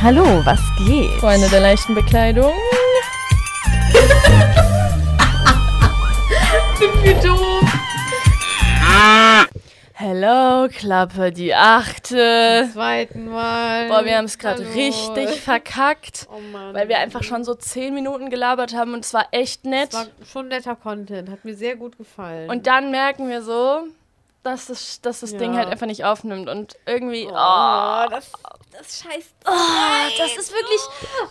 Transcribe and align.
Hallo, 0.00 0.24
was 0.44 0.60
geht? 0.86 1.10
Freunde 1.20 1.48
der 1.48 1.60
leichten 1.60 1.94
Bekleidung. 1.94 2.52
Sind 6.78 7.02
wir 7.02 7.14
doof? 7.14 7.64
Hello, 9.94 10.68
Klappe, 10.68 11.32
die 11.32 11.52
achte. 11.52 12.68
Zweiten 12.72 13.28
Mal. 13.28 13.88
Boah, 13.88 14.04
wir 14.04 14.16
haben 14.16 14.26
es 14.26 14.38
gerade 14.38 14.62
richtig 14.74 15.40
verkackt, 15.40 16.28
Oh 16.30 16.38
Mann. 16.52 16.72
weil 16.72 16.88
wir 16.88 16.98
einfach 16.98 17.24
schon 17.24 17.42
so 17.42 17.54
zehn 17.54 17.94
Minuten 17.94 18.30
gelabert 18.30 18.74
haben 18.76 18.94
und 18.94 19.04
es 19.04 19.12
war 19.12 19.26
echt 19.32 19.64
nett. 19.64 19.92
Das 19.92 20.06
war 20.06 20.26
schon 20.32 20.46
netter 20.48 20.76
Content. 20.76 21.28
Hat 21.28 21.44
mir 21.44 21.54
sehr 21.54 21.74
gut 21.74 21.98
gefallen. 21.98 22.48
Und 22.48 22.68
dann 22.68 22.92
merken 22.92 23.28
wir 23.28 23.42
so, 23.42 23.88
dass 24.42 24.66
das, 24.66 25.00
dass 25.00 25.20
das 25.20 25.36
Ding 25.36 25.52
Ja. 25.52 25.58
halt 25.60 25.68
einfach 25.68 25.86
nicht 25.86 26.04
aufnimmt 26.04 26.48
und 26.48 26.76
irgendwie. 26.86 27.26
Oh, 27.26 27.32
oh, 27.32 28.06
das, 28.10 28.30
das 28.76 29.02
scheißt. 29.02 29.34
oh, 29.46 29.50
das 30.18 30.36
ist 30.36 30.52
wirklich. 30.52 30.80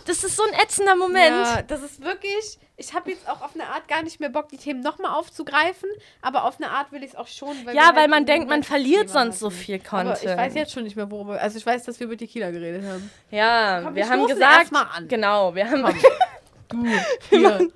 Das 0.06 0.22
ist 0.24 0.36
so 0.36 0.42
ein 0.44 0.52
ätzender 0.54 0.94
Moment. 0.96 1.46
Ja, 1.46 1.62
das 1.62 1.82
ist 1.82 2.02
wirklich. 2.02 2.58
Ich 2.80 2.94
habe 2.94 3.10
jetzt 3.10 3.28
auch 3.28 3.40
auf 3.42 3.54
eine 3.54 3.64
Art 3.66 3.88
gar 3.88 4.02
nicht 4.04 4.20
mehr 4.20 4.28
Bock, 4.28 4.48
die 4.50 4.56
Themen 4.56 4.80
nochmal 4.82 5.10
aufzugreifen, 5.18 5.88
aber 6.22 6.44
auf 6.44 6.60
eine 6.60 6.70
Art 6.70 6.92
will 6.92 7.02
ich 7.02 7.10
es 7.10 7.16
auch 7.16 7.26
schon. 7.26 7.66
Weil 7.66 7.74
Ja, 7.74 7.80
wir 7.80 7.86
halt 7.86 7.96
weil 7.96 8.08
man 8.08 8.24
denkt, 8.24 8.48
man 8.48 8.62
verliert 8.62 9.08
Thema 9.08 9.24
sonst 9.24 9.40
so 9.40 9.46
hatten. 9.46 9.56
viel 9.56 9.80
Aber 9.90 10.04
Content. 10.12 10.30
ich 10.30 10.36
weiß 10.36 10.54
jetzt 10.54 10.72
schon 10.72 10.84
nicht 10.84 10.94
mehr, 10.94 11.10
worüber. 11.10 11.40
Also 11.40 11.58
ich 11.58 11.66
weiß, 11.66 11.82
dass 11.84 11.98
wir 11.98 12.06
über 12.06 12.16
Tequila 12.16 12.52
geredet 12.52 12.84
haben. 12.88 13.10
Ja, 13.32 13.80
Komm, 13.82 13.94
wir 13.96 14.08
haben 14.08 14.26
gesagt. 14.28 14.58
erst 14.60 14.72
mal 14.72 14.82
an. 14.94 15.08
Genau, 15.08 15.54
wir 15.54 15.68
haben. 15.68 15.84
Du, 16.70 16.84
hier. 17.30 17.70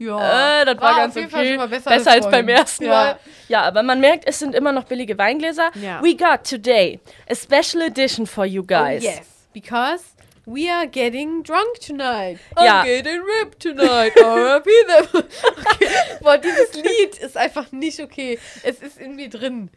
Ja. 0.00 0.62
Äh, 0.62 0.64
das 0.64 0.76
war, 0.76 0.82
War 0.82 0.96
ganz 0.96 1.14
auf 1.14 1.20
jeden 1.20 1.30
Fall 1.30 1.40
okay. 1.40 1.56
besser 1.58 1.68
besser, 1.68 1.90
als 1.90 2.06
als 2.06 2.30
beim 2.30 2.48
ersten 2.48 2.84
Ja. 2.84 2.90
Mal. 2.90 3.18
Ja, 3.48 3.62
aber 3.62 3.82
man 3.82 4.00
merkt, 4.00 4.26
es 4.26 4.38
sind 4.38 4.54
immer 4.54 4.72
noch 4.72 4.84
billige 4.84 5.18
Weingläser. 5.18 5.70
Ja. 5.74 6.02
We 6.02 6.16
got 6.16 6.48
today 6.48 6.98
a 7.28 7.34
special 7.34 7.82
edition 7.86 8.26
for 8.26 8.46
you 8.46 8.64
guys. 8.64 9.02
Oh, 9.02 9.06
yes, 9.06 9.20
because 9.52 10.02
we 10.46 10.70
are 10.72 10.86
getting 10.86 11.42
drunk 11.42 11.80
tonight. 11.86 12.38
Ja. 12.56 12.80
I'm 12.80 12.84
getting 12.86 13.20
ripped 13.20 13.60
tonight. 13.60 14.16
R.I.P. 14.16 14.70
them. 14.86 15.22
Okay. 15.70 15.88
Boah, 16.22 16.38
dieses 16.38 16.72
Lied 16.74 17.18
ist 17.20 17.36
einfach 17.36 17.70
nicht 17.70 18.00
okay. 18.00 18.38
Es 18.62 18.80
ist 18.80 18.98
in 18.98 19.16
mir 19.16 19.28
drin. 19.28 19.70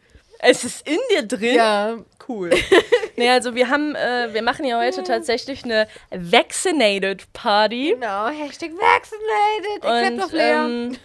Es 0.46 0.64
ist 0.64 0.86
in 0.88 0.98
dir 1.10 1.22
drin. 1.26 1.54
Ja. 1.56 1.96
Cool. 2.28 2.50
nee, 3.16 3.28
also 3.30 3.54
wir 3.54 3.68
haben, 3.68 3.94
äh, 3.94 4.28
wir 4.32 4.42
machen 4.42 4.64
ja 4.64 4.78
heute 4.80 5.02
tatsächlich 5.02 5.64
eine 5.64 5.86
Vaccinated 6.10 7.30
Party. 7.32 7.90
Genau. 7.94 8.28
Hashtag 8.28 8.70
vaccinated. 8.72 9.84
Except 9.84 10.12
Und, 10.12 10.22
of 10.24 10.32
Lea. 10.32 10.40
ähm, 10.40 10.96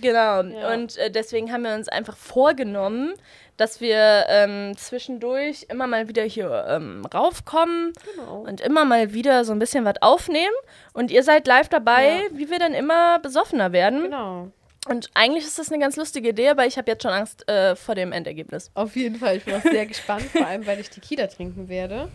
genau. 0.00 0.42
Ja. 0.60 0.72
Und 0.72 0.96
äh, 0.98 1.10
deswegen 1.10 1.52
haben 1.52 1.62
wir 1.62 1.74
uns 1.74 1.88
einfach 1.88 2.16
vorgenommen, 2.16 3.14
dass 3.56 3.80
wir 3.80 4.24
ähm, 4.28 4.76
zwischendurch 4.76 5.66
immer 5.68 5.86
mal 5.86 6.08
wieder 6.08 6.22
hier 6.24 6.66
ähm, 6.68 7.04
raufkommen 7.12 7.92
Genau. 8.16 8.40
und 8.46 8.60
immer 8.60 8.84
mal 8.84 9.12
wieder 9.12 9.44
so 9.44 9.52
ein 9.52 9.58
bisschen 9.60 9.84
was 9.84 9.94
aufnehmen. 10.02 10.54
Und 10.92 11.10
ihr 11.12 11.22
seid 11.22 11.46
live 11.46 11.68
dabei, 11.68 12.06
Ja. 12.08 12.20
wie 12.32 12.50
wir 12.50 12.58
dann 12.58 12.74
immer 12.74 13.18
besoffener 13.20 13.70
werden. 13.72 14.02
Genau. 14.04 14.48
Und 14.88 15.10
eigentlich 15.14 15.44
ist 15.44 15.58
das 15.58 15.70
eine 15.72 15.80
ganz 15.80 15.96
lustige 15.96 16.28
Idee, 16.30 16.48
aber 16.50 16.66
ich 16.66 16.76
habe 16.76 16.90
jetzt 16.90 17.02
schon 17.02 17.12
Angst 17.12 17.48
äh, 17.48 17.74
vor 17.74 17.94
dem 17.94 18.12
Endergebnis. 18.12 18.70
Auf 18.74 18.96
jeden 18.96 19.16
Fall. 19.16 19.38
Ich 19.38 19.44
bin 19.44 19.54
auch 19.54 19.62
sehr 19.62 19.86
gespannt, 19.86 20.24
vor 20.24 20.46
allem, 20.46 20.66
weil 20.66 20.78
ich 20.80 20.90
Tequila 20.90 21.26
trinken 21.26 21.68
werde. 21.68 22.08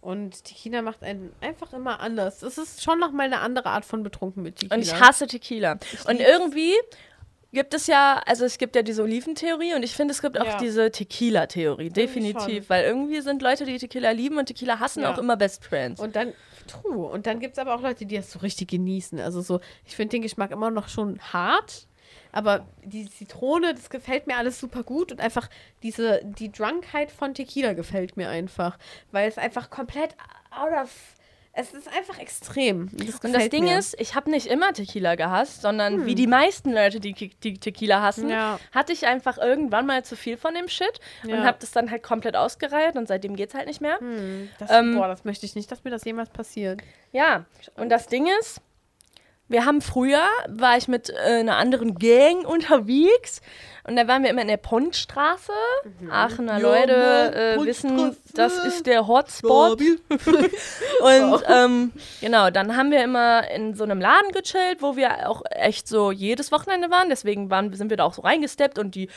Und 0.00 0.44
Tequila 0.44 0.82
macht 0.82 1.02
einen 1.02 1.32
einfach 1.40 1.72
immer 1.72 1.98
anders. 2.00 2.42
Es 2.42 2.58
ist 2.58 2.82
schon 2.82 3.00
noch 3.00 3.10
mal 3.10 3.24
eine 3.24 3.40
andere 3.40 3.70
Art 3.70 3.84
von 3.84 4.02
betrunken 4.02 4.42
mit 4.42 4.56
Tequila. 4.56 4.76
Und 4.76 4.82
ich 4.82 4.94
hasse 5.00 5.26
Tequila. 5.26 5.72
und 5.72 6.18
lieb's. 6.18 6.28
irgendwie 6.30 6.72
gibt 7.52 7.72
es 7.72 7.86
ja, 7.86 8.20
also 8.26 8.44
es 8.44 8.58
gibt 8.58 8.76
ja 8.76 8.82
diese 8.82 9.02
Oliventheorie 9.02 9.74
und 9.74 9.82
ich 9.82 9.94
finde, 9.94 10.12
es 10.12 10.20
gibt 10.20 10.38
auch 10.40 10.44
Ja. 10.44 10.58
diese 10.58 10.90
Tequila-Theorie, 10.90 11.88
definitiv. 11.88 12.68
Weil 12.68 12.84
irgendwie 12.84 13.20
sind 13.22 13.42
Leute, 13.42 13.64
die 13.64 13.78
Tequila 13.78 14.10
lieben 14.10 14.38
und 14.38 14.46
Tequila 14.46 14.78
hassen, 14.80 15.02
Ja. 15.02 15.14
auch 15.14 15.18
immer 15.18 15.36
Best 15.36 15.64
Friends. 15.64 16.00
Und 16.00 16.16
dann, 16.16 16.32
true. 16.66 17.06
Und 17.06 17.26
dann 17.26 17.38
gibt 17.40 17.54
es 17.54 17.58
aber 17.58 17.74
auch 17.74 17.80
Leute, 17.80 18.06
die 18.06 18.16
das 18.16 18.30
so 18.30 18.40
richtig 18.40 18.68
genießen. 18.70 19.20
Also 19.20 19.40
so, 19.40 19.60
ich 19.86 19.96
finde 19.96 20.16
den 20.16 20.22
Geschmack 20.22 20.50
immer 20.50 20.70
noch 20.70 20.88
schon 20.88 21.18
hart. 21.32 21.86
Aber 22.34 22.66
die 22.82 23.08
Zitrone, 23.08 23.74
das 23.74 23.90
gefällt 23.90 24.26
mir 24.26 24.36
alles 24.36 24.58
super 24.58 24.82
gut. 24.82 25.12
Und 25.12 25.20
einfach 25.20 25.48
diese, 25.84 26.20
die 26.24 26.50
Drunkheit 26.50 27.12
von 27.12 27.32
Tequila 27.32 27.74
gefällt 27.74 28.16
mir 28.16 28.28
einfach. 28.28 28.76
Weil 29.12 29.28
es 29.28 29.38
einfach 29.38 29.70
komplett 29.70 30.16
out 30.50 30.72
of. 30.82 30.90
Es 31.56 31.72
ist 31.72 31.86
einfach 31.86 32.18
extrem. 32.18 32.88
Das 32.94 33.20
Und 33.20 33.32
das 33.32 33.48
Ding 33.48 33.62
mir. 33.62 33.78
ist, 33.78 33.94
ich 34.00 34.16
habe 34.16 34.28
nicht 34.28 34.48
immer 34.48 34.72
Tequila 34.72 35.14
gehasst, 35.14 35.62
sondern 35.62 36.04
wie 36.04 36.16
die 36.16 36.26
meisten 36.26 36.72
Leute, 36.72 36.98
die, 36.98 37.12
die 37.12 37.54
Tequila 37.60 38.02
hassen, 38.02 38.28
Ja. 38.28 38.58
hatte 38.72 38.92
ich 38.92 39.06
einfach 39.06 39.38
irgendwann 39.38 39.86
mal 39.86 40.04
zu 40.04 40.16
viel 40.16 40.36
von 40.36 40.54
dem 40.54 40.66
Shit 40.66 40.98
und 41.22 41.30
Ja. 41.30 41.44
habe 41.44 41.58
das 41.60 41.70
dann 41.70 41.92
halt 41.92 42.02
komplett 42.02 42.34
ausgereiht 42.34 42.96
und 42.96 43.06
seitdem 43.06 43.36
geht's 43.36 43.54
halt 43.54 43.68
nicht 43.68 43.80
mehr. 43.80 44.00
Hm, 44.00 44.48
das, 44.58 44.68
ähm, 44.72 44.96
boah, 44.96 45.06
das 45.06 45.24
möchte 45.24 45.46
ich 45.46 45.54
nicht, 45.54 45.70
dass 45.70 45.84
mir 45.84 45.90
das 45.92 46.04
jemals 46.04 46.30
passiert. 46.30 46.80
Ja, 47.12 47.44
und 47.76 47.88
das 47.88 48.08
Ding 48.08 48.26
ist, 48.40 48.60
wir 49.48 49.64
haben 49.64 49.80
früher, 49.80 50.26
war 50.48 50.76
ich 50.76 50.88
mit 50.88 51.10
äh, 51.10 51.40
einer 51.40 51.56
anderen 51.56 51.96
Gang 51.96 52.46
unterwegs 52.46 53.40
und 53.86 53.96
da 53.96 54.08
waren 54.08 54.22
wir 54.22 54.30
immer 54.30 54.40
in 54.40 54.48
der 54.48 54.56
Pontstraße. 54.56 55.52
Aachener 56.10 56.58
Ja, 56.58 56.58
Leute 56.58 57.56
äh, 57.58 57.64
wissen, 57.66 58.16
das 58.32 58.56
ist 58.64 58.86
der 58.86 59.06
Hotspot. 59.06 59.78
Und 61.00 61.42
ähm, 61.46 61.92
genau, 62.22 62.48
dann 62.48 62.76
haben 62.78 62.90
wir 62.90 63.04
immer 63.04 63.50
in 63.50 63.74
so 63.74 63.84
einem 63.84 64.00
Laden 64.00 64.32
gechillt, 64.32 64.80
wo 64.80 64.96
wir 64.96 65.28
auch 65.28 65.42
echt 65.50 65.86
so 65.86 66.12
jedes 66.12 66.50
Wochenende 66.50 66.90
waren. 66.90 67.10
Deswegen 67.10 67.50
waren, 67.50 67.74
sind 67.74 67.90
wir 67.90 67.98
da 67.98 68.04
auch 68.04 68.14
so 68.14 68.22
reingesteppt 68.22 68.78
und 68.78 68.94
die, 68.94 69.10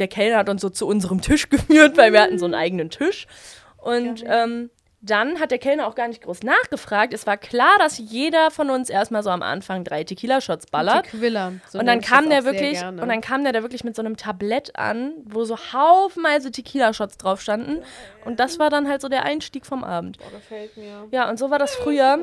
der 0.00 0.08
Kellner 0.08 0.38
hat 0.38 0.48
uns 0.48 0.62
so 0.62 0.68
zu 0.68 0.88
unserem 0.88 1.20
Tisch 1.20 1.48
geführt, 1.50 1.96
weil 1.96 2.12
wir 2.12 2.20
hatten 2.20 2.40
so 2.40 2.44
einen 2.44 2.54
eigenen 2.54 2.90
Tisch. 2.90 3.28
Und 3.76 4.24
ähm, 4.26 4.70
dann 5.00 5.38
hat 5.38 5.52
der 5.52 5.58
Kellner 5.58 5.86
auch 5.86 5.94
gar 5.94 6.08
nicht 6.08 6.22
groß 6.22 6.42
nachgefragt. 6.42 7.12
Es 7.14 7.26
war 7.26 7.36
klar, 7.36 7.78
dass 7.78 7.98
jeder 7.98 8.50
von 8.50 8.68
uns 8.70 8.90
erstmal 8.90 9.22
so 9.22 9.30
am 9.30 9.42
Anfang 9.42 9.84
drei 9.84 10.02
Tequila-Shots 10.02 10.66
ballert. 10.66 11.04
Tequila. 11.04 11.52
So 11.68 11.78
und 11.78 11.86
dann 11.86 12.00
kam 12.00 12.28
der 12.28 12.44
wirklich, 12.44 12.82
und 12.84 12.96
dann 12.98 13.20
kam 13.20 13.44
der 13.44 13.52
da 13.52 13.62
wirklich 13.62 13.84
mit 13.84 13.94
so 13.94 14.02
einem 14.02 14.16
Tablett 14.16 14.74
an, 14.76 15.12
wo 15.24 15.44
so 15.44 15.56
haufenweise 15.72 16.50
Tequila-Shots 16.50 17.16
drauf 17.18 17.40
standen. 17.40 17.82
Und 18.24 18.40
das 18.40 18.58
war 18.58 18.70
dann 18.70 18.88
halt 18.88 19.00
so 19.00 19.08
der 19.08 19.24
Einstieg 19.24 19.66
vom 19.66 19.84
Abend. 19.84 20.18
Boah, 20.18 20.30
gefällt 20.32 20.76
mir. 20.76 21.06
Ja, 21.12 21.28
und 21.30 21.38
so 21.38 21.50
war 21.50 21.58
das 21.60 21.76
früher. 21.76 22.18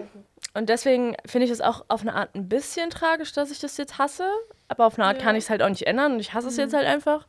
Und 0.54 0.70
deswegen 0.70 1.16
finde 1.26 1.46
ich 1.46 1.52
es 1.52 1.62
auch 1.62 1.86
auf 1.88 2.02
eine 2.02 2.14
Art 2.14 2.36
ein 2.36 2.50
bisschen 2.50 2.90
tragisch, 2.90 3.32
dass 3.34 3.52
ich 3.52 3.60
das 3.60 3.78
jetzt 3.78 3.98
hasse. 3.98 4.28
Aber 4.68 4.86
auf 4.86 4.98
eine 5.00 5.08
Art 5.08 5.20
kann 5.20 5.36
ich 5.36 5.46
es 5.46 5.50
halt 5.50 5.62
auch 5.62 5.70
nicht 5.70 5.88
ändern 5.88 6.14
und 6.14 6.20
ich 6.20 6.34
hasse 6.34 6.48
es 6.50 6.58
jetzt 6.58 6.72
Mhm. 6.74 6.78
halt 6.78 6.88
einfach. 6.88 7.26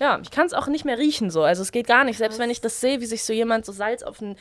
Ja, 0.00 0.18
ich 0.22 0.30
kann 0.30 0.46
es 0.46 0.54
auch 0.54 0.66
nicht 0.66 0.84
mehr 0.84 0.98
riechen 0.98 1.30
so. 1.30 1.42
Also 1.42 1.62
es 1.62 1.72
geht 1.72 1.86
gar 1.86 2.04
nicht. 2.04 2.18
Selbst 2.18 2.38
wenn 2.38 2.50
ich 2.50 2.60
das 2.60 2.80
sehe, 2.80 3.00
wie 3.00 3.06
sich 3.06 3.24
so 3.24 3.32
jemand 3.32 3.64
so 3.64 3.72
Salz 3.72 4.02
auf 4.02 4.18
den, 4.18 4.36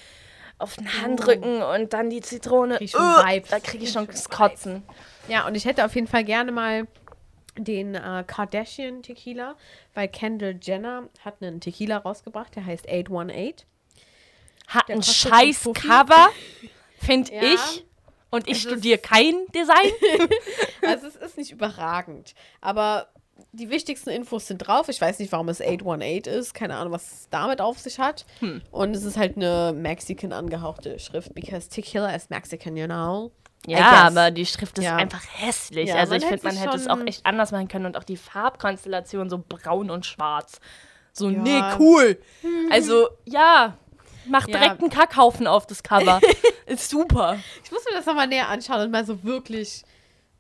auf 0.64 0.76
den 0.76 1.02
Handrücken 1.02 1.62
und 1.62 1.94
dann 1.94 2.10
die 2.10 2.22
Zitrone. 2.22 2.78
Krieg 2.78 2.86
ich 2.86 2.92
schon 2.92 3.02
Vibes. 3.02 3.50
da 3.50 3.60
kriege 3.60 3.84
ich 3.84 3.92
schon 3.92 4.08
das 4.08 4.30
Kotzen. 4.30 4.84
Ja, 5.28 5.46
und 5.48 5.56
ich 5.56 5.66
hätte 5.66 5.86
auf 5.86 5.94
jeden 5.96 6.08
Fall 6.08 6.24
gerne 6.24 6.52
mal 6.52 6.88
den 7.58 7.94
äh, 7.96 8.24
Kardashian 8.26 9.04
Tequila, 9.04 9.56
weil 9.94 10.08
Kendall 10.08 10.58
Jenner 10.62 11.08
hat 11.24 11.36
einen 11.42 11.62
Tequila 11.62 11.98
rausgebracht, 11.98 12.56
der 12.56 12.66
heißt 12.66 12.88
818. 12.90 13.54
Hat 14.68 14.88
Der 14.90 14.96
ein 14.96 15.04
scheiß. 15.04 15.70
Cover, 15.74 16.30
finde 17.00 17.34
Ja. 17.36 17.44
ich. 17.44 17.86
Und 18.32 18.48
ich 18.48 18.54
ist- 18.54 18.62
studiere 18.64 18.98
kein 18.98 19.36
Design. 19.54 19.92
Also 20.86 21.08
es 21.08 21.16
ist 21.16 21.38
nicht 21.38 21.52
überragend, 21.52 22.34
aber 22.60 23.08
die 23.52 23.70
wichtigsten 23.70 24.10
Infos 24.10 24.48
sind 24.48 24.60
drauf. 24.60 24.90
Ich 24.90 25.00
weiß 25.00 25.20
nicht, 25.20 25.32
warum 25.32 25.50
es 25.50 25.62
818 25.62 26.34
ist. 26.34 26.54
Keine 26.54 26.76
Ahnung, 26.76 26.94
was 26.94 27.04
es 27.12 27.30
damit 27.30 27.62
auf 27.62 27.80
sich 27.80 28.00
hat. 28.00 28.26
Hm. 28.40 28.62
Und 28.72 28.96
es 28.96 29.04
ist 29.04 29.18
halt 29.18 29.36
eine 29.38 29.74
Mexican 29.76 30.34
angehauchte 30.34 30.98
Schrift, 31.00 31.34
because 31.36 31.70
Tequila 31.70 32.14
is 32.16 32.30
Mexican, 32.30 32.76
you 32.78 32.86
know. 32.86 33.32
Ja, 33.66 34.04
aber 34.08 34.30
die 34.32 34.46
Schrift 34.46 34.78
ist 34.78 34.84
Ja. 34.84 34.98
einfach 34.98 35.22
hässlich. 35.38 35.90
Ja, 35.90 35.96
also 35.96 36.16
ich 36.16 36.26
finde, 36.26 36.44
man 36.44 36.56
hätte 36.58 36.76
es 36.76 36.88
auch 36.88 37.00
echt 37.06 37.26
anders 37.26 37.52
machen 37.52 37.68
können 37.70 37.86
und 37.86 37.96
auch 37.98 38.04
die 38.04 38.18
Farbkonstellation 38.18 39.30
so 39.30 39.42
braun 39.48 39.90
und 39.90 40.06
schwarz. 40.06 40.60
So, 41.14 41.30
Ja. 41.30 41.40
nee, 41.40 41.62
cool. 41.80 42.18
Also, 42.72 43.08
ja, 43.26 43.78
mach 44.28 44.48
Ja. 44.48 44.58
direkt 44.60 44.82
einen 44.82 44.90
Kackhaufen 44.90 45.48
auf 45.48 45.66
das 45.66 45.82
Cover. 45.84 46.20
ist 46.66 46.90
super. 46.90 47.38
Ich 47.64 47.72
muss 47.72 47.86
mir 47.86 47.96
das 47.96 48.06
nochmal 48.06 48.28
näher 48.28 48.50
anschauen 48.50 48.82
und 48.82 48.92
mal 48.92 49.06
so 49.06 49.24
wirklich. 49.24 49.84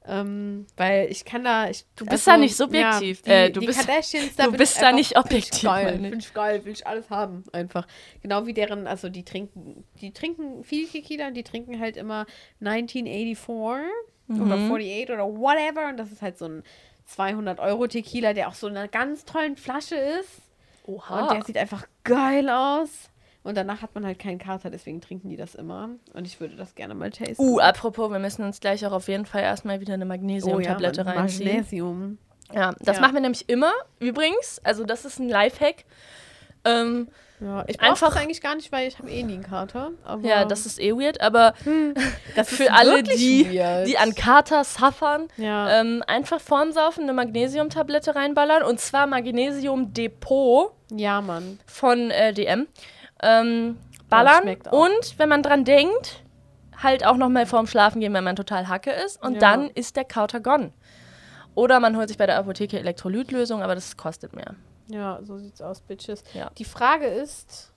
Ähm, 0.05 0.65
weil 0.75 1.09
ich 1.09 1.23
kann 1.23 1.43
da. 1.45 1.69
Ich, 1.69 1.85
Du 1.95 2.05
bist 2.05 2.27
da 2.27 2.35
nicht 2.35 2.55
subjektiv. 2.57 3.19
Ja, 3.19 3.23
die, 3.25 3.31
Äh, 3.31 3.51
du 3.51 3.59
die 3.61 3.67
bist- 3.67 3.85
Kardashians, 3.87 4.35
da 4.35 4.45
du 4.45 4.51
bist 4.51 4.81
da 4.81 4.91
nicht 4.91 5.17
objektiv, 5.17 5.59
Find 5.61 5.71
geil, 5.73 5.93
ich. 5.95 6.01
finde 6.01 6.17
ich 6.17 6.33
geil, 6.33 6.65
will 6.65 6.73
ich 6.73 6.85
alles 6.85 7.09
haben. 7.09 7.43
Einfach. 7.53 7.87
Genau 8.21 8.45
wie 8.45 8.53
deren, 8.53 8.85
also 8.85 9.07
die 9.07 9.23
trinken, 9.23 9.85
die 10.01 10.11
trinken 10.11 10.63
viel 10.65 10.87
Tequila 10.87 11.27
und 11.27 11.35
die 11.35 11.43
trinken 11.43 11.79
halt 11.79 11.95
immer 11.95 12.25
1984 12.59 13.87
oder 14.29 14.45
Mhm. 14.57 14.71
48 14.71 15.09
oder 15.11 15.25
whatever. 15.25 15.87
Und 15.89 15.97
das 15.97 16.11
ist 16.11 16.21
halt 16.21 16.37
so 16.37 16.45
ein 16.45 16.63
200 17.05 17.59
Euro 17.59 17.87
Tequila, 17.87 18.33
der 18.33 18.47
auch 18.49 18.53
so 18.55 18.67
in 18.67 18.75
einer 18.77 18.87
ganz 18.87 19.25
tollen 19.25 19.55
Flasche 19.57 19.95
ist. 19.95 20.41
Und 20.85 21.01
der 21.31 21.43
sieht 21.45 21.57
einfach 21.57 21.85
geil 22.03 22.49
aus. 22.49 23.09
Und 23.43 23.57
danach 23.57 23.81
hat 23.81 23.93
man 23.93 24.05
halt 24.05 24.19
keinen 24.19 24.37
Kater, 24.39 24.69
deswegen 24.69 25.01
trinken 25.01 25.29
die 25.29 25.35
das 25.35 25.53
immer. 25.55 25.89
Und 26.13 26.25
ich 26.25 26.39
würde 26.39 26.55
das 26.55 26.75
gerne 26.75 26.95
mal 26.95 27.11
tasten. 27.11 27.35
Uh, 27.37 27.59
apropos, 27.59 28.09
wir 28.09 28.19
müssen 28.19 28.43
uns 28.43 28.59
gleich 28.61 28.85
auch 28.85 28.93
auf 28.93 29.07
jeden 29.09 29.25
Fall 29.25 29.41
erstmal 29.41 29.81
wieder 29.81 29.93
eine 29.95 30.05
Magnesiumtablette 30.05 31.01
Oh 31.01 31.03
Mann, 31.05 31.17
reinziehen. 31.17 31.47
Magnesium. 31.49 32.17
Ja, 32.53 32.73
das 32.79 32.97
Ja. 32.97 33.01
machen 33.01 33.15
wir 33.15 33.21
nämlich 33.21 33.49
immer, 33.49 33.71
übrigens. 33.99 34.61
Also, 34.63 34.85
das 34.85 35.03
ist 35.05 35.19
ein 35.19 35.27
Lifehack. 35.29 35.83
Ähm, 36.65 37.09
Ja, 37.41 37.65
ich 37.67 37.77
brauche 37.77 37.89
Einfach- 37.89 38.13
das 38.13 38.17
eigentlich 38.23 38.39
gar 38.39 38.55
nicht, 38.55 38.71
weil 38.71 38.87
ich 38.87 38.99
habe 38.99 39.09
eh 39.11 39.21
nie 39.23 39.33
einen 39.33 39.43
Kater. 39.43 39.91
Ja, 40.21 40.45
das 40.45 40.65
ist 40.65 40.79
eh 40.79 40.93
weird, 40.93 41.19
aber 41.19 41.53
das 42.37 42.49
ist 42.51 42.57
für 42.57 42.71
alle, 42.71 43.03
die, 43.03 43.51
weird. 43.53 43.85
die 43.87 43.97
an 43.97 44.15
Kater 44.15 44.63
suffern, 44.63 45.27
Ja. 45.35 45.81
ähm, 45.81 46.01
einfach 46.07 46.39
vorm 46.39 46.71
Saufen 46.71 47.03
eine 47.03 47.11
Magnesiumtablette 47.11 48.15
reinballern. 48.15 48.63
Und 48.63 48.79
zwar 48.79 49.07
Magnesium 49.07 49.93
Depot 49.93 50.71
ja, 50.91 51.19
Mann. 51.19 51.59
von 51.65 52.11
äh, 52.11 52.33
DM. 52.33 52.67
Ähm, 53.23 53.77
ballern. 54.09 54.57
und 54.71 55.17
wenn 55.17 55.29
man 55.29 55.41
dran 55.43 55.63
denkt, 55.65 56.23
halt 56.81 57.05
auch 57.05 57.17
nochmal 57.17 57.45
vorm 57.45 57.65
Schlafen 57.67 57.99
gehen, 58.01 58.13
wenn 58.13 58.23
man 58.23 58.35
total 58.35 58.67
Hacke 58.67 58.91
ist. 58.91 59.21
Und 59.23 59.35
Ja. 59.35 59.39
dann 59.39 59.69
ist 59.69 59.95
der 59.95 60.03
Kater 60.03 60.39
gone. 60.39 60.71
Oder 61.55 61.79
man 61.79 61.95
holt 61.97 62.09
sich 62.09 62.17
bei 62.17 62.25
der 62.25 62.37
Apotheke 62.37 62.79
Elektrolytlösung, 62.79 63.61
aber 63.63 63.75
das 63.75 63.95
kostet 63.97 64.33
mehr. 64.33 64.55
Ja, 64.87 65.19
so 65.23 65.37
sieht's 65.37 65.61
aus, 65.61 65.81
Bitches. 65.81 66.23
Ja. 66.33 66.49
Die 66.57 66.65
Frage 66.65 67.05
ist. 67.05 67.72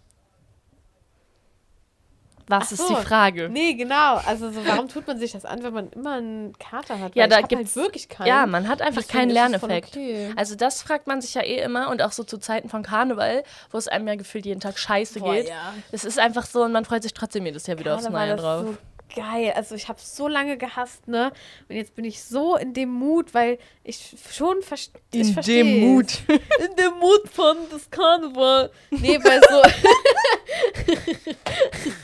Was 2.49 2.67
Ach 2.69 2.73
ist 2.73 2.79
so. 2.87 2.95
die 2.95 3.03
Frage? 3.05 3.49
Nee, 3.49 3.75
genau. 3.75 4.17
Also, 4.25 4.51
so, 4.53 4.65
warum 4.67 4.89
tut 4.89 5.07
man 5.09 5.19
sich 5.19 5.33
das 5.33 5.45
an, 5.45 5.63
wenn 5.65 5.73
man 5.75 5.91
immer 5.91 6.13
einen 6.13 6.57
Kater 6.59 7.01
hat? 7.01 7.17
Ja, 7.17 7.25
Weil 7.25 7.29
da 7.31 7.37
ich 7.39 7.43
hab 7.43 7.49
gibt's- 7.49 7.75
halt 7.75 7.85
wirklich 7.87 8.09
keinen. 8.09 8.29
Ja, 8.29 8.47
man 8.47 8.69
hat 8.69 8.81
einfach 8.83 9.03
Deswegen 9.03 9.19
keinen 9.19 9.29
es 9.31 9.35
Lerneffekt. 9.35 9.89
okay. 9.97 10.33
Also 10.37 10.55
das 10.55 10.81
fragt 10.83 11.07
man 11.09 11.21
sich 11.21 11.35
ja 11.35 11.43
eh 11.43 11.59
immer 11.61 11.91
und 11.91 12.03
auch 12.03 12.13
so 12.13 12.23
zu 12.23 12.39
Zeiten 12.39 12.69
von 12.69 12.83
Karneval, 12.85 13.43
wo 13.73 13.79
es 13.79 13.89
einem 13.89 14.07
ja 14.07 14.15
gefühlt 14.15 14.47
jeden 14.47 14.61
Tag 14.61 14.79
scheiße 14.79 15.19
Boah, 15.21 15.35
geht. 15.35 15.49
ja. 15.49 15.75
Es 15.91 16.05
ist 16.05 16.19
einfach 16.21 16.47
so 16.47 16.63
und 16.63 16.73
man 16.73 16.85
freut 16.85 17.03
sich 17.03 17.15
trotzdem 17.15 17.45
jedes 17.47 17.67
Jahr 17.67 17.79
wieder 17.79 17.95
aufs 17.97 18.05
Karneval, 18.05 18.27
Neue 18.29 18.37
das 18.37 18.45
drauf. 18.45 18.65
So 18.67 19.21
geil. 19.23 19.53
Also 19.57 19.75
ich 19.75 19.89
habe 19.89 19.99
so 20.01 20.29
lange 20.29 20.57
gehasst, 20.57 21.09
ne? 21.09 21.33
Und 21.69 21.77
jetzt 21.77 21.95
bin 21.97 22.05
ich 22.05 22.23
so 22.23 22.57
in 22.57 22.75
dem 22.75 22.91
Mut, 22.91 23.35
weil 23.35 23.59
ich 23.83 24.15
schon 24.33 24.63
verst 24.63 24.93
ich 25.13 25.33
versteh's. 25.33 25.65
In 26.29 26.77
dem 26.79 26.95
Mut 26.99 27.29
von 27.33 27.57
das 27.71 27.91
Karneval. 27.91 28.71
Nee, 28.91 29.19
weil 29.23 29.41
so. 29.41 29.63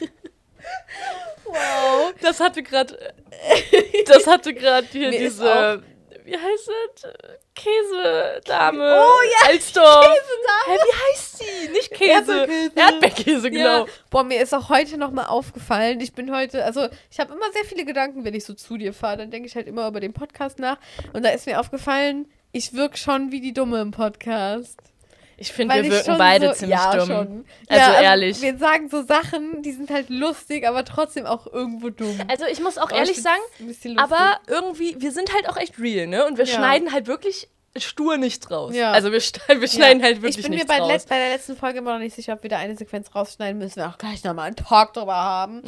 wow. 1.44 2.14
Das 2.20 2.40
hatte 2.40 2.62
gerade 2.62 3.14
das 4.06 4.26
hatte 4.26 4.54
gerade 4.54 4.86
hier 4.90 5.10
Mir 5.10 5.18
diese 5.18 5.82
wie 6.24 6.36
heißt 6.36 6.70
es? 6.94 7.02
Käsedame. 7.54 8.82
Oh 8.82 9.22
ja, 9.22 9.48
Alsdorf. 9.48 10.06
Hä, 10.06 10.70
wie 10.70 11.12
heißt 11.12 11.38
sie? 11.38 11.68
Nicht 11.70 11.90
Käse. 11.90 12.40
Erdbeerkäse. 12.40 12.72
Erdbeerkäse, 12.76 13.50
genau. 13.50 13.86
Ja. 13.86 13.92
Boah, 14.10 14.24
mir 14.24 14.40
ist 14.40 14.54
auch 14.54 14.68
heute 14.68 14.96
nochmal 14.98 15.26
aufgefallen. 15.26 16.00
Ich 16.00 16.12
bin 16.12 16.34
heute, 16.34 16.64
also 16.64 16.88
ich 17.10 17.18
habe 17.18 17.34
immer 17.34 17.50
sehr 17.52 17.64
viele 17.64 17.84
Gedanken, 17.84 18.24
wenn 18.24 18.34
ich 18.34 18.44
so 18.44 18.54
zu 18.54 18.76
dir 18.76 18.92
fahre. 18.94 19.18
Dann 19.18 19.30
denke 19.30 19.48
ich 19.48 19.56
halt 19.56 19.66
immer 19.66 19.88
über 19.88 20.00
den 20.00 20.12
Podcast 20.12 20.58
nach. 20.58 20.78
Und 21.12 21.24
da 21.24 21.30
ist 21.30 21.46
mir 21.46 21.58
aufgefallen, 21.58 22.30
ich 22.52 22.74
wirke 22.74 22.96
schon 22.96 23.32
wie 23.32 23.40
die 23.40 23.52
Dumme 23.52 23.80
im 23.80 23.90
Podcast. 23.90 24.78
Ich 25.42 25.52
finde, 25.52 25.74
wir 25.74 25.90
wirken 25.90 26.16
beide 26.18 26.48
so, 26.48 26.52
ziemlich 26.54 26.78
ja, 26.78 26.96
dumm. 26.96 27.06
Schon. 27.06 27.44
Also 27.68 27.92
ja, 27.92 28.00
ehrlich. 28.00 28.40
Wir 28.40 28.56
sagen 28.58 28.88
so 28.88 29.02
Sachen, 29.02 29.62
die 29.62 29.72
sind 29.72 29.90
halt 29.90 30.08
lustig, 30.08 30.66
aber 30.66 30.84
trotzdem 30.84 31.26
auch 31.26 31.46
irgendwo 31.46 31.90
dumm. 31.90 32.18
Also 32.28 32.46
ich 32.46 32.60
muss 32.60 32.78
auch 32.78 32.84
Aber 32.90 32.96
ehrlich 32.96 33.18
ich 33.18 33.22
sagen, 33.22 33.40
aber 33.96 34.38
irgendwie, 34.46 34.96
wir 35.00 35.12
sind 35.12 35.34
halt 35.34 35.48
auch 35.48 35.56
echt 35.56 35.78
real, 35.78 36.06
ne? 36.06 36.24
Und 36.26 36.38
wir 36.38 36.44
Ja. 36.44 36.54
schneiden 36.54 36.92
halt 36.92 37.06
wirklich 37.06 37.48
stur 37.78 38.18
nichts 38.18 38.50
raus. 38.50 38.74
Ja. 38.74 38.92
Also 38.92 39.10
wir, 39.12 39.20
schneiden- 39.22 39.60
wir 39.62 39.66
schneiden 39.68 40.00
Ja. 40.00 40.04
halt 40.06 40.16
wirklich 40.22 40.36
Ich 40.36 40.42
bin 40.42 40.50
mir 40.50 40.56
nichts 40.56 40.68
bei, 40.68 40.78
raus. 40.78 41.06
der 41.06 41.30
letzten 41.30 41.56
Folge 41.56 41.78
immer 41.78 41.94
noch 41.94 42.00
nicht 42.00 42.14
sicher, 42.14 42.34
ob 42.34 42.42
wir 42.42 42.50
da 42.50 42.58
eine 42.58 42.76
Sequenz 42.76 43.14
rausschneiden 43.14 43.56
müssen. 43.58 43.76
Wir 43.76 43.88
auch 43.88 43.96
gleich 43.96 44.22
nochmal 44.24 44.48
einen 44.48 44.56
Talk 44.56 44.92
drüber 44.92 45.14
haben. 45.14 45.62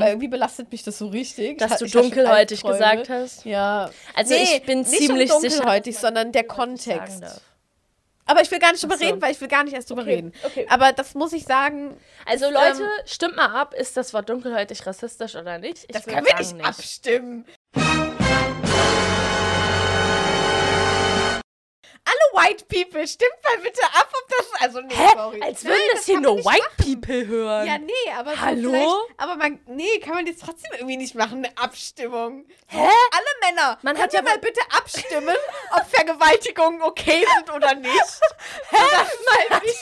Weil 0.00 0.08
irgendwie 0.08 0.28
belastet 0.28 0.72
mich 0.72 0.82
das 0.84 0.96
so 0.96 1.08
richtig. 1.08 1.52
Mhm. 1.52 1.58
Dass 1.58 1.76
du 1.78 1.86
dunkelhäutig 1.86 2.62
gesagt 2.62 3.10
hast. 3.10 3.44
Ja. 3.44 3.90
Also 4.14 4.34
ich 4.34 4.62
bin 4.62 4.78
nicht 4.80 4.90
ziemlich 4.90 5.30
um 5.34 5.40
sicher- 5.42 5.56
dunkelhäutig, 5.58 5.98
sondern 5.98 6.32
der 6.32 6.44
Kontext. 6.44 7.22
Aber 8.30 8.42
ich 8.42 8.50
will 8.50 8.58
gar 8.60 8.70
nicht 8.72 8.82
drüber 8.82 8.96
so. 8.96 9.04
reden, 9.04 9.20
weil 9.20 9.32
ich 9.32 9.40
will 9.40 9.48
gar 9.48 9.64
nicht 9.64 9.74
erst 9.74 9.90
drüber 9.90 10.02
Okay, 10.02 10.14
reden. 10.14 10.32
okay. 10.44 10.66
Aber 10.70 10.92
das 10.92 11.14
muss 11.14 11.32
ich 11.32 11.44
sagen, 11.44 11.96
Also 12.26 12.46
Ist, 12.46 12.52
Leute, 12.54 12.82
ähm, 12.82 12.88
stimmt 13.06 13.36
mal 13.36 13.46
ab, 13.54 13.74
ist 13.74 13.96
das 13.96 14.14
Wort 14.14 14.28
dunkelhäutig 14.28 14.86
rassistisch 14.86 15.34
oder 15.34 15.58
nicht? 15.58 15.84
Ich 15.84 15.88
das 15.88 16.04
können 16.06 16.24
wir 16.24 16.44
sagen 16.44 16.56
nicht 16.58 16.66
abstimmen. 16.66 17.44
White 22.32 22.64
People, 22.68 23.06
stimmt 23.06 23.30
mal 23.44 23.58
bitte 23.62 23.82
ab, 23.84 24.08
ob 24.12 24.28
das. 24.28 24.60
Also, 24.60 24.80
nee, 24.80 24.94
Hä? 24.94 25.08
sorry. 25.14 25.42
Als 25.42 25.62
Nein, 25.62 25.72
würden 25.72 25.82
das 25.94 26.04
hier 26.06 26.20
nur 26.20 26.36
White 26.38 26.62
machen. 26.78 27.00
People 27.00 27.26
hören. 27.26 27.66
Ja, 27.66 27.78
nee, 27.78 27.92
aber 28.16 28.32
so 28.32 28.40
Hallo? 28.40 29.08
Aber 29.16 29.36
man, 29.36 29.60
nee, 29.66 29.98
kann 30.00 30.14
man 30.14 30.26
jetzt 30.26 30.42
trotzdem 30.42 30.70
irgendwie 30.74 30.96
nicht 30.96 31.14
machen, 31.14 31.44
eine 31.44 31.56
Abstimmung. 31.58 32.46
Hä? 32.66 32.78
Alle 32.78 33.52
Männer, 33.54 33.78
Man 33.82 33.98
hat 33.98 34.12
ja 34.12 34.22
mal 34.22 34.38
bitte 34.38 34.60
abstimmen, 34.70 35.36
ob 35.76 35.86
Vergewaltigungen 35.90 36.82
okay 36.82 37.24
sind 37.36 37.50
oder 37.54 37.74
nicht? 37.74 38.20
Hä? 38.70 38.76
Das 38.90 39.08
mal 39.50 39.60
nicht 39.60 39.78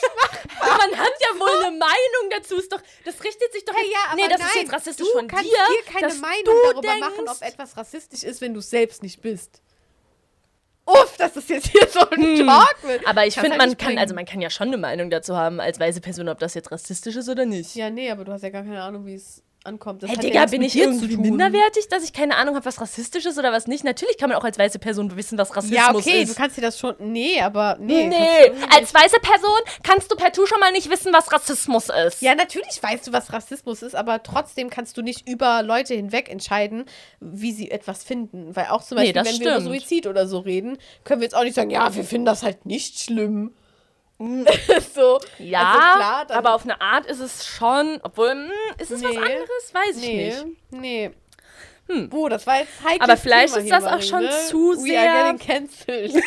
Aber 0.59 0.77
man 0.77 0.97
hat 0.97 1.13
ja 1.19 1.39
wohl 1.39 1.65
eine 1.65 1.77
Meinung 1.77 2.29
dazu. 2.31 2.55
Ist 2.57 2.71
doch, 2.71 2.81
das 3.05 3.23
richtet 3.23 3.51
sich 3.53 3.65
doch 3.65 3.75
Hey, 3.75 3.91
ja, 3.91 3.99
aber 4.07 4.15
nee, 4.15 4.27
das 4.27 4.39
nein, 4.39 4.47
ist 4.49 4.55
jetzt 4.55 4.73
rassistisch 4.73 5.07
du 5.07 5.13
von 5.17 5.27
kannst 5.27 5.45
dir. 5.45 5.57
dir 5.57 5.91
keine 5.91 6.13
Meinung 6.15 6.43
du 6.45 6.61
darüber 6.63 6.81
denkst, 6.81 6.99
machen, 6.99 7.29
ob 7.29 7.41
etwas 7.41 7.77
rassistisch 7.77 8.23
ist, 8.23 8.41
wenn 8.41 8.53
du 8.53 8.59
es 8.59 8.69
selbst 8.69 9.03
nicht 9.03 9.21
bist. 9.21 9.61
Uff, 10.91 11.17
dass 11.17 11.33
das 11.33 11.47
jetzt 11.49 11.67
hier 11.67 11.87
so 11.89 11.99
ein 11.99 12.45
Talk 12.45 12.75
wird. 12.83 13.01
Hm. 13.01 13.07
Aber 13.07 13.25
ich 13.25 13.35
finde, 13.35 13.51
halt 13.51 13.59
man 13.59 13.77
kann, 13.77 13.87
bringen. 13.87 13.99
also 13.99 14.15
man 14.15 14.25
kann 14.25 14.41
ja 14.41 14.49
schon 14.49 14.67
eine 14.67 14.77
Meinung 14.77 15.09
dazu 15.09 15.37
haben 15.37 15.59
als 15.59 15.79
weiße 15.79 16.01
Person, 16.01 16.29
ob 16.29 16.39
das 16.39 16.53
jetzt 16.53 16.71
rassistisch 16.71 17.15
ist 17.15 17.29
oder 17.29 17.45
nicht. 17.45 17.75
Ja, 17.75 17.89
nee, 17.89 18.09
aber 18.09 18.25
du 18.25 18.31
hast 18.31 18.43
ja 18.43 18.49
gar 18.49 18.63
keine 18.63 18.81
Ahnung, 18.81 19.05
wie 19.05 19.15
es 19.15 19.43
ankommt. 19.63 20.03
Das 20.03 20.09
Hey, 20.09 20.15
ja 20.17 20.21
Digga, 20.21 20.45
bin 20.45 20.61
ich 20.61 20.75
irgendwie 20.77 21.17
minderwertig, 21.17 21.87
dass 21.89 22.03
ich 22.03 22.13
keine 22.13 22.35
Ahnung 22.37 22.55
habe, 22.55 22.65
was 22.65 22.79
rassistisch 22.79 23.25
ist 23.25 23.37
oder 23.37 23.51
was 23.51 23.67
nicht? 23.67 23.83
Natürlich 23.83 24.17
kann 24.17 24.29
man 24.29 24.37
auch 24.37 24.43
als 24.43 24.57
weiße 24.57 24.79
Person 24.79 25.15
wissen, 25.15 25.37
was 25.37 25.55
Rassismus 25.55 25.77
Ja, 25.77 25.93
okay, 25.93 26.21
ist. 26.23 26.31
du 26.31 26.35
kannst 26.35 26.57
dir 26.57 26.61
das 26.61 26.79
schon. 26.79 26.95
Nee, 26.99 27.41
aber. 27.41 27.77
Nee. 27.79 28.07
Nee, 28.07 28.51
als 28.75 28.93
weiße 28.93 29.17
Person 29.21 29.59
kannst 29.83 30.11
du 30.11 30.15
partout 30.15 30.45
schon 30.45 30.59
mal 30.59 30.71
nicht 30.71 30.89
wissen, 30.89 31.11
was 31.13 31.31
Rassismus 31.31 31.89
ist. 32.07 32.21
Ja, 32.21 32.35
natürlich 32.35 32.81
weißt 32.81 33.07
du, 33.07 33.13
was 33.13 33.33
Rassismus 33.33 33.81
ist, 33.81 33.95
aber 33.95 34.23
trotzdem 34.23 34.69
kannst 34.69 34.97
du 34.97 35.01
nicht 35.01 35.27
über 35.27 35.61
Leute 35.63 35.93
hinweg 35.93 36.29
entscheiden, 36.29 36.85
wie 37.19 37.51
sie 37.51 37.69
etwas 37.71 38.03
finden. 38.03 38.55
Weil 38.55 38.67
auch 38.67 38.83
zum 38.83 38.97
Nee, 38.97 39.11
Beispiel, 39.11 39.13
das 39.23 39.27
wenn 39.27 39.39
wir 39.45 39.51
über 39.57 39.61
stimmt. 39.61 39.81
Suizid 39.81 40.07
oder 40.07 40.27
so 40.27 40.39
reden, 40.39 40.77
können 41.03 41.21
wir 41.21 41.25
jetzt 41.25 41.35
auch 41.35 41.43
nicht 41.43 41.55
sagen, 41.55 41.69
ja, 41.69 41.93
wir 41.95 42.03
finden 42.03 42.25
das 42.25 42.43
halt 42.43 42.65
nicht 42.65 42.99
schlimm. 42.99 43.53
so. 44.93 45.19
Ja, 45.37 45.61
also 45.71 45.79
klar, 46.27 46.27
aber 46.37 46.53
auf 46.53 46.63
eine 46.63 46.79
Art 46.81 47.05
ist 47.05 47.19
es 47.19 47.45
schon, 47.45 47.99
obwohl, 48.03 48.31
hm, 48.31 48.51
ist 48.77 48.91
es 48.91 49.01
was 49.03 49.11
Nee. 49.11 49.17
anderes? 49.17 49.73
Weiß 49.73 49.97
ich 49.97 50.01
Nee, 50.07 50.25
nicht. 50.27 50.45
nee. 50.71 51.11
Hm. 51.87 52.09
Boah, 52.09 52.29
das 52.29 52.45
war 52.45 52.59
jetzt 52.59 52.83
heikel. 52.83 53.01
Aber 53.01 53.17
vielleicht 53.17 53.55
ist 53.55 53.71
das 53.71 53.83
auch 53.85 54.01
schon 54.01 54.29
zu 54.47 54.73
We 54.73 54.81
sehr- 54.81 55.11
are 55.11 55.33
getting 55.33 55.47
cancelled. 55.47 56.13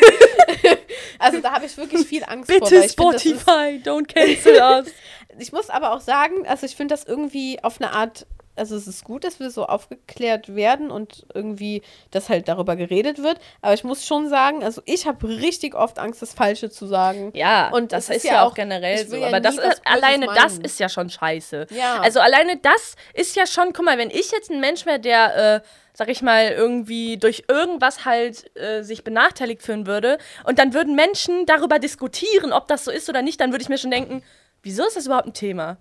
also 1.19 1.39
da 1.39 1.53
habe 1.53 1.65
ich 1.65 1.77
wirklich 1.77 2.05
viel 2.05 2.23
Angst 2.25 2.51
vor. 2.51 2.59
weil 2.61 2.69
Bitte 2.69 2.85
ich 2.85 2.91
find, 2.95 3.13
ist- 3.15 3.21
Spotify, 3.23 3.81
don't 3.83 4.07
cancel 4.13 4.61
us. 4.61 4.87
Ich 5.39 5.51
muss 5.51 5.71
aber 5.71 5.93
auch 5.93 5.99
sagen, 6.01 6.45
also 6.47 6.63
ich 6.67 6.75
finde 6.75 6.93
das 6.93 7.05
irgendwie 7.05 7.57
auf 7.63 7.81
eine 7.81 7.91
Art, 7.91 8.27
also 8.55 8.75
es 8.75 8.87
ist 8.87 9.03
gut, 9.03 9.23
dass 9.23 9.39
wir 9.39 9.49
so 9.49 9.65
aufgeklärt 9.65 10.55
werden 10.55 10.91
und 10.91 11.25
irgendwie, 11.33 11.81
dass 12.11 12.29
halt 12.29 12.47
darüber 12.47 12.75
geredet 12.75 13.21
wird. 13.23 13.39
Aber 13.61 13.73
ich 13.73 13.83
muss 13.83 14.05
schon 14.05 14.29
sagen, 14.29 14.63
also 14.63 14.81
ich 14.85 15.07
habe 15.07 15.27
richtig 15.27 15.75
oft 15.75 15.97
Angst, 15.99 16.21
das 16.21 16.33
Falsche 16.33 16.69
zu 16.69 16.85
sagen. 16.85 17.31
Ja, 17.33 17.69
Und 17.71 17.91
das 17.91 18.07
das 18.07 18.17
ist 18.17 18.23
ist 18.25 18.31
ja 18.31 18.43
auch 18.45 18.53
generell 18.53 19.07
so. 19.07 19.15
ja 19.15 19.27
Aber 19.27 19.39
das 19.39 19.57
ist, 19.57 19.81
alleine 19.85 20.27
das 20.27 20.53
meinen. 20.53 20.65
ist 20.65 20.79
ja 20.79 20.89
schon 20.89 21.09
scheiße. 21.09 21.67
Ja. 21.71 21.99
Also 22.01 22.19
alleine 22.19 22.57
das 22.57 22.95
ist 23.13 23.35
ja 23.35 23.47
schon, 23.47 23.73
guck 23.73 23.85
mal, 23.85 23.97
wenn 23.97 24.09
ich 24.11 24.31
jetzt 24.31 24.51
ein 24.51 24.59
Mensch 24.59 24.85
wäre, 24.85 24.99
der, 24.99 25.55
äh, 25.55 25.61
sag 25.93 26.09
ich 26.09 26.21
mal, 26.21 26.49
irgendwie 26.49 27.17
durch 27.17 27.45
irgendwas 27.47 28.05
halt 28.05 28.55
äh, 28.57 28.83
sich 28.83 29.03
benachteiligt 29.03 29.61
fühlen 29.61 29.87
würde 29.87 30.17
und 30.45 30.59
dann 30.59 30.73
würden 30.73 30.95
Menschen 30.95 31.45
darüber 31.45 31.79
diskutieren, 31.79 32.51
ob 32.53 32.67
das 32.67 32.85
so 32.85 32.91
ist 32.91 33.09
oder 33.09 33.21
nicht, 33.21 33.39
dann 33.39 33.51
würde 33.51 33.63
ich 33.63 33.69
mir 33.69 33.77
schon 33.77 33.91
denken, 33.91 34.23
wieso 34.63 34.85
ist 34.85 34.95
das 34.95 35.05
überhaupt 35.07 35.27
ein 35.27 35.33
Thema? 35.33 35.77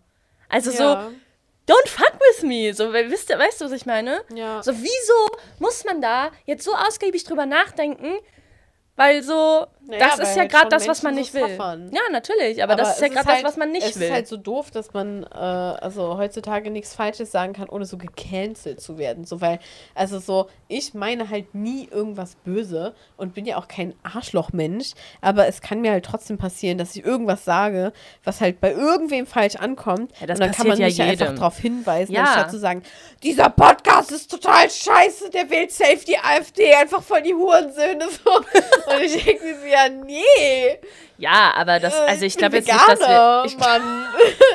Also 0.48 0.70
so, 0.70 0.82
Ja. 0.84 1.10
Don't 1.66 1.88
fuck 1.88 2.18
with 2.20 2.42
me. 2.44 2.72
So, 2.72 2.92
wisst 2.92 3.30
ihr, 3.30 3.38
weißt 3.38 3.60
du, 3.60 3.66
was 3.66 3.72
ich 3.72 3.86
meine? 3.86 4.22
Ja. 4.34 4.62
So, 4.62 4.72
wieso 4.76 5.38
muss 5.58 5.84
man 5.84 6.00
da 6.00 6.30
jetzt 6.44 6.64
so 6.64 6.74
ausgiebig 6.74 7.24
drüber 7.24 7.46
nachdenken? 7.46 8.18
Weil 8.96 9.22
so, 9.22 9.66
Naja, 9.86 10.06
das 10.16 10.28
ist 10.30 10.36
ja 10.36 10.42
halt 10.42 10.52
gerade 10.52 10.68
das, 10.68 10.86
was 10.86 11.02
man 11.02 11.14
nicht 11.14 11.34
will. 11.34 11.42
suffern. 11.48 11.90
Ja, 11.92 12.00
natürlich, 12.12 12.62
aber, 12.62 12.76
das 12.76 12.94
ist 12.94 13.00
ja 13.00 13.08
es 13.08 13.12
gerade 13.14 13.26
halt- 13.28 13.38
das, 13.38 13.44
was 13.52 13.56
man 13.56 13.72
nicht 13.72 13.84
es 13.86 13.98
will. 13.98 14.06
ist 14.06 14.12
halt 14.12 14.28
so 14.28 14.36
doof, 14.36 14.70
dass 14.70 14.92
man 14.92 15.24
äh, 15.24 15.36
also 15.36 16.16
heutzutage 16.18 16.70
nichts 16.70 16.94
Falsches 16.94 17.32
sagen 17.32 17.52
kann, 17.52 17.68
ohne 17.68 17.84
so 17.84 17.96
gecancelt 17.98 18.80
zu 18.80 18.96
werden. 18.96 19.24
So, 19.24 19.40
weil, 19.40 19.58
also 19.94 20.18
so, 20.20 20.48
ich 20.68 20.94
meine 20.94 21.28
halt 21.30 21.54
nie 21.54 21.88
irgendwas 21.90 22.36
böse 22.44 22.94
und 23.16 23.34
bin 23.34 23.44
ja 23.44 23.56
auch 23.58 23.66
kein 23.68 23.94
Arschlochmensch, 24.04 24.92
aber 25.20 25.46
es 25.48 25.60
kann 25.60 25.80
mir 25.80 25.90
halt 25.92 26.04
trotzdem 26.04 26.38
passieren, 26.38 26.78
dass 26.78 26.94
ich 26.96 27.04
irgendwas 27.04 27.44
sage, 27.44 27.92
was 28.24 28.40
halt 28.40 28.60
bei 28.60 28.72
irgendwem 28.72 29.26
falsch 29.26 29.56
ankommt. 29.56 30.12
Ja, 30.20 30.28
und 30.32 30.40
dann 30.40 30.52
kann 30.52 30.68
man 30.68 30.78
ja 30.78 30.86
mich 30.86 30.96
ja 30.98 31.04
einfach 31.06 31.26
jedem. 31.26 31.36
darauf 31.36 31.58
hinweisen, 31.58 32.12
Ja. 32.12 32.22
anstatt 32.24 32.50
zu 32.50 32.58
sagen, 32.58 32.82
dieser 33.22 33.50
Podcast 33.50 34.12
ist 34.12 34.30
total 34.30 34.70
scheiße, 34.70 35.30
der 35.30 35.50
wählt 35.50 35.72
safe 35.72 36.04
die 36.06 36.16
AfD, 36.18 36.72
einfach 36.74 37.02
voll 37.02 37.22
die 37.22 37.34
Hurensöhne. 37.34 38.06
So. 38.24 38.30
und 38.94 39.02
ich 39.02 39.22
denke 39.24 39.44
mir 39.62 39.71
ja, 39.72 39.88
nee. 39.88 40.78
ja, 41.18 41.52
aber 41.56 41.80
das, 41.80 41.94
Äh, 41.94 42.02
also 42.08 42.24
ich 42.26 42.34
bin 42.34 42.38
glaube 42.40 42.56
jetzt 42.56 42.66
nicht, 42.72 42.88
dass 42.88 43.00
wir. 43.00 43.42
Ich, 43.46 43.56
Mann. 43.58 44.06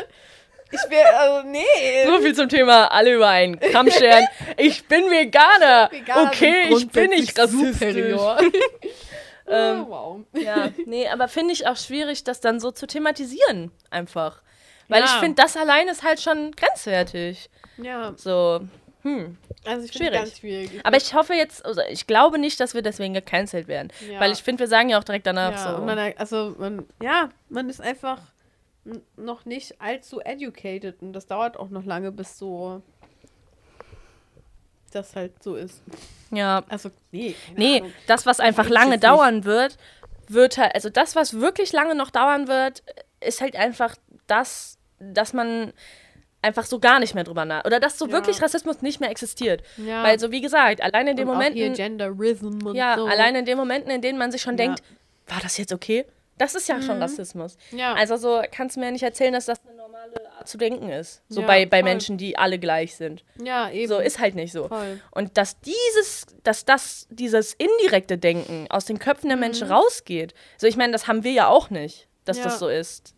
ich 0.72 0.80
will, 0.90 0.98
also 1.18 1.48
nee. 1.48 2.06
so 2.06 2.20
viel 2.22 2.36
zum 2.36 2.50
Thema 2.50 2.92
alle 2.92 3.14
über 3.16 3.28
einen 3.30 3.60
Kamm 3.60 3.90
scheren. 3.90 4.26
ich 4.58 4.86
bin 4.88 5.10
Veganer. 5.10 5.90
Veganer 5.92 6.30
okay, 6.30 6.68
ich 6.70 6.90
bin 6.90 7.10
nicht 7.12 7.38
rassistisch. 7.38 7.74
superior. 7.94 8.38
Ähm, 9.50 9.86
oh, 9.88 9.90
wow. 9.90 10.20
Ja, 10.34 10.72
nee, 10.86 11.08
aber 11.08 11.30
finde 11.30 11.54
ich 11.54 11.68
auch 11.68 11.78
schwierig, 11.78 12.26
das 12.26 12.42
dann 12.42 12.60
so 12.60 12.72
zu 12.72 12.86
thematisieren. 12.86 13.72
Einfach. 13.90 14.42
Weil 14.90 15.00
Ja. 15.00 15.06
ich 15.06 15.12
finde, 15.22 15.42
das 15.42 15.56
allein 15.56 15.88
ist 15.88 16.04
halt 16.04 16.20
schon 16.20 16.52
grenzwertig. 16.52 17.50
Ja, 17.78 18.12
So, 18.18 18.60
hm. 19.04 19.38
Also 19.68 19.86
ich 19.86 19.94
Schwierig. 19.94 20.14
ganz 20.14 20.38
schwierig. 20.38 20.72
Ich 20.76 20.86
Aber 20.86 20.98
ich 20.98 21.14
hoffe 21.14 21.34
jetzt, 21.34 21.66
also 21.66 21.82
ich 21.90 22.08
glaube 22.08 22.38
nicht, 22.40 22.60
dass 22.60 22.74
wir 22.74 22.82
deswegen 22.82 23.14
gecancelt 23.14 23.68
werden. 23.68 23.90
Ja. 24.10 24.20
Weil 24.20 24.32
ich 24.32 24.44
finde, 24.44 24.62
wir 24.62 24.68
sagen 24.68 24.90
ja 24.90 25.00
auch 25.00 25.04
direkt 25.04 25.28
danach 25.28 25.52
ja, 25.52 25.78
so. 25.78 25.84
man, 25.84 25.98
also 26.18 26.56
man, 26.58 26.86
ja, 27.02 27.30
man 27.50 27.70
ist 27.70 27.82
einfach 27.82 28.22
noch 29.16 29.46
nicht 29.46 29.82
allzu 29.82 30.22
educated 30.22 31.02
und 31.02 31.14
das 31.14 31.28
dauert 31.28 31.58
auch 31.58 31.70
noch 31.70 31.86
lange, 31.86 32.12
bis 32.12 32.38
so 32.38 32.82
das 34.92 35.16
halt 35.16 35.44
so 35.44 35.56
ist. 35.56 35.82
ja. 36.32 36.64
Also, 36.70 36.90
nee. 37.12 37.36
Nee, 37.56 37.78
Ahnung. 37.80 37.94
das, 38.08 38.26
was 38.26 38.40
einfach 38.40 38.70
lange 38.70 38.98
dauern 38.98 39.44
wird, 39.44 39.78
wird 40.28 40.58
halt, 40.58 40.76
also 40.76 40.90
das, 40.90 41.16
was 41.16 41.40
wirklich 41.40 41.72
lange 41.74 41.96
noch 41.96 42.10
dauern 42.10 42.48
wird, 42.48 42.84
ist 43.20 43.42
halt 43.42 43.56
einfach 43.56 43.96
das, 44.28 44.78
dass 45.00 45.34
man 45.34 45.74
einfach 46.48 46.66
so 46.66 46.80
gar 46.80 47.00
nicht 47.00 47.14
mehr 47.16 47.24
drüber 47.24 47.46
nach. 47.46 47.64
Oder 47.66 47.80
dass 47.80 47.98
so 48.00 48.06
Ja. 48.08 48.12
wirklich 48.14 48.42
Rassismus 48.42 48.82
nicht 48.82 49.00
mehr 49.00 49.10
existiert. 49.12 49.62
Ja. 49.78 50.04
Weil 50.04 50.20
so, 50.20 50.32
wie 50.32 50.42
gesagt, 50.42 50.82
allein 50.82 51.08
in 51.08 51.18
den 51.18 51.28
Und 51.28 51.34
auch 51.36 51.38
Momenten. 51.38 51.74
Genderism 51.74 52.66
und 52.66 52.76
Ja, 52.76 52.96
so. 52.98 53.06
allein 53.06 53.36
in 53.36 53.46
den 53.46 53.58
Momenten, 53.58 53.92
in 53.92 54.02
denen 54.02 54.18
man 54.18 54.32
sich 54.32 54.42
schon 54.42 54.54
Ja. 54.58 54.66
denkt, 54.66 54.82
war 55.28 55.40
das 55.42 55.58
jetzt 55.58 55.74
okay? 55.74 56.06
Das 56.38 56.54
ist 56.54 56.70
ja 56.70 56.80
schon 56.84 57.02
Rassismus. 57.02 57.58
Ja. 57.72 57.94
Also 57.96 58.16
so 58.16 58.42
kannst 58.52 58.76
du 58.76 58.80
mir 58.80 58.92
nicht 58.92 59.02
erzählen, 59.02 59.34
dass 59.34 59.46
das 59.48 59.60
eine 59.66 59.76
normale 59.76 60.14
Art 60.38 60.48
zu 60.48 60.60
denken 60.60 60.90
ist. 60.90 61.24
So 61.30 61.42
Ja, 61.42 61.48
bei, 61.48 61.66
bei 61.66 61.80
voll. 61.80 61.90
Menschen, 61.90 62.18
die 62.20 62.38
alle 62.38 62.60
gleich 62.60 62.96
sind. 62.96 63.24
ja, 63.44 63.72
eben. 63.72 63.88
So 63.88 63.98
ist 63.98 64.20
halt 64.20 64.36
nicht 64.36 64.54
so. 64.54 64.68
Voll. 64.68 65.02
Und 65.12 65.36
dass 65.36 65.60
dieses, 65.62 66.28
dass 66.44 66.64
das, 66.64 67.08
dieses 67.10 67.54
indirekte 67.56 68.20
Denken 68.20 68.68
aus 68.70 68.86
den 68.86 69.00
Köpfen 69.00 69.30
der 69.30 69.38
Menschen 69.38 69.72
rausgeht. 69.72 70.36
So, 70.58 70.68
ich 70.68 70.78
meine, 70.78 70.94
das 70.94 71.08
haben 71.08 71.24
wir 71.24 71.32
ja 71.32 71.48
auch 71.48 71.72
nicht, 71.72 72.08
dass 72.24 72.38
Ja. 72.38 72.44
das 72.44 72.60
so 72.60 72.68
ist. 72.68 73.16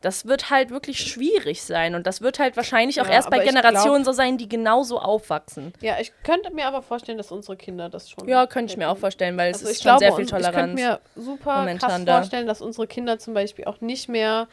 Das 0.00 0.26
wird 0.26 0.48
halt 0.50 0.70
wirklich 0.70 1.00
schwierig 1.00 1.62
sein. 1.62 1.94
Und 1.96 2.06
das 2.06 2.20
wird 2.20 2.38
halt 2.38 2.56
wahrscheinlich 2.56 3.00
auch 3.00 3.06
Ja, 3.06 3.12
erst 3.14 3.30
bei 3.30 3.40
Generationen 3.40 4.04
so 4.04 4.12
sein, 4.12 4.38
die 4.38 4.48
genauso 4.48 5.00
aufwachsen. 5.00 5.72
Ja, 5.80 5.98
ich 6.00 6.12
könnte 6.22 6.52
mir 6.54 6.66
aber 6.66 6.82
vorstellen, 6.82 7.18
dass 7.18 7.32
unsere 7.32 7.56
Kinder 7.56 7.88
das 7.88 8.08
schon. 8.08 8.28
Ja, 8.28 8.46
könnte 8.46 8.72
ich 8.72 8.76
mir 8.76 8.88
auch 8.90 8.96
vorstellen, 8.98 9.36
weil 9.36 9.50
es 9.50 9.58
Also 9.58 9.68
ist 9.70 9.78
ich 9.78 9.82
schon 9.82 9.98
glaube, 9.98 9.98
sehr 9.98 10.12
viel 10.12 10.18
und 10.18 10.24
ich 10.26 10.30
könnte 10.30 10.50
Toleranz. 10.50 10.74
mir 10.80 11.00
super 11.16 11.58
momentan 11.58 12.04
krass 12.04 12.14
vorstellen, 12.16 12.46
dass 12.46 12.60
unsere 12.60 12.86
Kinder 12.86 13.18
zum 13.18 13.34
Beispiel 13.34 13.64
auch 13.64 13.80
nicht 13.80 14.08
mehr, 14.08 14.46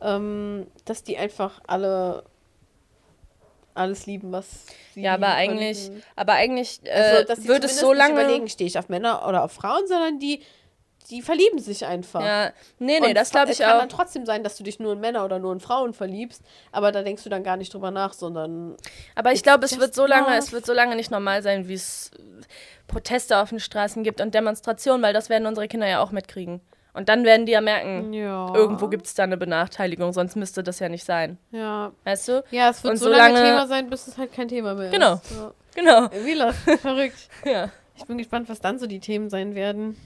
ähm, 0.00 0.66
dass 0.86 1.02
die 1.02 1.18
einfach 1.18 1.60
alle 1.66 2.24
alles 3.74 4.06
lieben, 4.06 4.32
was 4.32 4.64
sie 4.94 5.02
Ja, 5.02 5.14
aber 5.14 5.34
eigentlich, 5.34 5.88
könnten. 5.88 6.02
aber 6.16 6.32
eigentlich 6.32 6.80
äh, 6.84 6.90
Also, 6.90 7.24
dass 7.26 7.42
sie 7.42 7.48
wird 7.48 7.64
es 7.64 7.78
so 7.78 7.92
lange. 7.92 8.14
überlegen, 8.14 8.48
stehe 8.48 8.66
ich 8.66 8.78
auf 8.78 8.88
Männer 8.88 9.28
oder 9.28 9.44
auf 9.44 9.52
Frauen, 9.52 9.86
sondern 9.86 10.18
die, 10.18 10.40
die 11.10 11.22
verlieben 11.22 11.58
sich 11.58 11.84
einfach. 11.86 12.20
Ja, 12.24 12.50
nee, 12.78 13.00
nee, 13.00 13.08
Und 13.08 13.14
das 13.14 13.30
glaube 13.30 13.46
ich 13.52 13.60
Es 13.60 13.66
kann 13.66 13.76
auch. 13.76 13.80
dann 13.80 13.88
trotzdem 13.88 14.26
sein, 14.26 14.42
dass 14.44 14.56
du 14.56 14.64
dich 14.64 14.78
nur 14.80 14.92
in 14.94 15.00
Männer 15.00 15.24
oder 15.24 15.38
nur 15.38 15.52
in 15.52 15.60
Frauen 15.60 15.92
verliebst, 15.92 16.42
aber 16.72 16.92
da 16.92 17.02
denkst 17.02 17.22
du 17.24 17.28
dann 17.30 17.42
gar 17.44 17.56
nicht 17.56 17.72
drüber 17.72 17.90
nach, 17.90 18.12
sondern 18.12 18.76
Aber 19.14 19.32
ich 19.32 19.42
glaube, 19.42 19.64
es 19.64 19.78
wird 19.78 19.94
so 19.94 20.06
lange, 20.06 20.36
es 20.36 20.52
wird 20.52 20.66
so 20.66 20.72
lange 20.72 20.96
nicht 20.96 21.10
normal 21.10 21.42
sein, 21.42 21.68
wie 21.68 21.74
es 21.74 22.10
äh, 22.18 22.22
Proteste 22.86 23.38
auf 23.38 23.50
den 23.50 23.60
Straßen 23.60 24.02
gibt 24.04 24.20
und 24.20 24.34
Demonstrationen, 24.34 25.02
weil 25.02 25.12
das 25.12 25.28
werden 25.28 25.46
unsere 25.46 25.68
Kinder 25.68 25.86
ja 25.88 26.00
auch 26.00 26.10
mitkriegen. 26.12 26.60
Und 26.94 27.10
dann 27.10 27.24
werden 27.24 27.44
die 27.44 27.52
ja 27.52 27.60
merken, 27.60 28.14
ja. 28.14 28.54
irgendwo 28.54 28.88
gibt 28.88 29.06
es 29.06 29.12
da 29.14 29.24
eine 29.24 29.36
Benachteiligung, 29.36 30.14
sonst 30.14 30.34
müsste 30.34 30.62
das 30.62 30.78
ja 30.78 30.88
nicht 30.88 31.04
sein. 31.04 31.36
Ja. 31.50 31.92
Weißt 32.04 32.28
du? 32.28 32.42
Ja, 32.50 32.70
es 32.70 32.82
wird 32.82 32.92
Und 32.92 32.96
so 32.96 33.10
lange 33.10 33.36
solange- 33.36 33.50
Thema 33.50 33.66
sein, 33.66 33.90
bis 33.90 34.06
es 34.06 34.16
halt 34.16 34.32
kein 34.32 34.48
Thema 34.48 34.72
mehr 34.74 34.90
Genau. 34.90 35.14
ist. 35.14 35.30
Ja. 35.30 35.52
Genau. 35.74 36.08
Wie? 36.24 36.76
Verrückt. 36.78 37.28
Ja. 37.44 37.68
Ich 37.96 38.04
bin 38.06 38.16
gespannt, 38.16 38.48
was 38.48 38.60
dann 38.60 38.78
so 38.78 38.86
die 38.86 39.00
Themen 39.00 39.28
sein 39.28 39.54
werden. 39.54 39.96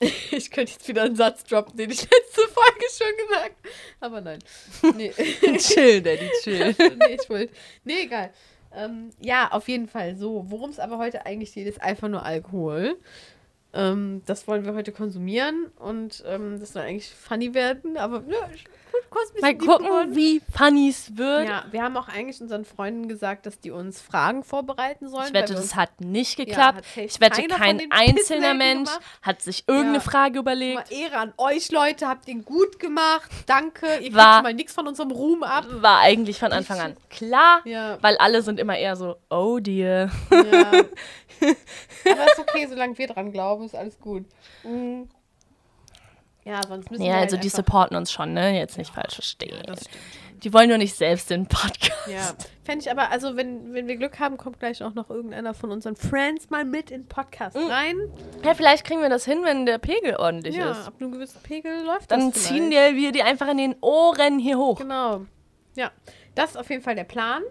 Ich 0.30 0.50
könnte 0.50 0.72
jetzt 0.72 0.88
wieder 0.88 1.02
einen 1.02 1.14
Satz 1.16 1.44
droppen, 1.44 1.76
den 1.76 1.90
ich 1.90 2.02
letzte 2.02 2.40
Folge 2.48 2.86
schon 2.96 3.28
gesagt 3.28 3.56
Aber 4.00 4.20
nein. 4.22 4.38
Nee, 4.96 5.12
chill, 5.58 6.00
Daddy, 6.00 6.30
chill. 6.42 6.74
nee 6.78 7.18
ich 7.20 7.28
wollte. 7.28 7.52
Nee, 7.84 8.04
egal. 8.04 8.30
Ähm, 8.74 9.10
ja, 9.20 9.50
auf 9.52 9.68
jeden 9.68 9.88
Fall 9.88 10.16
so. 10.16 10.46
Worum 10.48 10.70
es 10.70 10.78
aber 10.78 10.98
heute 10.98 11.26
eigentlich 11.26 11.52
geht, 11.52 11.66
ist 11.66 11.82
einfach 11.82 12.08
nur 12.08 12.24
Alkohol. 12.24 12.96
Ähm, 13.72 14.22
das 14.26 14.48
wollen 14.48 14.64
wir 14.64 14.74
heute 14.74 14.90
konsumieren 14.92 15.66
und 15.78 16.24
ähm, 16.26 16.58
das 16.58 16.72
soll 16.72 16.82
eigentlich 16.82 17.08
funny 17.10 17.54
werden, 17.54 17.96
aber 17.96 18.24
ja, 18.28 18.38
ein 18.42 19.40
Mal 19.40 19.54
gucken, 19.56 19.86
geworden. 19.86 20.16
wie 20.16 20.40
funny 20.56 20.88
es 20.88 21.16
wird. 21.16 21.48
Ja, 21.48 21.64
wir 21.70 21.82
haben 21.82 21.96
auch 21.96 22.08
eigentlich 22.08 22.40
unseren 22.40 22.64
Freunden 22.64 23.08
gesagt, 23.08 23.46
dass 23.46 23.60
die 23.60 23.70
uns 23.70 24.00
Fragen 24.00 24.42
vorbereiten 24.42 25.08
sollen. 25.08 25.28
Ich 25.28 25.32
wette, 25.32 25.54
das 25.54 25.74
hat 25.76 26.00
nicht 26.00 26.36
geklappt. 26.36 26.84
safe 26.84 27.00
ich 27.02 27.20
wette, 27.20 27.46
kein 27.46 27.78
den 27.78 27.92
einzelner 27.92 28.54
Mensch 28.54 28.88
gemacht. 28.90 29.04
hat 29.22 29.42
sich 29.42 29.64
irgendeine 29.68 29.94
Ja. 29.98 30.00
Frage 30.00 30.34
Mal 30.34 30.40
überlegt. 30.40 30.92
Ehre 30.92 31.16
an 31.18 31.32
euch, 31.38 31.70
Leute. 31.70 32.08
Habt 32.08 32.26
ihr 32.28 32.42
gut 32.42 32.78
gemacht. 32.80 33.30
Danke. 33.46 33.86
Ihr 33.86 33.98
kriegt 34.00 34.14
War- 34.16 34.34
schon 34.36 34.42
mal 34.42 34.54
nichts 34.54 34.72
von 34.74 34.86
unserem 34.88 35.10
Ruhm 35.12 35.42
ab. 35.44 35.66
War 35.70 36.00
eigentlich 36.00 36.38
von 36.38 36.52
Anfang 36.52 36.80
an 36.80 36.96
klar, 37.10 37.60
Ja. 37.64 37.98
weil 38.02 38.16
alle 38.18 38.42
sind 38.42 38.58
immer 38.58 38.76
eher 38.76 38.96
so, 38.96 39.16
oh 39.30 39.58
dear. 39.60 40.10
ja. 40.32 40.72
Aber 42.04 42.26
ist 42.26 42.38
okay, 42.38 42.66
solange 42.68 42.96
wir 42.98 43.06
dran 43.06 43.32
glauben, 43.32 43.59
ist 43.66 43.74
alles 43.74 43.98
gut. 44.00 44.24
Mhm. 44.64 45.08
Ja, 46.44 46.60
sonst 46.66 46.90
müssen 46.90 47.02
wir 47.02 47.08
Ja, 47.10 47.14
halt 47.16 47.24
also 47.24 47.36
die 47.36 47.44
einfach- 47.48 47.56
supporten 47.58 47.96
uns 47.96 48.10
schon, 48.10 48.32
ne? 48.32 48.56
Jetzt 48.58 48.78
nicht 48.78 48.92
falsch 48.94 49.14
verstehen. 49.14 49.62
Schon. 49.66 49.76
Die 50.42 50.54
wollen 50.54 50.70
nur 50.70 50.78
nicht 50.78 50.96
selbst 50.96 51.28
den 51.28 51.46
Podcast. 51.46 51.90
Ja, 52.08 52.32
fände 52.64 52.82
ich 52.82 52.90
aber, 52.90 53.10
also 53.10 53.36
wenn, 53.36 53.74
wenn 53.74 53.86
wir 53.88 53.96
Glück 53.96 54.18
haben, 54.20 54.38
kommt 54.38 54.58
gleich 54.58 54.82
auch 54.82 54.94
noch 54.94 55.10
irgendeiner 55.10 55.52
von 55.52 55.70
unseren 55.70 55.96
Friends 55.96 56.48
mal 56.48 56.64
mit 56.64 56.90
in 56.90 57.02
den 57.02 57.08
Podcast 57.08 57.56
Mhm. 57.58 57.66
rein. 57.70 57.96
Ja, 58.42 58.54
vielleicht 58.54 58.86
kriegen 58.86 59.02
wir 59.02 59.10
das 59.10 59.26
hin, 59.26 59.40
wenn 59.44 59.66
der 59.66 59.76
Pegel 59.76 60.16
ordentlich 60.16 60.56
Ja, 60.56 60.70
ist. 60.72 60.86
ab 60.86 60.94
einem 60.98 61.12
gewissen 61.12 61.42
Pegel 61.42 61.84
läuft 61.84 62.10
Dann 62.10 62.32
das 62.32 62.42
ziehen 62.44 62.68
vielleicht. 62.70 62.92
dir 62.92 62.96
wir 62.96 63.12
die 63.12 63.22
einfach 63.22 63.48
in 63.48 63.58
den 63.58 63.76
Ohren 63.82 64.38
hier 64.38 64.56
hoch. 64.56 64.78
Genau. 64.78 65.26
Ja, 65.76 65.90
das 66.34 66.52
ist 66.52 66.56
auf 66.56 66.70
jeden 66.70 66.82
Fall 66.82 66.94
der 66.94 67.04
Plan. 67.04 67.42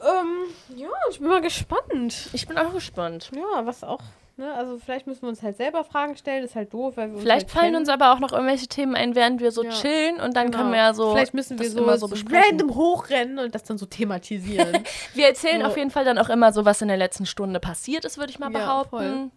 Ähm, 0.00 0.76
ja, 0.76 0.88
ich 1.10 1.18
bin 1.18 1.28
mal 1.28 1.40
gespannt. 1.42 2.30
Ich 2.32 2.46
bin 2.48 2.56
auch 2.56 2.72
gespannt. 2.72 3.30
Ja, 3.34 3.66
was 3.66 3.84
auch, 3.84 4.00
ne, 4.38 4.54
also 4.54 4.78
vielleicht 4.78 5.06
müssen 5.06 5.22
wir 5.22 5.28
uns 5.28 5.42
halt 5.42 5.56
selber 5.58 5.84
Fragen 5.84 6.16
stellen, 6.16 6.44
ist 6.44 6.54
halt 6.54 6.72
doof, 6.72 6.96
weil 6.96 7.08
wir 7.08 7.14
uns 7.14 7.22
Vielleicht 7.22 7.46
halt 7.48 7.50
fallen 7.50 7.64
kennen. 7.66 7.76
uns 7.76 7.88
aber 7.90 8.12
auch 8.12 8.18
noch 8.20 8.32
irgendwelche 8.32 8.66
Themen 8.68 8.94
ein, 8.96 9.14
während 9.14 9.40
wir 9.40 9.50
so 9.52 9.62
Ja. 9.64 9.70
chillen 9.70 10.18
und 10.20 10.36
dann 10.36 10.46
Genau. 10.46 10.58
können 10.58 10.70
wir 10.70 10.78
ja 10.78 10.94
so. 10.94 11.12
Vielleicht 11.12 11.34
müssen 11.34 11.58
wir 11.58 11.66
das 11.66 11.74
so, 11.74 11.82
immer 11.82 11.98
so 11.98 12.06
so 12.06 12.14
besprechen. 12.14 12.42
random 12.58 12.74
hochrennen 12.74 13.38
und 13.38 13.54
das 13.54 13.64
dann 13.64 13.76
so 13.76 13.84
thematisieren. 13.86 14.78
Wir 15.14 15.26
erzählen 15.26 15.60
So. 15.60 15.66
auf 15.66 15.76
jeden 15.76 15.90
Fall 15.90 16.04
dann 16.04 16.16
auch 16.18 16.28
immer 16.30 16.52
so, 16.52 16.64
was 16.64 16.80
in 16.80 16.88
der 16.88 16.96
letzten 16.96 17.26
Stunde 17.26 17.60
passiert 17.60 18.04
ist, 18.04 18.16
würde 18.18 18.30
ich 18.30 18.38
mal 18.38 18.50
Ja, 18.52 18.58
behaupten. 18.58 18.90
voll. 18.90 19.30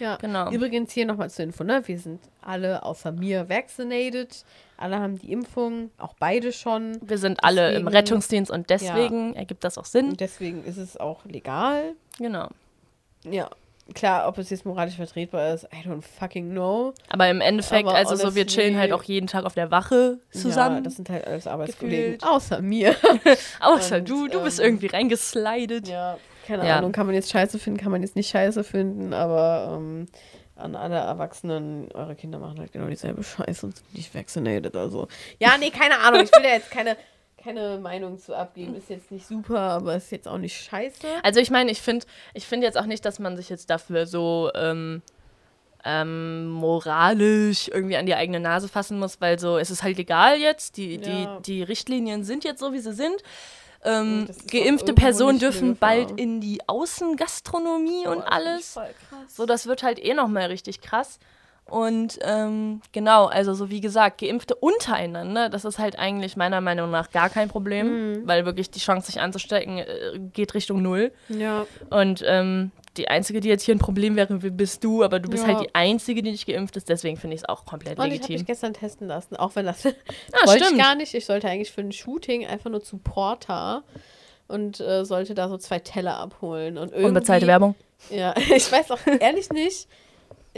ja, 0.00 0.16
Genau. 0.16 0.50
Übrigens 0.50 0.92
hier 0.92 1.06
nochmal 1.06 1.30
zur 1.30 1.44
Info, 1.44 1.64
ne? 1.64 1.82
Wir 1.86 1.98
sind 1.98 2.20
alle 2.42 2.82
außer 2.82 3.12
mir 3.12 3.48
vaccinated. 3.48 4.44
Alle 4.76 4.98
haben 5.00 5.18
die 5.18 5.32
Impfung, 5.32 5.90
auch 5.98 6.14
beide 6.18 6.52
schon. 6.52 6.98
Wir 7.00 7.18
sind 7.18 7.42
alle 7.42 7.68
im 7.70 7.84
Deswegen- 7.84 7.88
Rettungsdienst 7.88 8.50
und 8.50 8.70
deswegen 8.70 9.34
ergibt 9.34 9.64
das 9.64 9.76
auch 9.78 9.84
Sinn. 9.84 10.10
Und 10.10 10.20
deswegen 10.20 10.64
ist 10.64 10.76
es 10.76 10.96
auch 10.96 11.24
legal. 11.24 11.94
Genau. 12.18 12.48
Ja. 13.24 13.48
Klar, 13.94 14.28
ob 14.28 14.36
es 14.38 14.50
jetzt 14.50 14.66
moralisch 14.66 14.96
vertretbar 14.96 15.54
ist, 15.54 15.64
I 15.64 15.88
don't 15.88 16.02
fucking 16.02 16.50
know. 16.50 16.92
Aber 17.08 17.28
im 17.30 17.40
Endeffekt, 17.40 17.88
Aber 17.88 17.96
also 17.96 18.16
so, 18.16 18.34
wir 18.34 18.46
chillen 18.46 18.76
halt 18.78 18.92
auch 18.92 19.02
jeden 19.02 19.26
Tag 19.26 19.44
auf 19.46 19.54
der 19.54 19.70
Wache 19.70 20.18
zusammen. 20.30 20.76
Ja, 20.76 20.80
das 20.82 20.96
sind 20.96 21.08
halt 21.08 21.26
alles 21.26 21.46
Arbeitskollegen. 21.46 22.12
Gefühlt. 22.18 22.24
Außer 22.24 22.60
mir. 22.60 22.94
Außer 23.60 23.96
und, 23.96 24.08
du, 24.08 24.28
du 24.28 24.42
bist 24.42 24.58
ähm, 24.60 24.66
irgendwie 24.66 24.86
reingeslidet. 24.88 25.88
Ja, 25.88 26.18
keine 26.46 26.66
Ja. 26.66 26.76
Ahnung, 26.78 26.92
kann 26.92 27.06
man 27.06 27.14
jetzt 27.14 27.30
scheiße 27.30 27.58
finden, 27.58 27.80
kann 27.80 27.90
man 27.90 28.02
jetzt 28.02 28.14
nicht 28.14 28.28
scheiße 28.30 28.62
finden, 28.62 29.14
aber 29.14 29.74
ähm, 29.78 30.06
an 30.56 30.74
alle 30.76 30.96
Erwachsenen, 30.96 31.90
eure 31.92 32.14
Kinder 32.14 32.38
machen 32.38 32.58
halt 32.58 32.72
genau 32.72 32.88
dieselbe 32.88 33.22
Scheiße 33.22 33.64
und 33.66 33.76
sind 33.76 33.94
nicht 33.94 34.14
vaccinated, 34.14 34.76
also. 34.76 35.08
Ja, 35.38 35.56
nee, 35.58 35.70
keine 35.70 35.98
Ahnung, 36.00 36.22
ich 36.22 36.32
will 36.34 36.42
da 36.42 36.48
jetzt 36.50 36.70
keine, 36.70 36.96
keine 37.42 37.78
Meinung 37.78 38.18
zu 38.18 38.34
abgeben. 38.36 38.74
Ist 38.74 38.90
jetzt 38.90 39.10
nicht 39.10 39.26
super, 39.26 39.58
aber 39.60 39.96
ist 39.96 40.10
jetzt 40.12 40.26
auch 40.28 40.38
nicht 40.38 40.56
scheiße. 40.64 41.06
Also 41.22 41.40
ich 41.40 41.50
meine, 41.50 41.70
ich 41.70 41.80
finde 41.80 42.06
ich 42.34 42.46
find 42.46 42.62
jetzt 42.62 42.76
auch 42.78 42.86
nicht, 42.86 43.04
dass 43.04 43.18
man 43.18 43.36
sich 43.36 43.48
jetzt 43.48 43.70
dafür 43.70 44.06
so 44.06 44.50
ähm, 44.54 45.02
ähm, 45.84 46.48
moralisch 46.48 47.68
irgendwie 47.68 47.96
an 47.96 48.06
die 48.06 48.14
eigene 48.14 48.40
Nase 48.40 48.68
fassen 48.68 48.98
muss, 48.98 49.20
weil 49.20 49.38
so, 49.38 49.56
es 49.58 49.70
ist 49.70 49.82
halt 49.82 49.98
egal 49.98 50.36
jetzt, 50.38 50.76
die, 50.76 50.96
Ja. 50.96 51.38
die, 51.40 51.42
die 51.42 51.62
Richtlinien 51.62 52.24
sind 52.24 52.44
jetzt 52.44 52.60
so, 52.60 52.72
wie 52.72 52.80
sie 52.80 52.92
sind. 52.92 53.22
Ähm, 53.84 54.28
geimpfte 54.50 54.92
Personen 54.92 55.38
dürfen 55.38 55.76
bald 55.76 56.10
in 56.20 56.40
die 56.40 56.58
Außengastronomie 56.66 58.08
und 58.08 58.22
alles. 58.22 58.74
Voll 58.74 58.88
krass. 59.08 59.36
So, 59.36 59.46
das 59.46 59.66
wird 59.66 59.84
halt 59.84 60.04
eh 60.04 60.14
nochmal 60.14 60.46
richtig 60.46 60.80
krass. 60.80 61.20
Und 61.70 62.18
ähm, 62.22 62.80
genau, 62.92 63.26
also 63.26 63.52
so 63.54 63.68
wie 63.70 63.80
gesagt, 63.80 64.20
Geimpfte 64.20 64.54
untereinander, 64.54 65.48
das 65.50 65.64
ist 65.64 65.78
halt 65.78 65.98
eigentlich 65.98 66.36
meiner 66.36 66.60
Meinung 66.60 66.90
nach 66.90 67.10
gar 67.10 67.28
kein 67.28 67.48
Problem, 67.48 68.22
weil 68.26 68.44
wirklich 68.46 68.70
die 68.70 68.78
Chance, 68.80 69.06
sich 69.12 69.20
anzustecken, 69.20 69.78
äh, 69.78 69.86
geht 70.32 70.54
Richtung 70.54 70.80
Null. 70.82 71.12
Ja, 71.28 71.66
Und 71.90 72.24
ähm, 72.26 72.70
die 72.96 73.08
Einzige, 73.08 73.40
die 73.40 73.48
jetzt 73.48 73.62
hier 73.64 73.74
ein 73.74 73.78
Problem 73.78 74.16
wäre, 74.16 74.34
bist 74.38 74.82
du, 74.82 75.04
aber 75.04 75.20
du 75.20 75.28
bist 75.28 75.44
Ja. 75.46 75.50
halt 75.50 75.60
die 75.60 75.74
Einzige, 75.74 76.22
die 76.22 76.30
nicht 76.32 76.46
geimpft 76.46 76.76
ist, 76.76 76.88
deswegen 76.88 77.16
finde 77.16 77.36
ich 77.36 77.42
es 77.42 77.48
auch 77.48 77.64
komplett 77.64 77.98
und 77.98 78.04
ich 78.06 78.10
habe 78.12 78.14
legitim. 78.14 78.34
mich 78.36 78.46
gestern 78.46 78.72
testen 78.72 79.06
lassen, 79.06 79.36
auch 79.36 79.54
wenn 79.54 79.66
das 79.66 79.84
Ah, 79.86 79.92
wollte 80.46 80.60
ich 80.60 80.64
stimmt. 80.66 80.82
gar 80.82 80.94
nicht. 80.94 81.14
Ich 81.14 81.26
sollte 81.26 81.48
eigentlich 81.48 81.70
für 81.70 81.82
ein 81.82 81.92
Shooting 81.92 82.46
einfach 82.46 82.70
nur 82.70 82.82
zu 82.82 82.98
Porta 82.98 83.82
und 84.48 84.80
äh, 84.80 85.04
sollte 85.04 85.34
da 85.34 85.48
so 85.48 85.58
zwei 85.58 85.78
Teller 85.78 86.16
abholen. 86.18 86.78
Und 86.78 86.88
irgendwie, 86.92 87.04
Unbezahlte 87.08 87.46
Werbung. 87.46 87.74
Ja, 88.10 88.34
ich 88.56 88.72
weiß 88.72 88.90
auch 88.90 88.98
ehrlich 89.20 89.50
nicht. 89.50 89.86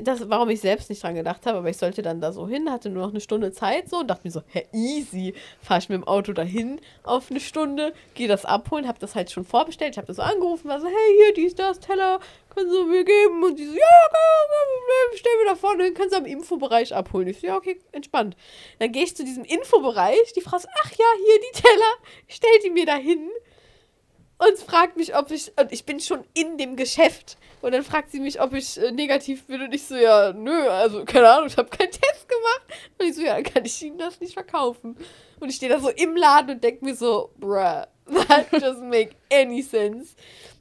Das, 0.03 0.29
warum 0.29 0.49
ich 0.51 0.61
selbst 0.61 0.91
nicht 0.91 1.03
dran 1.03 1.15
gedacht 1.15 1.47
habe, 1.47 1.59
aber 1.59 1.71
ich 1.71 1.77
sollte 1.77 2.03
dann 2.03 2.21
da 2.21 2.33
so 2.33 2.49
hin, 2.49 2.71
hatte 2.71 2.91
nur 2.91 3.03
noch 3.03 3.11
eine 3.11 3.21
Stunde 3.21 3.53
Zeit 3.53 3.89
so 3.89 3.99
und 3.99 4.09
dachte 4.09 4.23
mir 4.25 4.31
so, 4.31 4.43
hä, 4.49 4.67
easy, 4.73 5.35
fahre 5.61 5.81
ich 5.81 5.89
mit 5.89 5.97
dem 5.97 6.09
Auto 6.09 6.33
dahin 6.33 6.81
auf 7.03 7.31
eine 7.31 7.41
Stunde, 7.41 7.93
gehe 8.15 8.29
das 8.29 8.45
abholen, 8.45 8.89
habe 8.89 8.99
das 8.99 9.15
halt 9.15 9.31
schon 9.31 9.45
vorbestellt, 9.45 9.93
ich 9.93 9.99
habe 9.99 10.07
das 10.07 10.17
so 10.17 10.23
angerufen, 10.23 10.69
war 10.69 10.81
so, 10.81 10.87
hey, 10.87 11.17
hier, 11.17 11.35
dies, 11.35 11.55
das, 11.55 11.81
Teller, 11.81 12.21
können 12.55 12.71
Sie 12.71 12.85
mir 12.85 13.05
geben? 13.05 13.43
Und 13.43 13.59
die 13.59 13.67
so, 13.67 13.75
ja, 13.75 14.01
Problem, 14.91 15.19
stell 15.19 15.33
mir 15.39 15.51
da 15.51 15.57
vorne 15.57 15.85
hin, 15.85 15.95
können 15.95 16.11
Sie 16.11 16.17
am 16.17 16.27
Infobereich 16.27 16.95
abholen. 16.95 17.29
Ich 17.29 17.41
so, 17.41 17.47
ja, 17.47 17.57
okay, 17.57 17.81
entspannt. 17.93 18.37
Dann 18.79 18.93
gehe 18.93 19.05
ich 19.05 19.17
zu 19.17 19.25
diesem 19.25 19.45
Infobereich, 19.45 20.33
die 20.35 20.41
Frau 20.41 20.59
so, 20.59 20.69
ach 20.83 20.91
ja, 20.91 21.07
hier 21.25 21.41
die 21.41 21.61
Teller, 21.63 21.93
stellt 22.29 22.65
die 22.65 22.71
mir 22.71 22.87
da 22.87 22.97
hin 22.97 23.31
und 24.41 24.59
fragt 24.59 24.97
mich, 24.97 25.15
ob 25.15 25.31
ich, 25.31 25.53
und 25.61 25.71
ich 25.71 25.85
bin 25.85 26.01
schon 26.01 26.25
in 26.33 26.57
dem 26.57 26.75
Geschäft. 26.75 27.37
Und 27.61 27.73
dann 27.73 27.83
fragt 27.83 28.11
sie 28.11 28.21
mich, 28.21 28.41
ob 28.41 28.55
ich 28.55 28.79
äh, 28.79 28.91
negativ 28.91 29.45
bin. 29.45 29.61
Und 29.61 29.75
ich 29.75 29.83
so, 29.83 29.97
ja, 29.97 30.33
nö, 30.33 30.69
also 30.69 31.05
keine 31.05 31.29
Ahnung, 31.29 31.49
ich 31.49 31.59
habe 31.59 31.69
keinen 31.69 31.91
Test 31.91 32.27
gemacht. 32.27 32.63
Und 32.99 33.07
ich 33.07 33.15
so, 33.15 33.21
ja, 33.21 33.35
dann 33.35 33.43
kann 33.43 33.67
ich 33.67 33.83
Ihnen 33.83 33.99
das 33.99 34.19
nicht 34.19 34.33
verkaufen. 34.33 34.97
Und 35.41 35.51
ich 35.51 35.57
stehe 35.57 35.71
da 35.71 35.79
so 35.79 35.91
im 35.91 36.17
Laden 36.17 36.53
und 36.53 36.65
denke 36.65 36.85
mir 36.85 36.95
so, 36.95 37.33
bruh, 37.39 37.85
that 38.29 38.51
doesn't 38.51 38.89
make 38.89 39.15
any 39.31 39.61
sense. 39.61 40.15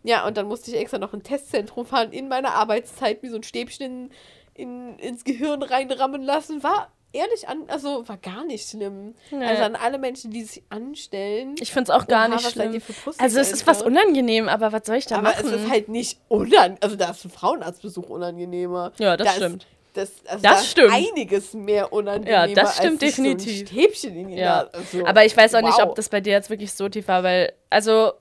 Ja, 0.04 0.28
und 0.28 0.36
dann 0.36 0.48
musste 0.48 0.72
ich 0.72 0.78
extra 0.78 0.98
noch 0.98 1.14
ein 1.14 1.24
Testzentrum 1.24 1.86
fahren 1.86 2.12
in 2.12 2.28
meiner 2.28 2.56
Arbeitszeit, 2.56 3.24
mir 3.24 3.30
so 3.30 3.38
ein 3.38 3.44
Stäbchen 3.44 4.12
in, 4.56 5.00
ins 5.00 5.24
Gehirn 5.24 5.64
reinrammen 5.64 6.22
lassen. 6.22 6.64
War 6.64 6.92
ehrlich 7.14 7.48
an, 7.48 7.64
also 7.68 8.08
war 8.08 8.18
gar 8.18 8.44
nicht 8.46 8.70
schlimm. 8.70 9.16
Nee. 9.32 9.46
Also 9.46 9.64
an 9.64 9.76
alle 9.76 9.98
Menschen, 9.98 10.32
die 10.32 10.44
sich 10.44 10.64
anstellen. 10.70 11.56
Ich 11.60 11.72
finde 11.72 11.92
es 11.92 11.98
auch 12.00 12.08
gar 12.08 12.28
Oha, 12.28 12.36
nicht 12.36 12.44
seid 12.44 12.54
schlimm. 12.54 12.82
Also 13.18 13.40
es 13.40 13.52
ist 13.52 13.68
was 13.68 13.78
Alter? 13.78 13.88
unangenehm, 13.88 14.48
aber 14.50 14.72
was 14.72 14.86
soll 14.86 14.98
ich 14.98 15.06
da 15.08 15.16
Aber 15.18 15.30
machen? 15.30 15.46
es 15.48 15.52
ist 15.52 15.70
halt 15.70 15.90
nicht 15.90 16.20
unangenehm. 16.28 16.78
Also 16.82 16.96
da 16.96 17.10
ist 17.12 17.26
ein 17.26 17.32
Frauenarztbesuch 17.32 18.10
unangenehmer. 18.10 18.92
Ja, 18.98 19.18
das 19.18 19.28
da 19.28 19.34
stimmt. 19.34 19.68
Das, 19.96 20.12
also 20.28 20.44
Das 20.44 20.54
da 20.54 20.60
ist 20.60 20.70
stimmt. 20.72 20.94
einiges 20.94 21.54
mehr 21.54 21.92
unangenehmer. 21.92 22.46
Ja, 22.48 22.54
das 22.54 22.78
stimmt 22.78 23.02
definitiv. 23.02 23.68
So 23.70 23.76
Stäbchen 23.76 24.16
in 24.16 24.28
die 24.30 24.36
Ja. 24.36 24.64
Nase. 24.66 24.74
Also, 24.74 25.06
Aber 25.06 25.26
ich 25.26 25.36
weiß 25.36 25.56
auch 25.56 25.62
nicht, 25.62 25.78
wow. 25.80 25.86
ob 25.90 25.96
das 25.96 26.10
bei 26.10 26.22
dir 26.22 26.34
jetzt 26.34 26.50
wirklich 26.52 26.72
so 26.74 26.88
tief 26.90 27.08
war, 27.08 27.24
weil, 27.24 27.54
also, 27.72 28.12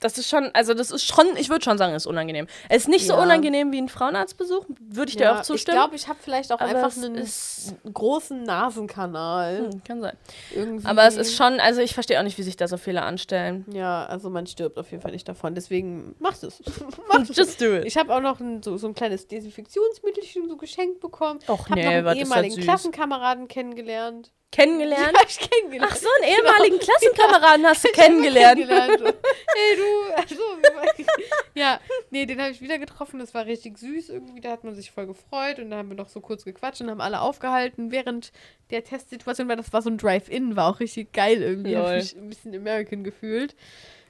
das 0.00 0.18
ist 0.18 0.28
schon, 0.28 0.50
also 0.52 0.74
das 0.74 0.90
ist 0.90 1.04
schon, 1.04 1.36
ich 1.36 1.48
würde 1.48 1.64
schon 1.64 1.78
sagen, 1.78 1.94
es 1.94 2.02
ist 2.02 2.06
unangenehm. 2.06 2.46
Es 2.68 2.82
ist 2.82 2.88
nicht 2.88 3.06
so 3.06 3.14
Ja. 3.14 3.22
unangenehm 3.22 3.72
wie 3.72 3.78
ein 3.78 3.88
Frauenarztbesuch, 3.88 4.66
würde 4.80 5.08
ich 5.10 5.16
dir 5.16 5.24
ja, 5.24 5.38
auch 5.38 5.42
zustimmen. 5.42 5.76
Ich 5.76 5.82
glaube, 5.82 5.96
ich 5.96 6.08
habe 6.08 6.18
vielleicht 6.22 6.52
auch 6.52 6.60
Aber 6.60 6.70
einfach 6.70 6.96
einen 7.02 7.26
großen 7.92 8.42
Nasenkanal. 8.42 9.70
Hm, 9.70 9.84
kann 9.84 10.00
sein. 10.00 10.16
Irgendwie. 10.54 10.86
Aber 10.86 11.04
es 11.04 11.16
ist 11.16 11.34
schon, 11.36 11.60
also 11.60 11.80
ich 11.80 11.94
verstehe 11.94 12.18
auch 12.18 12.24
nicht, 12.24 12.36
wie 12.38 12.42
sich 12.42 12.56
da 12.56 12.68
so 12.68 12.76
viele 12.76 13.02
anstellen. 13.02 13.64
Ja, 13.72 14.04
also 14.06 14.30
man 14.30 14.46
stirbt 14.46 14.78
auf 14.78 14.90
jeden 14.90 15.02
Fall 15.02 15.12
nicht 15.12 15.28
davon. 15.28 15.54
Deswegen 15.54 16.14
macht 16.18 16.42
es. 16.42 16.62
macht 17.08 17.30
es. 17.30 17.36
Just 17.36 17.60
do 17.60 17.74
it. 17.76 17.84
Ich 17.86 17.96
habe 17.96 18.14
auch 18.14 18.20
noch 18.20 18.40
ein, 18.40 18.62
so, 18.62 18.76
so 18.76 18.86
ein 18.88 18.94
kleines 18.94 19.26
Desinfektionsmittelchen 19.28 20.48
so 20.48 20.56
geschenkt 20.56 21.00
bekommen. 21.00 21.40
Och 21.48 21.68
Hab 21.68 21.76
nee, 21.76 22.00
noch 22.00 22.10
einen 22.10 22.20
ehemaligen. 22.20 22.60
Klassenkameraden 22.62 23.48
kennengelernt. 23.48 24.32
Kennengelernt? 24.54 25.12
Ja, 25.12 25.20
ich 25.26 25.38
kennengelernt. 25.38 25.92
Ach 25.92 25.96
so, 25.96 26.06
einen 26.22 26.32
ehemaligen 26.32 26.78
Klassenkameraden 26.78 27.66
hast 27.66 27.84
du 27.84 27.88
kennengelernt. 27.88 28.60
kennengelernt. 28.60 29.02
Hey 29.56 29.76
du, 29.76 30.14
also, 30.14 30.42
ja, 31.54 31.80
nee, 32.10 32.24
den 32.24 32.40
habe 32.40 32.52
ich 32.52 32.60
wieder 32.60 32.78
getroffen. 32.78 33.18
Das 33.18 33.34
war 33.34 33.46
richtig 33.46 33.78
süß 33.78 34.10
irgendwie. 34.10 34.40
Da 34.40 34.50
hat 34.50 34.62
man 34.62 34.74
sich 34.76 34.92
voll 34.92 35.06
gefreut 35.06 35.58
und 35.58 35.70
da 35.70 35.78
haben 35.78 35.88
wir 35.88 35.96
noch 35.96 36.08
so 36.08 36.20
kurz 36.20 36.44
gequatscht 36.44 36.80
und 36.82 36.90
haben 36.90 37.00
alle 37.00 37.20
aufgehalten 37.20 37.90
während 37.90 38.30
der 38.70 38.84
Testsituation, 38.84 39.48
weil 39.48 39.56
das 39.56 39.72
war 39.72 39.82
so 39.82 39.90
ein 39.90 39.98
Drive-In, 39.98 40.54
war 40.54 40.70
auch 40.70 40.78
richtig 40.78 41.12
geil 41.12 41.42
irgendwie. 41.42 41.76
Hab 41.76 41.96
mich 41.96 42.16
ein 42.16 42.28
bisschen 42.28 42.54
American 42.54 43.02
gefühlt. 43.02 43.56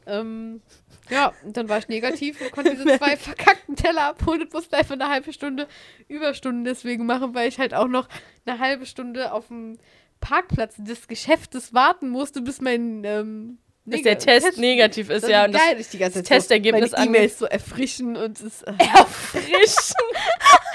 Ähm, 0.06 0.60
ja, 1.08 1.32
und 1.44 1.56
dann 1.56 1.68
war 1.70 1.78
ich 1.78 1.88
negativ 1.88 2.40
und 2.42 2.52
konnte 2.52 2.72
diese 2.72 2.84
zwei 2.98 3.16
verkackten 3.16 3.76
Teller 3.76 4.08
abholen 4.08 4.42
und 4.42 4.52
musste 4.52 4.76
einfach 4.76 4.94
eine 4.94 5.08
halbe 5.08 5.32
Stunde 5.32 5.66
Überstunden 6.08 6.64
deswegen 6.64 7.06
machen, 7.06 7.34
weil 7.34 7.48
ich 7.48 7.58
halt 7.58 7.72
auch 7.72 7.88
noch 7.88 8.08
eine 8.44 8.58
halbe 8.58 8.84
Stunde 8.84 9.32
auf 9.32 9.48
dem 9.48 9.78
Parkplatz 10.20 10.74
des 10.78 11.06
Geschäftes 11.08 11.74
warten 11.74 12.08
musste, 12.08 12.40
bis 12.40 12.60
mein 12.60 13.04
ähm, 13.04 13.58
Bis 13.84 14.00
neg- 14.00 14.04
der 14.04 14.18
Test 14.18 14.58
negativ 14.58 15.10
ist, 15.10 15.22
das 15.24 15.30
ja. 15.30 15.42
ist 15.42 15.46
Und 15.48 15.52
das 15.54 15.62
geil, 15.62 15.80
ich 15.80 15.88
die 15.88 15.98
ganze 15.98 16.18
das 16.20 16.28
Zeit 16.28 16.38
Testergebnis 16.38 16.90
so 16.92 16.96
meine 16.96 17.08
E-Mails 17.10 17.38
so 17.38 17.44
erfrischen 17.46 18.16
und 18.16 18.40
es 18.40 18.62
äh, 18.62 18.72
erfrischen. 18.78 19.96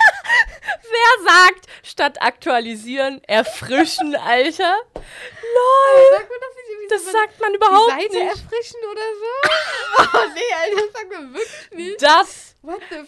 Wer 0.92 1.26
sagt, 1.34 1.66
statt 1.84 2.22
aktualisieren, 2.22 3.22
erfrischen, 3.26 4.16
Alter? 4.16 4.76
Lol. 4.94 6.18
sagt 6.18 6.30
man 6.30 6.40
das 6.40 6.56
nicht 6.56 6.70
irgendwie 6.70 6.88
Das 6.90 7.06
so, 7.06 7.12
sagt 7.12 7.40
man 7.40 7.54
überhaupt 7.56 7.90
Seite 7.90 8.14
nicht. 8.14 8.30
erfrischen 8.30 8.80
oder 8.92 9.02
so? 9.20 10.10
oh 10.18 10.32
nee, 10.36 10.42
Alter, 10.62 10.76
das 10.86 11.02
sagt 11.02 11.12
man 11.12 11.34
wirklich 11.34 11.72
nicht. 11.72 12.02
Das 12.04 12.56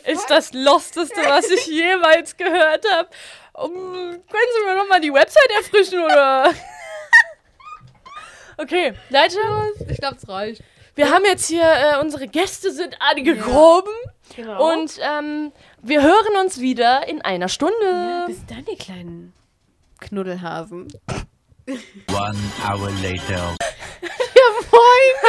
ist 0.07 0.29
das 0.29 0.53
Losteste, 0.53 1.21
was 1.25 1.49
ich 1.49 1.67
jemals 1.67 2.35
gehört 2.37 2.89
habe. 2.91 3.09
Um, 3.53 3.73
können 3.73 4.21
Sie 4.55 4.65
mir 4.65 4.75
nochmal 4.77 5.01
die 5.01 5.13
Website 5.13 5.49
erfrischen, 5.57 5.99
oder? 6.03 6.53
Okay, 8.57 8.93
Leute, 9.09 9.37
ich 9.89 9.97
glaube, 9.97 10.17
es 10.17 10.27
reicht. 10.29 10.61
wir 10.95 11.09
haben 11.09 11.25
jetzt 11.25 11.47
hier, 11.47 11.63
äh, 11.63 11.99
unsere 11.99 12.27
Gäste 12.27 12.71
sind 12.71 12.95
angekommen 13.01 13.87
Genau. 14.35 14.71
und 14.73 14.97
ähm, 15.01 15.51
wir 15.81 16.01
hören 16.03 16.37
uns 16.41 16.59
wieder 16.61 17.07
in 17.07 17.21
einer 17.21 17.49
Stunde. 17.49 17.73
ja, 17.83 18.25
bis 18.27 18.45
dann, 18.45 18.65
ihr 18.67 18.77
kleinen 18.77 19.33
Knuddelhasen. 19.99 20.87
One 21.67 22.37
hour 22.67 22.89
later. 23.01 23.55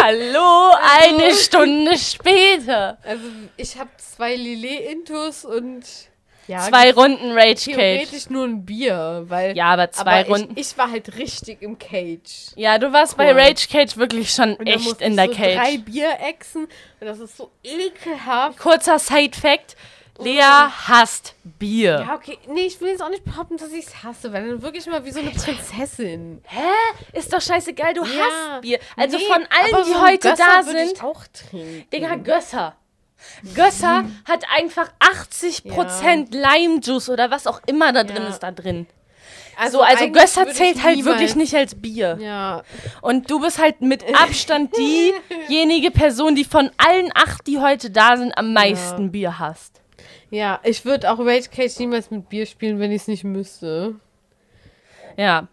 Hallo, 0.00 0.72
eine 1.00 1.32
Stunde 1.34 1.96
später. 1.98 2.98
Also, 3.04 3.22
ich 3.56 3.78
habe 3.78 3.90
zwei 3.98 4.34
Lillet-Intus 4.34 5.44
und 5.44 5.84
ja, 6.48 6.60
Zwei 6.60 6.92
Runden 6.92 7.32
Rage 7.32 7.54
Cage. 7.54 7.64
theoretisch 7.74 8.30
nur 8.30 8.44
ein 8.46 8.64
Bier, 8.64 9.24
weil 9.28 9.56
Ja, 9.56 9.66
aber 9.66 9.90
zwei 9.92 10.20
aber 10.24 10.28
Runden. 10.28 10.52
Ich, 10.56 10.72
ich 10.72 10.78
war 10.78 10.90
halt 10.90 11.16
richtig 11.16 11.62
im 11.62 11.78
Cage. 11.78 12.52
ja, 12.56 12.78
du 12.78 12.92
warst 12.92 13.16
bei 13.16 13.32
Cool. 13.32 13.40
Rage 13.40 13.68
Cage 13.70 13.96
wirklich 13.96 14.30
schon 14.30 14.58
echt 14.60 15.00
in 15.00 15.16
der 15.16 15.26
so 15.26 15.32
Cage. 15.34 15.54
drei 15.56 15.78
Bier 15.78 16.10
exen 16.28 16.64
und 17.00 17.06
das 17.06 17.18
ist 17.20 17.36
so 17.36 17.50
ekelhaft. 17.62 18.58
Kurzer 18.58 18.98
Side-Fact: 18.98 19.76
Lea 20.18 20.40
hasst 20.42 21.34
Bier. 21.58 22.04
Ja, 22.06 22.14
okay. 22.14 22.38
Nee, 22.48 22.62
ich 22.66 22.80
will 22.80 22.88
jetzt 22.90 23.02
auch 23.02 23.08
nicht 23.08 23.24
behaupten, 23.24 23.56
dass 23.56 23.72
ich 23.72 23.86
es 23.86 24.02
hasse, 24.04 24.32
weil 24.32 24.46
dann 24.46 24.62
wirklich 24.62 24.86
mal 24.86 25.04
wie 25.04 25.10
so 25.10 25.20
eine 25.20 25.30
Prinzessin. 25.30 26.42
Hä? 26.46 26.60
Ist 27.18 27.32
doch 27.32 27.40
scheißegal, 27.40 27.94
du 27.94 28.04
Ja. 28.04 28.08
hasst 28.10 28.60
Bier. 28.62 28.78
Also 28.96 29.16
Nee, 29.16 29.24
von 29.24 29.46
allen, 29.50 29.84
die 29.86 29.90
so 29.92 30.00
heute 30.02 30.28
Gösser 30.28 30.44
da 30.56 30.62
sind. 30.62 30.92
Ich 30.92 31.02
auch 31.02 31.22
trinken. 31.32 31.84
Digga, 31.92 32.16
Gösser. 32.16 32.76
Gösser 33.54 34.04
hat 34.24 34.44
einfach 34.56 34.90
80% 35.00 36.28
Lime-Juice 36.32 37.08
oder 37.10 37.30
was 37.30 37.46
auch 37.46 37.60
immer 37.66 37.92
da 37.92 38.04
drin 38.04 38.22
Ja. 38.22 38.28
ist 38.28 38.40
da 38.40 38.50
drin. 38.50 38.86
Also, 39.58 39.78
So, 39.78 39.84
also 39.84 40.10
Gösser 40.10 40.46
zählt 40.48 40.82
halt 40.82 41.04
wirklich 41.04 41.34
nicht 41.36 41.54
als 41.54 41.74
Bier. 41.74 42.16
Ja. 42.20 42.62
Und 43.02 43.30
du 43.30 43.40
bist 43.40 43.58
halt 43.60 43.80
mit 43.82 44.02
Abstand 44.14 44.74
diejenige 45.48 45.90
Person, 45.90 46.34
die 46.34 46.44
von 46.44 46.70
allen 46.78 47.10
acht, 47.14 47.46
die 47.46 47.58
heute 47.58 47.90
da 47.90 48.16
sind, 48.16 48.36
am 48.38 48.52
meisten 48.54 49.12
Bier 49.12 49.38
hasst. 49.38 49.80
Ja, 50.30 50.60
ich 50.62 50.84
würde 50.86 51.10
auch 51.10 51.18
Rage 51.18 51.50
Cage 51.54 51.78
niemals 51.80 52.10
mit 52.10 52.28
Bier 52.30 52.46
spielen, 52.46 52.78
wenn 52.78 52.90
ich 52.90 53.02
es 53.02 53.08
nicht 53.08 53.24
müsste. 53.24 53.96
Ja. 55.18 55.48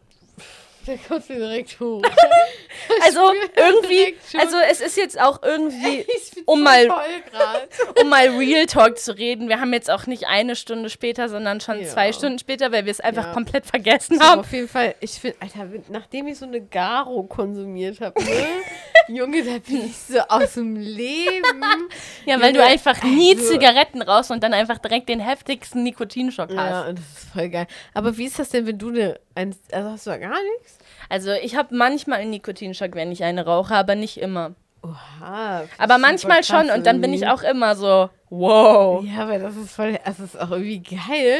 Der 0.89 0.97
kommt 0.97 1.29
mir 1.29 1.35
direkt 1.37 1.79
hoch. 1.79 2.01
Also 3.05 3.19
irgendwie, 3.55 4.15
also 4.39 4.57
es 4.69 4.81
ist 4.81 4.97
jetzt 4.97 5.19
auch 5.19 5.41
irgendwie, 5.43 6.05
um 6.45 6.63
mal- 6.63 6.87
um 8.01 8.09
mal 8.09 8.29
Real 8.29 8.65
Talk 8.65 8.97
zu 8.97 9.15
reden, 9.17 9.47
wir 9.47 9.59
haben 9.59 9.73
jetzt 9.73 9.91
auch 9.91 10.07
nicht 10.07 10.25
eine 10.27 10.55
Stunde 10.55 10.89
später, 10.89 11.29
sondern 11.29 11.61
schon 11.61 11.81
Ja. 11.81 11.87
zwei 11.87 12.11
Stunden 12.13 12.39
später, 12.39 12.71
weil 12.71 12.85
wir 12.85 12.91
es 12.91 12.99
einfach 12.99 13.27
Ja. 13.27 13.33
komplett 13.33 13.65
vergessen 13.65 14.19
haben. 14.19 14.39
auf 14.41 14.51
jeden 14.51 14.67
Fall, 14.67 14.95
ich 15.01 15.11
finde, 15.11 15.37
Alter, 15.39 15.67
nachdem 15.89 16.27
ich 16.27 16.37
so 16.39 16.45
eine 16.45 16.61
Garo 16.61 17.23
konsumiert 17.23 18.01
habe, 18.01 18.21
ne? 18.23 18.47
Junge, 19.07 19.43
da 19.43 19.57
bin 19.59 19.85
ich 19.85 19.97
so 19.97 20.19
aus 20.27 20.53
dem 20.53 20.75
Leben. 20.75 21.63
Ja, 22.25 22.39
weil 22.41 22.53
du 22.53 22.63
einfach 22.63 23.01
nie 23.03 23.35
also- 23.35 23.51
Zigaretten 23.51 24.01
rauchst 24.01 24.31
und 24.31 24.41
dann 24.43 24.53
einfach 24.53 24.77
direkt 24.79 25.09
den 25.09 25.19
heftigsten 25.19 25.83
Nikotinschock 25.83 26.51
Ja, 26.51 26.57
hast. 26.83 26.89
und 26.89 26.99
das 26.99 27.05
ist 27.23 27.29
voll 27.33 27.49
geil. 27.49 27.67
Aber 27.93 28.17
wie 28.17 28.25
ist 28.25 28.39
das 28.39 28.49
denn, 28.49 28.65
wenn 28.67 28.77
du 28.77 28.89
eine, 28.89 29.19
also 29.71 29.89
hast 29.91 30.05
du 30.07 30.09
da 30.11 30.17
gar 30.17 30.37
nichts? 30.57 30.78
Also 31.09 31.31
ich 31.31 31.55
habe 31.55 31.75
manchmal 31.75 32.19
einen 32.19 32.29
Nikotinschock, 32.31 32.93
wenn 32.95 33.11
ich 33.11 33.23
eine 33.23 33.45
rauche, 33.45 33.73
aber 33.75 33.95
nicht 33.95 34.17
immer. 34.17 34.53
Oha. 34.81 35.63
Aber 35.77 35.97
manchmal 35.97 36.43
schon 36.45 36.69
und 36.69 36.85
dann 36.85 37.01
bin 37.01 37.13
ich 37.13 37.27
auch 37.27 37.41
immer 37.43 37.75
so, 37.75 38.09
wow. 38.29 39.03
Ja, 39.03 39.23
aber 39.23 39.37
das 39.37 39.57
ist 39.57 39.71
voll, 39.73 39.99
das 40.05 40.19
ist 40.21 40.39
auch 40.39 40.51
irgendwie 40.51 40.79
geil. 40.79 41.39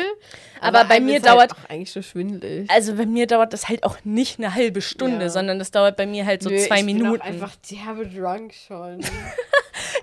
Aber 0.60 0.84
bei 0.84 0.96
einem 0.96 1.06
mir 1.06 1.14
halt 1.22 1.26
dauert- 1.28 1.54
auch 1.54 1.70
eigentlich 1.70 1.92
schon 1.92 2.04
schwindelig. 2.04 2.70
Also 2.70 2.96
bei 2.96 3.06
mir 3.06 3.28
dauert 3.28 3.54
das 3.54 3.70
halt 3.70 3.84
auch 3.86 3.96
nicht 4.04 4.40
eine 4.40 4.54
halbe 4.56 4.82
Stunde, 4.82 5.26
Ja. 5.26 5.30
sondern 5.30 5.58
das 5.58 5.72
dauert 5.72 5.96
bei 5.96 6.06
mir 6.06 6.26
halt 6.26 6.44
so 6.44 6.50
Nö, 6.50 6.58
zwei 6.58 6.80
ich 6.82 6.86
Bin 6.86 6.98
Minuten. 6.98 7.22
auch 7.22 7.26
einfach 7.26 7.54
derbe 7.72 8.08
drunk 8.08 8.54
schon. 8.68 9.00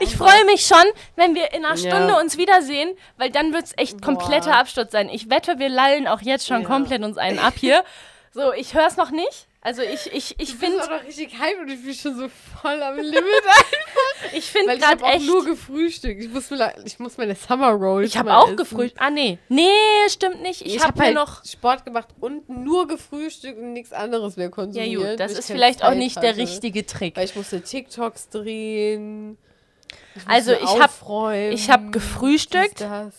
Ich 0.00 0.16
freue 0.16 0.44
mich 0.46 0.66
schon, 0.66 0.85
wenn 1.16 1.35
wir 1.35 1.52
in 1.55 1.64
einer 1.64 1.76
Ja. 1.76 1.90
Stunde 1.90 2.16
uns 2.18 2.37
wiedersehen, 2.38 2.90
weil 3.18 3.31
dann 3.31 3.52
wird 3.52 3.64
es 3.64 3.72
echt 3.76 4.00
kompletter 4.02 4.50
Boah. 4.50 4.59
Absturz 4.61 4.92
sein. 4.92 5.09
Ich 5.11 5.31
wette, 5.31 5.59
wir 5.59 5.68
lallen 5.70 6.07
auch 6.07 6.20
jetzt 6.22 6.46
schon 6.46 6.62
Ja. 6.62 6.66
komplett 6.68 7.02
uns 7.02 7.18
einen 7.18 7.38
ab 7.38 7.55
hier. 7.59 7.83
So, 8.33 8.52
ich 8.52 8.74
höre 8.74 8.87
es 8.87 8.98
noch 8.98 9.11
nicht. 9.11 9.46
Also 9.66 9.83
ich, 9.83 10.07
ich, 10.07 10.14
ich 10.14 10.35
Ich 10.38 10.59
bin 10.61 10.70
finde, 10.70 10.85
auch 10.85 10.90
noch 10.90 11.05
richtig 11.05 11.37
hype 11.40 11.59
und 11.61 11.68
ich 11.68 11.83
bin 11.85 11.92
schon 11.92 12.16
so 12.16 12.29
voll 12.62 12.81
am 12.83 12.96
Limit. 12.98 13.24
Ich 14.33 14.46
finde 14.50 14.68
Weil 14.70 14.79
ich 14.79 14.85
habe 14.87 14.96
gerade 14.98 15.12
auch 15.12 15.16
echt. 15.16 15.26
nur 15.26 15.44
gefrühstückt. 15.44 16.22
Ich 16.22 16.31
muss, 16.31 16.50
mir- 16.50 16.74
ich 16.85 16.98
muss 16.98 17.16
meine 17.18 17.35
Summer 17.35 17.70
Rolls 17.70 18.09
Ich 18.09 18.16
habe 18.16 18.35
auch 18.35 18.46
essen. 18.46 18.57
gefrühstückt. 18.57 19.00
Ah, 19.00 19.11
nee. 19.11 19.38
Nee, 19.48 19.68
stimmt 20.09 20.40
nicht. 20.42 20.62
Ich, 20.62 20.76
Ich, 20.76 20.83
habe 20.83 20.88
habe 20.88 20.98
mir 21.00 21.05
halt 21.07 21.14
noch. 21.16 21.44
Sport 21.44 21.85
gemacht 21.85 22.09
und 22.20 22.48
nur 22.48 22.87
gefrühstückt 22.88 23.59
und 23.59 23.72
nichts 23.72 23.92
anderes 23.92 24.37
mehr 24.37 24.46
Ja, 24.46 24.50
konsumiert. 24.50 25.11
gut, 25.11 25.20
das 25.20 25.33
ich 25.33 25.38
ist 25.40 25.46
vielleicht 25.50 25.83
auch 25.83 25.88
Zeit 25.88 25.98
nicht 25.98 26.16
der 26.22 26.31
hatte. 26.31 26.38
richtige 26.40 26.87
Trick. 26.87 27.16
Weil 27.16 27.24
ich 27.24 27.35
musste 27.37 27.61
TikToks 27.61 28.29
drehen. 28.31 29.37
Ich 30.14 30.22
Also, 30.26 30.52
ich 30.52 30.64
hab- 30.64 30.85
aufräumen, 30.90 31.52
ich 31.52 31.70
hab 31.70 31.92
gefrühstückt. 31.92 32.81
dies, 32.81 32.88
das. 32.88 33.14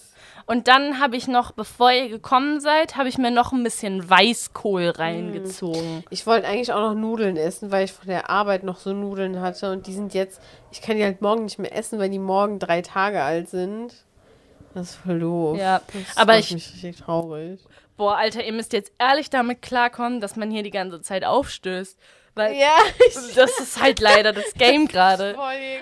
Und 0.47 0.67
dann 0.69 0.99
habe 0.99 1.17
ich 1.17 1.27
noch, 1.27 1.51
bevor 1.51 1.91
ihr 1.91 2.07
gekommen 2.09 2.59
seid, 2.61 2.95
habe 2.95 3.09
ich 3.09 3.17
mir 3.17 3.31
noch 3.31 3.51
ein 3.51 3.63
bisschen 3.63 4.09
Weißkohl 4.09 4.89
reingezogen. 4.89 6.03
Ich 6.09 6.25
wollte 6.25 6.47
eigentlich 6.47 6.71
auch 6.71 6.79
noch 6.79 6.93
Nudeln 6.95 7.35
essen, 7.37 7.69
weil 7.69 7.83
ich 7.85 7.91
von 7.93 8.07
der 8.07 8.29
Arbeit 8.29 8.63
noch 8.63 8.77
so 8.77 8.93
Nudeln 8.93 9.41
hatte. 9.41 9.71
Und 9.71 9.87
die 9.87 9.93
sind 9.93 10.13
jetzt, 10.13 10.41
ich 10.71 10.81
kann 10.81 10.95
die 10.97 11.03
halt 11.03 11.21
morgen 11.21 11.43
nicht 11.43 11.59
mehr 11.59 11.75
essen, 11.75 11.99
weil 11.99 12.09
die 12.09 12.17
morgen 12.17 12.59
drei 12.59 12.81
Tage 12.81 13.21
alt 13.21 13.49
sind. 13.49 13.93
Das 14.73 14.91
ist 14.91 14.95
voll 14.95 15.19
doof. 15.19 15.57
Ja, 15.57 15.81
das 15.93 16.17
aber 16.17 16.37
ich- 16.39 16.51
mich 16.53 16.71
richtig 16.73 16.97
traurig. 16.97 17.59
Boah, 17.97 18.15
Alter, 18.15 18.43
ihr 18.45 18.53
müsst 18.53 18.73
jetzt 18.73 18.91
ehrlich 18.99 19.29
damit 19.31 19.61
klarkommen, 19.63 20.21
dass 20.21 20.35
man 20.35 20.51
hier 20.51 20.61
die 20.63 20.69
ganze 20.71 21.01
Zeit 21.01 21.25
aufstößt. 21.25 21.97
Weil 22.37 22.55
Ja, 22.55 22.77
das 23.35 23.59
ist 23.59 23.81
halt 23.81 23.99
leider 23.99 24.31
das 24.33 24.53
Game 24.53 24.87
gerade. 24.87 25.35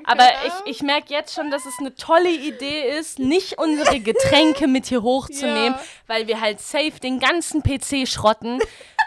Aber 0.06 0.28
ich, 0.66 0.78
ich 0.78 0.82
merke 0.82 1.14
jetzt 1.14 1.34
schon, 1.36 1.52
dass 1.52 1.66
es 1.66 1.74
eine 1.80 1.94
tolle 1.96 2.32
Idee 2.32 2.90
ist, 2.98 3.20
nicht 3.20 3.58
unsere 3.58 4.00
Getränke 4.00 4.68
mit 4.68 4.88
hier 4.88 5.04
hochzunehmen, 5.04 5.74
Ja. 5.74 5.82
weil 6.08 6.28
wir 6.28 6.42
halt 6.42 6.60
safe 6.62 7.00
den 7.02 7.20
ganzen 7.20 7.62
PC 7.64 8.08
schrotten, 8.08 8.60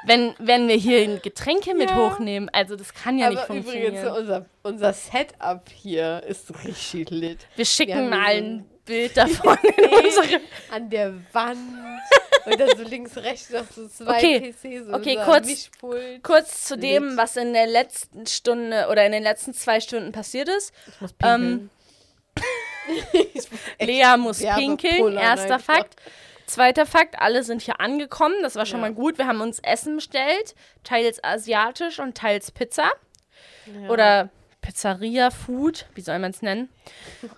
wenn, 0.04 0.34
wenn 0.38 0.68
wir 0.68 0.76
hier 0.76 1.18
Getränke 1.18 1.74
mit 1.74 1.90
Ja. 1.90 1.96
hochnehmen. 1.96 2.48
Also 2.52 2.76
das 2.76 2.94
kann 2.94 3.18
ja 3.18 3.28
nicht 3.30 3.38
Aber 3.38 3.46
funktionieren. 3.48 3.94
übrigens, 3.94 4.16
unser, 4.18 4.46
unser 4.62 4.92
Setup 4.92 5.62
hier 5.74 6.22
ist 6.26 6.52
richtig 6.64 7.10
lit. 7.10 7.46
wir 7.56 7.64
schicken 7.64 7.92
hier 7.94 8.02
mal 8.02 8.26
ein 8.26 8.66
Bild 8.84 9.16
davon 9.16 9.58
in 9.76 9.84
unsere... 10.04 10.40
An 10.70 10.88
der 10.88 11.14
Wand. 11.32 11.58
Und 12.52 12.60
dann 12.60 12.76
so 12.76 12.82
links, 12.84 13.16
rechts 13.16 13.50
noch 13.50 13.64
so 13.70 13.88
zwei 13.88 14.16
Okay. 14.18 14.52
PCs. 14.52 14.86
und 14.88 14.94
Okay, 14.94 15.16
unser 15.18 15.24
kurz-. 15.24 15.70
Kurz 16.22 16.64
zu 16.64 16.76
dem, 16.78 17.16
was 17.16 17.36
in 17.36 17.52
der 17.52 17.66
letzten 17.66 18.26
Stunde 18.26 18.88
oder 18.90 19.04
in 19.06 19.12
den 19.12 19.22
letzten 19.22 19.54
zwei 19.54 19.80
Stunden 19.80 20.12
passiert 20.12 20.48
ist. 20.48 20.72
Ich 20.86 21.00
muss 21.00 21.14
Ähm, 21.22 21.70
muss 23.26 23.48
echt 23.78 23.86
Lea 23.88 24.16
muss 24.16 24.38
pinkeln, 24.38 25.16
erster. 25.16 25.58
Fakt. 25.58 25.96
Zweiter 26.46 26.86
Fakt, 26.86 27.20
alle 27.20 27.42
sind 27.42 27.60
hier 27.60 27.78
angekommen, 27.78 28.34
das 28.42 28.54
war 28.56 28.64
schon 28.64 28.80
Ja. 28.80 28.86
mal 28.88 28.94
gut. 28.94 29.18
Wir 29.18 29.26
haben 29.26 29.42
uns 29.42 29.58
Essen 29.58 29.96
bestellt, 29.96 30.54
teils 30.82 31.22
asiatisch 31.22 31.98
und 31.98 32.16
teils 32.16 32.50
Pizza. 32.50 32.90
Ja. 33.66 33.90
Oder 33.90 34.30
Pizzeria 34.60 35.30
Food, 35.30 35.86
wie 35.94 36.00
soll 36.00 36.18
man 36.18 36.30
es 36.32 36.42
nennen? 36.42 36.68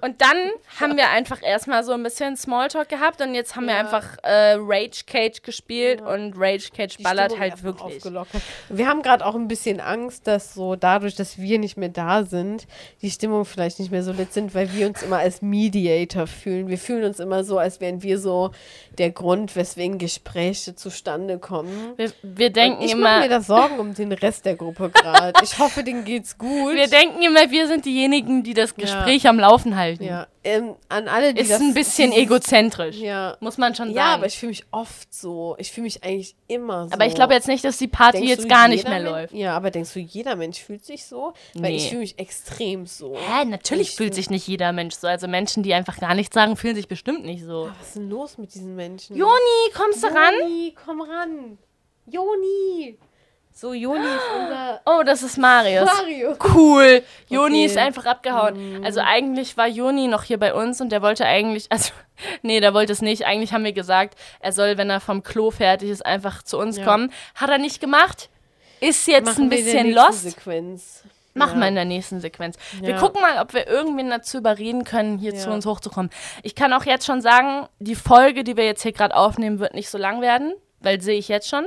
Und 0.01 0.21
dann 0.21 0.37
haben 0.81 0.97
wir 0.97 1.11
einfach 1.11 1.43
erstmal 1.43 1.85
so 1.85 1.93
ein 1.93 2.03
bisschen 2.03 2.37
Smalltalk 2.37 2.89
gehabt 2.89 3.21
und 3.21 3.35
jetzt 3.35 3.55
haben 3.57 3.67
wir 3.67 3.75
Ja. 3.75 3.81
einfach 3.81 4.17
äh, 4.23 4.57
Rage 4.59 5.05
Cage 5.07 5.43
gespielt 5.43 6.01
und 6.01 6.35
Rage 6.37 6.71
Cage 6.75 6.97
die 6.97 7.03
ballert 7.03 7.33
Stimmung 7.33 7.41
halt 7.51 7.63
wirklich. 7.63 7.97
aufgelockert. 7.97 8.43
Wir 8.69 8.89
haben 8.89 9.03
gerade 9.03 9.25
auch 9.27 9.35
ein 9.35 9.49
bisschen 9.49 9.81
Angst, 9.81 10.27
dass 10.27 10.55
so 10.55 10.77
dadurch, 10.77 11.15
dass 11.15 11.39
wir 11.39 11.59
nicht 11.59 11.77
mehr 11.77 11.89
da 11.91 12.25
sind, 12.25 12.67
die 13.03 13.11
Stimmung 13.11 13.45
vielleicht 13.45 13.79
nicht 13.79 13.91
mehr 13.91 14.03
so 14.03 14.13
lit 14.13 14.33
sind, 14.33 14.55
weil 14.55 14.73
wir 14.73 14.87
uns 14.87 15.03
immer 15.03 15.19
als 15.19 15.43
Mediator 15.43 16.27
fühlen. 16.27 16.69
Wir 16.69 16.79
fühlen 16.79 17.05
uns 17.05 17.21
immer 17.21 17.45
so, 17.45 17.59
als 17.59 17.81
wären 17.81 18.03
wir 18.03 18.19
so 18.19 18.51
der 18.99 19.11
Grund, 19.11 19.57
weswegen 19.57 19.99
Gespräche 19.99 20.75
zustande 20.75 21.39
kommen. 21.39 21.93
Wir, 21.97 22.13
wir 22.23 22.51
denken 22.51 22.79
Und 22.79 22.85
ich 22.85 22.95
mache 22.97 23.01
immer, 23.15 23.21
mir 23.21 23.29
da 23.29 23.41
Sorgen 23.41 23.79
um 23.79 23.95
den 23.95 24.13
Rest 24.13 24.47
der 24.47 24.57
Gruppe 24.57 24.91
gerade. 24.91 25.33
Ich 25.43 25.59
hoffe, 25.59 25.83
denen 25.85 26.05
geht's 26.05 26.37
gut. 26.39 26.75
wir 26.75 26.89
denken 26.89 27.10
immer, 27.21 27.51
wir 27.51 27.67
sind 27.67 27.85
diejenigen, 27.85 28.43
die 28.43 28.55
das 28.55 28.75
Ja. 28.77 28.83
Gespräch 28.85 29.27
am 29.29 29.39
Laufen 29.39 29.77
halten. 29.77 30.05
ja, 30.05 30.27
ähm, 30.45 30.75
an 30.89 31.07
alle, 31.09 31.35
die 31.35 31.43
Ist 31.43 31.51
das, 31.51 31.61
ein 31.61 31.75
bisschen 31.75 32.11
dieses- 32.13 32.25
egozentrisch. 32.25 32.97
Ja. 32.97 33.37
Muss 33.41 33.59
man 33.59 33.75
schon 33.75 33.89
sagen. 33.89 33.97
Ja, 33.97 34.15
aber 34.15 34.27
ich 34.27 34.39
fühle 34.39 34.51
mich 34.51 34.65
oft 34.71 35.13
so. 35.13 35.55
Ich 35.59 35.71
fühle 35.71 35.85
mich 35.85 36.03
eigentlich 36.03 36.35
immer 36.49 36.89
so. 36.89 36.95
Aber 36.95 37.05
ich 37.07 37.15
glaube 37.15 37.35
jetzt 37.35 37.47
nicht, 37.49 37.63
dass 37.65 37.77
die 37.77 37.89
Party 37.89 38.19
Denkst 38.19 38.31
jetzt 38.31 38.49
gar 38.49 38.67
nicht 38.69 38.89
mehr 38.89 39.03
Men- 39.03 39.13
läuft. 39.13 39.35
Ja, 39.35 39.55
aber 39.57 39.71
denkst 39.71 39.93
du, 39.93 40.01
jeder 40.01 40.37
Mensch 40.37 40.59
fühlt 40.61 40.85
sich 40.85 41.05
so? 41.05 41.35
Weil 41.55 41.71
Nee. 41.73 41.77
ich 41.77 41.89
fühle 41.89 42.01
mich 42.01 42.19
extrem 42.19 42.87
so. 42.87 43.17
Hä, 43.17 43.45
natürlich 43.45 43.91
Ich 43.91 43.97
fühlt 43.97 44.15
sich 44.15 44.31
nicht 44.31 44.47
jeder 44.49 44.73
Mensch 44.73 44.95
so. 44.95 45.07
Also 45.09 45.29
Menschen, 45.29 45.63
die 45.63 45.75
einfach 45.75 45.99
gar 45.99 46.15
nichts 46.15 46.35
sagen, 46.35 46.57
fühlen 46.57 46.75
sich 46.77 46.89
bestimmt 46.89 47.25
nicht 47.25 47.45
so. 47.45 47.69
Was 47.79 47.89
ist 47.89 47.97
denn 47.97 48.09
los 48.09 48.39
mit 48.39 48.55
diesen 48.55 48.75
Menschen? 48.77 49.17
Joni, 49.17 49.71
kommst 49.77 50.03
du 50.03 50.07
ran? 50.07 50.35
Joni, 50.41 50.75
komm 50.87 51.01
ran. 51.03 51.59
Joni. 52.07 52.97
So, 53.61 53.75
Joni 53.75 54.07
ist 54.07 54.23
unser 54.41 54.81
Oh, 54.87 55.03
das 55.05 55.23
ist 55.23 55.37
Marius. 55.37 55.85
Mario. 55.85 56.35
Cool. 56.55 57.03
Joni 57.29 57.57
Okay. 57.57 57.65
ist 57.67 57.77
einfach 57.77 58.07
abgehauen. 58.07 58.83
Also 58.87 59.01
eigentlich 59.01 59.55
war 59.59 59.67
Joni 59.69 60.09
noch 60.09 60.23
hier 60.23 60.39
bei 60.39 60.55
uns 60.55 60.81
und 60.81 60.91
der 60.91 61.03
wollte 61.03 61.27
eigentlich, 61.27 61.67
also, 61.71 61.93
nee, 62.41 62.61
der 62.61 62.73
wollte 62.73 62.95
es 62.95 63.03
nicht. 63.03 63.27
Eigentlich 63.27 63.53
haben 63.53 63.65
wir 63.65 63.75
gesagt, 63.75 64.15
er 64.41 64.53
soll, 64.53 64.79
wenn 64.79 64.89
er 64.89 65.01
vom 65.01 65.23
Klo 65.23 65.51
fertig 65.51 65.91
ist, 65.91 66.07
einfach 66.07 66.43
zu 66.43 66.57
uns 66.57 66.79
Ja. 66.79 66.87
kommen. 66.87 67.13
Hat 67.35 67.51
er 67.51 67.59
nicht 67.59 67.83
gemacht. 67.83 68.31
Ist 68.81 69.07
jetzt 69.07 69.27
Machen 69.27 69.45
ein 69.45 69.51
wir 69.51 69.59
bisschen 69.59 69.93
lost. 69.93 70.23
Sequenz. 70.23 71.03
Machen 71.35 71.57
Ja. 71.59 71.65
wir 71.65 71.69
in 71.69 71.75
der 71.75 71.85
nächsten 71.85 72.19
Sequenz. 72.21 72.57
Wir 72.81 72.93
Ja. 72.93 72.99
gucken 72.99 73.21
mal, 73.21 73.43
ob 73.43 73.53
wir 73.53 73.67
irgendwen 73.69 74.09
dazu 74.09 74.39
überreden 74.39 74.85
können, 74.85 75.19
hier 75.19 75.35
zu 75.35 75.51
Ja. 75.51 75.55
uns 75.55 75.67
hochzukommen. 75.67 76.11
Ich 76.43 76.55
kann 76.55 76.73
auch 76.73 76.87
jetzt 76.87 77.05
schon 77.05 77.21
sagen, 77.21 77.69
die 77.79 77.95
Folge, 77.95 78.43
die 78.43 78.57
wir 78.57 78.65
jetzt 78.65 78.83
hier 78.83 78.93
gerade 78.93 79.15
aufnehmen, 79.15 79.59
wird 79.59 79.75
nicht 79.75 79.91
so 79.91 79.99
lang 79.99 80.23
werden, 80.23 80.55
weil 80.81 80.99
sehe 81.03 81.19
ich 81.19 81.29
jetzt 81.29 81.51
schon. 81.51 81.67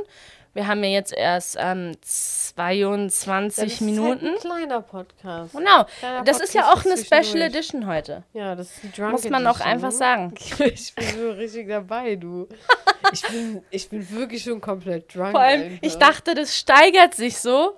Wir 0.54 0.68
haben 0.68 0.84
ja 0.84 0.90
jetzt 0.92 1.14
erst 1.14 1.58
ähm, 1.60 1.94
22 2.02 3.64
Das 3.72 3.82
Minuten. 3.82 4.28
Ist 4.28 4.32
halt 4.32 4.34
ein 4.34 4.40
kleiner 4.40 4.82
Podcast. 4.82 5.56
Genau. 5.56 5.86
Kleiner 6.00 6.24
Das 6.24 6.40
ist 6.40 6.54
ja 6.54 6.62
Podcast 6.62 6.86
auch 6.86 6.92
eine 6.92 7.24
Special. 7.24 7.42
Edition 7.42 7.88
heute. 7.88 8.24
Ja, 8.34 8.54
das 8.54 8.70
ist 8.70 8.84
die 8.84 8.92
Drunk 8.92 9.14
Muss 9.14 9.30
man 9.30 9.48
auch 9.48 9.60
einfach 9.60 9.92
sagen. 9.92 10.34
Ich 10.60 10.94
bin 10.94 11.06
so 11.06 11.32
richtig 11.32 11.68
dabei, 11.68 12.16
du. 12.16 12.48
Ich 13.12 13.22
bin, 13.24 13.64
ich 13.72 13.90
bin 13.90 14.10
wirklich 14.12 14.44
schon 14.44 14.62
komplett 14.62 15.14
drunk. 15.14 15.32
Vor 15.32 15.42
allem, 15.42 15.64
einfach. 15.64 15.78
ich 15.82 15.96
dachte, 15.98 16.36
das 16.36 16.58
steigert 16.58 17.16
sich 17.16 17.38
so. 17.40 17.74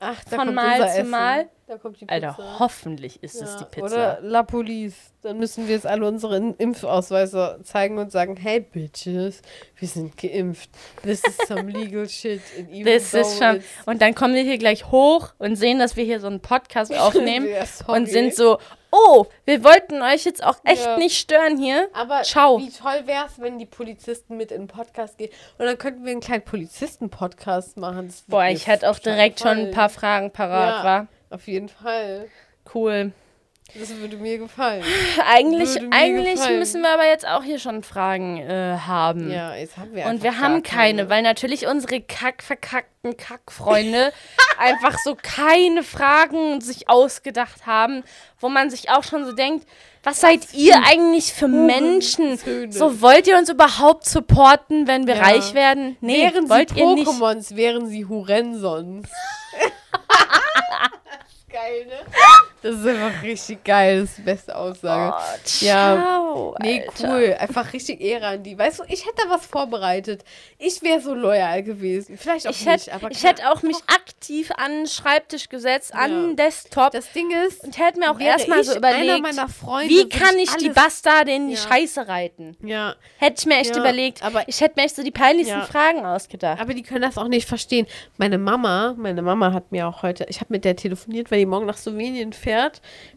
Ach, 0.00 0.22
da 0.24 0.36
von 0.36 0.44
kommt 0.46 0.54
Mal 0.54 0.92
zu. 0.94 1.04
Mal. 1.04 1.48
Da 1.66 1.76
kommt 1.76 2.00
die 2.00 2.06
Pizza. 2.06 2.14
Alter, 2.28 2.58
hoffentlich 2.60 3.22
ist 3.22 3.34
es 3.42 3.50
Ja, 3.52 3.58
die 3.58 3.64
Pizza. 3.66 3.84
Oder 3.84 4.18
La 4.22 4.42
Police. 4.42 4.94
Dann 5.20 5.38
müssen 5.38 5.68
wir 5.68 5.74
jetzt 5.74 5.86
alle 5.86 6.06
unsere 6.06 6.36
In- 6.38 6.54
Impfausweise 6.56 7.60
zeigen 7.62 7.98
und 7.98 8.10
sagen, 8.10 8.36
hey 8.36 8.60
Bitches, 8.60 9.42
wir 9.76 9.88
sind 9.88 10.16
geimpft. 10.16 10.70
This 11.02 11.22
is 11.26 11.36
some 11.46 11.70
legal 11.70 12.08
shit. 12.08 12.40
Das 12.84 13.10
though 13.10 13.18
ist 13.20 13.38
schon. 13.38 13.60
Und 13.84 14.00
dann 14.00 14.14
kommen 14.14 14.34
wir 14.34 14.42
hier 14.42 14.56
gleich 14.58 14.90
hoch 14.90 15.34
und 15.38 15.56
sehen, 15.56 15.78
dass 15.78 15.96
wir 15.96 16.04
hier 16.04 16.20
so 16.20 16.26
einen 16.28 16.40
Podcast 16.40 16.94
aufnehmen 16.98 17.46
Ja, 17.48 17.64
und 17.92 18.08
sind 18.08 18.34
so, 18.34 18.58
oh, 18.90 19.26
wir 19.44 19.62
wollten 19.64 20.00
euch 20.02 20.24
jetzt 20.24 20.42
auch 20.42 20.56
echt 20.64 20.84
Ja. 20.84 20.96
nicht 20.96 21.18
stören 21.18 21.58
hier. 21.58 21.88
Aber 21.92 22.22
Ciao. 22.22 22.58
wie 22.58 22.70
toll 22.70 23.02
wäre 23.06 23.26
es, 23.26 23.40
wenn 23.40 23.58
die 23.58 23.66
Polizisten 23.66 24.36
mit 24.36 24.50
in 24.52 24.62
den 24.62 24.68
Podcast 24.68 25.18
gehen. 25.18 25.30
Und 25.58 25.66
dann 25.66 25.76
könnten 25.78 26.04
wir 26.04 26.12
einen 26.12 26.20
kleinen 26.20 26.42
Polizisten-Podcast 26.44 27.76
machen. 27.76 28.12
Boah, 28.28 28.46
ich 28.46 28.66
hätte 28.66 28.88
auch 28.90 28.98
direkt 28.98 29.40
schon 29.40 29.58
ein 29.58 29.70
paar 29.70 29.88
Fragen 29.88 30.30
parat, 30.30 30.78
Ja. 30.78 30.84
war. 30.84 31.06
Auf 31.30 31.46
jeden 31.46 31.68
Fall. 31.68 32.28
Cool. 32.74 33.12
Das 33.74 33.94
würde 33.96 34.16
mir 34.16 34.38
gefallen. 34.38 34.82
Eigentlich, 35.30 35.78
mir 35.80 35.90
eigentlich 35.92 36.36
gefallen. 36.36 36.58
müssen 36.58 36.80
wir 36.80 36.88
aber 36.90 37.06
jetzt 37.06 37.26
auch 37.26 37.42
hier 37.42 37.58
schon 37.58 37.82
Fragen 37.82 38.38
äh, 38.38 38.78
haben. 38.86 39.30
Ja, 39.30 39.54
jetzt 39.54 39.76
haben 39.76 39.94
wir 39.94 40.06
Und 40.06 40.22
wir 40.22 40.38
haben 40.38 40.62
keine, 40.62 41.10
weil 41.10 41.20
natürlich 41.22 41.66
unsere 41.66 42.00
kack 42.00 42.42
verkackten 42.42 43.18
Kackfreunde 43.18 44.10
einfach 44.58 44.98
so 44.98 45.14
keine 45.20 45.82
Fragen 45.82 46.62
sich 46.62 46.88
ausgedacht 46.88 47.66
haben, 47.66 48.04
wo 48.40 48.48
man 48.48 48.70
sich 48.70 48.88
auch 48.88 49.04
schon 49.04 49.26
so 49.26 49.32
denkt, 49.32 49.68
was 50.02 50.22
seid 50.22 50.54
ihr 50.54 50.76
eigentlich 50.86 51.34
für 51.34 51.48
Menschen? 51.48 52.38
So 52.70 53.02
wollt 53.02 53.26
ihr 53.26 53.36
uns 53.36 53.50
überhaupt 53.50 54.06
supporten, 54.06 54.86
wenn 54.86 55.06
wir 55.06 55.16
Ja. 55.16 55.24
reich 55.24 55.52
werden? 55.52 55.98
Nee, 56.00 56.22
wären 56.22 56.46
sie 56.46 56.50
wollt 56.50 56.74
ihr 56.74 56.94
nicht. 56.94 57.06
Pokémons, 57.06 57.54
wären 57.54 57.86
sie 57.86 58.06
Hurensons. 58.06 59.08
geil, 61.50 61.86
ne? 61.86 61.98
Das 62.62 62.74
ist 62.74 62.86
einfach 62.86 63.22
richtig 63.22 63.62
geil. 63.64 64.00
Das 64.00 64.10
ist 64.10 64.18
die 64.18 64.22
beste 64.22 64.56
Aussage. 64.56 65.14
Oh, 65.16 65.38
Ja. 65.60 65.96
ciao, 66.02 66.54
Nee, 66.60 66.82
Alter. 66.88 67.08
cool. 67.14 67.36
Einfach 67.38 67.72
richtig 67.72 68.00
Ehre 68.00 68.26
an 68.26 68.42
die. 68.42 68.58
Weißt 68.58 68.80
du, 68.80 68.84
ich 68.88 69.06
hätte 69.06 69.22
da 69.24 69.30
was 69.30 69.46
vorbereitet. 69.46 70.24
Ich 70.58 70.82
wäre 70.82 71.00
so 71.00 71.14
loyal 71.14 71.62
gewesen. 71.62 72.18
Vielleicht 72.18 72.46
auch 72.46 72.50
Ich 72.50 72.66
nicht, 72.66 72.86
hätte, 72.86 72.94
aber 72.94 73.10
ich 73.12 73.22
hätte 73.22 73.50
auch 73.50 73.62
mich 73.62 73.76
aktiv 73.86 74.50
an 74.56 74.72
den 74.72 74.86
Schreibtisch 74.86 75.48
gesetzt, 75.48 75.94
an 75.94 76.10
Ja. 76.10 76.20
den 76.26 76.36
Desktop 76.36 76.90
Das 76.90 77.12
Ding 77.12 77.30
ist, 77.46 77.62
und 77.62 77.78
hätte 77.78 78.00
mir 78.00 78.10
auch 78.10 78.18
erstmal 78.20 78.64
so 78.64 78.72
ich 78.72 78.78
überlegt, 78.78 79.26
Freunde, 79.60 79.88
wie 79.94 80.08
kann 80.08 80.36
ich 80.38 80.50
die 80.56 80.66
alles- 80.70 80.74
Bastarde 80.74 81.32
in 81.32 81.48
die 81.48 81.54
Ja. 81.54 81.60
Scheiße 81.60 82.08
reiten? 82.08 82.56
Ja, 82.62 82.94
Hätte 83.18 83.36
ich 83.40 83.46
mir 83.46 83.58
echt 83.58 83.74
Ja, 83.76 83.80
überlegt. 83.80 84.22
aber- 84.24 84.48
ich 84.48 84.60
hätte 84.60 84.74
mir 84.76 84.84
echt 84.86 84.96
so 84.96 85.02
die 85.02 85.10
peinlichsten 85.10 85.58
Ja. 85.58 85.64
Fragen 85.64 86.04
ausgedacht. 86.04 86.60
aber 86.60 86.74
die 86.74 86.82
können 86.82 87.02
das 87.02 87.16
auch 87.18 87.28
nicht 87.28 87.46
verstehen. 87.48 87.86
Meine 88.16 88.38
Mama, 88.38 88.94
meine 88.96 89.22
Mama 89.22 89.52
hat 89.52 89.70
mir 89.70 89.86
auch 89.86 90.02
heute, 90.02 90.26
ich 90.28 90.40
habe 90.40 90.52
mit 90.52 90.64
der 90.64 90.74
telefoniert, 90.76 91.30
weil 91.30 91.38
die 91.38 91.46
morgen 91.46 91.66
nach 91.66 91.76
Slowenien 91.76 92.32
fährt, 92.32 92.48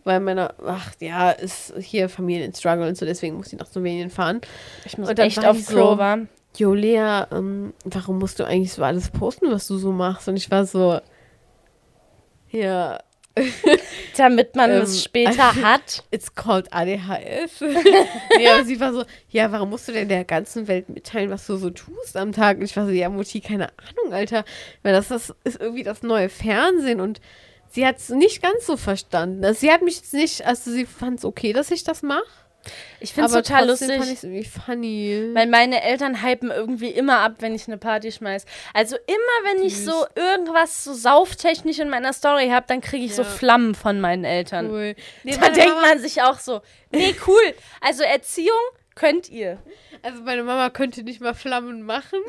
weil 0.04 0.20
meine, 0.20 0.54
ach 0.66 0.92
ja, 1.00 1.32
ist 1.32 1.74
hier 1.80 2.10
Familienstruggle 2.10 2.88
und 2.88 2.98
so, 2.98 3.06
deswegen 3.06 3.36
muss 3.38 3.50
sie 3.50 3.56
nach 3.58 3.68
Slowenien 3.68 4.10
fahren. 4.10 4.42
Ich 4.86 4.98
muss 4.98 5.10
echt 5.10 5.46
auf 5.46 5.58
Klo 5.68 5.92
so- 5.92 5.98
war. 5.98 6.20
Jo, 6.58 6.74
Lea, 6.74 7.24
ähm, 7.32 7.74
warum 7.86 8.20
musst 8.20 8.40
du 8.40 8.44
eigentlich 8.44 8.74
so 8.74 8.84
alles 8.84 9.10
posten, 9.10 9.50
was 9.52 9.68
du 9.68 9.78
so 9.78 9.92
machst? 9.94 10.28
Und 10.28 10.36
ich 10.36 10.52
war 10.52 10.66
so, 10.66 11.00
ja, 12.50 13.00
damit 14.18 14.56
man 14.58 14.70
Ähm, 14.72 14.82
es 14.82 15.02
später 15.04 15.56
hat. 15.64 16.04
It's 16.12 16.36
called 16.36 16.68
ADHS. 16.74 17.62
nee, 18.38 18.48
aber 18.50 18.66
sie 18.66 18.80
war 18.82 18.92
so, 18.92 19.06
ja, 19.30 19.50
warum 19.54 19.70
musst 19.70 19.88
du 19.88 19.94
denn 19.94 20.10
der 20.10 20.26
ganzen 20.26 20.68
Welt 20.68 20.90
mitteilen, 20.90 21.30
was 21.30 21.48
du 21.48 21.56
so 21.56 21.70
tust 21.70 22.18
am 22.18 22.34
Tag? 22.34 22.58
Und 22.58 22.64
ich 22.66 22.76
war 22.76 22.86
so, 22.86 22.92
ja, 22.92 23.08
Mutti, 23.08 23.40
keine 23.40 23.70
Ahnung, 23.70 24.14
Alter. 24.14 24.44
Weil 24.84 24.92
das, 24.92 25.08
das 25.08 25.34
ist 25.46 25.62
irgendwie 25.62 25.84
das 25.84 26.04
neue 26.04 26.28
Fernsehen 26.28 27.00
und 27.00 27.22
sie 27.72 27.86
hat 27.88 27.98
es 27.98 28.10
nicht 28.10 28.42
ganz 28.42 28.66
so 28.66 28.78
verstanden. 28.78 29.44
Also 29.44 29.60
sie 29.62 29.72
hat 29.72 29.82
mich 29.82 29.96
jetzt 29.98 30.14
nicht, 30.14 30.46
also 30.46 30.70
sie 30.72 30.86
fand 30.86 31.20
es 31.20 31.26
okay, 31.26 31.54
dass 31.54 31.72
ich 31.72 31.84
das 31.84 32.04
mache. 32.04 32.24
Ich 33.00 33.14
finde 33.14 33.26
es 33.30 33.34
total 33.34 33.68
lustig. 33.68 33.88
fand 33.90 34.06
ich 34.06 34.12
es 34.18 34.24
irgendwie 34.24 34.44
funny. 34.46 35.32
Weil 35.34 35.48
meine 35.48 35.82
Eltern 35.82 36.22
hypen 36.24 36.52
irgendwie 36.52 36.90
immer 36.90 37.18
ab, 37.22 37.38
wenn 37.40 37.56
ich 37.56 37.66
eine 37.68 37.80
Party 37.80 38.12
schmeiß. 38.12 38.46
Also 38.76 38.98
immer, 39.08 39.52
wenn 39.56 39.64
ich 39.64 39.84
so 39.84 40.06
irgendwas 40.14 40.84
so 40.84 40.94
sauftechnisch 40.94 41.80
in 41.80 41.90
meiner 41.90 42.14
Story 42.14 42.50
habe, 42.50 42.68
dann 42.68 42.82
kriege 42.82 43.04
ich 43.06 43.16
so 43.16 43.24
Ja. 43.24 43.28
Flammen 43.28 43.74
von 43.74 44.00
meinen 44.00 44.26
Eltern. 44.26 44.70
cool. 44.70 44.96
Nee, 45.24 45.38
Da 45.42 45.50
denkt 45.50 45.74
Mama- 45.74 45.88
man 45.88 46.00
sich 46.00 46.22
auch 46.22 46.38
so, 46.38 46.62
nee, 46.92 47.16
cool. 47.26 47.54
Also 47.82 48.04
Erziehung 48.04 48.60
könnt 48.96 49.30
ihr. 49.30 49.60
Also 50.02 50.22
meine 50.24 50.44
Mama 50.44 50.70
könnte 50.70 51.04
nicht 51.04 51.22
mal 51.22 51.34
Flammen 51.34 51.84
machen. 51.84 52.20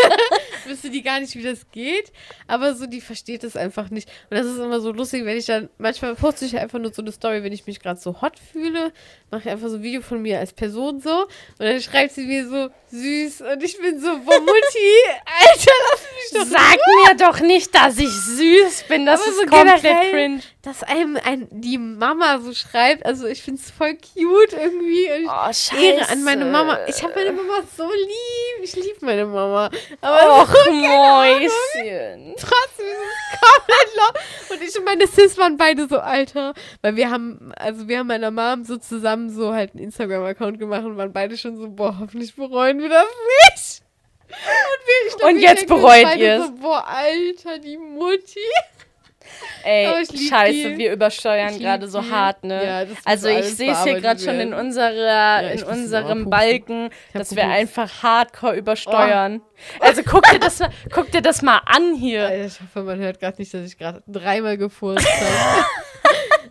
Wüsste 0.66 0.90
die 0.90 1.02
gar 1.02 1.20
nicht, 1.20 1.34
wie 1.34 1.42
das 1.42 1.70
geht. 1.70 2.12
Aber 2.46 2.74
so, 2.74 2.86
die 2.86 3.00
versteht 3.00 3.44
es 3.44 3.56
einfach 3.56 3.90
nicht. 3.90 4.08
Und 4.30 4.38
das 4.38 4.46
ist 4.46 4.58
immer 4.58 4.80
so 4.80 4.92
lustig, 4.92 5.24
wenn 5.24 5.36
ich 5.36 5.46
dann, 5.46 5.68
manchmal 5.78 6.14
poste 6.14 6.44
ich 6.44 6.58
einfach 6.58 6.78
nur 6.78 6.92
so 6.92 7.02
eine 7.02 7.12
Story, 7.12 7.42
wenn 7.42 7.52
ich 7.52 7.66
mich 7.66 7.80
gerade 7.80 8.00
so 8.00 8.20
hot 8.20 8.38
fühle, 8.38 8.92
mache 9.30 9.42
ich 9.42 9.48
einfach 9.50 9.68
so 9.68 9.76
ein 9.76 9.82
Video 9.82 10.00
von 10.02 10.22
mir 10.22 10.38
als 10.38 10.52
Person 10.52 11.00
so. 11.00 11.22
Und 11.22 11.30
dann 11.58 11.80
schreibt 11.80 12.12
sie 12.12 12.26
mir 12.26 12.48
so, 12.48 12.70
süß. 12.94 13.40
Und 13.42 13.62
ich 13.62 13.78
bin 13.78 14.00
so, 14.00 14.18
boah, 14.18 14.40
Mutti, 14.40 14.94
Alter, 15.40 15.72
lass 15.90 16.02
mich 16.14 16.40
doch 16.40 16.46
Sag 16.58 16.76
mir 17.08 17.16
doch 17.26 17.40
nicht, 17.40 17.74
dass 17.74 17.98
ich 17.98 18.08
süß 18.10 18.84
bin. 18.88 19.04
Das 19.06 19.20
Aber 19.20 19.30
ist 19.30 19.36
so 19.38 19.46
komplett 19.46 19.82
generell, 19.82 20.10
cringe. 20.10 20.40
dass 20.62 20.82
einem 20.84 21.18
ein, 21.24 21.48
die 21.50 21.78
Mama 21.78 22.38
so 22.40 22.52
schreibt. 22.54 23.04
Also 23.04 23.26
ich 23.26 23.42
finde 23.42 23.60
es 23.62 23.70
voll 23.70 23.94
cute 23.94 24.52
irgendwie. 24.52 25.06
Und 25.24 25.28
Oh, 25.30 25.46
scheiße. 25.46 25.76
Ehre 25.82 26.08
an 26.10 26.22
meine 26.24 26.44
Mama. 26.44 26.78
Ich 26.86 27.02
habe 27.02 27.12
meine 27.14 27.32
Mama 27.32 27.62
so 27.76 27.84
lieb. 27.90 28.62
Ich 28.64 28.76
liebe 28.76 28.98
meine 29.04 29.26
Mama. 29.26 29.70
Aber 30.00 30.42
Och, 30.42 30.54
Mäuschen. 30.70 32.34
trotzdem 32.38 32.86
ist 32.86 33.32
es 33.32 33.40
komplett 33.40 33.96
low. 33.96 34.54
Und 34.54 34.62
ich 34.62 34.78
und 34.78 34.84
meine 34.84 35.06
Sis 35.06 35.36
waren 35.38 35.56
beide 35.56 35.88
so 35.88 35.98
alter. 35.98 36.54
Weil 36.82 36.96
wir 36.96 37.10
haben, 37.10 37.52
also 37.56 37.88
wir 37.88 37.98
haben 37.98 38.06
meiner 38.06 38.30
Mom 38.30 38.64
so 38.64 38.76
zusammen 38.76 39.30
so 39.30 39.52
halt 39.52 39.72
einen 39.74 39.84
Instagram-Account 39.84 40.58
gemacht 40.58 40.84
und 40.84 40.96
waren 40.96 41.12
beide 41.12 41.36
schon 41.36 41.56
so, 41.56 41.68
boah, 41.70 41.96
hoffentlich 42.00 42.34
bereuen 42.36 42.80
wir 42.80 42.83
das 42.88 43.04
nicht. 43.50 43.82
Und, 44.28 45.20
wir, 45.20 45.26
Und 45.28 45.38
jetzt 45.38 45.66
bereut 45.66 46.02
beide 46.04 46.24
ihr's. 46.24 46.46
So, 46.46 46.52
boah, 46.56 46.84
Alter, 46.86 47.58
die 47.58 47.76
Mutti. 47.76 48.40
Ey, 49.64 50.04
scheiße, 50.06 50.70
die. 50.72 50.78
wir 50.78 50.92
übersteuern 50.92 51.58
gerade 51.58 51.88
so 51.88 52.10
hart, 52.10 52.44
ne? 52.44 52.64
Ja, 52.64 52.84
das 52.84 52.98
also 53.04 53.28
ich 53.28 53.46
sehe 53.56 53.72
es 53.72 53.82
hier 53.82 53.98
gerade 54.00 54.20
schon 54.20 54.38
in 54.38 54.52
unserer, 54.52 55.54
ich 55.54 55.62
in 55.62 55.66
unserem. 55.66 56.28
Balken, 56.28 56.90
dass 57.14 57.34
wir 57.34 57.44
einfach 57.48 58.02
hardcore 58.02 58.54
übersteuern. 58.56 59.40
Also 59.80 60.02
guck 60.04 60.24
dir 60.30 60.38
das, 60.38 60.58
mal- 60.60 60.70
guck 60.92 61.10
dir 61.10 61.22
das 61.22 61.40
mal 61.42 61.60
an 61.64 61.94
hier. 61.94 62.26
Alter, 62.26 62.44
ich 62.44 62.60
hoffe, 62.60 62.82
man 62.82 62.98
hört 62.98 63.18
gerade 63.18 63.38
nicht, 63.40 63.52
dass 63.54 63.66
ich 63.66 63.78
gerade 63.78 64.02
dreimal 64.06 64.58
gefurzt 64.58 65.06
habe. 65.20 65.64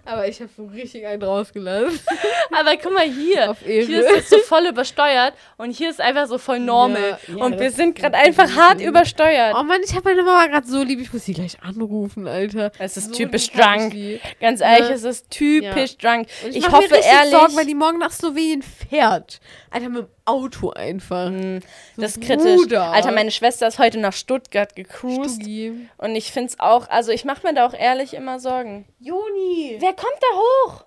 Aber 0.06 0.28
ich 0.28 0.40
habe 0.42 0.50
so 0.56 0.66
richtig 0.66 1.06
einen 1.06 1.24
rausgelassen. 1.24 2.00
Aber 2.52 2.76
guck 2.82 2.94
mal 2.94 3.04
hier. 3.10 3.56
Hier 3.64 3.82
ist 4.06 4.18
es 4.18 4.30
so 4.30 4.38
voll 4.40 4.66
übersteuert 4.68 5.34
und 5.58 5.72
hier 5.72 5.90
ist 5.90 6.02
einfach 6.02 6.28
so 6.28 6.38
voll 6.38 6.60
normal. 6.60 7.18
Ja, 7.28 7.36
ja, 7.38 7.44
und 7.46 7.60
wir 7.60 7.68
das 7.68 7.76
sind 7.76 7.96
gerade 7.96 8.18
einfach 8.18 8.54
hart 8.56 8.82
übersteuert. 8.82 9.56
Oh 9.58 9.64
Mann, 9.64 9.82
ich 9.84 9.94
habe 9.96 10.10
meine 10.10 10.24
Mama 10.24 10.48
gerade 10.48 10.68
so 10.68 10.84
lieb. 10.84 11.00
Ich 11.00 11.14
muss 11.14 11.26
sie 11.26 11.34
gleich 11.34 11.58
anrufen, 11.62 12.28
Alter. 12.28 12.72
Es 12.80 12.98
ist 12.98 13.08
so 13.08 13.14
typisch 13.14 13.50
ich 13.54 13.60
drunk. 13.60 13.96
Ganz 14.40 14.62
ehrlich, 14.62 14.90
Ne? 14.90 14.96
es 14.96 15.04
ist 15.04 15.30
typisch 15.30 15.98
drunk. 15.98 16.28
Und 16.44 16.56
Ich, 16.56 16.64
mach 16.64 16.74
hoffe 16.74 16.96
ehrlich, 16.96 17.32
Sorgen, 17.32 17.56
weil 17.56 17.66
die 17.66 17.76
morgen 17.76 18.00
nach 18.00 18.12
Slowenien 18.12 18.62
fährt. 18.62 19.40
Alter, 19.72 19.90
mit 19.90 20.06
Auto 20.26 20.70
einfach. 20.72 21.28
Hm, 21.28 21.62
So, 21.96 22.02
das 22.02 22.18
ist 22.18 22.22
kritisch. 22.24 22.62
Bruder. 22.62 22.92
Alter, 22.92 23.12
meine 23.12 23.32
Schwester 23.32 23.68
ist 23.68 23.80
heute 23.80 24.00
nach 24.00 24.14
Stuttgart 24.14 24.76
gecruised. 24.76 25.42
Stuggi. 25.42 25.88
Und 25.98 26.16
ich 26.16 26.32
finde 26.32 26.50
es 26.50 26.60
auch, 26.60 26.90
also 26.90 27.12
ich 27.12 27.26
mache 27.26 27.46
mir 27.46 27.54
da 27.54 27.66
auch 27.66 27.74
ehrlich 27.74 28.14
immer 28.14 28.40
Sorgen. 28.40 28.86
Joni. 29.00 29.78
Wer 29.80 29.94
kommt 29.94 30.18
da 30.22 30.38
hoch? 30.38 30.86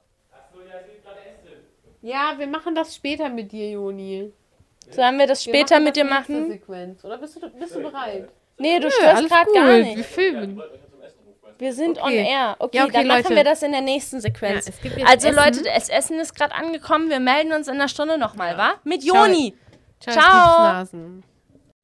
Ja, 2.02 2.34
wir 2.38 2.46
machen 2.46 2.74
das 2.74 2.94
später 2.94 3.28
mit 3.28 3.50
dir, 3.52 3.70
Joni. 3.70 4.32
Sollen 4.90 5.18
wir 5.18 5.26
das 5.26 5.44
Wir 5.44 5.52
später 5.54 5.74
machen 5.76 5.84
mit 5.84 5.96
dir 5.96 6.04
das 6.04 6.12
nächste 6.12 6.32
machen? 6.32 6.50
Sequenz. 6.52 7.04
Oder 7.04 7.18
bist 7.18 7.36
du, 7.42 7.50
bist 7.50 7.74
du 7.74 7.82
bereit? 7.82 8.28
Nee, 8.58 8.78
du 8.78 8.86
Nö, 8.86 8.90
störst 8.92 9.28
gerade 9.28 9.52
gar 9.52 9.66
Wir 9.68 9.84
nicht. 9.96 10.06
filmen. 10.06 10.62
Wir 11.58 11.72
sind 11.72 11.98
on 11.98 12.04
Okay. 12.08 12.26
air. 12.30 12.56
Okay, 12.58 12.76
Ja, 12.76 12.84
okay, 12.84 12.92
dann 12.92 13.06
machen 13.06 13.22
Leute. 13.24 13.34
wir 13.36 13.44
das 13.44 13.62
in 13.62 13.72
der 13.72 13.80
nächsten 13.80 14.20
Sequenz. 14.20 14.66
Ja, 14.66 14.72
es 14.74 14.80
gibt 14.82 14.96
jetzt 14.98 15.08
also 15.08 15.28
Essen. 15.28 15.36
Leute, 15.36 15.62
das 15.62 15.88
Essen 15.88 16.20
ist 16.20 16.34
gerade 16.34 16.54
angekommen. 16.54 17.08
Wir 17.10 17.20
melden 17.20 17.52
uns 17.52 17.68
in 17.68 17.74
einer 17.74 17.88
Stunde 17.88 18.18
nochmal, 18.18 18.56
wa? 18.58 18.74
Mit 18.84 19.02
Ciao. 19.02 19.24
Joni. 19.26 19.54
Ciao. 20.00 20.14
Ciao. 20.14 20.56
Pupsnasen. 20.56 21.24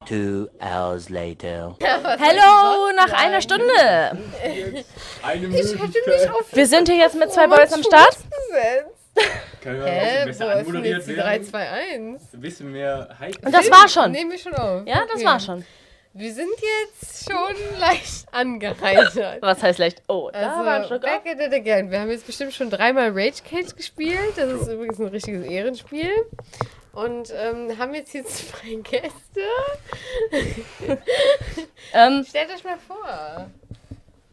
Two 0.05 0.47
hours 0.59 1.09
later. 1.09 1.75
Hello, 1.81 2.91
nach 2.95 3.13
einer 3.13 3.41
Stunde. 3.41 3.63
Eine 5.23 5.47
Ich 5.47 5.71
hätte 5.71 6.09
mich 6.09 6.29
auf 6.29 6.45
Wir 6.53 6.67
sind 6.67 6.89
hier 6.89 6.97
jetzt 6.97 7.15
mit 7.15 7.31
zwei 7.31 7.47
Boys 7.47 7.71
am 7.71 7.81
Start. 7.83 8.17
Kann 9.61 9.77
ja 9.77 9.85
Hä, 9.85 10.25
besser 10.25 10.29
ist 10.29 10.39
denn 10.39 10.49
anmoderiert 10.49 10.97
jetzt 10.97 11.07
die 11.07 11.15
werden. 11.15 11.43
3, 11.43 11.49
2, 11.49 11.69
1? 11.69 12.21
Ein 12.33 12.41
bisschen 12.41 12.71
mehr 12.73 13.15
Hype. 13.17 13.45
Und 13.45 13.53
das 13.53 13.71
war 13.71 13.87
schon. 13.87 14.11
Nehmen 14.11 14.31
wir 14.31 14.37
schon 14.37 14.53
auf. 14.55 14.85
Ja, 14.85 15.03
das 15.05 15.15
Okay. 15.15 15.25
war 15.25 15.39
schon. 15.39 15.65
Wir 16.15 16.31
sind 16.33 16.51
jetzt 16.61 17.29
schon 17.31 17.55
leicht 17.79 18.25
angeheitert. 18.31 19.41
Was 19.41 19.63
heißt 19.63 19.79
leicht? 19.79 20.03
Oh, 20.07 20.29
da 20.31 20.41
war 20.41 20.65
Also, 20.67 20.87
Schluck 20.89 21.01
back 21.01 21.21
at 21.25 21.39
it 21.39 21.53
again. 21.53 21.89
Wir 21.89 22.01
haben 22.01 22.11
jetzt 22.11 22.27
bestimmt 22.27 22.53
schon 22.53 22.69
dreimal 22.69 23.09
Rage 23.11 23.41
Cage 23.49 23.75
gespielt. 23.75 24.33
Das 24.35 24.61
ist 24.61 24.67
übrigens 24.67 24.99
ein 24.99 25.07
richtiges 25.07 25.43
Ehrenspiel. 25.45 26.11
Und 26.93 27.33
ähm, 27.35 27.75
haben 27.79 27.95
jetzt 27.95 28.11
hier 28.11 28.23
zwei 28.27 28.75
Gäste. 28.83 29.41
ähm, 31.93 32.23
Stellt 32.27 32.49
euch 32.55 32.63
mal 32.63 32.77
vor. 32.87 33.47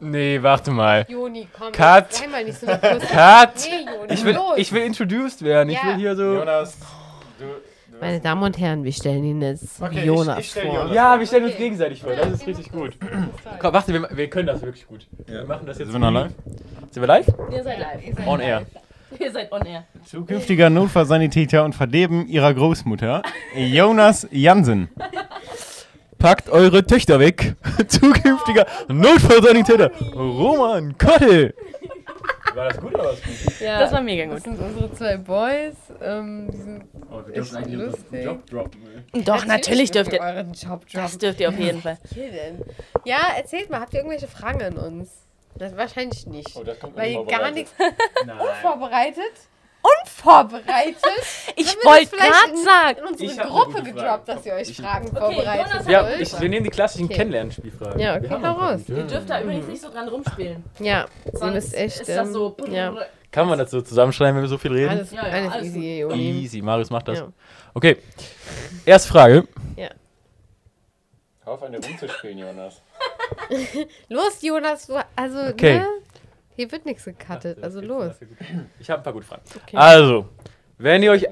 Nee, 0.00 0.38
warte 0.42 0.70
mal. 0.70 1.06
Joni, 1.08 1.48
komm. 1.56 1.72
Cut. 1.72 2.06
jetzt 2.10 2.30
mal 2.30 2.44
nicht 2.44 2.58
so. 2.58 2.66
Cut! 2.66 2.78
Nee, 2.80 3.84
Joni, 3.94 4.12
Ich 4.14 4.24
will, 4.24 4.34
los. 4.34 4.54
ich 4.56 4.72
will 4.72 4.82
introduced 4.82 5.42
werden. 5.42 5.68
Ich 5.70 5.76
Ja. 5.76 5.88
will 5.88 5.94
hier 5.96 6.16
so. 6.16 6.34
Jonas, 6.34 6.76
Meine 8.00 8.20
Damen 8.20 8.42
und 8.42 8.58
Herren, 8.58 8.84
wir 8.84 8.92
stellen 8.92 9.24
Ihnen 9.24 9.42
jetzt 9.42 9.80
Okay, 9.82 9.98
ich- 10.00 10.04
Jonas 10.04 10.38
ich 10.38 10.50
stell 10.50 10.66
vor. 10.66 10.74
Jonas. 10.74 10.94
Ja, 10.94 11.18
wir 11.18 11.26
stellen 11.26 11.44
uns 11.44 11.54
Okay. 11.54 11.62
gegenseitig 11.64 12.02
vor. 12.02 12.12
Das 12.14 12.28
ist 12.32 12.46
richtig 12.46 12.70
gut. 12.72 12.96
Komm, 13.58 13.72
warte, 13.72 13.92
wir, 13.92 14.08
wir 14.10 14.30
können 14.30 14.46
das 14.46 14.62
wirklich 14.62 14.86
gut. 14.86 15.06
Wir 15.26 15.44
machen 15.44 15.66
das 15.66 15.78
jetzt. 15.78 15.90
Sind 15.90 16.00
wir 16.00 16.10
noch 16.10 16.20
live? 16.22 16.32
Sind 16.90 17.02
wir 17.02 17.06
live? 17.06 17.26
ihr 17.52 17.62
seid 17.62 17.78
live. 17.78 18.26
On 18.26 18.40
air. 18.40 18.62
Ihr 19.18 19.32
seid 19.32 19.50
on 19.50 19.66
air. 19.66 19.82
Zukünftiger 20.06 20.70
Notfallsanitäter 20.70 21.64
und 21.64 21.74
Verleben 21.74 22.28
ihrer 22.28 22.54
Großmutter, 22.54 23.22
Jonas 23.56 24.28
Jansen. 24.30 24.88
Packt 26.16 26.48
eure 26.48 26.86
Töchter 26.86 27.18
weg. 27.18 27.56
Zukünftiger 27.88 28.66
Notfallsanitäter 28.88 29.90
Roman 30.14 30.96
Kottel. 30.96 31.54
War 32.54 32.68
das 32.68 32.80
gut 32.80 32.94
oder 32.94 33.04
was? 33.04 33.60
Ja, 33.60 33.80
Das 33.80 33.92
war 33.92 34.02
mega 34.02 34.26
das 34.26 34.42
gut. 34.42 34.56
sind 34.56 34.60
unsere 34.60 34.92
zwei 34.92 35.16
Boys. 35.16 35.74
Ähm, 36.02 36.48
die 36.52 36.56
sind 36.56 36.84
Oh, 37.10 37.20
wir 37.26 37.34
dürfen 37.34 37.56
eigentlich 37.56 37.80
unseren. 37.80 38.22
Job 38.24 38.46
droppen. 38.46 39.04
Doch, 39.24 39.46
natürlich 39.46 39.90
dürft 39.90 40.12
ihr. 40.12 40.20
euren 40.20 40.52
Job 40.52 40.84
Das 40.92 40.92
droppen. 41.12 41.18
dürft 41.18 41.40
ihr 41.40 41.48
auf 41.48 41.58
jeden 41.58 41.82
Fall. 41.82 41.98
Hier 42.14 42.30
denn? 42.30 42.64
Ja, 43.04 43.18
erzählt 43.36 43.70
mal, 43.70 43.80
habt 43.80 43.92
ihr 43.94 44.00
irgendwelche 44.00 44.28
Fragen 44.28 44.62
an 44.62 44.76
uns? 44.78 45.26
Das 45.56 45.76
wahrscheinlich 45.76 46.26
nicht. 46.26 46.54
Oh, 46.56 46.62
das 46.62 46.78
kommt 46.78 46.96
weil 46.96 47.12
ihr 47.12 47.24
gar 47.24 47.50
nichts 47.50 47.72
Nein. 48.24 48.38
vorbereitet. 50.06 50.96
Unvorbereitet? 50.96 51.04
Ich 51.56 51.76
wollte 51.84 52.16
gerade 52.16 52.50
in- 52.52 52.64
sagen. 52.64 52.98
in 52.98 53.04
unsere 53.06 53.32
Ich 53.32 53.38
Gruppe 53.38 53.82
gedroppt, 53.82 54.28
dass 54.28 54.46
ihr 54.46 54.54
euch 54.54 54.70
Ich- 54.70 54.76
Fragen 54.76 55.08
Okay, 55.08 55.18
vorbereitet 55.18 55.66
Jonas 55.72 55.88
Ja, 55.88 56.10
ich, 56.18 56.40
wir 56.40 56.48
nehmen 56.48 56.64
die 56.64 56.70
klassischen 56.70 57.06
Okay. 57.06 57.14
Kennenlernspielfragen. 57.16 57.98
Ja, 58.00 58.16
okay, 58.16 58.28
hau 58.30 58.52
raus. 58.52 58.80
Ihr 58.88 59.02
dürft 59.04 59.28
da 59.30 59.40
übrigens 59.40 59.66
nicht 59.66 59.82
so 59.82 59.90
dran 59.90 60.08
rumspielen. 60.08 60.64
Ja, 60.78 61.06
Sonst 61.32 61.54
müsst 61.54 61.74
echt. 61.74 62.00
ist 62.00 62.08
das 62.08 62.28
ähm, 62.28 62.32
so. 62.32 62.56
Ja, 62.68 62.94
Kann 63.30 63.48
man 63.48 63.58
das 63.58 63.70
so 63.70 63.80
zusammenschreiben, 63.80 64.36
wenn 64.36 64.42
wir 64.42 64.48
so 64.48 64.58
viel 64.58 64.72
reden? 64.72 64.90
alles, 64.90 65.10
Ja, 65.12 65.26
ja, 65.26 65.32
alles 65.34 65.52
alles 65.52 65.66
easy, 65.66 65.98
Joni. 66.00 66.30
Easy, 66.42 66.62
Marius 66.62 66.90
macht 66.90 67.08
das. 67.08 67.18
Ja. 67.18 67.28
Okay, 67.74 67.96
erste 68.84 69.08
Frage. 69.08 69.46
Hör 71.44 71.54
auf, 71.54 71.62
eine 71.62 71.78
rumzuspielen, 71.78 72.38
Jonas. 72.38 72.82
Los, 74.08 74.42
Jonas, 74.42 74.86
du, 74.86 74.94
also, 75.16 75.38
Okay. 75.50 75.78
ne? 75.78 75.86
Hier 76.60 76.70
wird 76.72 76.84
nichts 76.84 77.06
gecuttet, 77.06 77.62
also 77.62 77.80
los. 77.80 78.16
Ich 78.78 78.90
habe 78.90 79.00
ein 79.00 79.02
paar 79.02 79.14
gute 79.14 79.24
Fragen. 79.24 79.40
Okay. 79.56 79.78
Also, 79.78 80.28
wenn 80.76 81.02
ihr, 81.02 81.10
euch, 81.10 81.24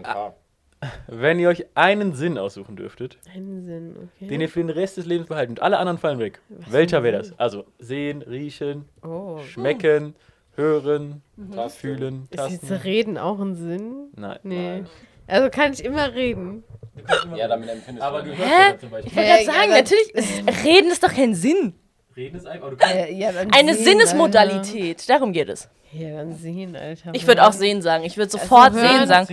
wenn 1.06 1.38
ihr 1.38 1.50
euch 1.50 1.66
einen 1.74 2.14
Sinn 2.14 2.38
aussuchen 2.38 2.76
dürftet, 2.76 3.18
Keinen 3.30 3.62
Sinn, 3.66 3.94
okay. 4.16 4.26
den 4.26 4.40
ihr 4.40 4.48
für 4.48 4.60
den 4.60 4.70
Rest 4.70 4.96
des 4.96 5.04
Lebens 5.04 5.28
behalten 5.28 5.52
und 5.52 5.60
alle 5.60 5.76
anderen 5.76 5.98
fallen 5.98 6.18
weg, 6.18 6.40
welcher 6.48 7.02
wäre 7.02 7.18
das? 7.18 7.38
Also, 7.38 7.66
sehen, 7.78 8.22
riechen, 8.22 8.86
oh. 9.02 9.40
schmecken, 9.40 10.16
hören, 10.54 11.20
Tasten. 11.54 11.78
fühlen, 11.78 12.28
Ist 12.30 12.40
jetzt 12.40 12.60
tasten. 12.60 12.74
Reden 12.76 13.18
auch 13.18 13.38
ein 13.38 13.54
Sinn? 13.54 14.08
Nein. 14.16 14.38
Nee. 14.44 14.84
Also 15.26 15.50
kann 15.50 15.74
ich 15.74 15.84
immer 15.84 16.14
reden. 16.14 16.64
Ja, 17.36 17.48
damit 17.48 17.68
empfindest 17.68 18.02
Aber 18.02 18.22
du. 18.22 18.30
du 18.30 18.32
ja 18.32 18.38
hörst 18.38 18.50
Hä? 18.50 18.70
ja 18.70 18.78
zum 18.78 18.90
Beispiel. 18.90 19.10
Ich 19.10 19.16
wollte 19.16 19.28
gerade 19.28 19.44
sagen, 19.44 19.70
ja, 19.72 19.76
natürlich. 19.76 20.14
Ist, 20.14 20.64
reden 20.64 20.90
ist 20.90 21.02
doch 21.02 21.12
kein 21.12 21.34
Sinn. 21.34 21.74
Reden 22.18 22.36
ist 22.36 22.46
einfach, 22.46 22.66
aber 22.66 22.76
du 22.76 22.84
Äh, 22.84 23.12
ja, 23.14 23.32
dann 23.32 23.50
Eine 23.52 23.74
sehen, 23.74 23.84
Sinnesmodalität, 23.84 25.08
darum 25.08 25.32
geht 25.32 25.48
es. 25.48 25.62
Alter. 25.92 26.04
Ja, 26.04 26.16
dann 26.18 26.34
sehen, 26.36 26.76
Alter. 26.76 27.12
Ich 27.14 27.26
würde 27.26 27.46
auch 27.46 27.52
sehen 27.52 27.80
sagen. 27.80 28.04
Ich 28.04 28.16
würde 28.18 28.30
sofort 28.30 28.74
Also 28.74 28.80
sehen 28.80 29.06
sagen. 29.06 29.28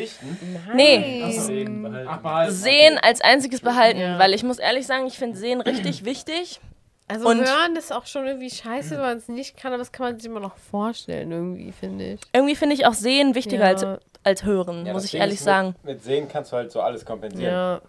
Nee, 0.74 1.24
Reden 1.48 1.82
behalten. 1.84 2.08
Ach, 2.10 2.18
behalten. 2.22 2.54
sehen 2.54 2.98
als 3.02 3.20
einziges 3.22 3.60
behalten, 3.62 4.00
Ja. 4.00 4.20
weil 4.20 4.34
ich 4.34 4.44
muss 4.44 4.60
ehrlich 4.60 4.88
sagen, 4.88 5.06
ich 5.08 5.18
finde 5.18 5.38
sehen 5.38 5.60
richtig 5.62 6.06
wichtig. 6.06 6.60
Also 7.08 7.28
Und- 7.28 7.40
hören 7.40 7.76
ist 7.76 7.92
auch 7.94 8.06
schon 8.08 8.26
irgendwie 8.26 8.50
scheiße, 8.50 8.92
wenn 8.92 9.00
man 9.02 9.18
es 9.18 9.28
nicht 9.28 9.58
kann, 9.58 9.72
aber 9.74 9.80
das 9.80 9.92
kann 9.92 10.06
man 10.08 10.18
sich 10.20 10.30
immer 10.30 10.40
noch 10.40 10.56
vorstellen, 10.72 11.32
irgendwie, 11.32 11.72
finde 11.72 12.14
ich. 12.14 12.22
Irgendwie 12.34 12.56
finde 12.56 12.74
ich 12.76 12.86
auch 12.88 12.94
sehen 12.94 13.36
wichtiger 13.36 13.64
Ja. 13.66 13.70
als, 13.70 13.86
als 14.24 14.44
hören, 14.44 14.86
Ja, 14.88 14.94
muss 14.94 15.06
ich 15.06 15.16
ehrlich 15.16 15.40
sagen. 15.42 15.76
Mit, 15.84 15.96
mit 15.96 16.04
Sehen 16.04 16.28
kannst 16.32 16.52
du 16.52 16.56
halt 16.56 16.72
so 16.72 16.82
alles 16.82 17.06
kompensieren. 17.06 17.54
Ja. 17.54 17.82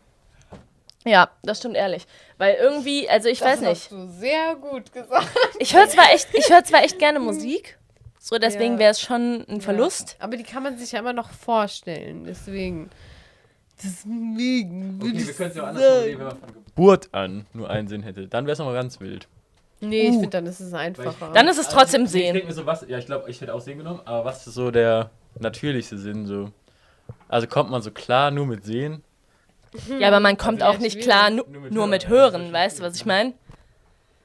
Ja, 1.07 1.31
das 1.42 1.59
stimmt 1.59 1.77
ehrlich. 1.77 2.07
Weil 2.37 2.57
irgendwie, 2.57 3.09
also 3.09 3.29
ich 3.29 3.40
weiß 3.40 3.61
das 3.61 3.69
nicht. 3.69 3.83
hast 3.83 3.92
du 3.92 4.09
sehr 4.09 4.57
gut 4.57 4.92
gesagt. 4.92 5.29
Ich 5.61 5.75
höre 5.75 5.88
zwar 5.88 6.12
echt, 6.12 6.29
ich 6.35 6.51
höre 6.51 6.64
zwar 6.64 6.83
echt 6.83 6.99
gerne 6.99 7.21
Musik. 7.21 7.79
So, 8.19 8.38
deswegen 8.38 8.75
Ja. 8.75 8.79
wäre 8.81 8.90
es 8.90 9.01
schon 9.01 9.45
ein 9.49 9.61
Verlust. 9.61 10.16
Ja. 10.19 10.25
Aber 10.25 10.37
die 10.37 10.42
kann 10.42 10.62
man 10.64 10.77
sich 10.79 10.90
ja 10.92 10.99
immer 10.99 11.12
noch 11.12 11.31
vorstellen, 11.31 12.25
deswegen. 12.25 12.90
Deswegen. 13.83 14.99
Okay, 15.03 15.12
wir 15.12 15.21
ich 15.31 15.37
können 15.37 15.51
es 15.51 15.57
ja 15.57 15.62
auch 15.62 15.66
anders 15.69 15.83
sagen. 15.83 15.95
formulieren, 15.95 16.19
wenn 16.19 16.27
man 16.27 16.38
von 16.38 16.55
Geburt 16.64 17.09
an 17.12 17.47
nur 17.53 17.71
einen 17.71 17.88
Sinn 17.88 18.03
hätte. 18.03 18.27
Dann 18.27 18.47
wäre 18.47 18.53
es 18.55 18.59
nochmal 18.59 18.75
ganz 18.75 19.01
wild. 19.01 19.29
Nee, 19.81 20.05
ich 20.09 20.12
finde, 20.12 20.29
dann 20.31 20.47
ist 20.47 20.61
es 20.61 20.73
einfacher. 20.73 21.33
Dann 21.35 21.47
ist 21.49 21.59
es 21.59 21.69
trotzdem 21.69 22.03
Also, 22.03 22.16
Ich 22.16 22.23
sehen. 22.25 22.33
denke 22.35 22.49
mir 22.49 22.55
so, 22.55 22.64
was, 22.64 22.87
ja, 22.88 22.97
ich 22.99 23.05
glaube, 23.07 23.31
ich 23.31 23.40
hätte 23.40 23.53
auch 23.55 23.61
Sehen 23.61 23.77
genommen, 23.79 24.01
aber 24.07 24.25
was 24.25 24.47
ist 24.47 24.55
so 24.55 24.71
der 24.71 25.11
natürlichste 25.38 25.99
Sinn 25.99 26.27
so? 26.27 26.51
Also 27.29 27.47
kommt 27.47 27.71
man 27.71 27.83
so 27.83 27.90
klar 27.90 28.31
nur 28.31 28.47
mit 28.47 28.64
Sehen? 28.64 29.05
Ja, 29.99 30.09
aber 30.09 30.21
man 30.21 30.37
kommt 30.37 30.62
Also 30.62 30.77
auch 30.77 30.81
nicht 30.81 31.01
klar 31.01 31.31
nu 31.31 31.43
Nur 31.49 31.61
mit 31.62 31.73
nur 31.73 31.83
Hören. 31.83 31.91
mit 31.91 32.09
Hören, 32.09 32.53
weißt 32.53 32.79
du, 32.79 32.83
was 32.85 32.97
ich 32.97 33.07
meine? 33.07 33.35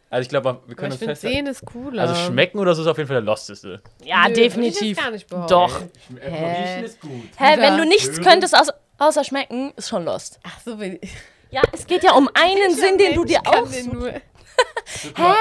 Also 0.10 0.24
ich 0.24 0.30
glaube, 0.30 0.46
wir 0.46 0.52
aber 0.54 0.76
können 0.76 0.98
ich 1.02 1.08
uns 1.08 1.22
sehen 1.22 1.48
ist 1.48 1.66
cooler. 1.66 2.02
Also 2.02 2.16
schmecken 2.16 2.60
oder 2.60 2.76
so 2.76 2.82
ist 2.82 2.88
auf 2.90 2.98
jeden 2.98 3.08
Fall 3.08 3.16
der 3.16 3.22
losteste. 3.24 3.82
Ja, 4.04 4.28
Nö, 4.28 4.34
definitiv. 4.34 4.98
Ich 4.98 5.04
gar 5.04 5.12
nicht 5.12 5.28
behaupten. 5.30 5.50
Doch. 5.50 5.82
Hä? 6.20 6.64
Riechen 6.74 6.84
ist 6.84 7.00
gut. 7.00 7.12
Hä, 7.38 7.56
wenn 7.58 7.78
du 7.78 7.86
nichts 7.86 8.10
Hören. 8.18 8.24
könntest 8.24 8.54
außer, 8.60 8.74
außer 8.98 9.24
schmecken, 9.24 9.72
ist 9.78 9.88
schon 9.88 10.04
lost. 10.04 10.40
Ach 10.44 10.60
so, 10.66 10.78
wenn 10.80 11.00
Ja, 11.50 11.62
es 11.72 11.88
geht 11.88 12.04
ja 12.04 12.12
um 12.14 12.30
einen 12.34 12.76
Sinn, 12.76 12.98
den 12.98 13.16
du 13.16 13.24
dir 13.24 13.40
kann 13.42 13.64
auch. 13.64 13.72
den 13.72 13.88
nur. 13.90 14.10
Hä? 14.12 14.22
Aber 15.16 15.38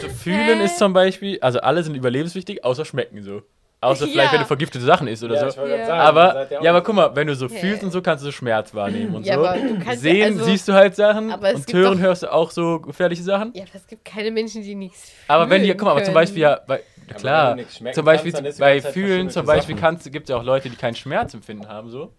so 0.00 0.08
fühlen 0.08 0.60
ist 0.60 0.78
zum 0.78 0.92
Beispiel, 0.92 1.38
also 1.40 1.58
alle 1.60 1.82
sind 1.82 1.96
überlebenswichtig, 1.96 2.64
außer 2.64 2.84
schmecken 2.84 3.22
so. 3.24 3.42
Außer 3.84 4.06
vielleicht, 4.08 4.26
Ja. 4.28 4.32
wenn 4.32 4.40
du 4.40 4.46
vergiftete 4.46 4.84
Sachen 4.84 5.06
isst 5.08 5.22
oder 5.24 5.34
Ja, 5.34 5.50
so. 5.50 5.60
sagen, 5.66 5.90
Aber, 5.92 6.46
ja, 6.62 6.70
aber 6.70 6.82
guck 6.82 6.94
mal, 6.94 7.14
wenn 7.14 7.26
du 7.26 7.34
so 7.34 7.48
Hä? 7.48 7.58
fühlst 7.58 7.82
und 7.84 7.90
so, 7.90 8.02
kannst 8.02 8.22
du 8.22 8.26
so 8.26 8.32
Schmerz 8.32 8.74
wahrnehmen 8.74 9.14
und 9.14 9.26
Ja, 9.26 9.34
so. 9.36 9.46
aber 9.46 9.58
du 9.58 9.74
kannst 9.74 9.86
ja- 10.04 10.12
Sehen 10.12 10.32
also- 10.34 10.44
siehst 10.44 10.68
du 10.68 10.72
halt 10.72 10.94
Sachen 10.96 11.30
und 11.32 11.72
hören 11.72 11.92
doch- 11.98 12.00
hörst 12.00 12.22
du 12.22 12.32
auch 12.32 12.50
so 12.50 12.80
gefährliche 12.80 13.22
Sachen. 13.22 13.52
Ja, 13.54 13.62
aber 13.62 13.70
es 13.74 13.86
gibt 13.86 14.04
keine 14.04 14.30
Menschen, 14.30 14.62
die 14.62 14.74
nichts 14.74 15.12
Aber 15.28 15.48
wenn 15.50 15.62
die, 15.62 15.68
fühlen 15.68 15.78
guck 15.78 15.84
mal, 15.86 15.90
aber 15.92 16.02
zum. 16.04 16.14
Beispiel 16.14 16.42
ja, 16.42 16.60
bei, 16.66 16.80
wenn 17.06 17.16
klar, 17.16 17.56
zum 17.92 18.04
Beispiel 18.04 18.32
kannst, 18.32 18.58
bei 18.58 18.80
Fühlen, 18.80 19.30
zum 19.30 19.46
Beispiel 19.46 19.76
gibt 20.10 20.24
es 20.24 20.30
ja 20.30 20.36
auch 20.36 20.44
Leute, 20.44 20.70
die 20.70 20.76
keinen 20.76 20.94
Schmerzempfinden 20.94 21.68
haben, 21.68 21.90
so. 21.90 22.12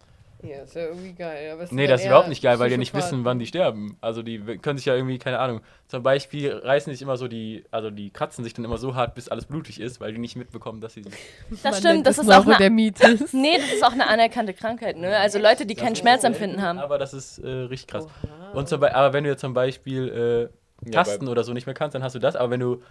Ja, 0.48 0.62
ist 0.64 0.76
ja 0.76 0.84
irgendwie 0.84 1.14
geil. 1.14 1.52
Aber 1.52 1.68
Nee, 1.72 1.88
das 1.88 2.02
ist 2.02 2.08
überhaupt 2.08 2.30
nicht 2.30 2.42
geil, 2.42 2.60
weil 2.60 2.70
die 2.70 2.78
nicht 2.78 2.94
wissen, 2.94 3.26
wann 3.26 3.40
die 3.40 3.46
sterben. 3.46 3.98
Also 4.02 4.22
die 4.22 4.40
können 4.40 4.78
sich 4.78 4.86
ja 4.86 4.96
irgendwie, 4.96 5.18
keine 5.18 5.40
Ahnung, 5.40 5.62
zum 5.88 6.04
Beispiel 6.04 6.52
reißen 6.52 6.92
sich 6.92 7.02
immer 7.02 7.18
so 7.18 7.28
die, 7.28 7.66
also 7.72 7.90
die 7.90 8.10
kratzen 8.12 8.44
sich 8.44 8.54
dann 8.54 8.66
immer 8.66 8.78
so 8.78 8.96
hart, 8.96 9.16
bis 9.16 9.30
alles 9.30 9.46
blutig 9.46 9.80
ist, 9.80 10.00
weil 10.00 10.14
die 10.14 10.20
nicht 10.20 10.36
mitbekommen, 10.36 10.82
dass 10.82 10.94
sie 10.94 11.04
sich. 11.04 11.14
Das 11.50 11.64
Man 11.64 11.74
stimmt, 11.76 12.08
das 12.08 12.18
es 12.18 12.24
ist 12.26 12.30
auch 12.30 12.42
eine, 12.42 12.46
Neurodermitis. 12.46 13.34
Nee, 13.34 13.58
das 13.58 13.74
ist 13.74 13.84
auch 13.84 13.92
eine 13.94 14.08
anerkannte 14.08 14.54
Krankheit, 14.54 14.98
ne? 14.98 15.18
Also 15.18 15.40
Leute, 15.40 15.66
die 15.66 15.76
kein 15.76 15.96
Schmerzempfinden 15.96 16.62
haben. 16.62 16.80
Aber 16.80 16.98
das 16.98 17.14
ist 17.14 17.40
äh, 17.40 17.48
richtig 17.48 17.88
krass. 17.88 18.06
Oha. 18.06 18.52
Und 18.54 18.70
zum 18.70 18.80
Be 18.80 18.96
aber 18.96 19.14
wenn 19.14 19.24
du 19.24 19.30
jetzt 19.30 19.42
zum 19.42 19.54
Beispiel 19.54 20.50
äh, 20.52 20.65
Tasten 20.92 21.26
bei- 21.26 21.32
oder 21.32 21.44
so 21.44 21.54
nicht 21.54 21.66
mehr 21.66 21.74
kannst, 21.76 21.96
dann 21.96 22.04
hast 22.04 22.16
du 22.16 22.20
das. 22.20 22.36
Aber 22.36 22.52
wenn 22.52 22.60
du 22.60 22.82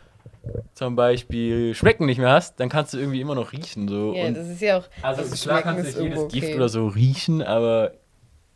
zum 0.75 0.97
Beispiel 0.97 1.75
Schmecken 1.75 2.07
nicht 2.07 2.19
mehr 2.19 2.31
hast, 2.33 2.59
dann 2.61 2.69
kannst 2.69 2.93
du 2.95 2.99
irgendwie 2.99 3.21
immer 3.21 3.35
noch 3.35 3.53
riechen. 3.53 3.89
So. 3.89 4.15
Ja, 4.15 4.27
Und 4.27 4.37
das 4.37 4.49
ist 4.49 4.61
ja 4.63 4.79
auch. 4.79 4.85
also 5.03 5.23
also 5.23 5.37
klar 5.37 5.61
schmecken 5.63 5.77
kannst 5.77 5.85
du 5.85 5.89
ist 5.89 5.95
nicht 5.97 6.03
jedes 6.05 6.19
irgendwo 6.19 6.29
Gift 6.35 6.47
okay. 6.49 6.57
oder 6.57 6.69
so 6.69 6.87
riechen, 6.89 7.43
aber 7.43 7.93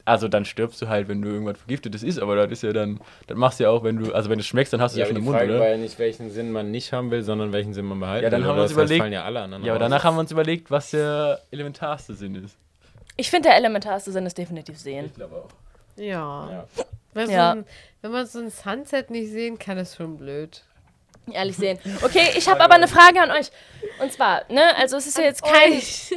also 0.05 0.27
dann 0.27 0.47
stirbst 0.47 0.81
du 0.81 0.89
halt, 0.89 1.07
wenn 1.09 1.21
du 1.21 1.29
irgendwas 1.29 1.59
Vergiftetes 1.59 2.03
isst. 2.03 2.19
Aber 2.19 2.35
das 2.37 2.51
ist 2.51 2.63
ja 2.63 2.73
dann, 2.73 2.99
das 3.27 3.37
machst 3.37 3.61
du 3.61 3.65
ja 3.65 3.71
auch, 3.71 3.85
wenn 3.85 3.99
du, 3.99 4.13
also 4.15 4.31
wenn 4.31 4.39
du 4.39 4.45
schmeckst, 4.45 4.73
dann 4.73 4.81
hast 4.81 4.95
du 4.97 4.99
Ja, 5.01 5.05
ja, 5.05 5.09
schon 5.09 5.17
die 5.17 5.19
im 5.21 5.25
Mund, 5.27 5.37
Frage 5.37 5.51
oder? 5.51 5.61
war 5.61 5.69
ja 5.69 5.77
nicht, 5.77 5.99
welchen 5.99 6.31
Sinn 6.31 6.51
man 6.51 6.71
nicht 6.71 6.93
haben 6.95 7.11
will, 7.11 7.23
sondern 7.23 7.53
welchen 7.53 7.75
Sinn 7.75 7.85
man 7.85 8.01
behalten 8.01 8.25
Ja, 8.25 8.31
dann 8.31 8.41
will. 8.41 8.49
haben 8.49 8.57
wir 8.57 8.63
uns 8.63 8.71
heißt, 8.71 8.79
überlegt- 8.79 9.01
fallen 9.03 9.13
ja 9.13 9.25
alle 9.25 9.41
anderen 9.41 9.65
Ja, 9.65 9.73
aber 9.75 9.79
danach 9.81 10.05
haben 10.05 10.17
wir 10.17 10.21
uns 10.21 10.33
überlegt, 10.33 10.71
was 10.71 10.91
der 10.93 11.41
elementarste 11.51 12.15
Sinn 12.15 12.35
ist. 12.37 12.57
Ich 13.19 13.29
finde, 13.29 13.49
der 13.51 13.59
elementarste 13.59 14.11
Sinn 14.11 14.25
ist 14.25 14.39
definitiv 14.39 14.79
sehen. 14.79 15.11
glaube 15.15 15.37
auch. 15.37 15.49
Ja. 16.03 16.51
Ja. 16.51 16.67
Wenn, 17.19 17.31
Ja. 17.31 17.53
So 17.53 17.59
ein, 17.59 17.67
wenn 18.03 18.11
man 18.13 18.27
so 18.27 18.39
ein 18.39 18.51
Sunset 18.51 19.11
nicht 19.11 19.31
sehen 19.31 19.59
kann, 19.59 19.77
ist 19.79 19.97
schon 19.97 20.17
blöd. 20.17 20.63
Ehrlich 21.31 21.57
sehen. 21.57 21.79
Okay, 22.03 22.31
ich 22.37 22.49
habe 22.49 22.61
aber 22.63 22.75
eine 22.75 22.89
Frage 22.89 23.21
an 23.21 23.31
euch. 23.31 23.51
Und 24.01 24.11
zwar, 24.13 24.51
ne, 24.51 24.75
also 24.79 24.97
es 24.97 25.07
ist 25.07 25.19
ja 25.19 25.25
jetzt 25.25 25.43
kein, 25.43 25.73
es 25.75 26.11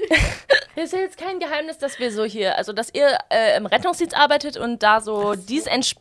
ist 0.75 0.93
ja 0.93 0.99
jetzt 0.99 1.17
kein 1.17 1.39
Geheimnis, 1.39 1.77
dass 1.79 1.99
wir 1.99 2.13
so 2.13 2.23
hier, 2.23 2.57
also 2.57 2.71
dass 2.71 2.93
ihr 2.93 3.17
äh, 3.29 3.57
im 3.57 3.65
Rettungsdienst 3.65 4.15
arbeitet 4.15 4.55
und 4.55 4.83
da 4.83 5.01
so, 5.01 5.33
dies 5.35 5.65
ents 5.65 5.95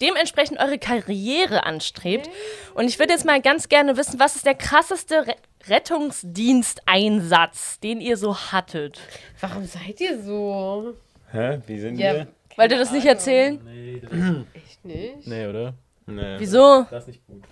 dementsprechend 0.00 0.60
eure 0.60 0.78
Karriere 0.78 1.64
anstrebt. 1.64 2.30
Und 2.74 2.86
ich 2.86 3.00
würde 3.00 3.14
jetzt 3.14 3.24
mal 3.24 3.40
ganz 3.42 3.68
gerne 3.68 3.96
wissen, 3.96 4.20
was 4.20 4.36
ist 4.36 4.46
der 4.46 4.54
krasseste 4.54 5.26
Re 5.26 5.34
Rettungsdiensteinsatz, 5.68 7.78
den 7.80 8.00
ihr 8.00 8.16
so 8.16 8.36
hattet? 8.36 8.98
Warum 9.40 9.64
seid 9.64 10.00
ihr 10.00 10.20
so? 10.20 10.94
Hä? 11.30 11.60
Wie 11.66 11.78
sind 11.78 11.98
Ja, 11.98 12.14
wir? 12.14 12.26
Wollt 12.56 12.72
ihr 12.72 12.78
das 12.78 12.92
nicht 12.92 13.06
erzählen? 13.06 13.60
Nee, 13.64 14.00
das 14.00 14.10
echt 14.54 14.84
nicht? 14.84 15.26
nee, 15.26 15.46
oder? 15.46 15.74
Nee. 16.06 16.36
Wieso? 16.38 16.86
Das 16.90 17.04
ist 17.04 17.08
nicht 17.08 17.26
gut. 17.26 17.42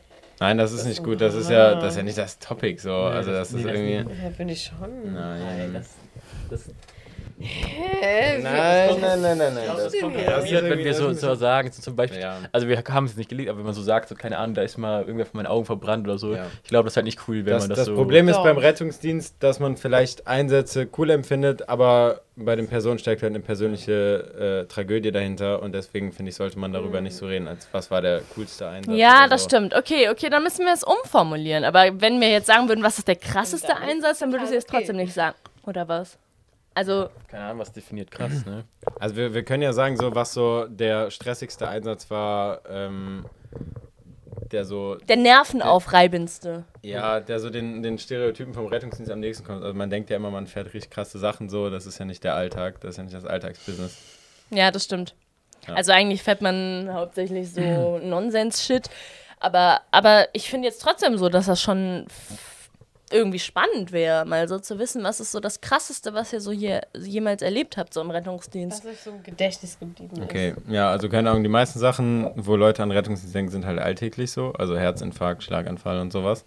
Nein, 0.41 0.57
das 0.57 0.73
ist 0.73 0.87
nicht 0.87 1.03
gut. 1.03 1.21
Das 1.21 1.35
ist 1.35 1.51
ja, 1.51 1.75
das 1.75 1.93
ist 1.93 1.97
ja 1.99 2.03
nicht 2.03 2.17
das 2.17 2.39
Topic 2.39 2.81
so. 2.81 2.95
Also 2.95 3.31
das 3.31 3.53
ist 3.53 3.65
irgendwie. 3.65 4.11
Da 4.23 4.29
bin 4.31 4.49
ich 4.49 4.65
schon. 4.65 5.13
Nein. 5.13 5.75
das, 5.75 5.95
das, 6.49 6.71
Hä? 7.43 8.39
Nein, 8.43 9.01
nein, 9.01 9.21
nein, 9.23 9.39
nein, 9.39 9.55
nein. 9.55 9.65
Das 9.67 9.93
kommt 9.99 10.15
das 10.17 10.23
ist 10.23 10.27
passiert, 10.27 10.63
wenn 10.63 10.71
irgendwie- 10.73 10.85
wir 10.85 10.95
so, 10.95 11.09
das 11.09 11.21
so 11.21 11.35
sagen, 11.35 11.71
so 11.73 11.81
zum 11.83 11.97
Beispiel, 11.97 12.21
Ja. 12.21 12.37
also 12.53 12.69
wir 12.69 12.83
haben 12.91 13.07
es 13.07 13.17
nicht 13.17 13.29
gelegt, 13.31 13.49
aber 13.49 13.59
wenn 13.59 13.65
man 13.65 13.75
so 13.75 13.83
sagt, 13.83 14.09
so 14.09 14.15
keine 14.15 14.39
Ahnung, 14.39 14.55
da 14.55 14.63
ist 14.63 14.77
mal 14.79 15.01
irgendwer 15.03 15.27
von 15.27 15.39
meinen 15.39 15.47
Augen 15.47 15.65
verbrannt 15.65 16.07
oder 16.07 16.19
so, 16.19 16.35
Ja. 16.35 16.47
ich 16.63 16.69
glaube, 16.69 16.85
das 16.85 16.93
ist 16.93 16.97
halt 16.97 17.07
nicht 17.07 17.21
cool, 17.29 17.47
wenn 17.47 17.55
Das, 17.55 17.63
man 17.65 17.69
das, 17.71 17.79
das 17.79 17.87
so... 17.87 17.95
Problem 17.95 18.29
ist 18.29 18.43
beim 18.43 18.59
Rettungsdienst, 18.59 19.37
dass 19.41 19.59
man 19.59 19.77
vielleicht 19.77 20.27
Einsätze 20.27 20.87
cool 20.99 21.11
empfindet, 21.11 21.69
aber 21.69 22.21
bei 22.37 22.57
den 22.57 22.69
Personen 22.69 22.99
steckt 22.99 23.23
halt 23.23 23.33
eine 23.33 23.41
persönliche 23.41 24.65
äh, 24.65 24.69
Tragödie 24.73 25.11
dahinter 25.13 25.63
und 25.63 25.73
deswegen 25.75 26.13
finde 26.13 26.31
ich, 26.31 26.37
sollte 26.37 26.59
man 26.59 26.73
darüber 26.73 27.01
nicht 27.01 27.15
so 27.17 27.27
reden, 27.27 27.49
als 27.49 27.69
was 27.73 27.91
war 27.91 28.01
der 28.03 28.21
coolste 28.35 28.69
Einsatz. 28.69 28.95
Ja, 28.97 29.27
das 29.29 29.43
so. 29.43 29.49
stimmt. 29.49 29.75
Okay, 29.75 30.09
okay, 30.11 30.31
dann 30.31 30.43
müssen 30.43 30.65
wir 30.65 30.73
es 30.73 30.83
umformulieren. 30.83 31.65
Aber 31.65 31.85
wenn 32.01 32.21
wir 32.21 32.31
jetzt 32.31 32.47
sagen 32.47 32.69
würden, 32.69 32.83
was 32.83 32.99
ist 32.99 33.09
der 33.09 33.17
krasseste 33.17 33.69
Dann 33.69 33.83
Einsatz, 33.83 34.21
dann 34.21 34.33
würdest 34.33 34.53
du 34.53 34.57
es 34.57 34.65
total 34.65 34.81
trotzdem 34.81 34.97
nicht 34.97 35.13
sagen. 35.13 35.37
Oder 35.67 35.87
was? 35.89 36.17
Also, 36.75 37.09
Keine 37.29 37.45
Ahnung, 37.45 37.59
was 37.59 37.73
definiert 37.73 38.11
krass, 38.11 38.45
ne? 38.47 38.65
Also 38.99 39.17
wir, 39.17 39.35
wir 39.35 39.45
können 39.45 39.63
ja 39.63 39.73
sagen, 39.73 39.97
so 39.97 40.15
was 40.15 40.33
so 40.33 40.67
der 40.67 41.11
stressigste 41.11 41.69
Einsatz 41.69 42.11
war, 42.11 42.63
ähm, 42.69 43.27
der 44.53 44.65
so, 44.65 44.97
der 44.97 45.17
nervenaufreibendste. 45.17 46.65
ja, 46.83 47.21
der 47.21 47.41
so 47.41 47.51
den, 47.51 47.83
den 47.83 47.99
Stereotypen 47.99 48.55
vom 48.55 48.67
Rettungsdienst 48.67 49.11
am 49.11 49.21
nächsten 49.21 49.45
kommt. 49.45 49.63
Also 49.63 49.75
man 49.75 49.91
denkt 49.91 50.11
ja 50.11 50.17
immer, 50.17 50.31
man 50.31 50.47
fährt 50.47 50.73
richtig 50.73 50.91
krasse 50.91 51.19
Sachen 51.19 51.49
so, 51.49 51.71
das 51.71 51.87
ist 51.87 51.99
ja 51.99 52.05
nicht 52.05 52.25
der 52.25 52.35
Alltag, 52.35 52.81
das 52.81 52.93
ist 52.93 52.97
ja 52.99 53.03
nicht 53.05 53.17
das 53.17 53.25
Alltagsbusiness. 53.25 53.97
Ja, 54.51 54.71
das 54.71 54.85
stimmt. 54.85 55.15
Ja. 55.67 55.75
Also 55.75 55.93
eigentlich 55.93 56.23
fährt 56.23 56.41
man 56.41 56.91
hauptsächlich 56.93 57.53
so 57.53 57.61
Nonsens-Shit. 58.03 58.89
Aber, 59.39 59.81
aber 59.91 60.29
ich 60.33 60.51
finde 60.51 60.69
jetzt 60.69 60.83
trotzdem 60.83 61.17
so, 61.17 61.29
dass 61.29 61.47
das 61.47 61.63
schon 61.63 62.07
irgendwie 63.11 63.39
spannend 63.39 63.93
wäre, 63.93 64.25
mal 64.25 64.49
so 64.49 64.59
zu 64.59 64.79
wissen, 64.79 65.03
was 65.03 65.21
ist 65.21 65.33
so 65.33 65.41
das 65.41 65.61
Krasseste, 65.61 66.15
was 66.15 66.33
ihr 66.33 66.41
so 66.41 66.53
hier 66.53 66.83
jemals 66.97 67.43
erlebt 67.43 67.77
habt, 67.77 67.93
so 67.93 68.01
im 68.01 68.11
Rettungsdienst. 68.11 68.85
Was 68.85 68.93
euch 68.93 69.01
so 69.01 69.11
im 69.11 69.23
Gedächtnis 69.23 69.79
geblieben 69.79 70.23
Okay, 70.23 70.55
ja, 70.69 70.91
also 70.91 71.09
keine 71.09 71.31
Ahnung, 71.31 71.43
die 71.43 71.49
meisten 71.49 71.79
Sachen, 71.79 72.31
wo 72.37 72.57
Leute 72.57 72.83
an 72.83 72.91
Rettungsdienst 72.91 73.35
denken, 73.35 73.51
sind 73.51 73.67
halt 73.67 73.79
alltäglich 73.79 74.31
so, 74.31 74.53
also 74.53 74.77
Herzinfarkt, 74.77 75.43
Schlaganfall 75.43 76.01
und 76.01 76.13
sowas. 76.13 76.45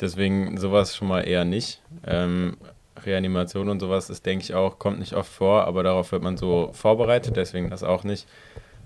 Deswegen 0.00 0.58
sowas 0.58 0.94
schon 0.94 1.08
mal 1.08 1.22
eher 1.22 1.44
nicht. 1.44 1.80
Ähm, 2.06 2.56
Reanimation 3.04 3.68
und 3.68 3.80
sowas 3.80 4.10
ist, 4.10 4.26
denke 4.26 4.44
ich 4.44 4.54
auch, 4.54 4.78
kommt 4.78 4.98
nicht 4.98 5.14
oft 5.14 5.32
vor, 5.32 5.64
aber 5.64 5.82
darauf 5.82 6.12
wird 6.12 6.22
man 6.22 6.36
so 6.36 6.70
vorbereitet, 6.72 7.36
deswegen 7.36 7.70
das 7.70 7.82
auch 7.82 8.04
nicht. 8.04 8.26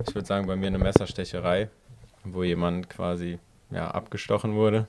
Ich 0.06 0.14
würde 0.14 0.26
sagen, 0.26 0.46
bei 0.46 0.56
mir 0.56 0.68
eine 0.68 0.78
Messerstecherei, 0.78 1.68
wo 2.24 2.42
jemand 2.42 2.88
quasi 2.88 3.38
ja, 3.70 3.90
abgestochen 3.90 4.54
wurde. 4.54 4.86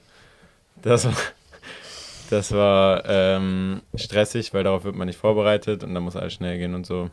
Das 0.81 1.05
war, 1.05 1.13
das 2.31 2.53
war 2.53 3.03
ähm, 3.07 3.81
stressig, 3.95 4.53
weil 4.53 4.63
darauf 4.63 4.83
wird 4.85 4.95
man 4.95 5.07
nicht 5.07 5.19
vorbereitet 5.19 5.83
und 5.83 5.93
dann 5.93 6.03
muss 6.03 6.15
alles 6.15 6.33
schnell 6.33 6.57
gehen 6.57 6.73
und 6.75 6.85
so. 6.85 7.09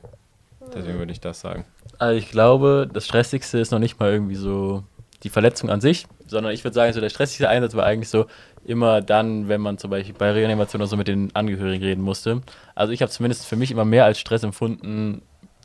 Deswegen 0.74 0.98
würde 0.98 1.12
ich 1.12 1.20
das 1.20 1.40
sagen. 1.40 1.64
Also 1.98 2.16
ich 2.16 2.30
glaube, 2.30 2.88
das 2.92 3.06
Stressigste 3.06 3.58
ist 3.58 3.72
noch 3.72 3.78
nicht 3.78 3.98
mal 3.98 4.12
irgendwie 4.12 4.36
so 4.36 4.84
die 5.24 5.30
Verletzung 5.30 5.70
an 5.70 5.80
sich, 5.80 6.06
sondern 6.26 6.52
ich 6.52 6.62
würde 6.62 6.74
sagen, 6.74 6.92
so 6.92 7.00
der 7.00 7.08
stressigste 7.08 7.48
Einsatz 7.48 7.74
war 7.74 7.84
eigentlich 7.84 8.10
so 8.10 8.26
immer 8.64 9.00
dann, 9.00 9.48
wenn 9.48 9.60
man 9.60 9.78
zum 9.78 9.90
Beispiel 9.90 10.14
bei 10.16 10.30
Reanimation 10.30 10.80
oder 10.80 10.88
so 10.88 10.96
mit 10.96 11.08
den 11.08 11.34
Angehörigen 11.34 11.82
reden 11.82 12.02
musste. 12.02 12.42
Also 12.74 12.92
ich 12.92 13.02
habe 13.02 13.10
zumindest 13.10 13.46
für 13.46 13.56
mich 13.56 13.70
immer 13.70 13.84
mehr 13.84 14.04
als 14.04 14.20
Stress 14.20 14.44
empfunden, 14.44 15.22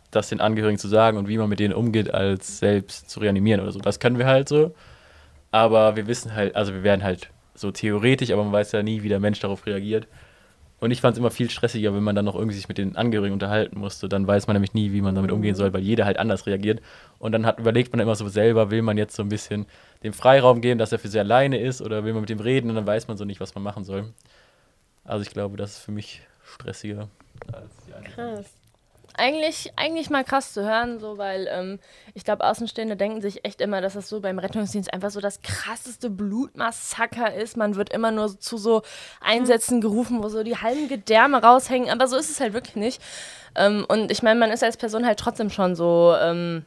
das 0.09 0.29
den 0.29 0.41
Angehörigen 0.41 0.79
zu 0.79 0.87
sagen 0.87 1.17
und 1.17 1.27
wie 1.27 1.37
man 1.37 1.49
mit 1.49 1.59
denen 1.59 1.73
umgeht, 1.73 2.11
als 2.13 2.59
selbst 2.59 3.09
zu 3.09 3.19
reanimieren 3.19 3.61
oder 3.61 3.71
so. 3.71 3.79
Das 3.79 3.99
können 3.99 4.17
wir 4.17 4.25
halt 4.25 4.49
so. 4.49 4.73
Aber 5.51 5.95
wir 5.95 6.07
wissen 6.07 6.33
halt, 6.33 6.55
also 6.55 6.73
wir 6.73 6.83
werden 6.83 7.03
halt 7.03 7.29
so 7.55 7.71
theoretisch, 7.71 8.31
aber 8.31 8.43
man 8.43 8.53
weiß 8.53 8.71
ja 8.71 8.83
nie, 8.83 9.03
wie 9.03 9.09
der 9.09 9.19
Mensch 9.19 9.39
darauf 9.39 9.65
reagiert. 9.65 10.07
Und 10.79 10.91
ich 10.91 10.99
fand 10.99 11.13
es 11.13 11.19
immer 11.19 11.31
viel 11.31 11.49
stressiger, 11.49 11.93
wenn 11.93 12.03
man 12.03 12.13
dann 12.13 12.25
noch 12.25 12.35
irgendwie 12.35 12.55
sich 12.55 12.67
mit 12.67 12.77
den 12.77 12.97
Angehörigen 12.97 13.31
unterhalten 13.31 13.79
musste. 13.79 14.09
Dann 14.09 14.27
weiß 14.27 14.47
man 14.47 14.55
nämlich 14.55 14.73
nie, 14.73 14.91
wie 14.91 15.01
man 15.01 15.15
damit 15.15 15.31
umgehen 15.31 15.55
soll, 15.55 15.71
weil 15.71 15.81
jeder 15.81 16.03
halt 16.03 16.17
anders 16.17 16.45
reagiert. 16.45 16.81
Und 17.19 17.31
dann 17.31 17.45
hat, 17.45 17.57
überlegt 17.57 17.93
man 17.93 18.01
immer 18.01 18.15
so 18.15 18.27
selber, 18.27 18.69
will 18.69 18.81
man 18.81 18.97
jetzt 18.97 19.15
so 19.15 19.23
ein 19.23 19.29
bisschen 19.29 19.65
dem 20.03 20.11
Freiraum 20.11 20.59
geben, 20.59 20.79
dass 20.79 20.91
er 20.91 20.99
für 20.99 21.07
sich 21.07 21.21
alleine 21.21 21.57
ist 21.57 21.81
oder 21.81 22.03
will 22.03 22.11
man 22.11 22.23
mit 22.23 22.29
dem 22.29 22.41
reden 22.41 22.69
und 22.69 22.75
dann 22.75 22.85
weiß 22.85 23.07
man 23.07 23.15
so 23.15 23.23
nicht, 23.23 23.39
was 23.39 23.55
man 23.55 23.63
machen 23.63 23.85
soll. 23.85 24.11
Also 25.05 25.21
ich 25.21 25.29
glaube, 25.29 25.55
das 25.55 25.77
ist 25.77 25.79
für 25.79 25.93
mich 25.93 26.21
stressiger 26.43 27.07
als 27.53 27.71
die 27.87 27.93
anderen. 27.93 28.13
Krass. 28.13 28.62
Eigentlich, 29.15 29.71
eigentlich 29.75 30.09
mal 30.09 30.23
krass 30.23 30.53
zu 30.53 30.63
hören, 30.63 30.99
so, 30.99 31.19
weil 31.19 31.47
ähm, 31.51 31.79
ich 32.15 32.23
glaube, 32.23 32.43
Außenstehende 32.45 32.95
denken 32.95 33.21
sich 33.21 33.45
echt 33.45 33.61
immer, 33.61 33.79
dass 33.79 33.93
das 33.93 34.09
so 34.09 34.21
beim 34.21 34.39
Rettungsdienst 34.39 34.91
einfach 34.91 35.11
so 35.11 35.19
das 35.19 35.41
krasseste 35.43 36.09
Blutmassaker 36.09 37.33
ist. 37.33 37.55
Man 37.55 37.75
wird 37.75 37.93
immer 37.93 38.09
nur 38.09 38.39
zu 38.39 38.57
so 38.57 38.81
Einsätzen 39.21 39.81
gerufen, 39.81 40.23
wo 40.23 40.29
so 40.29 40.41
die 40.41 40.57
halben 40.57 40.87
Gedärme 40.87 41.43
raushängen, 41.43 41.91
aber 41.91 42.07
so 42.07 42.17
ist 42.17 42.31
es 42.31 42.39
halt 42.39 42.53
wirklich 42.53 42.75
nicht. 42.75 43.01
Ähm, 43.55 43.85
und 43.87 44.11
ich 44.11 44.23
meine, 44.23 44.39
man 44.39 44.49
ist 44.49 44.63
als 44.63 44.77
Person 44.77 45.05
halt 45.05 45.19
trotzdem 45.19 45.51
schon 45.51 45.75
so 45.75 46.15
ähm, 46.19 46.65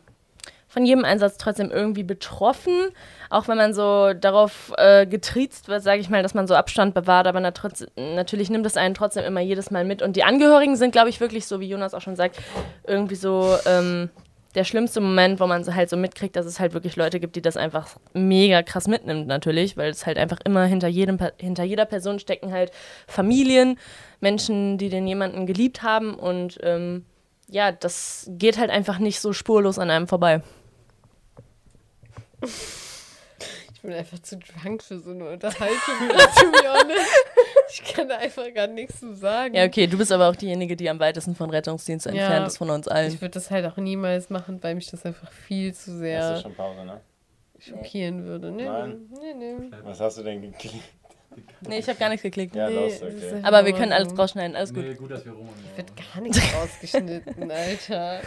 von 0.77 0.85
jedem 0.85 1.07
Einsatz 1.07 1.39
trotzdem 1.39 1.71
irgendwie 1.71 2.03
betroffen, 2.03 2.91
auch 3.31 3.49
wenn 3.49 3.57
man 3.57 3.73
so 3.73 4.13
darauf 4.13 4.75
äh, 4.77 5.07
getriezt 5.07 5.69
wird, 5.69 5.83
sage 5.83 6.03
ich 6.03 6.11
mal, 6.11 6.23
dass 6.23 6.35
man 6.35 6.47
so 6.47 6.55
Abstand 6.55 6.93
bewahrt, 6.93 7.27
aber 7.27 7.41
na, 7.41 7.53
trotz, 7.53 7.87
natürlich 7.97 8.51
nimmt 8.51 8.67
es 8.67 8.77
einen 8.77 8.93
trotzdem 8.93 9.25
immer 9.25 9.41
jedes 9.41 9.71
Mal 9.71 9.87
mit. 9.87 10.03
Und 10.03 10.17
die 10.17 10.25
Angehörigen 10.25 10.77
sind, 10.77 10.91
glaube 10.91 11.09
ich, 11.09 11.19
wirklich 11.19 11.47
so, 11.47 11.61
wie 11.61 11.69
Jonas 11.71 11.95
auch 11.95 12.03
schon 12.03 12.15
sagt, 12.15 12.37
irgendwie 12.87 13.15
so 13.15 13.57
ähm, 13.65 14.11
der 14.55 14.65
schlimmste 14.65 15.01
Moment, 15.01 15.41
wo 15.41 15.47
man 15.47 15.65
so 15.65 15.75
halt 15.75 15.89
so 15.89 15.97
mitkriegt, 15.97 16.37
dass 16.37 16.45
es 16.45 16.61
halt 16.61 16.75
wirklich 16.75 16.95
Leute 16.97 17.21
gibt, 17.21 17.37
die 17.37 17.43
das 17.43 17.57
einfach 17.57 17.97
mega 18.13 18.63
krass 18.63 18.87
mitnimmt, 18.87 19.27
natürlich, 19.29 19.79
weil 19.79 19.89
es 19.89 20.05
halt 20.05 20.19
einfach 20.19 20.41
immer 20.45 20.67
hinter 20.67 20.89
jedem, 20.89 21.17
hinter 21.39 21.65
jeder 21.65 21.87
Person 21.87 22.19
stecken 22.19 22.53
halt 22.53 22.71
Familien, 23.07 23.79
Menschen, 24.21 24.77
die 24.77 24.91
den 24.91 25.07
jemanden 25.07 25.47
geliebt 25.47 25.83
haben 25.83 26.15
und 26.17 26.59
ähm, 26.63 27.07
ja, 27.49 27.73
das 27.73 28.29
geht 28.29 28.59
halt 28.59 28.71
einfach 28.71 28.99
nicht 28.99 29.21
so 29.21 29.33
spurlos 29.33 29.79
an 29.79 29.91
einem 29.91 30.07
vorbei. 30.07 30.43
Ich 32.43 33.83
bin 33.83 33.93
einfach 33.93 34.19
zu 34.21 34.37
drunk 34.39 34.83
für 34.83 34.99
so 34.99 35.11
eine 35.11 35.29
Unterhaltung, 35.31 35.77
to 36.09 36.51
be 36.51 36.69
honest. 36.69 37.11
Ich 37.71 37.85
kann 37.95 38.09
da 38.09 38.17
einfach 38.17 38.53
gar 38.55 38.67
nichts 38.67 39.01
zu 39.01 39.15
sagen. 39.15 39.55
Ja, 39.55 39.65
okay, 39.65 39.87
du 39.87 39.97
bist 39.99 40.11
aber 40.13 40.29
auch 40.29 40.37
diejenige, 40.37 40.77
die 40.77 40.89
am 40.91 40.99
weitesten 40.99 41.35
von 41.37 41.51
Rettungsdienst 41.51 42.07
entfernt 42.07 42.41
Ja. 42.41 42.47
ist 42.47 42.57
von 42.59 42.71
uns 42.71 42.87
Ich 42.87 42.93
allen. 42.93 43.13
würde 43.21 43.31
das 43.35 43.51
halt 43.51 43.67
auch 43.67 43.77
niemals 43.77 44.31
machen, 44.31 44.63
weil 44.63 44.75
mich 44.75 44.91
das 44.91 45.05
einfach 45.05 45.31
viel 45.31 45.73
zu 45.75 45.93
Hast 45.93 45.99
sehr 45.99 46.35
du 46.37 46.41
schon 46.43 46.55
Pause, 46.55 46.85
ne? 46.85 47.01
schockieren 47.59 48.25
würde. 48.27 48.51
Nee, 48.51 48.65
Nein. 48.65 49.01
nee, 49.11 49.35
nee. 49.35 49.71
Was 49.83 50.01
hast 50.01 50.19
du 50.19 50.23
denn 50.23 50.43
geklickt? 50.43 50.77
Nee, 51.69 51.79
ich 51.79 51.89
habe 51.89 51.99
gar 51.99 52.09
nichts 52.09 52.23
geklickt. 52.23 52.55
Ja, 52.57 52.69
nee 52.69 52.75
los, 52.77 53.01
das 53.01 53.13
ist 53.15 53.33
okay. 53.33 53.41
Aber 53.43 53.65
wir 53.67 53.73
können 53.75 53.93
alles 53.93 54.17
rausschneiden, 54.17 54.57
alles 54.57 54.73
gut. 54.73 54.85
Nee, 54.85 54.95
gut, 54.95 55.11
dass 55.11 55.25
wir 55.25 55.33
rum 55.33 55.49
Wird 55.75 55.93
gar 55.97 56.23
nichts 56.23 56.41
rausgeschnitten, 56.55 57.51
Alter. 57.51 58.21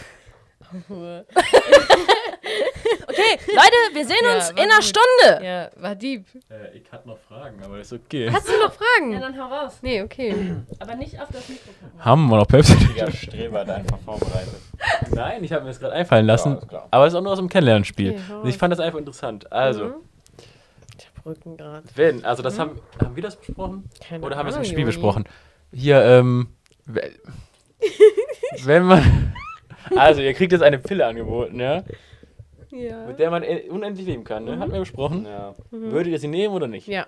Okay, 3.10 3.40
Leute, 3.48 3.94
wir 3.96 4.06
sehen 4.06 4.18
Ja, 4.24 4.36
uns 4.36 4.44
war 4.46 4.52
in 4.52 4.64
einer 4.64 4.76
gut. 4.76 4.84
Stunde. 4.84 5.46
Ja, 5.46 5.70
war 5.82 5.96
Dieb. 5.96 6.26
äh, 6.50 6.78
Ich 6.78 6.92
hatte 6.92 7.08
noch 7.08 7.18
Fragen, 7.28 7.62
aber 7.64 7.80
ist 7.80 7.92
okay. 7.92 8.30
Hast 8.32 8.48
du 8.48 8.52
noch 8.60 8.72
Fragen? 8.74 9.20
dann 9.20 9.38
hau 9.38 9.48
raus. 9.48 9.80
Nee, 9.82 10.02
okay. 10.04 10.56
Aber 10.80 10.96
nicht 10.96 11.20
auf 11.20 11.28
das 11.32 11.50
Mikrofon. 11.50 11.90
Haben 12.00 12.28
wir 12.30 12.38
noch 12.38 12.48
Pepsi? 12.48 12.74
Richtiger 12.74 13.12
Streber, 13.12 13.60
hat 13.62 13.70
einfach 13.72 13.98
vorbereitet. 14.00 14.54
Nein, 15.12 15.44
ich 15.44 15.52
habe 15.52 15.64
mir 15.64 15.70
das 15.70 15.80
gerade 15.80 15.94
einfallen 15.96 16.26
lassen. 16.28 16.60
Ja, 16.72 16.86
aber 16.92 17.08
es 17.08 17.14
ist 17.14 17.18
auch 17.18 17.24
nur 17.24 17.32
aus 17.32 17.40
dem 17.40 17.50
Kennenlernspiel. 17.50 18.12
Okay, 18.12 18.34
Und 18.44 18.48
ich 18.50 18.58
fand 18.58 18.72
das 18.72 18.80
einfach 18.80 19.00
interessant. 19.00 19.52
Also, 19.52 19.86
Mhm. 19.86 19.94
Ich 20.98 21.08
hab 21.08 21.26
Rückengrad. 21.26 21.84
wenn, 21.96 22.24
also 22.26 22.44
das 22.44 22.60
haben, 22.60 22.80
haben 23.04 23.16
wir 23.16 23.24
das 23.24 23.36
besprochen? 23.38 23.90
Keine 24.08 24.24
Oder 24.26 24.38
haben 24.38 24.46
wir 24.46 24.52
es 24.52 24.58
im 24.58 24.64
Spiel 24.66 24.80
Joni. 24.80 24.86
besprochen? 24.86 25.26
Hier, 25.74 26.02
ähm, 26.04 26.50
we- 26.86 27.12
wenn 28.66 28.84
man, 28.84 29.34
also 29.96 30.22
ihr 30.22 30.34
kriegt 30.34 30.52
jetzt 30.52 30.62
eine 30.62 30.78
Pille 30.80 31.06
angeboten, 31.06 31.60
ja, 31.60 31.84
Ja. 32.72 33.06
mit 33.08 33.18
der 33.20 33.32
man 33.32 33.44
e- 33.44 33.68
unendlich 33.70 34.06
leben 34.06 34.24
kann, 34.24 34.46
ne? 34.46 34.60
Hatten 34.60 34.72
wir 34.72 34.80
besprochen. 34.80 35.26
Ja. 35.26 35.56
Würdet 35.72 36.12
ihr 36.14 36.20
sie 36.20 36.28
nehmen 36.28 36.54
oder 36.54 36.68
nicht? 36.68 36.88
Ja. 36.88 37.08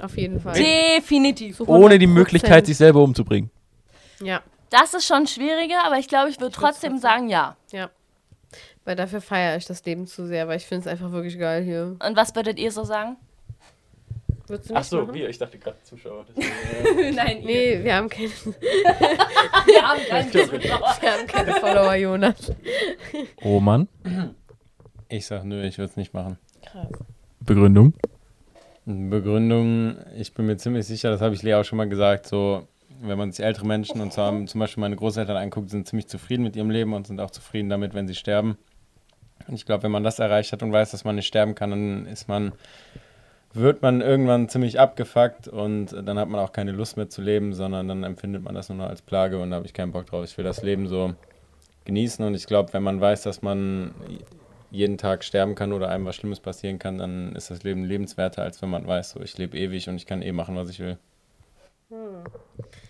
Auf 0.00 0.16
jeden 0.18 0.40
Fall. 0.40 0.54
Definitiv. 0.54 1.60
Ohne 1.60 1.98
die 1.98 2.06
100%. 2.06 2.10
Möglichkeit, 2.12 2.66
sich 2.66 2.76
selber 2.76 3.00
umzubringen. 3.02 3.50
Ja, 4.22 4.42
Das 4.70 4.92
ist 4.94 5.06
schon 5.06 5.26
schwieriger, 5.26 5.84
aber 5.84 5.98
ich 5.98 6.08
glaube, 6.08 6.30
ich 6.30 6.40
würde 6.40 6.54
trotzdem 6.54 6.98
sagen 6.98 7.28
ja. 7.28 7.56
ja. 7.72 7.90
Weil 8.84 8.96
dafür 8.96 9.20
feiere 9.20 9.56
ich 9.56 9.64
das 9.66 9.84
Leben 9.84 10.06
zu 10.06 10.26
sehr, 10.26 10.48
weil 10.48 10.56
ich 10.56 10.66
finde 10.66 10.80
es 10.80 10.86
einfach 10.88 11.12
wirklich 11.12 11.38
geil 11.38 11.62
hier. 11.62 11.96
Und 12.04 12.16
was 12.16 12.34
würdet 12.34 12.58
ihr 12.58 12.72
so 12.72 12.82
sagen? 12.84 13.16
Würdest 14.48 14.70
du 14.70 14.74
Ach 14.74 14.82
so, 14.84 15.02
machen? 15.02 15.14
wir, 15.14 15.28
ich 15.28 15.38
dachte 15.38 15.56
gerade 15.58 15.76
Zuschauer. 15.84 16.26
Nein, 17.14 17.42
Nee, 17.44 17.82
wir 17.82 17.94
haben 17.94 18.08
keine, 18.08 18.28
wir 18.28 19.82
haben 19.82 20.00
keinen 20.08 20.32
Zuschauer. 20.32 20.96
wir 21.00 21.12
haben 21.12 21.26
keine 21.28 21.52
Follower, 21.54 21.94
Jonas. 21.94 22.48
äh, 22.50 22.54
Roman, 23.44 23.88
Ich 25.12 25.26
sag 25.26 25.44
nö, 25.44 25.62
ich 25.62 25.76
würde 25.76 25.90
es 25.90 25.98
nicht 25.98 26.14
machen. 26.14 26.38
Begründung. 27.40 27.92
Begründung, 28.86 29.96
ich 30.16 30.32
bin 30.32 30.46
mir 30.46 30.56
ziemlich 30.56 30.86
sicher, 30.86 31.10
das 31.10 31.20
habe 31.20 31.34
ich 31.34 31.42
Lea 31.42 31.56
auch 31.56 31.64
schon 31.64 31.76
mal 31.76 31.86
gesagt, 31.86 32.26
so, 32.26 32.66
wenn 33.02 33.18
man 33.18 33.30
sich 33.30 33.44
ältere 33.44 33.66
Menschen 33.66 34.00
und 34.00 34.10
zwar 34.10 34.32
zum 34.46 34.58
Beispiel 34.58 34.80
meine 34.80 34.96
Großeltern 34.96 35.36
anguckt, 35.36 35.68
sind 35.68 35.86
ziemlich 35.86 36.06
zufrieden 36.08 36.42
mit 36.42 36.56
ihrem 36.56 36.70
Leben 36.70 36.94
und 36.94 37.06
sind 37.06 37.20
auch 37.20 37.30
zufrieden 37.30 37.68
damit, 37.68 37.92
wenn 37.92 38.08
sie 38.08 38.14
sterben. 38.14 38.56
Und 39.46 39.54
ich 39.54 39.66
glaube, 39.66 39.82
wenn 39.82 39.90
man 39.90 40.02
das 40.02 40.18
erreicht 40.18 40.50
hat 40.52 40.62
und 40.62 40.72
weiß, 40.72 40.92
dass 40.92 41.04
man 41.04 41.16
nicht 41.16 41.26
sterben 41.26 41.54
kann, 41.54 41.68
dann 41.68 42.06
ist 42.06 42.26
man, 42.26 42.52
wird 43.52 43.82
man 43.82 44.00
irgendwann 44.00 44.48
ziemlich 44.48 44.80
abgefuckt 44.80 45.46
und 45.46 45.88
dann 45.92 46.18
hat 46.18 46.30
man 46.30 46.40
auch 46.40 46.52
keine 46.52 46.72
Lust 46.72 46.96
mehr 46.96 47.10
zu 47.10 47.20
leben, 47.20 47.52
sondern 47.52 47.86
dann 47.86 48.02
empfindet 48.02 48.44
man 48.44 48.54
das 48.54 48.70
nur 48.70 48.78
noch 48.78 48.88
als 48.88 49.02
Plage 49.02 49.38
und 49.38 49.50
da 49.50 49.56
habe 49.56 49.66
ich 49.66 49.74
keinen 49.74 49.92
Bock 49.92 50.06
drauf. 50.06 50.24
Ich 50.24 50.38
will 50.38 50.44
das 50.44 50.62
Leben 50.62 50.88
so 50.88 51.12
genießen 51.84 52.24
und 52.24 52.34
ich 52.34 52.46
glaube, 52.46 52.72
wenn 52.72 52.82
man 52.82 52.98
weiß, 52.98 53.20
dass 53.22 53.42
man 53.42 53.92
jeden 54.72 54.96
Tag 54.96 55.22
sterben 55.22 55.54
kann 55.54 55.72
oder 55.72 55.90
einem 55.90 56.06
was 56.06 56.16
Schlimmes 56.16 56.40
passieren 56.40 56.78
kann, 56.78 56.98
dann 56.98 57.36
ist 57.36 57.50
das 57.50 57.62
Leben 57.62 57.84
lebenswerter, 57.84 58.42
als 58.42 58.62
wenn 58.62 58.70
man 58.70 58.86
weiß, 58.86 59.10
so 59.10 59.20
ich 59.20 59.36
lebe 59.36 59.56
ewig 59.56 59.88
und 59.88 59.96
ich 59.96 60.06
kann 60.06 60.22
eh 60.22 60.32
machen, 60.32 60.56
was 60.56 60.70
ich 60.70 60.80
will. 60.80 60.98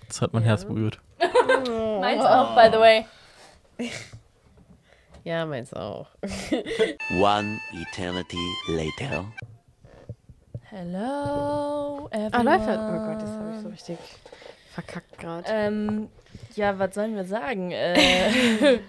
Das 0.07 0.23
hat 0.23 0.33
mein 0.33 0.45
Herz 0.45 0.65
berührt. 0.65 1.01
Meins 2.01 2.25
auch, 2.25 2.55
by 2.55 2.69
the 2.73 2.79
way. 2.79 3.05
Ja, 5.25 5.47
meins 5.47 5.73
auch. 5.73 6.09
One 7.21 7.61
eternity 7.73 8.37
later. 8.67 9.25
Hello, 10.65 12.09
everyone. 12.11 12.33
Ah, 12.33 12.43
läuft 12.43 12.67
halt. 12.67 12.81
Oh 12.81 13.07
Gott, 13.07 13.23
das 13.23 13.31
habe 13.31 13.53
ich 13.55 13.63
so 13.63 13.69
richtig 13.69 13.99
verkackt 14.73 15.19
gerade. 15.21 15.45
Ähm, 15.49 16.09
ja, 16.57 16.77
was 16.77 16.97
sollen 16.97 17.15
wir 17.15 17.25
sagen? 17.25 17.71
Äh, 17.71 18.81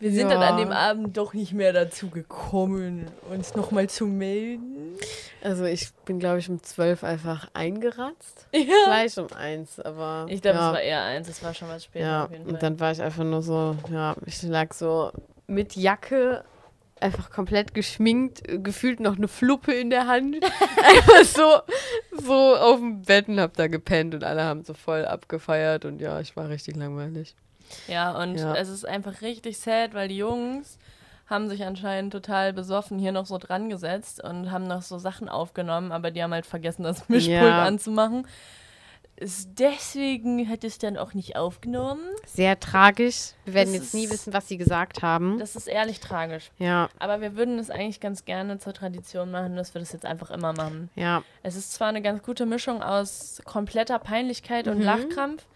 wir 0.00 0.12
sind 0.12 0.30
dann 0.30 0.40
Ja. 0.40 0.50
an 0.50 0.56
dem 0.58 0.70
Abend 0.70 1.16
doch 1.16 1.34
nicht 1.34 1.52
mehr 1.52 1.72
dazu 1.72 2.08
gekommen, 2.08 3.06
uns 3.30 3.54
nochmal 3.54 3.88
zu 3.88 4.06
melden. 4.06 4.96
Also 5.42 5.64
ich 5.64 5.92
bin, 6.04 6.18
glaube 6.18 6.38
ich, 6.38 6.48
um 6.48 6.62
zwölf 6.62 7.04
einfach 7.04 7.48
eingeratzt. 7.54 8.46
Ja. 8.52 8.62
Vielleicht 8.84 9.18
um 9.18 9.32
eins, 9.36 9.80
aber. 9.80 10.26
Ich 10.28 10.42
glaube, 10.42 10.58
ja. 10.58 10.68
es 10.68 10.74
war 10.74 10.82
eher 10.82 11.02
eins, 11.02 11.28
es 11.28 11.42
war 11.42 11.54
schon 11.54 11.68
was 11.68 11.84
später 11.84 12.06
Ja, 12.06 12.28
und 12.46 12.62
dann 12.62 12.78
war 12.80 12.92
ich 12.92 13.02
einfach 13.02 13.24
nur 13.24 13.42
so, 13.42 13.76
ja, 13.92 14.14
ich 14.26 14.42
lag 14.42 14.72
so 14.72 15.10
mit 15.46 15.76
Jacke, 15.76 16.44
einfach 17.00 17.30
komplett 17.30 17.74
geschminkt, 17.74 18.42
gefühlt 18.62 19.00
noch 19.00 19.16
eine 19.16 19.28
Fluppe 19.28 19.72
in 19.72 19.90
der 19.90 20.06
Hand. 20.06 20.36
einfach 20.84 21.24
so, 21.24 21.60
so 22.20 22.56
auf 22.56 22.78
dem 22.78 23.02
Bett 23.02 23.28
und 23.28 23.40
hab 23.40 23.54
da 23.56 23.66
gepennt 23.68 24.14
und 24.14 24.24
alle 24.24 24.42
haben 24.44 24.64
so 24.64 24.74
voll 24.74 25.04
abgefeiert 25.04 25.84
und 25.84 26.00
ja, 26.00 26.20
ich 26.20 26.36
war 26.36 26.48
richtig 26.48 26.76
langweilig. 26.76 27.34
Ja, 27.86 28.12
und 28.20 28.36
Ja. 28.36 28.54
es 28.54 28.68
ist 28.68 28.86
einfach 28.86 29.20
richtig 29.22 29.58
sad, 29.58 29.94
weil 29.94 30.08
die 30.08 30.16
Jungs 30.18 30.78
haben 31.26 31.48
sich 31.48 31.64
anscheinend 31.64 32.12
total 32.12 32.52
besoffen 32.54 32.98
hier 32.98 33.12
noch 33.12 33.26
so 33.26 33.36
dran 33.38 33.68
gesetzt 33.68 34.22
und 34.24 34.50
haben 34.50 34.66
noch 34.66 34.80
so 34.82 34.98
Sachen 34.98 35.28
aufgenommen, 35.28 35.92
aber 35.92 36.10
die 36.10 36.22
haben 36.22 36.32
halt 36.32 36.46
vergessen, 36.46 36.82
das 36.84 37.08
Mischpult 37.08 37.28
Ja. 37.42 37.64
anzumachen. 37.64 38.26
Deswegen 39.20 40.48
hat 40.48 40.62
es 40.62 40.78
dann 40.78 40.96
auch 40.96 41.12
nicht 41.12 41.36
aufgenommen. 41.36 42.00
Sehr 42.24 42.58
tragisch. 42.60 43.32
Wir 43.44 43.54
werden 43.54 43.72
Das 43.72 43.82
jetzt 43.82 43.94
nie 43.94 44.08
wissen, 44.10 44.32
was 44.32 44.46
sie 44.46 44.56
gesagt 44.58 45.02
haben. 45.02 45.38
Das 45.40 45.56
ist 45.56 45.66
ehrlich 45.66 45.98
tragisch. 46.00 46.50
Ja, 46.58 46.88
Aber 46.98 47.20
wir 47.20 47.36
würden 47.36 47.58
es 47.58 47.68
eigentlich 47.68 48.00
ganz 48.00 48.24
gerne 48.24 48.58
zur 48.58 48.74
Tradition 48.74 49.30
machen, 49.32 49.56
dass 49.56 49.74
wir 49.74 49.80
das 49.80 49.92
jetzt 49.92 50.04
einfach 50.06 50.30
immer 50.30 50.52
machen. 50.52 50.88
ja. 50.94 51.22
Es 51.42 51.56
ist 51.56 51.72
zwar 51.72 51.88
eine 51.88 52.00
ganz 52.02 52.22
gute 52.22 52.46
Mischung 52.46 52.82
aus 52.82 53.42
kompletter 53.44 53.98
Peinlichkeit 53.98 54.68
und 54.68 54.78
Mhm. 54.78 54.84
Lachkrampf, 54.84 55.46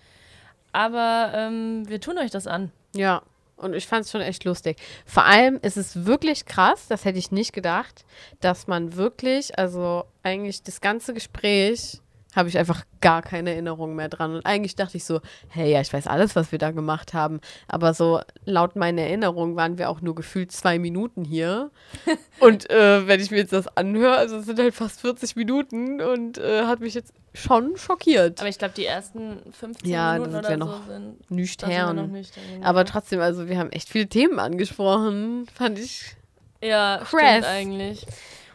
aber 0.72 1.32
ähm, 1.34 1.88
wir 1.88 2.00
tun 2.00 2.18
euch 2.18 2.30
das 2.30 2.46
an. 2.46 2.72
Ja, 2.94 3.22
und 3.56 3.74
ich 3.74 3.86
fand 3.86 4.04
es 4.04 4.10
schon 4.10 4.20
echt 4.20 4.44
lustig. 4.44 4.76
Vor 5.06 5.24
allem 5.24 5.58
ist 5.62 5.76
es 5.76 6.04
wirklich 6.04 6.46
krass, 6.46 6.88
das 6.88 7.04
hätte 7.04 7.18
ich 7.18 7.30
nicht 7.30 7.52
gedacht, 7.52 8.04
dass 8.40 8.66
man 8.66 8.96
wirklich, 8.96 9.58
also 9.58 10.04
eigentlich 10.22 10.62
das 10.62 10.80
ganze 10.80 11.14
Gespräch 11.14 12.01
habe 12.34 12.48
ich 12.48 12.58
einfach 12.58 12.84
gar 13.00 13.22
keine 13.22 13.50
Erinnerung 13.50 13.94
mehr 13.94 14.08
dran. 14.08 14.34
Und 14.34 14.46
eigentlich 14.46 14.76
dachte 14.76 14.96
ich 14.96 15.04
so, 15.04 15.20
hey, 15.48 15.70
ja, 15.70 15.80
ich 15.80 15.92
weiß 15.92 16.06
alles, 16.06 16.34
was 16.34 16.52
wir 16.52 16.58
da 16.58 16.70
gemacht 16.70 17.14
haben. 17.14 17.40
Aber 17.68 17.94
so 17.94 18.20
laut 18.44 18.76
meiner 18.76 19.02
Erinnerung 19.02 19.56
waren 19.56 19.78
wir 19.78 19.90
auch 19.90 20.00
nur 20.00 20.14
gefühlt 20.14 20.52
zwei 20.52 20.78
Minuten 20.78 21.24
hier. 21.24 21.70
und 22.40 22.70
äh, 22.70 23.06
wenn 23.06 23.20
ich 23.20 23.30
mir 23.30 23.38
jetzt 23.38 23.52
das 23.52 23.76
anhöre, 23.76 24.16
also 24.16 24.36
es 24.36 24.46
sind 24.46 24.58
halt 24.58 24.74
fast 24.74 25.00
40 25.00 25.36
Minuten 25.36 26.00
und 26.00 26.38
äh, 26.38 26.64
hat 26.64 26.80
mich 26.80 26.94
jetzt 26.94 27.12
schon 27.34 27.76
schockiert. 27.76 28.40
Aber 28.40 28.48
ich 28.48 28.58
glaube, 28.58 28.74
die 28.74 28.84
ersten 28.84 29.38
15 29.52 29.88
Ja, 29.88 30.14
Minuten 30.14 30.36
oder 30.36 30.50
so 30.50 30.56
noch 30.56 30.86
da 30.86 30.92
sind 30.92 31.16
wir 31.28 31.92
noch 31.92 32.06
nüchtern, 32.08 32.42
genau. 32.52 32.66
Aber 32.66 32.84
trotzdem, 32.84 33.20
also 33.20 33.48
wir 33.48 33.58
haben 33.58 33.70
echt 33.70 33.88
viele 33.88 34.06
Themen 34.06 34.38
angesprochen. 34.38 35.46
Fand 35.54 35.78
ich. 35.78 36.16
Ja, 36.62 37.02
stimmt 37.06 37.44
eigentlich. 37.44 38.06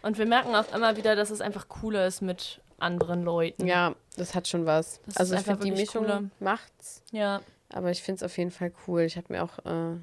Und 0.02 0.18
wir 0.18 0.26
merken 0.26 0.56
auch 0.56 0.74
immer 0.74 0.96
wieder, 0.96 1.16
dass 1.16 1.32
es 1.32 1.42
einfach 1.42 1.68
cooler 1.68 2.08
ist 2.08 2.22
mit 2.22 2.62
anderen 2.78 3.24
Leuten. 3.24 3.66
Ja, 3.68 3.96
das 4.16 4.36
hat 4.36 4.48
schon 4.48 4.66
was. 4.66 5.00
Das 5.06 5.18
also 5.18 5.36
ich 5.36 5.42
finde, 5.42 5.64
die 5.64 5.72
Mischung 5.72 6.06
cooler. 6.06 6.24
macht's. 6.40 7.02
Ja. 7.12 7.42
Aber 7.70 7.92
ich 7.92 8.02
finde 8.02 8.18
es 8.18 8.24
auf 8.24 8.38
jeden 8.38 8.52
Fall 8.52 8.72
cool. 8.88 9.02
Ich 9.02 9.18
habe 9.18 9.34
mir 9.34 9.44
auch 9.44 9.60
äh, 9.66 9.98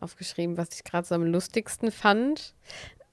aufgeschrieben, 0.00 0.56
was 0.56 0.68
ich 0.74 0.84
gerade 0.84 1.06
so 1.06 1.14
am 1.14 1.24
lustigsten 1.24 1.90
fand. 1.90 2.54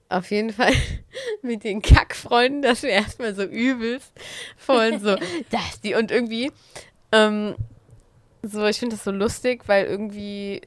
Auf 0.09 0.31
jeden 0.31 0.51
Fall 0.51 0.73
mit 1.41 1.63
den 1.63 1.81
Kackfreunden, 1.81 2.61
dass 2.61 2.83
wir 2.83 2.89
erstmal 2.89 3.35
so 3.35 3.43
übelst 3.43 4.11
vorhin 4.57 4.99
so, 4.99 5.15
dass 5.49 5.81
die 5.81 5.95
und 5.95 6.11
irgendwie 6.11 6.51
ähm, 7.11 7.55
so, 8.43 8.65
ich 8.65 8.79
finde 8.79 8.95
das 8.95 9.03
so 9.03 9.11
lustig, 9.11 9.67
weil 9.67 9.85
irgendwie 9.85 10.61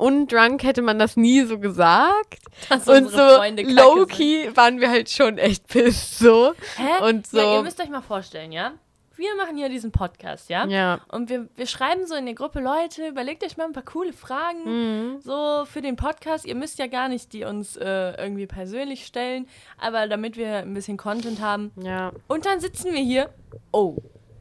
undrunk 0.00 0.62
hätte 0.62 0.82
man 0.82 0.98
das 0.98 1.16
nie 1.16 1.42
so 1.42 1.58
gesagt. 1.58 2.38
Dass 2.68 2.88
Und 2.88 3.10
so 3.10 3.18
low-key 3.18 4.54
waren 4.56 4.80
wir 4.80 4.90
halt 4.90 5.10
schon 5.10 5.38
echt 5.38 5.66
pissed 5.68 6.18
so. 6.18 6.52
Hä? 6.76 7.08
Und 7.08 7.26
so. 7.26 7.38
Ja, 7.38 7.56
ihr 7.56 7.62
müsst 7.62 7.80
euch 7.80 7.88
mal 7.90 8.02
vorstellen, 8.02 8.52
ja? 8.52 8.72
Wir 9.16 9.34
machen 9.36 9.58
hier 9.58 9.68
diesen 9.68 9.92
Podcast, 9.92 10.48
ja? 10.48 10.66
Ja. 10.66 11.00
Und 11.12 11.28
wir, 11.28 11.46
wir 11.54 11.66
schreiben 11.66 12.06
so 12.06 12.14
in 12.14 12.24
der 12.24 12.34
Gruppe, 12.34 12.58
Leute, 12.60 13.06
überlegt 13.08 13.44
euch 13.44 13.58
mal 13.58 13.66
ein 13.66 13.74
paar 13.74 13.82
coole 13.82 14.14
Fragen 14.14 14.64
Mhm. 14.64 15.20
so 15.20 15.64
für 15.70 15.82
den 15.82 15.96
Podcast. 15.96 16.46
Ihr 16.46 16.54
müsst 16.54 16.78
ja 16.78 16.86
gar 16.86 17.08
nicht 17.10 17.34
die 17.34 17.44
uns 17.44 17.76
äh, 17.76 18.12
irgendwie 18.16 18.46
persönlich 18.46 19.04
stellen, 19.04 19.46
aber 19.78 20.08
damit 20.08 20.38
wir 20.38 20.56
ein 20.60 20.72
bisschen 20.72 20.96
Content 20.96 21.42
haben. 21.42 21.70
Ja. 21.82 22.12
Und 22.28 22.46
dann 22.46 22.60
sitzen 22.60 22.92
wir 22.94 23.00
hier. 23.02 23.28
Oh, 23.72 23.96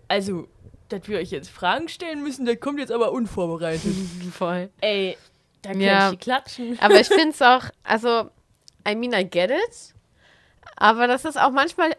also, 0.07 0.47
dass 0.88 1.10
wir 1.10 1.20
euch 1.20 1.32
jetzt 1.32 1.49
Fragen 1.49 1.89
stellen 1.89 2.24
müssen, 2.24 2.45
das 2.45 2.60
kommt 2.62 2.80
jetzt 2.80 2.93
aber 2.93 3.12
unvorbereitet. 3.12 3.91
Voll. 4.32 4.70
Ey, 4.80 5.18
da 5.62 5.72
kann 5.72 5.82
Ja. 5.82 6.05
ich 6.12 6.18
die 6.18 6.24
klatschen. 6.24 6.78
Aber 6.80 6.99
ich 6.99 7.07
finde 7.10 7.30
es 7.30 7.41
auch, 7.41 7.64
also, 7.84 8.30
I 8.88 8.95
mean, 8.95 9.14
I 9.14 9.24
get 9.30 9.51
it. 9.51 9.93
Aber 10.82 11.07
das 11.07 11.26
ist 11.26 11.38
auch 11.38 11.51
manchmal 11.51 11.93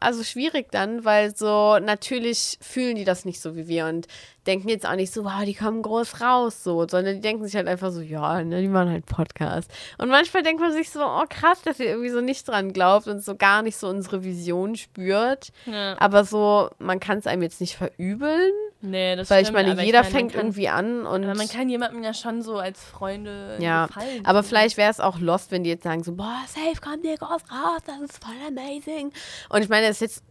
also 0.00 0.24
schwierig 0.24 0.70
dann, 0.72 1.04
weil 1.04 1.36
so 1.36 1.78
natürlich 1.78 2.58
fühlen 2.62 2.96
die 2.96 3.04
das 3.04 3.26
nicht 3.26 3.40
so 3.42 3.56
wie 3.56 3.68
wir 3.68 3.86
und 3.86 4.06
denken 4.46 4.68
jetzt 4.68 4.86
auch 4.86 4.96
nicht 4.96 5.12
so, 5.12 5.24
wow, 5.24 5.44
die 5.44 5.54
kommen 5.54 5.82
groß 5.82 6.20
raus, 6.20 6.64
so, 6.64 6.86
sondern 6.88 7.14
die 7.16 7.20
denken 7.20 7.44
sich 7.44 7.54
halt 7.54 7.68
einfach 7.68 7.92
so, 7.92 8.00
ja, 8.00 8.42
ne, 8.42 8.60
die 8.60 8.68
machen 8.68 8.90
halt 8.90 9.06
Podcast. 9.06 9.70
Und 9.98 10.08
manchmal 10.08 10.42
denkt 10.42 10.60
man 10.60 10.72
sich 10.72 10.90
so, 10.90 11.00
oh 11.00 11.24
krass, 11.28 11.62
dass 11.62 11.78
ihr 11.78 11.86
irgendwie 11.86 12.10
so 12.10 12.20
nicht 12.20 12.48
dran 12.48 12.72
glaubt 12.72 13.06
und 13.06 13.22
so 13.24 13.36
gar 13.36 13.62
nicht 13.62 13.76
so 13.76 13.88
unsere 13.88 14.24
Vision 14.24 14.76
spürt. 14.76 15.52
Ja. 15.66 15.96
Aber 16.00 16.24
so, 16.24 16.70
man 16.78 16.98
kann 17.00 17.18
es 17.18 17.26
einem 17.26 17.42
jetzt 17.42 17.60
nicht 17.60 17.76
verübeln, 17.76 18.52
Nee, 18.84 19.14
das 19.14 19.30
weil 19.30 19.42
ich 19.42 19.46
stimmt, 19.46 19.58
meine, 19.58 19.72
aber 19.72 19.82
jeder 19.82 20.00
meine, 20.00 20.10
man 20.12 20.18
fängt 20.20 20.32
kann, 20.32 20.40
irgendwie 20.40 20.68
an 20.68 21.06
und 21.06 21.24
Aber 21.24 21.36
man 21.36 21.48
kann 21.48 21.68
jemandem 21.68 22.02
ja 22.02 22.12
schon 22.12 22.42
so 22.42 22.58
als 22.58 22.82
Freunde 22.82 23.56
Ja, 23.60 23.86
gefallen. 23.86 24.24
aber 24.26 24.42
vielleicht 24.42 24.76
wäre 24.76 24.90
es 24.90 24.98
auch 24.98 25.20
lost, 25.20 25.52
wenn 25.52 25.62
die 25.62 25.70
jetzt 25.70 25.84
sagen 25.84 26.02
so, 26.02 26.12
boah, 26.16 26.40
safe 26.48 26.80
kommt 26.80 27.04
dir 27.04 27.16
groß 27.16 27.30
raus, 27.30 27.80
das 27.86 28.00
ist 28.00 28.24
voll 28.24 28.34
amazing. 28.48 29.12
Und 29.50 29.62
ich 29.62 29.68
meine, 29.68 29.86
das 29.86 29.98
ist 29.98 30.00
jetzt, 30.00 30.24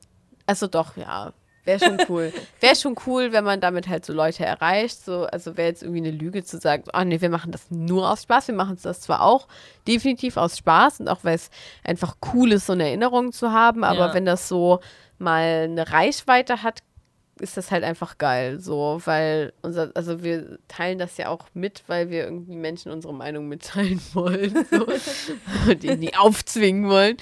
also 0.48 0.68
doch, 0.68 0.98
ja, 0.98 1.32
wäre 1.66 1.80
schon 1.80 1.98
cool. 2.10 2.34
wäre 2.60 2.76
schon 2.76 2.96
cool, 3.06 3.32
wenn 3.32 3.44
man 3.44 3.60
damit 3.62 3.88
halt 3.88 4.06
so 4.06 4.14
Leute 4.14 4.46
erreicht. 4.46 5.04
So, 5.06 5.26
also 5.26 5.58
wäre 5.58 5.70
jetzt 5.70 5.84
irgendwie 5.84 6.00
eine 6.08 6.12
Lüge 6.12 6.44
zu 6.44 6.60
sagen, 6.60 6.84
oh 6.94 7.04
nee, 7.04 7.22
wir 7.22 7.30
machen 7.30 7.52
das 7.52 7.70
nur 7.70 8.10
aus 8.10 8.24
Spaß. 8.24 8.48
Wir 8.48 8.56
machen 8.56 8.76
es 8.76 8.82
das 8.82 9.02
zwar 9.02 9.22
auch 9.22 9.48
definitiv 9.88 10.38
aus 10.38 10.58
Spaß 10.58 11.02
und 11.02 11.08
auch 11.10 11.20
weil 11.24 11.36
es 11.36 11.50
einfach 11.84 12.16
cool 12.34 12.52
ist, 12.52 12.66
so 12.68 12.74
eine 12.74 12.88
Erinnerung 12.88 13.32
zu 13.32 13.52
haben, 13.52 13.84
aber 13.84 14.08
Ja. 14.08 14.14
wenn 14.14 14.26
das 14.26 14.48
so 14.48 14.80
mal 15.20 15.64
eine 15.70 15.92
Reichweite 15.92 16.64
hat, 16.64 16.80
ist 17.40 17.58
das 17.58 17.72
halt 17.72 17.84
einfach 17.84 18.20
geil, 18.20 18.60
so, 18.60 19.02
weil 19.06 19.54
unser, 19.64 19.90
also 19.96 20.22
wir 20.24 20.60
teilen 20.68 21.00
das 21.00 21.18
ja 21.18 21.30
auch 21.30 21.48
mit, 21.56 21.84
weil 21.88 22.12
wir 22.12 22.26
irgendwie 22.26 22.56
Menschen 22.56 22.92
unsere 22.92 23.14
Meinung 23.16 23.48
mitteilen 23.48 24.00
wollen, 24.14 24.66
so, 24.70 24.86
und 25.72 25.84
ihnen 25.84 26.00
nie 26.00 26.16
aufzwingen 26.16 26.88
wollen. 26.90 27.18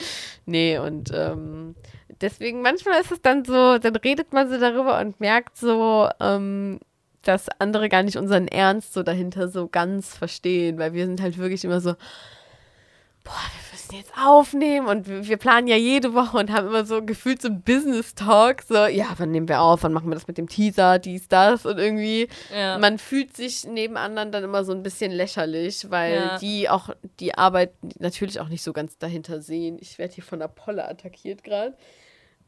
Nee, 0.46 0.78
und 0.78 1.12
ähm, 1.14 1.76
deswegen 2.22 2.62
manchmal 2.62 3.02
ist 3.02 3.12
es 3.12 3.22
dann 3.22 3.46
so, 3.46 3.78
dann 3.78 3.96
redet 3.96 4.34
man 4.34 4.50
so 4.50 4.60
darüber 4.60 5.00
und 5.00 5.20
merkt 5.20 5.58
so, 5.58 6.10
ähm, 6.20 6.80
dass 7.24 7.50
andere 7.60 7.90
gar 7.90 8.04
nicht 8.04 8.18
unseren 8.18 8.48
Ernst 8.48 8.94
so 8.94 9.04
dahinter 9.04 9.50
so 9.50 9.68
ganz 9.68 10.16
verstehen, 10.18 10.78
weil 10.78 10.94
wir 10.94 11.06
sind 11.06 11.22
halt 11.22 11.38
wirklich 11.38 11.66
immer 11.66 11.82
so, 11.82 11.92
boah, 13.26 13.34
wir 13.34 13.72
müssen 13.74 13.96
jetzt 13.96 14.14
aufnehmen 14.18 14.88
und 14.88 15.08
wir, 15.08 15.28
wir 15.28 15.38
planen 15.38 15.68
ja 15.68 15.76
jede 15.76 16.14
Woche 16.14 16.38
und 16.38 16.52
haben 16.52 16.68
immer 16.68 16.86
so 16.86 17.04
gefühlt 17.04 17.42
so 17.42 17.50
einen 17.50 17.62
Business-Talk, 17.62 18.62
so, 18.64 18.86
ja, 18.86 19.08
wann 19.18 19.32
nehmen 19.32 19.50
wir 19.50 19.62
auf, 19.62 19.84
wann 19.84 19.92
machen 19.94 20.10
wir 20.10 20.16
das 20.16 20.28
mit 20.28 20.38
dem 20.38 20.48
Teaser, 20.48 20.98
dies, 20.98 21.28
das 21.28 21.66
und 21.66 21.78
irgendwie, 21.78 22.30
Ja. 22.56 22.78
man 22.80 22.98
fühlt 22.98 23.36
sich 23.36 23.66
neben 23.66 23.98
anderen 23.98 24.32
dann 24.32 24.44
immer 24.46 24.64
so 24.64 24.72
ein 24.72 24.82
bisschen 24.84 25.12
lächerlich, 25.12 25.92
weil 25.92 26.14
Ja. 26.14 26.38
die 26.40 26.70
auch 26.70 26.90
die 27.20 27.36
Arbeit 27.36 27.74
natürlich 28.00 28.40
auch 28.40 28.48
nicht 28.50 28.64
so 28.64 28.72
ganz 28.74 28.98
dahinter 28.98 29.42
sehen. 29.42 29.78
Ich 29.82 29.98
werde 30.00 30.14
hier 30.16 30.24
von 30.24 30.40
der 30.40 30.48
Polle 30.48 30.88
attackiert 30.88 31.44
gerade. 31.44 31.76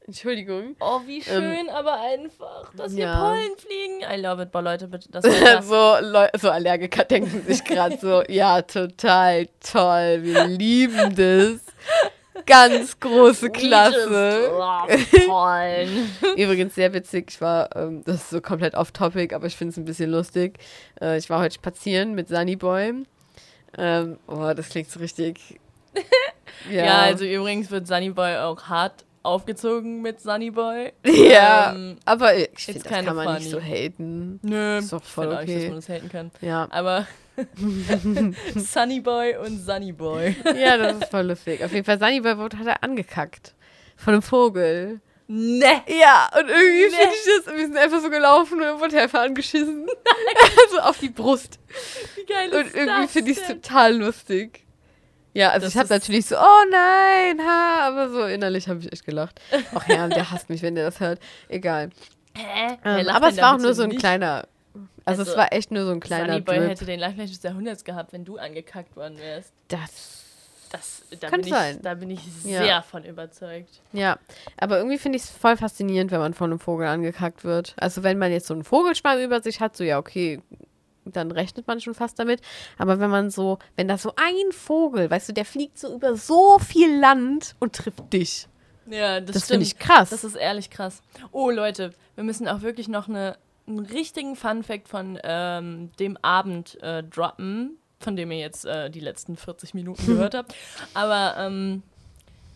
Entschuldigung. 0.07 0.75
Oh, 0.79 1.01
wie 1.05 1.21
schön, 1.21 1.69
aber 1.69 2.01
einfach, 2.01 2.73
dass 2.75 2.93
hier 2.93 3.05
Ähm, 3.05 3.11
ja. 3.11 3.19
Pollen 3.19 3.57
fliegen. 3.57 4.01
I 4.01 4.19
love 4.19 4.41
it, 4.41 4.51
boah, 4.51 4.61
Leute, 4.61 4.87
bitte. 4.87 5.09
Das 5.11 5.23
so, 5.67 5.95
Leu 6.01 6.27
so 6.39 6.49
Allergiker 6.49 7.03
denken 7.09 7.43
sich 7.45 7.63
gerade 7.63 7.97
so, 7.97 8.23
ja, 8.27 8.61
total 8.63 9.47
toll, 9.59 10.19
wir 10.23 10.47
lieben 10.47 11.15
das. 11.15 11.61
Ganz 12.45 12.99
große 12.99 13.51
Klasse. 13.51 14.51
Pollen. 15.27 16.09
Übrigens 16.35 16.73
sehr 16.73 16.91
witzig, 16.93 17.27
ich 17.29 17.41
war, 17.41 17.75
ähm, 17.75 18.03
das 18.03 18.15
ist 18.15 18.29
so 18.31 18.41
komplett 18.41 18.73
off-topic, 18.73 19.35
aber 19.35 19.45
ich 19.45 19.55
finde 19.55 19.71
es 19.71 19.77
ein 19.77 19.85
bisschen 19.85 20.09
lustig. 20.09 20.57
Äh, 20.99 21.17
ich 21.17 21.29
war 21.29 21.39
heute 21.39 21.55
spazieren 21.55 22.15
mit 22.15 22.27
Sunnyboy. 22.29 23.03
Ähm, 23.77 24.19
oh, 24.27 24.51
das 24.55 24.69
klingt 24.69 24.89
so 24.89 24.99
richtig. 24.99 25.59
ja. 26.71 27.01
also 27.01 27.25
übrigens 27.25 27.69
wird 27.69 27.85
Sunnyboy 27.85 28.37
auch 28.37 28.63
hart 28.63 29.05
aufgezogen 29.23 30.01
mit 30.01 30.19
Sunnyboy. 30.21 30.93
Ja, 31.05 31.73
Ähm, 31.73 31.97
aber 32.05 32.35
ich 32.35 32.49
finde, 32.57 32.81
das 32.81 32.91
kann 32.91 33.15
man 33.15 33.35
nicht 33.37 33.49
so 33.49 33.59
funny. 33.59 33.69
haten. 33.89 34.39
Nö, 34.43 34.77
Ist 34.77 34.91
doch 34.93 35.01
ich 35.03 35.07
voll 35.09 35.25
finde 35.25 35.37
auch 35.37 35.41
nicht, 35.45 35.49
dass 35.49 35.61
okay. 35.61 35.69
man 35.69 35.75
das 35.77 35.89
haten 35.89 36.09
kann. 36.09 36.31
Ja. 36.41 36.67
Aber 36.71 37.07
Sunnyboy 38.55 39.37
und 39.37 39.59
Sunnyboy. 39.65 40.35
ja, 40.59 40.77
das 40.77 40.97
ist 40.97 41.11
voll 41.11 41.27
lustig. 41.27 41.63
Auf 41.63 41.71
jeden 41.73 41.85
Fall, 41.85 41.99
Sunnyboy 41.99 42.37
wurde 42.37 42.57
hat 42.57 42.67
er 42.67 42.83
angekackt. 42.83 43.53
Von 43.97 44.13
einem 44.13 44.21
Vogel. 44.23 44.99
Ne. 45.27 45.81
Ja, 45.87 46.29
und 46.37 46.49
irgendwie 46.49 46.83
Nee. 46.83 46.89
finde 46.89 47.13
ich 47.15 47.45
das, 47.45 47.53
wir 47.55 47.65
sind 47.65 47.77
einfach 47.77 48.01
so 48.01 48.09
gelaufen 48.09 48.61
und 48.61 48.79
wurde 48.81 48.99
einfach 48.99 49.21
angeschissen. 49.21 49.87
so 50.71 50.79
auf 50.79 50.97
die 50.99 51.09
Brust. 51.09 51.59
Wie 52.15 52.25
geil 52.25 52.49
ist 52.49 52.55
Und 52.57 52.75
irgendwie 52.75 53.07
finde 53.07 53.31
ich 53.31 53.37
es 53.37 53.47
total 53.47 53.95
lustig. 53.95 54.65
Ja, 55.33 55.49
also 55.51 55.65
Das 55.65 55.73
ich 55.73 55.79
habe 55.79 55.89
natürlich 55.89 56.25
so, 56.25 56.35
oh 56.37 56.63
nein, 56.69 57.39
ha, 57.45 57.87
aber 57.87 58.09
so 58.09 58.25
innerlich 58.25 58.67
habe 58.67 58.79
ich 58.79 58.91
echt 58.91 59.05
gelacht. 59.05 59.39
Ach 59.75 59.87
ja, 59.87 60.07
der 60.07 60.29
hasst 60.31 60.49
mich, 60.49 60.61
wenn 60.61 60.75
der 60.75 60.85
das 60.85 60.99
hört. 60.99 61.19
Egal. 61.47 61.89
Hä? 62.35 62.77
Ähm, 62.83 63.07
aber 63.09 63.29
es 63.29 63.37
war 63.37 63.55
auch 63.55 63.59
nur 63.59 63.73
so 63.73 63.83
ein 63.83 63.89
nicht? 63.89 63.99
kleiner, 63.99 64.47
also, 65.05 65.21
es 65.23 65.29
Also, 65.29 65.37
war 65.39 65.51
echt 65.53 65.71
nur 65.71 65.85
so 65.85 65.91
ein 65.91 65.99
kleiner 65.99 66.33
Sunnyboy 66.33 66.57
Drip. 66.57 66.69
hätte 66.69 66.85
den 66.85 66.99
Lifeflash 66.99 67.29
des 67.31 67.43
Jahrhunderts 67.43 67.83
gehabt, 67.83 68.13
wenn 68.13 68.23
du 68.25 68.37
angekackt 68.37 68.95
worden 68.95 69.17
wärst. 69.19 69.51
Das, 69.67 70.23
Das, 70.71 71.01
da, 71.19 71.27
Kann 71.29 71.41
bin 71.41 71.47
ich, 71.49 71.53
sein. 71.53 71.79
da 71.81 71.93
bin 71.95 72.09
ich 72.11 72.21
Ja. 72.45 72.63
sehr 72.63 72.81
von 72.83 73.03
überzeugt. 73.03 73.81
ja. 73.91 74.17
Aber 74.57 74.77
irgendwie 74.77 74.97
finde 74.97 75.17
ich 75.17 75.23
es 75.23 75.29
voll 75.29 75.57
faszinierend, 75.57 76.11
wenn 76.11 76.19
man 76.19 76.33
von 76.33 76.49
einem 76.51 76.59
Vogel 76.59 76.87
angekackt 76.87 77.43
wird. 77.43 77.73
Also 77.77 78.03
wenn 78.03 78.17
man 78.17 78.31
jetzt 78.31 78.47
so 78.47 78.53
einen 78.53 78.63
Vogelschwarm 78.63 79.19
über 79.19 79.41
sich 79.41 79.59
hat, 79.59 79.75
so 79.75 79.83
ja, 79.83 79.97
okay, 79.97 80.41
dann 81.05 81.31
rechnet 81.31 81.67
man 81.67 81.79
schon 81.81 81.93
fast 81.93 82.19
damit. 82.19 82.41
Aber 82.77 82.99
wenn 82.99 83.09
man 83.09 83.29
so, 83.29 83.59
wenn 83.75 83.87
da 83.87 83.97
so 83.97 84.13
ein 84.15 84.51
Vogel, 84.51 85.09
weißt 85.09 85.29
du, 85.29 85.33
der 85.33 85.45
fliegt 85.45 85.79
so 85.79 85.93
über 85.93 86.15
so 86.15 86.59
viel 86.59 86.99
Land 86.99 87.55
und 87.59 87.73
trifft 87.73 88.11
dich. 88.13 88.47
Ja, 88.87 89.21
das, 89.21 89.33
Das, 89.33 89.47
finde 89.47 89.65
ich 89.65 89.77
krass. 89.77 90.09
Das 90.09 90.23
ist 90.23 90.35
ehrlich 90.35 90.69
krass. 90.69 91.01
Oh, 91.31 91.49
Leute, 91.49 91.93
wir 92.15 92.23
müssen 92.23 92.47
auch 92.47 92.61
wirklich 92.61 92.87
noch 92.87 93.07
eine, 93.07 93.37
einen 93.67 93.79
richtigen 93.79 94.35
Fun-Fact 94.35 94.87
von 94.87 95.19
ähm, 95.23 95.91
dem 95.99 96.17
Abend 96.21 96.81
äh, 96.81 97.03
droppen, 97.03 97.77
von 97.99 98.15
dem 98.15 98.31
ihr 98.31 98.39
jetzt 98.39 98.65
äh, 98.65 98.89
die 98.89 98.99
letzten 98.99 99.37
40 99.37 99.73
Minuten 99.73 100.05
gehört 100.07 100.33
habt. 100.33 100.53
Aber 100.93 101.35
ähm, 101.37 101.83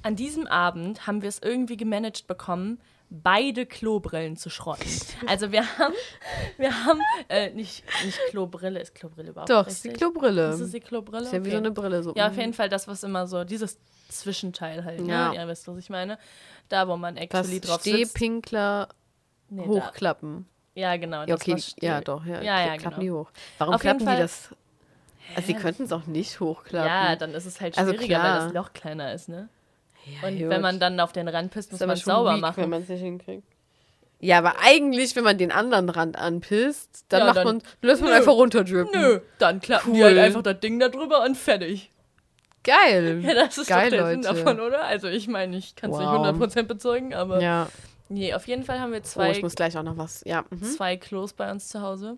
an 0.03 0.15
diesem 0.15 0.45
Abend 0.45 1.07
haben 1.07 1.21
wir 1.21 1.29
es 1.29 1.39
irgendwie 1.41 1.77
gemanagt 1.77 2.27
bekommen, 2.27 2.79
beide 3.09 3.65
Klobrillen 3.65 4.35
zu 4.37 4.49
schrotten. 4.49 4.89
Also 5.27 5.51
wir 5.51 5.63
haben, 5.77 5.93
wir 6.57 6.85
haben, 6.85 6.99
äh, 7.29 7.49
nicht, 7.51 7.83
nicht 8.03 8.19
Klobrille, 8.29 8.79
ist 8.79 8.93
Klobrille 8.95 9.29
überhaupt 9.29 9.49
Doch, 9.49 9.67
ist 9.67 9.83
die 9.83 9.89
richtig? 9.89 10.01
Klobrille. 10.01 10.47
Das 10.49 10.59
ist 10.59 10.73
die 10.73 10.79
Klobrille? 10.79 11.23
Ist 11.23 11.33
ja 11.33 11.39
wie 11.39 11.47
Okay. 11.47 11.51
so 11.51 11.57
eine 11.57 11.71
Brille. 11.71 12.03
So. 12.03 12.13
Ja, 12.15 12.27
auf 12.27 12.37
jeden 12.37 12.53
Fall 12.53 12.69
das, 12.69 12.87
was 12.87 13.03
immer 13.03 13.27
so, 13.27 13.43
dieses 13.43 13.77
Zwischenteil 14.09 14.83
halt, 14.83 15.05
Ja. 15.07 15.29
ne? 15.29 15.35
Ihr 15.35 15.47
wisst, 15.47 15.67
was 15.67 15.77
ich 15.77 15.89
meine. 15.89 16.17
Da, 16.69 16.87
wo 16.87 16.95
man 16.97 17.17
actually 17.17 17.59
drauf 17.59 17.81
sitzt. 17.81 17.95
Stehpinkler 18.11 18.89
Nee, 19.49 19.61
da. 19.63 19.67
hochklappen. 19.67 20.47
Ja, 20.73 20.97
genau. 20.97 21.21
Ja, 21.21 21.25
das, 21.37 21.41
okay, 21.41 21.55
ja, 21.79 22.01
doch, 22.01 22.25
ja. 22.25 22.41
Ja, 22.41 22.65
ja, 22.65 22.77
klappen 22.77 22.99
genau. 22.99 23.01
die 23.01 23.11
hoch. 23.11 23.31
Warum 23.59 23.75
Auf 23.75 23.81
klappen 23.81 23.99
die 23.99 24.05
Fall- 24.05 24.17
das? 24.17 24.49
Also, 25.35 25.47
sie 25.47 25.53
könnten 25.55 25.83
es 25.83 25.91
auch 25.91 26.05
nicht 26.05 26.39
hochklappen. 26.39 26.87
Ja, 26.87 27.15
dann 27.15 27.31
ist 27.33 27.45
es 27.45 27.59
halt 27.61 27.77
Also 27.77 27.91
schwieriger, 27.93 28.17
weil 28.17 28.21
klar. 28.23 28.43
das 28.45 28.53
Loch 28.53 28.73
kleiner 28.73 29.13
ist, 29.13 29.27
ne? 29.29 29.49
Ja, 30.05 30.27
Und 30.27 30.37
gut. 30.39 30.49
wenn 30.49 30.61
man 30.61 30.79
dann 30.79 30.99
auf 30.99 31.11
den 31.13 31.27
Rand 31.27 31.51
pisst, 31.51 31.71
muss 31.71 31.81
man 31.81 31.95
sauber 31.95 32.35
weak, 32.35 32.41
machen. 32.41 32.63
wenn 32.63 32.69
man 32.69 32.83
es 32.83 32.89
nicht 32.89 33.01
hinkriegt. 33.01 33.43
Ja, 34.19 34.37
aber 34.37 34.55
eigentlich, 34.63 35.15
wenn 35.15 35.23
man 35.23 35.37
den 35.37 35.51
anderen 35.51 35.89
Rand 35.89 36.17
anpisst, 36.17 37.05
dann 37.09 37.19
Ja, 37.21 37.25
macht 37.25 37.37
dann- 37.37 37.45
man, 37.45 37.61
lässt 37.81 38.01
man 38.01 38.11
Nö. 38.11 38.17
einfach 38.17 38.33
runterdrippen. 38.33 38.99
Nö, 38.99 39.19
dann 39.39 39.59
klappen 39.59 39.93
die 39.93 39.99
Cool. 39.99 40.05
halt 40.05 40.17
einfach 40.19 40.41
das 40.43 40.59
Ding 40.59 40.79
da 40.79 40.89
drüber 40.89 41.23
und 41.23 41.35
fertig. 41.37 41.91
Geil. 42.63 43.21
Ja, 43.23 43.33
das 43.33 43.57
ist 43.57 43.67
Geil, 43.67 43.89
doch 43.91 43.97
der 43.97 44.07
Sinn 44.11 44.23
Leute. 44.23 44.35
davon, 44.43 44.59
oder? 44.59 44.85
Also 44.85 45.07
ich 45.07 45.27
meine, 45.27 45.57
ich 45.57 45.75
kann 45.75 45.91
es 45.91 45.97
Wow. 45.97 46.01
nicht 46.01 46.11
100% 46.11 46.67
bezeugen, 46.67 47.13
aber 47.13 47.41
Ja. 47.41 47.67
nee, 48.09 48.33
auf 48.33 48.47
jeden 48.47 48.63
Fall 48.63 48.79
haben 48.79 48.91
wir 48.91 48.99
Oh, 48.99 49.03
zwei, 49.03 49.31
ich 49.31 49.41
muss 49.43 49.53
gleich 49.55 49.77
auch 49.77 49.83
noch 49.83 49.97
was. 49.97 50.23
Ja. 50.25 50.45
Mhm. 50.49 50.63
zwei 50.63 50.97
Klos 50.97 51.33
bei 51.33 51.51
uns 51.51 51.67
zu 51.67 51.81
Hause. 51.81 52.17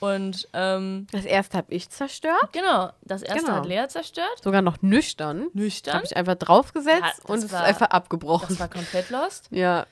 Und 0.00 0.48
ähm, 0.52 1.06
Das 1.12 1.24
erste 1.24 1.56
habe 1.58 1.72
ich 1.72 1.88
zerstört. 1.88 2.52
genau, 2.52 2.90
das 3.02 3.22
erste 3.22 3.44
Genau. 3.46 3.56
hat 3.58 3.66
Lea 3.66 3.84
zerstört. 3.88 4.42
Sogar 4.42 4.60
noch 4.62 4.82
nüchtern. 4.82 5.48
Nüchtern. 5.54 5.94
Habe 5.94 6.04
ich 6.04 6.16
einfach 6.16 6.34
draufgesetzt 6.34 7.00
Ja, 7.00 7.12
und 7.28 7.38
es 7.38 7.44
ist 7.44 7.52
war- 7.52 7.64
einfach 7.64 7.88
abgebrochen. 7.90 8.48
Das 8.50 8.60
war 8.60 8.68
komplett 8.68 9.10
lost. 9.10 9.46
ja. 9.50 9.86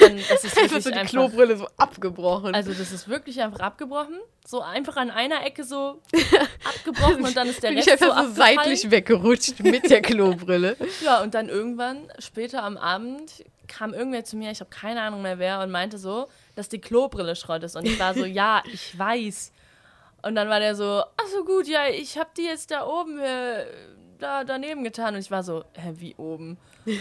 Dann, 0.00 0.16
das 0.28 0.44
ist 0.44 0.56
Einfach 0.58 0.62
wirklich 0.70 0.84
so 0.84 0.90
die 0.90 0.96
einfach, 0.96 1.10
Klobrille 1.10 1.56
so 1.56 1.66
abgebrochen. 1.76 2.54
Also 2.54 2.72
das 2.72 2.92
ist 2.92 3.08
wirklich 3.08 3.40
einfach 3.40 3.60
abgebrochen. 3.60 4.20
So 4.46 4.60
einfach 4.60 4.96
an 4.96 5.10
einer 5.10 5.44
Ecke 5.44 5.64
so 5.64 6.00
abgebrochen 6.64 7.24
und 7.24 7.36
dann 7.36 7.48
ist 7.48 7.62
der 7.62 7.70
Rest 7.74 7.88
ich 7.88 7.98
so 7.98 8.06
so, 8.12 8.32
seitlich 8.34 8.90
weggerutscht 8.90 9.60
mit 9.60 9.88
der 9.90 10.02
Klobrille. 10.02 10.76
Ja, 11.04 11.22
und 11.22 11.34
dann 11.34 11.48
irgendwann, 11.48 12.10
später 12.18 12.62
am 12.62 12.76
Abend, 12.76 13.44
kam 13.66 13.94
irgendwer 13.94 14.24
zu 14.24 14.36
mir, 14.36 14.50
ich 14.50 14.60
habe 14.60 14.70
keine 14.70 15.00
Ahnung 15.02 15.22
mehr 15.22 15.38
wer, 15.38 15.60
und 15.60 15.70
meinte 15.70 15.96
so, 15.98 16.28
dass 16.54 16.68
die 16.68 16.80
Klobrille 16.80 17.36
Schrott 17.36 17.62
ist. 17.62 17.76
Und 17.76 17.86
ich 17.86 17.98
war 17.98 18.14
so, 18.14 18.24
ja, 18.24 18.62
ich 18.72 18.98
weiß. 18.98 19.52
Und 20.22 20.34
dann 20.36 20.48
war 20.48 20.60
der 20.60 20.74
so, 20.74 20.84
ach 21.16 21.26
so 21.32 21.44
gut, 21.44 21.66
ja, 21.66 21.88
ich 21.88 22.16
habe 22.18 22.30
die 22.36 22.44
jetzt 22.44 22.70
da 22.70 22.86
oben, 22.86 23.18
äh, 23.18 23.64
da 24.18 24.44
daneben 24.44 24.84
getan. 24.84 25.14
Und 25.14 25.20
ich 25.20 25.30
war 25.30 25.42
so, 25.42 25.64
hä, 25.74 25.92
wie 25.96 26.14
oben? 26.16 26.58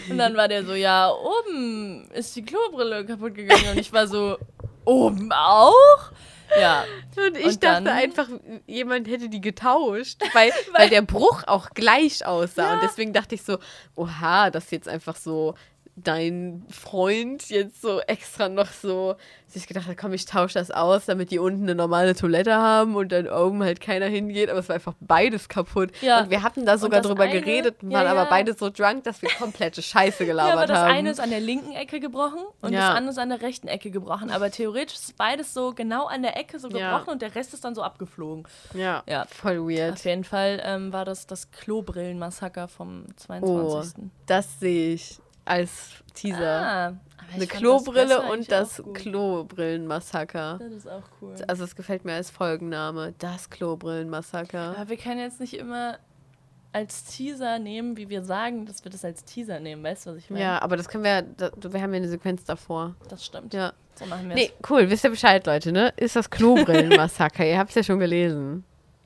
Und 0.09 0.17
dann 0.17 0.35
war 0.35 0.47
der 0.47 0.63
so, 0.65 0.73
ja, 0.73 1.11
oben 1.11 2.09
ist 2.11 2.35
die 2.35 2.43
Klobrille 2.43 3.05
kaputt 3.05 3.35
gegangen. 3.35 3.69
Und 3.71 3.77
ich 3.79 3.91
war 3.93 4.07
so, 4.07 4.37
oben 4.85 5.31
auch? 5.31 6.11
Ja, 6.59 6.83
Und 7.15 7.37
ich 7.37 7.45
Und 7.45 7.63
dachte 7.63 7.83
dann- 7.85 7.87
einfach, 7.87 8.27
jemand 8.67 9.07
hätte 9.07 9.29
die 9.29 9.39
getauscht, 9.39 10.21
weil, 10.33 10.51
weil 10.73 10.89
der 10.89 11.01
Bruch 11.01 11.43
auch 11.47 11.69
gleich 11.69 12.25
aussah. 12.25 12.73
Und 12.73 12.83
deswegen 12.83 13.13
dachte 13.13 13.35
ich 13.35 13.43
so, 13.43 13.57
oha, 13.95 14.49
das 14.49 14.65
ist 14.65 14.71
jetzt 14.71 14.87
einfach 14.89 15.15
so 15.15 15.55
dein 16.03 16.65
Freund 16.69 17.49
jetzt 17.49 17.81
so 17.81 17.99
extra 18.01 18.49
noch 18.49 18.67
so 18.71 19.15
sich 19.47 19.67
gedacht 19.67 19.85
hat, 19.87 19.97
komm, 19.97 20.13
ich 20.13 20.25
tausche 20.25 20.53
das 20.53 20.71
aus, 20.71 21.07
damit 21.07 21.29
die 21.29 21.37
unten 21.37 21.63
eine 21.63 21.75
normale 21.75 22.15
Toilette 22.15 22.55
haben 22.55 22.95
und 22.95 23.11
dann 23.11 23.27
oben 23.27 23.61
halt 23.61 23.81
keiner 23.81 24.05
hingeht. 24.05 24.49
Aber 24.49 24.59
es 24.59 24.69
war 24.69 24.75
einfach 24.75 24.93
beides 25.01 25.49
kaputt. 25.49 25.91
Ja. 26.01 26.21
Und 26.21 26.29
wir 26.29 26.41
hatten 26.41 26.65
da 26.65 26.77
sogar 26.77 27.01
das 27.01 27.09
drüber 27.09 27.23
eine- 27.23 27.33
geredet, 27.41 27.75
ja, 27.83 27.89
waren 27.91 28.07
aber 28.07 28.23
ja. 28.23 28.27
beide 28.29 28.53
so 28.53 28.69
drunk, 28.69 29.03
dass 29.03 29.21
wir 29.21 29.29
komplette 29.37 29.81
Scheiße 29.81 30.23
Ja, 30.23 30.29
gelabert 30.29 30.53
aber 30.57 30.67
das 30.67 30.77
haben. 30.79 30.91
eine 30.93 31.11
ist 31.11 31.19
an 31.19 31.31
der 31.31 31.41
linken 31.41 31.73
Ecke 31.73 31.99
gebrochen 31.99 32.39
und 32.61 32.71
Ja. 32.71 32.87
das 32.87 32.97
andere 32.97 33.11
ist 33.11 33.17
an 33.17 33.27
der 33.29 33.41
rechten 33.41 33.67
Ecke 33.67 33.91
gebrochen. 33.91 34.31
Aber 34.31 34.51
theoretisch 34.51 34.95
ist 34.95 35.17
beides 35.17 35.53
so 35.53 35.73
genau 35.73 36.05
an 36.07 36.21
der 36.21 36.37
Ecke 36.37 36.57
so 36.57 36.69
Ja. 36.69 36.91
gebrochen 36.97 37.11
und 37.11 37.21
der 37.21 37.35
Rest 37.35 37.53
ist 37.53 37.65
dann 37.65 37.75
so 37.75 37.83
abgeflogen. 37.83 38.47
ja, 38.73 39.03
Ja. 39.05 39.25
voll 39.29 39.57
weird. 39.69 39.93
Auf 39.95 40.05
jeden 40.05 40.23
Fall 40.23 40.61
ähm, 40.63 40.93
war 40.93 41.03
das 41.03 41.27
das 41.27 41.51
Klobrillen-Massaker 41.51 42.69
vom 42.69 43.03
Oh, 43.09 43.13
22. 43.17 44.03
das 44.27 44.59
sehe 44.61 44.93
ich 44.93 45.19
als 45.51 46.03
Teaser. 46.13 46.61
Ah, 46.61 46.93
Eine 47.33 47.47
Klobrille 47.47 48.07
das 48.07 48.29
und 48.31 48.51
das. 48.51 48.83
Klobrillenmassaker. 48.93 50.57
Das 50.59 50.71
ist 50.71 50.87
auch 50.87 51.03
cool. 51.21 51.35
Also 51.47 51.63
es 51.63 51.75
gefällt 51.75 52.05
mir 52.05 52.13
als 52.13 52.29
Folgenname. 52.29 53.13
Das 53.19 53.49
Klobrillenmassaker. 53.49 54.75
Aber 54.77 54.89
wir 54.89 54.97
können 54.97 55.19
jetzt 55.19 55.39
nicht 55.39 55.53
immer 55.55 55.97
als 56.73 57.03
Teaser 57.03 57.59
nehmen, 57.59 57.97
wie 57.97 58.07
wir 58.09 58.23
sagen, 58.23 58.65
dass 58.65 58.83
wir 58.85 58.91
das 58.91 59.03
als 59.03 59.25
Teaser 59.25 59.59
nehmen. 59.59 59.83
Weißt 59.83 60.05
du, 60.05 60.11
was 60.11 60.17
ich 60.17 60.29
meine? 60.29 60.41
Ja, 60.43 60.61
aber 60.61 60.77
das 60.77 60.87
können 60.87 61.03
wir, 61.03 61.21
da, 61.21 61.51
wir 61.57 61.81
haben 61.81 61.91
ja 61.93 61.97
eine 61.97 62.07
Sequenz 62.07 62.45
davor. 62.45 62.95
Das 63.09 63.25
stimmt. 63.25 63.53
Ja. 63.53 63.73
So 63.95 64.05
machen 64.05 64.29
wir 64.29 64.35
Nee, 64.35 64.51
cool, 64.69 64.89
wisst 64.89 65.03
ihr 65.03 65.09
Bescheid, 65.09 65.45
Leute, 65.45 65.73
ne? 65.73 65.93
Ist 65.97 66.15
das 66.15 66.29
Klobrillenmassaker. 66.29 67.45
ihr 67.47 67.57
habt 67.57 67.69
es 67.71 67.75
ja 67.75 67.83
schon 67.83 67.99
gelesen, 67.99 68.63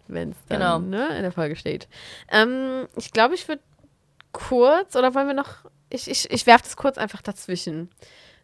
wenn 0.07 0.31
es 0.31 0.37
dann 0.47 0.59
Genau. 0.59 0.79
ne, 0.79 1.15
in 1.17 1.23
der 1.23 1.31
Folge 1.31 1.55
steht. 1.55 1.87
Ähm, 2.29 2.87
ich 2.95 3.11
glaube, 3.11 3.33
ich 3.33 3.47
würde 3.47 3.63
kurz, 4.31 4.95
oder 4.95 5.15
wollen 5.15 5.27
wir 5.27 5.33
noch, 5.33 5.65
ich, 5.95 6.09
ich, 6.09 6.29
ich 6.29 6.45
werfe 6.45 6.63
das 6.63 6.75
kurz 6.75 6.97
einfach 6.97 7.21
dazwischen. 7.21 7.89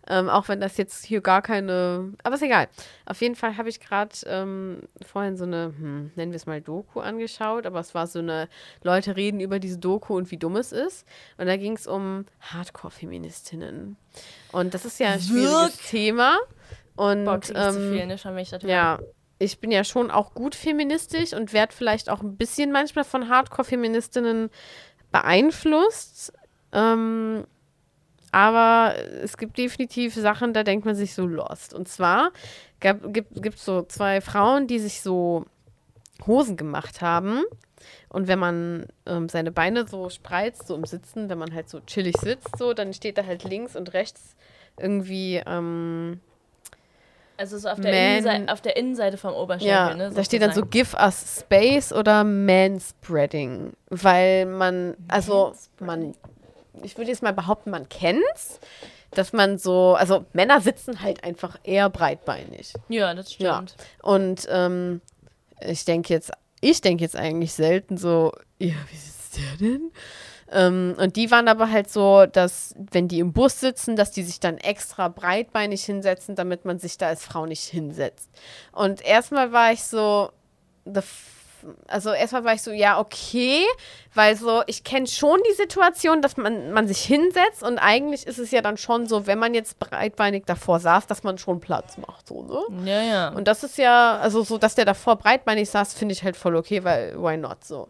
Ähm, 0.08 0.30
auch 0.30 0.48
wenn 0.48 0.60
das 0.60 0.78
jetzt 0.78 1.06
hier 1.06 1.22
gar 1.22 1.44
keine, 1.44 2.14
aber 2.24 2.34
ist 2.34 2.42
egal. 2.42 2.68
Auf 3.06 3.22
jeden 3.22 3.36
Fall 3.36 3.58
habe 3.58 3.70
ich 3.70 3.80
gerade 3.80 4.16
ähm, 4.26 4.82
vorhin 5.06 5.38
so 5.38 5.44
eine, 5.44 5.74
hm, 5.78 6.12
nennen 6.16 6.32
wir 6.32 6.38
es 6.38 6.48
mal 6.48 6.60
Doku 6.60 7.02
angeschaut, 7.02 7.68
aber 7.68 7.80
es 7.80 7.94
war 7.94 8.08
so 8.08 8.18
eine, 8.18 8.50
Leute 8.82 9.16
reden 9.16 9.40
über 9.40 9.60
diese 9.60 9.78
Doku 9.78 10.18
und 10.18 10.32
wie 10.32 10.38
dumm 10.38 10.56
es 10.56 10.72
ist. 10.72 11.06
Und 11.38 11.46
da 11.46 11.56
ging 11.56 11.74
es 11.74 11.86
um 11.86 12.26
Hardcore-Feministinnen. 12.40 13.96
Und 14.52 14.74
das 14.74 14.86
ist 14.86 15.00
ja 15.00 15.10
ein 15.10 15.22
schwieriges 15.22 15.78
Wirk. 15.78 15.88
Thema. 15.88 16.40
Und 16.96 17.26
Boah, 17.26 17.38
ich 17.38 17.46
zu 17.46 17.54
ähm, 17.54 17.94
viel, 17.94 18.08
ne? 18.08 18.18
Schon 18.18 18.34
wenn 18.34 18.42
ich 18.42 18.50
das 18.50 18.64
höre. 18.64 18.70
ja, 18.72 19.00
ich 19.38 19.60
bin 19.60 19.70
ja 19.70 19.84
schon 19.84 20.10
auch 20.10 20.34
gut 20.34 20.56
feministisch 20.56 21.34
und 21.34 21.54
werde 21.54 21.74
vielleicht 21.76 22.10
auch 22.10 22.22
ein 22.22 22.38
bisschen 22.38 22.72
manchmal 22.72 23.04
von 23.04 23.30
Hardcore-Feministinnen 23.30 24.50
beeinflusst. 25.12 26.34
Ähm, 26.74 27.44
aber 28.32 28.96
es 29.24 29.38
gibt 29.38 29.58
definitiv 29.58 30.16
Sachen, 30.16 30.54
da 30.54 30.64
denkt 30.64 30.86
man 30.86 30.96
sich 30.96 31.14
so 31.14 31.26
lost. 31.26 31.74
Und 31.74 31.88
zwar 31.90 32.32
gab, 32.80 33.14
gibt 33.14 33.34
es 33.56 33.66
so 33.66 33.84
zwei 33.84 34.22
Frauen, 34.22 34.68
die 34.68 34.80
sich 34.80 35.02
so 35.02 35.46
Hosen 36.26 36.56
gemacht 36.56 37.02
haben. 37.02 37.44
Und 38.10 38.28
wenn 38.28 38.40
man 38.40 38.86
ähm, 39.06 39.28
seine 39.28 39.52
Beine 39.52 39.88
so 39.88 40.10
spreizt, 40.10 40.68
so 40.68 40.76
im 40.76 40.86
Sitzen, 40.86 41.30
wenn 41.30 41.38
man 41.40 41.54
halt 41.54 41.70
so 41.70 41.80
chillig 41.82 42.16
sitzt, 42.22 42.58
so, 42.58 42.74
dann 42.74 42.94
steht 42.94 43.18
da 43.18 43.26
halt 43.26 43.44
links 43.44 43.76
und 43.76 43.94
rechts 43.94 44.36
irgendwie 44.80 45.42
ähm, 45.46 46.20
Also 47.38 47.58
so 47.58 47.68
auf 47.70 47.80
der, 47.80 47.92
Man- 47.92 48.00
Innenseite, 48.22 48.54
auf 48.54 48.62
der 48.62 48.78
Innenseite 48.78 49.18
vom 49.18 49.34
Oberschenkel, 49.34 49.70
Ja, 49.70 49.96
ne? 49.96 50.12
da 50.14 50.24
steht 50.24 50.42
dann 50.42 50.54
so. 50.54 50.66
Give 50.66 50.96
us 50.96 51.40
Space 51.42 51.92
oder 51.92 52.24
Manspreading, 52.24 53.74
weil 53.90 54.46
man, 54.46 54.96
also 55.08 55.54
man, 55.80 56.14
ich 56.84 56.98
würde 56.98 57.12
jetzt 57.12 57.24
mal 57.24 57.34
behaupten, 57.34 57.70
man 57.72 57.90
kennt's, 57.90 58.60
dass 59.12 59.34
man 59.34 59.58
so, 59.58 59.96
also 59.96 60.26
Männer 60.34 60.62
sitzen 60.62 61.02
halt 61.02 61.24
einfach 61.24 61.60
eher 61.64 61.90
breitbeinig. 61.90 62.74
Ja, 62.90 63.14
das 63.14 63.38
Ja. 63.38 63.56
stimmt. 63.66 63.76
Und 64.02 64.48
ähm, 64.50 65.02
ich 65.60 65.86
denke 65.86 66.14
jetzt, 66.14 66.32
ich 66.62 66.82
denke 66.82 67.04
jetzt 67.04 67.16
eigentlich 67.16 67.54
selten 67.54 67.98
so, 67.98 68.32
ja, 68.60 68.76
wie 68.90 68.96
sitzt 68.98 69.38
der 69.38 69.58
denn? 69.68 69.92
Ähm, 70.54 70.96
und 70.98 71.16
die 71.16 71.32
waren 71.32 71.48
aber 71.48 71.72
halt 71.72 71.90
so, 71.90 72.26
dass 72.26 72.76
wenn 72.78 73.08
die 73.08 73.20
im 73.20 73.32
Bus 73.34 73.60
sitzen, 73.60 73.96
dass 73.96 74.12
die 74.12 74.24
sich 74.24 74.40
dann 74.40 74.58
extra 74.58 75.08
breitbeinig 75.08 75.84
hinsetzen, 75.86 76.36
damit 76.36 76.66
man 76.66 76.78
sich 76.78 76.98
da 76.98 77.08
als 77.08 77.24
Frau 77.26 77.46
nicht 77.46 77.64
hinsetzt. 77.64 78.30
Und 78.74 79.02
erstmal 79.06 79.52
war 79.54 79.72
ich 79.72 79.84
so, 79.84 80.32
the 80.86 81.02
also 81.88 82.12
erstmal 82.12 82.44
war 82.44 82.54
ich 82.54 82.62
so, 82.62 82.72
ja, 82.72 83.00
okay, 83.00 83.64
weil 84.14 84.36
so, 84.36 84.64
ich 84.68 84.84
kenne 84.84 85.08
schon 85.08 85.40
die 85.50 85.56
Situation, 85.56 86.22
dass 86.22 86.38
man, 86.38 86.72
man 86.72 86.88
sich 86.88 87.02
hinsetzt 87.02 87.64
und 87.64 87.78
eigentlich 87.78 88.28
ist 88.28 88.40
es 88.40 88.52
ja 88.52 88.62
dann 88.62 88.78
schon 88.78 89.08
so, 89.08 89.28
wenn 89.28 89.40
man 89.40 89.54
jetzt 89.54 89.80
breitbeinig 89.80 90.44
davor 90.46 90.80
saß, 90.80 91.08
dass 91.08 91.24
man 91.24 91.38
schon 91.38 91.60
Platz 91.60 91.98
macht, 91.98 92.28
so, 92.28 92.44
ne? 92.44 92.90
Ja, 92.90 93.02
ja. 93.02 93.30
Und 93.30 93.48
das 93.48 93.64
ist 93.64 93.78
ja, 93.78 94.18
also 94.18 94.44
so, 94.44 94.58
dass 94.58 94.76
der 94.76 94.86
davor 94.86 95.16
breitbeinig 95.16 95.70
saß, 95.70 95.94
finde 95.94 96.14
ich 96.14 96.24
halt 96.24 96.36
voll 96.36 96.56
okay, 96.56 96.84
weil 96.84 97.16
why 97.22 97.38
not 97.38 97.64
so. 97.64 97.90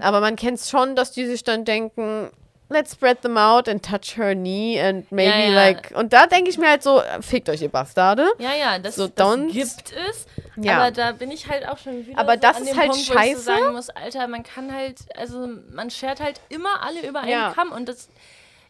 Aber 0.00 0.20
man 0.20 0.36
kennt 0.36 0.58
es 0.58 0.68
schon, 0.68 0.96
dass 0.96 1.12
die 1.12 1.26
sich 1.26 1.44
dann 1.44 1.64
denken, 1.64 2.30
let's 2.72 2.92
spread 2.92 3.20
them 3.22 3.36
out 3.36 3.68
and 3.68 3.84
touch 3.84 4.16
her 4.16 4.34
knee 4.34 4.80
and 4.80 5.10
maybe 5.12 5.30
Ja, 5.30 5.44
ja. 5.50 5.54
like. 5.54 5.92
Und 5.96 6.12
da 6.12 6.26
denke 6.26 6.50
ich 6.50 6.58
mir 6.58 6.68
halt 6.70 6.82
so, 6.82 7.00
fickt 7.20 7.48
euch, 7.48 7.62
ihr 7.62 7.68
Bastarde. 7.68 8.26
Ja, 8.38 8.54
ja, 8.54 8.78
das, 8.78 8.96
So, 8.96 9.06
das 9.08 9.36
gibt 9.52 9.92
es. 10.08 10.26
Ja. 10.56 10.78
Aber 10.80 10.90
da 10.90 11.12
bin 11.12 11.30
ich 11.30 11.48
halt 11.48 11.66
auch 11.68 11.78
schon 11.78 12.06
wieder 12.06 12.18
Aber 12.18 12.34
so 12.34 12.40
das 12.40 12.60
ist 12.60 12.76
halt 12.76 12.90
Punkt, 12.90 13.08
wo 13.08 13.12
ich 13.14 13.18
scheiße. 13.20 13.36
so 13.40 13.42
sagen 13.52 13.72
muss, 13.72 13.90
Alter, 13.90 14.26
man 14.28 14.42
kann 14.42 14.74
halt, 14.74 14.96
also 15.16 15.48
man 15.70 15.90
schert 15.90 16.20
halt 16.20 16.40
immer 16.48 16.82
alle 16.82 17.06
über 17.06 17.20
einen 17.20 17.30
Ja. 17.30 17.52
Kamm 17.54 17.72
und 17.72 17.88
das, 17.88 18.08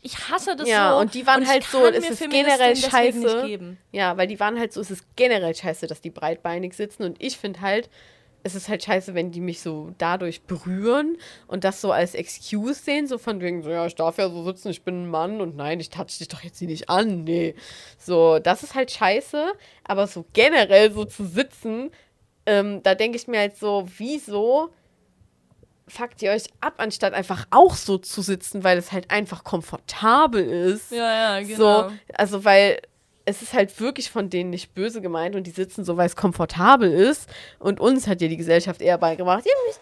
ich 0.01 0.29
hasse 0.31 0.57
das 0.57 0.69
Ja, 0.69 0.93
so. 0.93 0.99
und 0.99 1.15
die 1.15 1.27
waren 1.27 1.43
ich 1.43 1.49
halt 1.49 1.65
so, 1.65 1.85
es 1.87 2.09
ist 2.11 2.29
generell 2.31 2.77
scheiße. 2.77 3.19
Nicht 3.19 3.47
geben. 3.47 3.79
Ja, 3.93 4.17
weil 4.17 4.27
die 4.27 4.39
waren 4.41 4.59
halt 4.59 4.73
so, 4.73 4.81
es 4.81 4.91
ist 4.91 5.05
generell 5.17 5.55
scheiße, 5.55 5.87
dass 5.87 6.01
die 6.01 6.11
breitbeinig 6.11 6.75
sitzen 6.75 7.05
und 7.05 7.17
ich 7.23 7.37
finde 7.39 7.61
halt, 7.61 7.89
es 8.43 8.55
ist 8.55 8.69
halt 8.69 8.83
scheiße, 8.83 9.15
wenn 9.15 9.31
die 9.31 9.41
mich 9.41 9.61
so 9.61 9.93
dadurch 9.99 10.43
berühren 10.43 11.17
und 11.47 11.65
das 11.65 11.81
so 11.81 11.93
als 11.93 12.15
Excuse 12.15 12.75
sehen, 12.75 13.07
so 13.07 13.19
von 13.19 13.41
wegen, 13.41 13.63
so, 13.63 13.71
ja, 13.71 13.87
ich 13.87 13.95
darf 13.95 14.19
ja 14.19 14.29
so 14.29 14.45
sitzen, 14.45 14.71
ich 14.71 14.83
bin 14.83 15.05
ein 15.05 15.11
Mann 15.11 15.41
und 15.41 15.57
nein, 15.57 15.81
ich 15.81 15.91
touch 15.91 16.19
dich 16.19 16.29
doch 16.29 16.43
jetzt 16.43 16.59
hier 16.59 16.69
nicht 16.69 16.89
an, 16.91 17.25
nee. 17.25 17.55
So, 17.99 18.39
das 18.39 18.63
ist 18.63 18.75
halt 18.75 18.91
scheiße, 18.91 19.53
aber 19.85 20.07
so 20.07 20.25
generell 20.33 20.93
so 20.93 21.05
zu 21.05 21.25
sitzen, 21.25 21.91
ähm, 22.47 22.83
da 22.83 22.95
denke 22.95 23.17
ich 23.17 23.29
mir 23.29 23.39
halt 23.39 23.57
so, 23.57 23.89
wieso 23.97 24.71
fuckt 25.87 26.23
ihr 26.23 26.33
euch 26.33 26.45
ab, 26.61 26.75
anstatt 26.79 27.13
einfach 27.13 27.47
auch 27.51 27.75
so 27.75 27.99
zu 27.99 28.23
sitzen, 28.23 28.65
weil 28.65 28.79
es 28.79 28.93
halt 28.93 29.11
einfach 29.11 29.45
komfortabel 29.45 30.43
ist. 30.43 30.91
Ja, 30.91 31.39
ja, 31.39 31.41
genau. 31.41 31.57
So, 31.89 31.93
also 32.15 32.45
weil 32.45 32.81
es 33.25 33.43
ist 33.43 33.53
halt 33.53 33.79
wirklich 33.81 34.11
von 34.11 34.31
denen 34.31 34.51
nicht 34.51 34.75
böse 34.75 35.01
gemeint 35.01 35.37
und 35.37 35.47
die 35.47 35.51
sitzen 35.51 35.85
so, 35.85 35.97
weil 35.97 36.07
es 36.07 36.17
komfortabel 36.17 36.91
ist. 36.93 37.29
Und 37.59 37.81
uns 37.81 38.07
hat 38.07 38.21
ja 38.21 38.29
die 38.29 38.37
Gesellschaft 38.37 38.81
eher 38.83 38.99
beigebracht, 38.99 39.45
ihr 39.47 39.53
müsst 39.67 39.81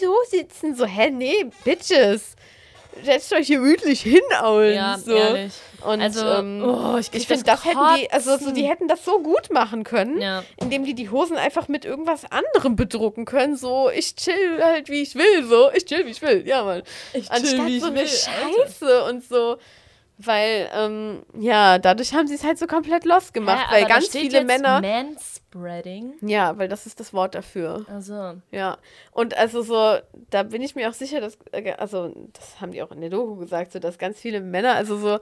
so 0.00 0.14
sitzen. 0.28 0.74
So, 0.74 0.84
hä, 0.84 1.10
nee, 1.10 1.46
Bitches. 1.64 2.36
Setzt 3.04 3.32
euch 3.34 3.46
hier 3.48 3.58
gemütlich 3.58 4.00
hin, 4.00 4.22
Auen. 4.40 4.72
Ja, 4.72 4.96
so. 4.98 5.12
ehrlich. 5.12 5.52
Und 5.84 6.00
Also, 6.00 6.24
ähm, 6.26 6.64
oh, 6.64 6.96
ich 6.98 7.12
ich 7.12 7.26
finde, 7.26 7.44
das 7.44 7.64
hätten 7.66 7.78
die, 7.98 8.10
also 8.10 8.38
so, 8.38 8.52
die 8.52 8.64
hätten 8.64 8.88
das 8.88 9.04
so 9.04 9.20
gut 9.20 9.52
machen 9.52 9.84
können, 9.84 10.18
Ja. 10.20 10.42
indem 10.56 10.84
die 10.84 10.94
die 10.94 11.10
Hosen 11.10 11.36
einfach 11.36 11.68
mit 11.68 11.84
irgendwas 11.84 12.22
anderem 12.30 12.74
bedrucken 12.74 13.26
können. 13.26 13.56
So, 13.56 13.90
ich 13.90 14.16
chill 14.16 14.62
halt, 14.62 14.88
wie 14.88 15.02
ich 15.02 15.14
will. 15.14 15.44
So, 15.44 15.70
ich 15.74 15.84
chill, 15.84 16.06
wie 16.06 16.10
ich 16.10 16.22
will. 16.22 16.46
Ja, 16.46 16.64
Mann. 16.64 16.82
Ich 17.12 17.30
Anstatt 17.30 17.70
so 17.80 17.86
eine 17.86 18.06
Scheiße 18.06 19.04
und 19.04 19.22
so. 19.24 19.58
Weil, 20.18 20.70
ähm, 20.74 21.22
ja, 21.38 21.78
dadurch 21.78 22.14
haben 22.14 22.26
sie 22.26 22.34
es 22.34 22.44
halt 22.44 22.58
so 22.58 22.66
komplett 22.66 23.04
lost 23.04 23.34
gemacht, 23.34 23.66
weil 23.70 23.84
ganz 23.84 24.08
viele 24.08 24.44
Männer. 24.44 24.80
Manspreading. 24.80 26.14
Ja, 26.22 26.56
weil 26.56 26.68
das 26.68 26.86
ist 26.86 27.00
das 27.00 27.12
Wort 27.12 27.34
dafür. 27.34 27.84
Also, 27.92 28.34
Ja. 28.50 28.78
Und 29.12 29.36
also 29.36 29.60
so, 29.60 29.96
da 30.30 30.42
bin 30.42 30.62
ich 30.62 30.74
mir 30.74 30.88
auch 30.88 30.94
sicher, 30.94 31.20
dass, 31.20 31.36
äh, 31.52 31.72
also, 31.72 32.14
das 32.32 32.60
haben 32.60 32.72
die 32.72 32.82
auch 32.82 32.92
in 32.92 33.02
der 33.02 33.10
Doku 33.10 33.36
gesagt, 33.36 33.72
so, 33.72 33.78
dass 33.78 33.98
ganz 33.98 34.18
viele 34.18 34.40
Männer, 34.40 34.74
also 34.74 34.96
so, 34.96 35.18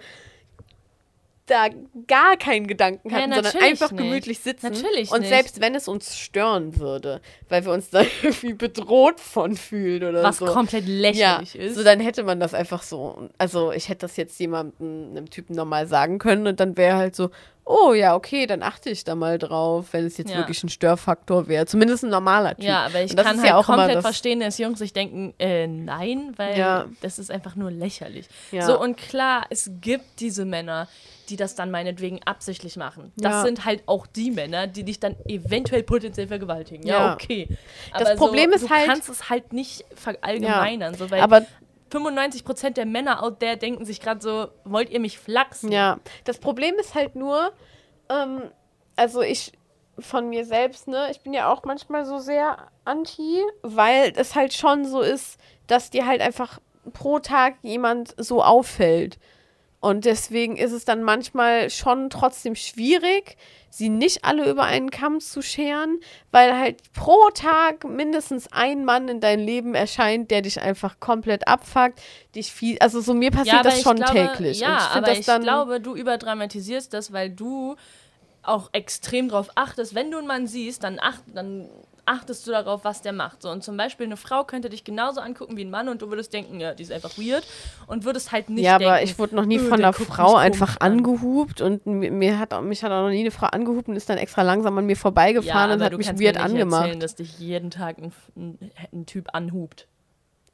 da 1.47 1.69
gar 2.07 2.37
keinen 2.37 2.67
Gedanken 2.67 3.11
Ja, 3.11 3.17
hatten, 3.17 3.33
sondern 3.33 3.45
natürlich 3.45 3.67
einfach 3.71 3.91
nicht. 3.93 4.03
gemütlich 4.03 4.39
sitzen. 4.41 4.67
Natürlich 4.73 5.11
Und 5.11 5.21
nicht. 5.21 5.29
selbst 5.29 5.61
wenn 5.61 5.75
es 5.75 5.89
uns 5.89 6.17
stören 6.17 6.79
würde, 6.79 7.21
weil 7.49 7.65
wir 7.65 7.73
uns 7.73 7.91
da 7.91 8.03
irgendwie 8.23 8.55
bedroht 8.55 9.21
von 9.21 9.57
fühlen 9.57 10.05
oder 10.05 10.23
was 10.23 10.39
so. 10.39 10.47
komplett 10.47 10.87
lächerlich 10.87 11.55
ja, 11.55 11.61
ist. 11.61 11.75
so 11.77 11.85
dann 11.85 12.01
hätte 12.01 12.23
man 12.23 12.41
das 12.41 12.55
einfach 12.55 12.83
so. 12.83 13.29
Also 13.39 13.73
ich 13.73 13.89
hätte 13.89 14.01
das 14.03 14.17
jetzt 14.17 14.39
jemandem, 14.41 15.11
einem 15.11 15.31
Typen 15.31 15.55
normal 15.55 15.87
sagen 15.87 16.19
können 16.19 16.47
und 16.47 16.61
dann 16.61 16.77
wäre 16.77 16.97
halt 16.97 17.15
so, 17.15 17.31
oh 17.67 17.93
ja, 17.95 18.15
okay, 18.15 18.47
dann 18.47 18.63
achte 18.63 18.91
ich 18.91 19.05
da 19.05 19.15
mal 19.15 19.39
drauf, 19.39 19.87
wenn 19.93 20.05
es 20.05 20.17
jetzt 20.19 20.31
Ja. 20.31 20.37
wirklich 20.39 20.63
ein 20.63 20.69
Störfaktor 20.69 21.49
wäre. 21.49 21.67
Zumindest 21.67 22.05
ein 22.05 22.11
normaler 22.11 22.55
Typ. 22.57 22.65
ja, 22.65 22.85
aber 22.87 23.03
ich 23.03 23.15
das 23.15 23.25
kann 23.25 23.39
halt 23.39 23.49
ja 23.49 23.57
auch 23.57 23.67
komplett 23.67 23.97
das- 23.97 24.05
verstehen, 24.05 24.41
dass 24.41 24.59
Jungs 24.59 24.79
sich 24.79 24.93
denken, 24.93 25.35
äh, 25.39 25.67
nein, 25.67 26.33
weil 26.37 26.59
Ja. 26.59 26.87
das 27.01 27.19
ist 27.19 27.31
einfach 27.31 27.57
nur 27.57 27.71
lächerlich. 27.71 28.27
Ja. 28.53 28.67
So, 28.67 28.79
und 28.81 28.97
klar, 28.97 29.47
es 29.51 29.71
gibt 29.81 30.21
diese 30.21 30.45
Männer, 30.45 30.89
die 31.31 31.37
das 31.37 31.55
dann 31.55 31.71
meinetwegen 31.71 32.21
absichtlich 32.27 32.77
machen. 32.77 33.11
Das 33.17 33.45
sind 33.45 33.65
halt 33.65 33.83
auch 33.87 34.07
die 34.07 34.31
Männer, 34.31 34.67
die 34.67 34.83
dich 34.85 35.01
dann 35.01 35.17
eventuell 35.27 35.83
potenziell 35.83 36.29
vergewaltigen. 36.29 36.87
Ja, 36.87 37.15
okay. 37.15 37.49
Das 37.95 38.09
Aber 38.09 38.17
Problem 38.17 38.51
so, 38.51 38.57
ist 38.57 38.65
du 38.67 38.69
halt- 38.71 38.87
kannst 38.89 39.09
es 39.09 39.31
halt 39.31 39.55
nicht 39.55 39.87
verallgemeinern, 39.95 40.95
so, 40.95 41.11
weil 41.11 41.23
Aber 41.23 41.47
95% 41.93 42.71
der 42.71 42.87
Männer 42.87 43.23
out 43.23 43.41
there 43.41 43.57
denken 43.57 43.85
sich 43.85 44.01
gerade 44.01 44.21
so, 44.21 44.49
wollt 44.65 44.91
ihr 44.91 45.01
mich 45.01 45.19
flachsen? 45.19 45.71
Ja, 45.71 45.99
das 46.25 46.39
Problem 46.39 46.75
ist 46.77 46.95
halt 46.95 47.15
nur, 47.17 47.53
ähm, 48.09 48.51
also 48.97 49.23
ich 49.23 49.53
von 49.99 50.29
mir 50.29 50.45
selbst, 50.45 50.89
ne, 50.89 51.09
ich 51.11 51.21
bin 51.21 51.33
ja 51.33 51.53
auch 51.53 51.65
manchmal 51.65 52.05
so 52.05 52.19
sehr 52.19 52.57
anti, 52.85 53.43
weil 53.63 54.13
es 54.17 54.35
halt 54.35 54.53
schon 54.53 54.85
so 54.85 55.01
ist, 55.01 55.39
dass 55.67 55.91
dir 55.91 56.07
halt 56.07 56.21
einfach 56.21 56.59
pro 56.93 57.19
Tag 57.19 57.55
jemand 57.63 58.15
so 58.19 58.43
auffällt. 58.43 59.19
Und 59.85 60.07
deswegen 60.07 60.57
ist 60.57 60.73
es 60.73 60.87
dann 60.87 61.03
manchmal 61.03 61.69
schon 61.69 62.09
trotzdem 62.09 62.55
schwierig, 62.55 63.37
sie 63.69 63.91
nicht 63.91 64.25
alle 64.25 64.49
über 64.49 64.63
einen 64.63 64.89
Kamm 64.91 65.21
zu 65.21 65.43
scheren, 65.43 66.01
weil 66.31 66.57
halt 66.59 66.81
pro 66.95 67.29
Tag 67.35 67.85
mindestens 67.85 68.51
ein 68.51 68.87
Mann 68.87 69.09
in 69.09 69.21
dein 69.21 69.41
Leben 69.41 69.75
erscheint, 69.75 70.31
der 70.31 70.41
dich 70.41 70.59
einfach 70.59 71.01
komplett 71.01 71.47
abfuckt, 71.47 72.01
dich 72.35 72.51
viel, 72.51 72.79
also 72.79 73.03
so 73.03 73.13
mir 73.13 73.31
passiert 73.31 73.57
aber 73.57 73.69
das 73.69 73.83
schon 73.83 73.97
glaube, 73.97 74.13
täglich. 74.15 74.61
Ja, 74.61 74.95
Und 74.97 75.07
ich 75.07 75.29
aber 75.29 75.39
ich 75.39 75.43
glaube, 75.43 75.81
du 75.83 75.95
überdramatisierst 75.95 76.95
das, 76.95 77.13
weil 77.13 77.29
du 77.29 77.77
auch 78.43 78.71
extrem 78.73 79.29
darauf 79.29 79.51
achtest. 79.55 79.95
Wenn 79.95 80.11
du 80.11 80.17
einen 80.17 80.27
Mann 80.27 80.47
siehst, 80.47 80.83
dann, 80.83 80.99
acht, 80.99 81.25
dann 81.27 81.69
achtest 82.07 82.47
du 82.47 82.51
darauf, 82.51 82.85
was 82.85 83.03
der 83.03 83.13
macht. 83.13 83.43
So, 83.43 83.51
und 83.51 83.63
zum 83.65 83.77
Beispiel 83.77 84.07
eine 84.07 84.17
Frau 84.17 84.45
könnte 84.45 84.69
dich 84.69 84.85
genauso 84.85 85.21
angucken 85.21 85.57
wie 85.57 85.65
ein 85.65 85.71
Mann 85.71 85.89
und 85.89 86.03
du 86.03 86.09
würdest 86.11 86.33
denken, 86.33 86.61
ja, 86.61 86.75
die 86.75 86.83
ist 86.83 86.93
einfach 86.93 87.17
weird 87.19 87.45
und 87.87 88.05
würdest 88.05 88.33
halt 88.33 88.51
nicht 88.51 88.65
ja, 88.65 88.79
denken, 88.79 88.93
aber 88.93 89.03
ich 89.03 89.19
wurde 89.19 89.37
noch 89.37 89.45
nie 89.47 89.59
"Öh, 89.59 89.69
von 89.69 89.79
der 89.79 89.89
einer 89.89 89.93
Frau 89.93 90.35
einfach 90.37 90.77
an." 90.81 90.93
angehupt 90.93 91.61
und 91.61 91.87
mir, 91.87 92.39
hat, 92.39 92.63
mich 92.63 92.83
hat 92.85 92.93
auch 92.93 93.03
noch 93.03 93.11
nie 93.11 93.21
eine 93.21 93.31
Frau 93.31 93.47
angehupt 93.47 93.89
und 93.89 93.97
ist 93.97 94.09
dann 94.09 94.19
extra 94.19 94.43
langsam 94.43 94.77
an 94.79 94.87
mir 94.87 94.97
vorbeigefahren 94.97 95.71
ja, 95.71 95.77
und 95.77 95.83
hat 95.83 95.97
mich 95.97 96.07
weird 96.09 96.19
mir 96.19 96.33
nicht 96.33 96.41
angemacht. 96.41 96.83
erzählen, 96.83 97.01
dass 97.01 97.15
dich 97.17 97.39
jeden 97.39 97.71
Tag 97.71 97.99
ein, 97.99 98.13
ein, 98.37 98.59
ein 98.93 99.07
Typ 99.07 99.29
anhupt. 99.33 99.89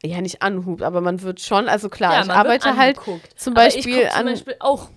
Ja, 0.02 0.20
nicht 0.22 0.40
anhupt, 0.40 0.82
aber 0.82 1.02
man 1.02 1.20
wird 1.20 1.40
schon, 1.40 1.68
also 1.68 1.90
klar, 1.90 2.14
ja, 2.14 2.22
ich 2.24 2.30
arbeite 2.30 2.76
halt 2.76 2.98
zum 3.36 3.54
Aber 3.54 3.66
ich 3.66 3.74
Beispiel 3.74 4.02
guck 4.02 4.10
zum 4.12 4.18
an. 4.20 4.26
Beispiel 4.26 4.56
auch 4.60 4.88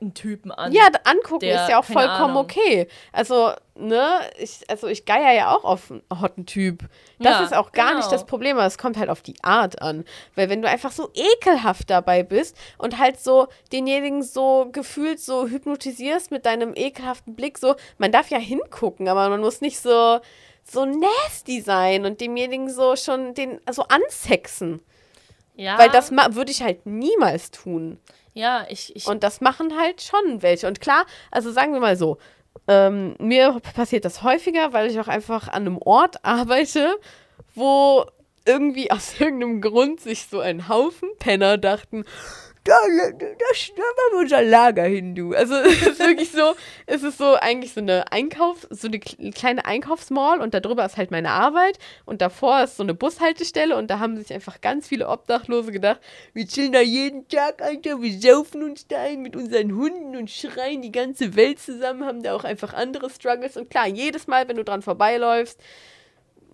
einen 0.00 0.14
Typen 0.14 0.50
an. 0.52 0.72
ja, 0.72 0.88
angucken 1.04 1.40
der- 1.40 1.62
ist 1.64 1.70
ja 1.70 1.78
auch 1.78 1.84
vollkommen 1.84 2.30
Ahnung. 2.30 2.36
okay. 2.44 2.88
Also, 3.12 3.52
ne, 3.74 4.20
ich, 4.38 4.60
also 4.68 4.86
ich 4.86 5.04
geier 5.04 5.32
ja 5.32 5.54
auch 5.54 5.64
auf 5.64 5.90
einen 5.90 6.02
hotten 6.20 6.46
Typ. 6.46 6.84
Das 7.18 7.38
Ja, 7.38 7.44
ist 7.44 7.54
auch 7.54 7.72
gar 7.72 7.88
genau. 7.88 7.98
nicht 7.98 8.10
das 8.12 8.24
Problem, 8.26 8.56
aber 8.56 8.66
es 8.66 8.78
kommt 8.78 8.96
halt 8.96 9.10
auf 9.10 9.20
die 9.22 9.36
Art 9.42 9.82
an. 9.82 10.04
Weil 10.34 10.48
wenn 10.48 10.62
du 10.62 10.68
einfach 10.68 10.92
so 10.92 11.10
ekelhaft 11.14 11.90
dabei 11.90 12.22
bist 12.22 12.56
und 12.78 12.98
halt 12.98 13.20
so 13.20 13.48
denjenigen 13.72 14.22
so 14.22 14.68
gefühlt 14.72 15.20
so 15.20 15.46
hypnotisierst 15.48 16.30
mit 16.30 16.46
deinem 16.46 16.72
ekelhaften 16.74 17.34
Blick, 17.34 17.58
so, 17.58 17.74
man 17.98 18.10
darf 18.12 18.30
ja 18.30 18.38
hingucken, 18.38 19.08
aber 19.08 19.28
man 19.28 19.40
muss 19.40 19.60
nicht 19.60 19.78
so, 19.80 20.20
so 20.64 20.84
nasty 20.84 21.60
sein 21.60 22.04
und 22.06 22.20
demjenigen 22.20 22.70
so 22.70 22.96
schon 22.96 23.34
den, 23.34 23.60
also 23.66 23.82
ansexen. 23.88 24.80
ja, 25.56 25.76
Weil 25.78 25.90
das 25.90 26.10
würde 26.10 26.50
ich 26.50 26.62
halt 26.62 26.86
niemals 26.86 27.50
tun. 27.50 27.98
Ja, 28.34 28.66
ich, 28.68 28.94
ich 28.94 29.06
Und 29.06 29.22
das 29.22 29.40
machen 29.40 29.76
halt 29.78 30.02
schon 30.02 30.42
welche. 30.42 30.66
Und 30.66 30.80
klar, 30.80 31.04
also 31.30 31.50
sagen 31.52 31.72
wir 31.72 31.80
mal 31.80 31.96
so, 31.96 32.18
ähm, 32.68 33.16
mir 33.18 33.60
passiert 33.74 34.04
das 34.04 34.22
häufiger, 34.22 34.72
weil 34.72 34.90
ich 34.90 35.00
auch 35.00 35.08
einfach 35.08 35.48
an 35.48 35.66
einem 35.66 35.78
Ort 35.78 36.24
arbeite, 36.24 36.96
wo 37.54 38.04
irgendwie 38.44 38.90
aus 38.90 39.14
irgendeinem 39.20 39.60
Grund 39.60 40.00
sich 40.00 40.26
so 40.26 40.40
ein 40.40 40.68
Haufen 40.68 41.08
Penner 41.18 41.58
dachten, 41.58 42.04
da, 42.64 42.74
da, 42.86 43.10
da, 43.10 43.26
da 43.26 43.26
machen 43.26 44.12
wir 44.12 44.18
unser 44.18 44.42
Lager 44.42 44.84
hin, 44.84 45.14
du. 45.14 45.34
Also 45.34 45.54
es 45.56 45.82
ist 45.86 45.98
wirklich 45.98 46.30
so, 46.30 46.54
es 46.86 47.02
ist 47.02 47.18
so 47.18 47.34
eigentlich 47.34 47.72
so 47.72 47.80
eine 47.80 48.12
Einkauf, 48.12 48.66
so 48.70 48.86
eine 48.88 48.98
kle- 48.98 49.34
kleine 49.34 49.64
Einkaufsmall 49.64 50.40
und 50.40 50.52
darüber 50.54 50.84
ist 50.84 50.96
halt 50.96 51.10
meine 51.10 51.30
Arbeit 51.30 51.78
und 52.04 52.20
davor 52.20 52.62
ist 52.64 52.76
so 52.76 52.82
eine 52.82 52.94
Bushaltestelle 52.94 53.76
und 53.76 53.90
da 53.90 53.98
haben 53.98 54.16
sich 54.16 54.32
einfach 54.32 54.60
ganz 54.60 54.88
viele 54.88 55.08
Obdachlose 55.08 55.72
gedacht, 55.72 56.00
wir 56.34 56.46
chillen 56.46 56.72
da 56.72 56.80
jeden 56.80 57.26
Tag, 57.28 57.62
Alter, 57.62 58.02
wir 58.02 58.20
saufen 58.20 58.62
uns 58.62 58.86
da 58.86 59.00
ein 59.02 59.22
mit 59.22 59.36
unseren 59.36 59.74
Hunden 59.74 60.16
und 60.16 60.30
schreien 60.30 60.82
die 60.82 60.92
ganze 60.92 61.36
Welt 61.36 61.60
zusammen, 61.60 62.04
haben 62.04 62.22
da 62.22 62.34
auch 62.34 62.44
einfach 62.44 62.74
andere 62.74 63.08
Struggles 63.10 63.56
und 63.56 63.70
klar, 63.70 63.86
jedes 63.88 64.26
Mal, 64.26 64.48
wenn 64.48 64.56
du 64.56 64.64
dran 64.64 64.82
vorbeiläufst, 64.82 65.58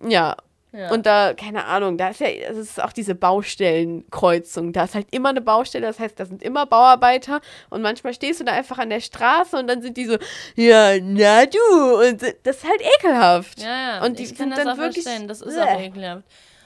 ja, 0.07 0.37
ja. 0.73 0.91
und 0.91 1.05
da, 1.05 1.33
keine 1.33 1.65
Ahnung, 1.65 1.97
da 1.97 2.09
ist 2.09 2.19
ja, 2.19 2.27
es 2.27 2.57
ist 2.57 2.83
auch 2.83 2.93
diese 2.93 3.15
Baustellenkreuzung. 3.15 4.73
Da 4.73 4.83
ist 4.85 4.95
halt 4.95 5.07
immer 5.11 5.29
eine 5.29 5.41
Baustelle, 5.41 5.87
das 5.87 5.99
heißt, 5.99 6.19
da 6.19 6.25
sind 6.25 6.43
immer 6.43 6.65
Bauarbeiter 6.65 7.41
und 7.69 7.81
manchmal 7.81 8.13
stehst 8.13 8.39
du 8.39 8.43
da 8.43 8.53
einfach 8.53 8.77
an 8.77 8.89
der 8.89 8.99
Straße 9.01 9.57
und 9.57 9.67
dann 9.67 9.81
sind 9.81 9.97
die 9.97 10.05
so, 10.05 10.17
ja, 10.55 10.93
na 11.01 11.45
du, 11.45 12.07
und 12.07 12.21
das 12.21 12.57
ist 12.57 12.67
halt 12.67 12.81
ekelhaft. 12.99 13.61
ja, 13.61 13.67
ja, 13.97 14.05
und 14.05 14.19
die 14.19 14.23
ich 14.23 14.29
kann 14.29 14.49
sind 14.49 14.49
das 14.51 14.59
dann 14.59 14.69
auch 14.69 14.77
wirklich- 14.77 15.03
verstehen. 15.03 15.27
Das 15.27 15.41
ist 15.41 15.55
Bäh. 15.55 15.61
auch 15.61 15.79
ekelhaft. 15.79 16.23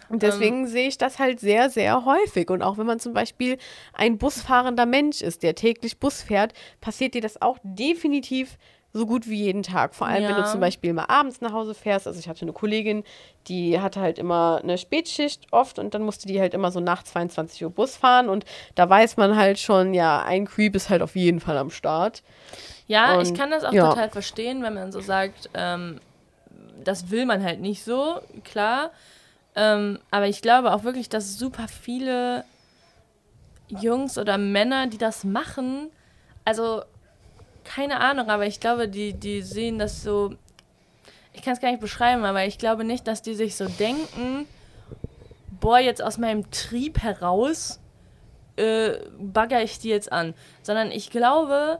Und 0.10 0.24
deswegen 0.24 0.68
sehe 0.68 0.90
ich 0.90 0.98
das 0.98 1.20
halt 1.20 1.40
sehr, 1.40 1.70
sehr 1.70 2.04
häufig. 2.04 2.50
Und 2.50 2.62
auch 2.64 2.78
wenn 2.78 2.86
man 2.86 3.00
zum 3.00 3.14
Beispiel 3.14 3.58
ein 3.94 4.18
busfahrender 4.18 4.86
Mensch 4.86 5.22
ist, 5.22 5.42
der 5.42 5.56
täglich 5.56 6.00
Bus 6.00 6.22
fährt, 6.22 6.52
passiert 6.82 7.14
dir 7.14 7.22
das 7.22 7.42
auch 7.42 7.58
definitiv 7.64 8.58
so 8.94 9.06
gut 9.06 9.28
wie 9.30 9.44
jeden 9.44 9.64
Tag. 9.64 9.96
Vor 9.96 10.08
allem, 10.08 10.24
wenn 10.28 10.36
du 10.36 10.42
Ja. 10.42 10.46
zum 10.46 10.60
Beispiel 10.60 10.92
mal 10.94 11.06
abends 11.08 11.40
nach 11.42 11.54
Hause 11.54 11.74
fährst. 11.74 12.08
Also 12.08 12.20
ich 12.20 12.28
hatte 12.28 12.42
eine 12.42 12.52
Kollegin, 12.54 13.04
die 13.48 13.80
hatte 13.80 14.02
halt 14.02 14.20
immer 14.20 14.60
eine 14.62 14.78
Spätschicht 14.78 15.48
oft 15.52 15.80
und 15.80 15.94
dann 15.94 16.02
musste 16.04 16.28
die 16.28 16.40
halt 16.42 16.54
immer 16.54 16.72
so 16.72 16.80
nach 16.80 17.04
22 17.04 17.64
Uhr 17.64 17.70
Bus 17.70 17.96
fahren. 17.96 18.28
Und 18.28 18.46
da 18.76 18.90
weiß 18.90 19.18
man 19.18 19.36
halt 19.38 19.60
schon, 19.60 19.94
ja, 19.94 20.22
ein 20.24 20.46
Creep 20.46 20.76
ist 20.76 20.90
halt 20.90 21.02
auf 21.02 21.16
jeden 21.16 21.40
Fall 21.40 21.58
am 21.58 21.70
Start. 21.70 22.22
Ja, 22.88 23.16
Und, 23.16 23.24
ich 23.28 23.34
kann 23.34 23.50
das 23.52 23.64
auch 23.64 23.74
ja. 23.74 23.90
total 23.90 24.10
verstehen, 24.10 24.62
wenn 24.64 24.74
man 24.74 24.92
so 24.92 25.00
sagt, 25.00 25.50
ähm, 25.54 26.02
das 26.84 27.10
will 27.12 27.26
man 27.26 27.44
halt 27.44 27.62
nicht 27.62 27.84
so, 27.86 28.20
klar. 28.44 28.92
Ähm, 29.56 30.00
aber 30.12 30.28
ich 30.28 30.42
glaube 30.42 30.74
auch 30.74 30.84
wirklich, 30.84 31.08
dass 31.10 31.38
super 31.38 31.68
viele 31.68 32.44
Jungs 33.70 34.18
oder 34.18 34.38
Männer, 34.38 34.88
die 34.88 34.98
das 34.98 35.24
machen, 35.24 35.90
also 36.44 36.84
keine 37.64 38.00
Ahnung, 38.00 38.30
aber 38.30 38.46
ich 38.46 38.60
glaube, 38.60 38.88
die, 38.88 39.14
die 39.14 39.42
sehen 39.42 39.80
das 39.80 40.04
so. 40.04 40.36
ich 41.34 41.42
kann 41.42 41.54
es 41.54 41.62
gar 41.62 41.70
nicht 41.70 41.82
beschreiben, 41.82 42.24
aber 42.26 42.46
ich 42.46 42.58
glaube 42.58 42.84
nicht, 42.84 43.08
dass 43.08 43.22
die 43.22 43.36
sich 43.36 43.56
so 43.56 43.66
denken, 43.68 44.46
boah, 45.60 45.80
jetzt 45.80 46.02
aus 46.02 46.18
meinem 46.18 46.50
Trieb 46.52 47.00
heraus 47.00 47.80
äh, 48.58 49.00
bagger 49.18 49.64
ich 49.64 49.80
die 49.80 49.90
jetzt 49.90 50.12
an. 50.12 50.34
Sondern 50.62 50.92
ich 50.92 51.10
glaube, 51.10 51.80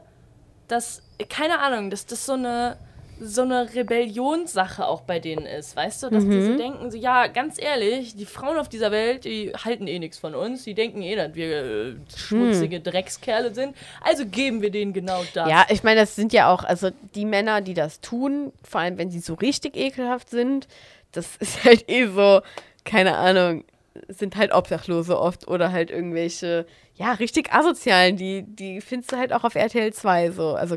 dass, 0.68 1.02
keine 1.28 1.60
Ahnung, 1.60 1.90
dass 1.90 2.06
das 2.06 2.26
so 2.26 2.32
eine 2.32 2.76
so 3.22 3.42
eine 3.42 3.72
Rebellionssache 3.74 4.86
auch 4.86 5.02
bei 5.02 5.20
denen 5.20 5.46
ist, 5.46 5.76
weißt 5.76 6.02
du, 6.02 6.10
dass 6.10 6.24
die 6.24 6.42
so 6.42 6.56
denken, 6.56 6.90
so, 6.90 6.96
ja, 6.96 7.28
ganz 7.28 7.60
ehrlich, 7.60 8.16
die 8.16 8.26
Frauen 8.26 8.58
auf 8.58 8.68
dieser 8.68 8.90
Welt, 8.90 9.24
die 9.24 9.52
halten 9.52 9.86
eh 9.86 9.98
nichts 9.98 10.18
von 10.18 10.34
uns, 10.34 10.64
die 10.64 10.74
denken 10.74 11.02
eh, 11.02 11.14
dass 11.14 11.34
wir 11.34 11.64
äh, 11.64 11.94
schmutzige 12.16 12.80
Dreckskerle 12.80 13.54
sind, 13.54 13.76
also 14.00 14.26
geben 14.26 14.60
wir 14.60 14.70
denen 14.70 14.92
genau 14.92 15.22
das. 15.34 15.48
Ja, 15.48 15.66
ich 15.68 15.82
meine, 15.82 16.00
das 16.00 16.16
sind 16.16 16.32
ja 16.32 16.52
auch, 16.52 16.64
also 16.64 16.90
die 17.14 17.24
Männer, 17.24 17.60
die 17.60 17.74
das 17.74 18.00
tun, 18.00 18.52
vor 18.62 18.80
allem 18.80 18.98
wenn 18.98 19.10
sie 19.10 19.20
so 19.20 19.34
richtig 19.34 19.76
ekelhaft 19.76 20.28
sind, 20.28 20.66
das 21.12 21.36
ist 21.38 21.64
halt 21.64 21.88
eh 21.88 22.06
so, 22.06 22.40
keine 22.84 23.16
Ahnung, 23.16 23.64
sind 24.08 24.36
halt 24.36 24.52
Obdachlose 24.52 25.18
oft 25.18 25.46
oder 25.48 25.70
halt 25.70 25.90
irgendwelche, 25.90 26.66
ja, 26.94 27.12
richtig 27.12 27.52
asozialen, 27.52 28.16
die, 28.16 28.42
die 28.42 28.80
findest 28.80 29.12
du 29.12 29.16
halt 29.16 29.32
auch 29.32 29.44
auf 29.44 29.54
RTL 29.54 29.92
2 29.92 30.30
so, 30.32 30.54
also 30.54 30.76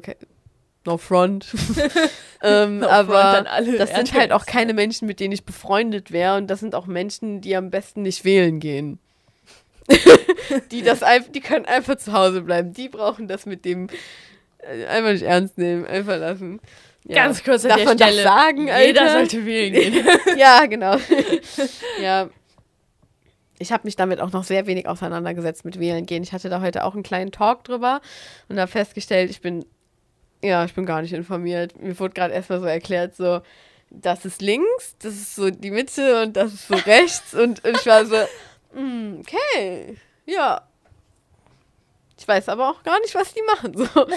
no 0.85 0.97
front. 0.97 1.47
ähm, 2.43 2.79
No 2.79 2.87
front 2.87 3.09
aber 3.09 3.51
alle 3.51 3.77
das 3.77 3.93
sind 3.93 4.13
halt 4.13 4.31
auch 4.31 4.45
keine 4.45 4.73
Menschen, 4.73 5.07
mit 5.07 5.19
denen 5.19 5.33
ich 5.33 5.45
befreundet 5.45 6.11
wäre 6.11 6.37
und 6.37 6.47
das 6.47 6.59
sind 6.59 6.75
auch 6.75 6.85
Menschen, 6.85 7.41
die 7.41 7.55
am 7.55 7.69
besten 7.69 8.03
nicht 8.03 8.25
wählen 8.25 8.59
gehen. 8.59 8.99
die 10.71 10.81
das 10.81 11.01
die 11.33 11.41
können 11.41 11.65
einfach 11.65 11.97
zu 11.97 12.13
Hause 12.13 12.41
bleiben. 12.41 12.73
Die 12.73 12.89
brauchen 12.89 13.27
das 13.27 13.45
mit 13.45 13.65
dem 13.65 13.87
äh, 14.59 14.85
einfach 14.85 15.11
nicht 15.11 15.23
ernst 15.23 15.57
nehmen, 15.57 15.85
einfach 15.85 16.17
lassen. 16.17 16.59
Ja. 17.07 17.25
Ganz 17.25 17.43
kurz 17.43 17.63
an 17.65 17.69
Darf 17.69 17.95
der 17.95 18.07
Stelle. 18.07 18.23
sagen, 18.23 18.71
Alter? 18.71 18.87
Jeder 18.87 19.11
sollte 19.11 19.45
wählen 19.45 19.73
gehen. 19.73 20.05
ja, 20.37 20.65
genau. 20.65 20.97
ja. 22.01 22.29
Ich 23.59 23.71
habe 23.71 23.83
mich 23.85 23.95
damit 23.95 24.19
auch 24.19 24.31
noch 24.31 24.43
sehr 24.43 24.65
wenig 24.65 24.87
auseinandergesetzt 24.87 25.63
mit 25.65 25.79
Wählen 25.79 26.05
gehen. 26.05 26.23
Ich 26.23 26.33
hatte 26.33 26.49
da 26.49 26.61
heute 26.61 26.83
auch 26.83 26.93
einen 26.93 27.03
kleinen 27.03 27.31
Talk 27.31 27.63
drüber 27.63 28.01
und 28.49 28.59
habe 28.59 28.69
festgestellt, 28.69 29.29
ich 29.29 29.39
bin, 29.39 29.65
ja, 30.45 30.65
ich 30.65 30.73
bin 30.73 30.85
gar 30.85 31.01
nicht 31.01 31.13
informiert. 31.13 31.81
Mir 31.81 31.97
wurde 31.99 32.13
gerade 32.13 32.33
erstmal 32.33 32.59
so 32.59 32.65
erklärt, 32.65 33.15
so, 33.15 33.41
das 33.89 34.25
ist 34.25 34.41
links, 34.41 34.95
das 34.99 35.13
ist 35.13 35.35
so 35.35 35.49
die 35.49 35.71
Mitte 35.71 36.23
und 36.23 36.35
das 36.35 36.53
ist 36.53 36.67
so 36.67 36.75
rechts 36.75 37.33
und, 37.33 37.63
und 37.63 37.77
ich 37.77 37.85
war 37.85 38.05
so, 38.05 38.15
mm, 38.73 39.21
okay, 39.21 39.97
ja. 40.25 40.61
Ich 42.17 42.27
weiß 42.27 42.49
aber 42.49 42.69
auch 42.69 42.83
gar 42.83 42.99
nicht, 43.01 43.13
was 43.13 43.33
die 43.33 43.41
machen. 43.41 43.75
So. 43.75 44.07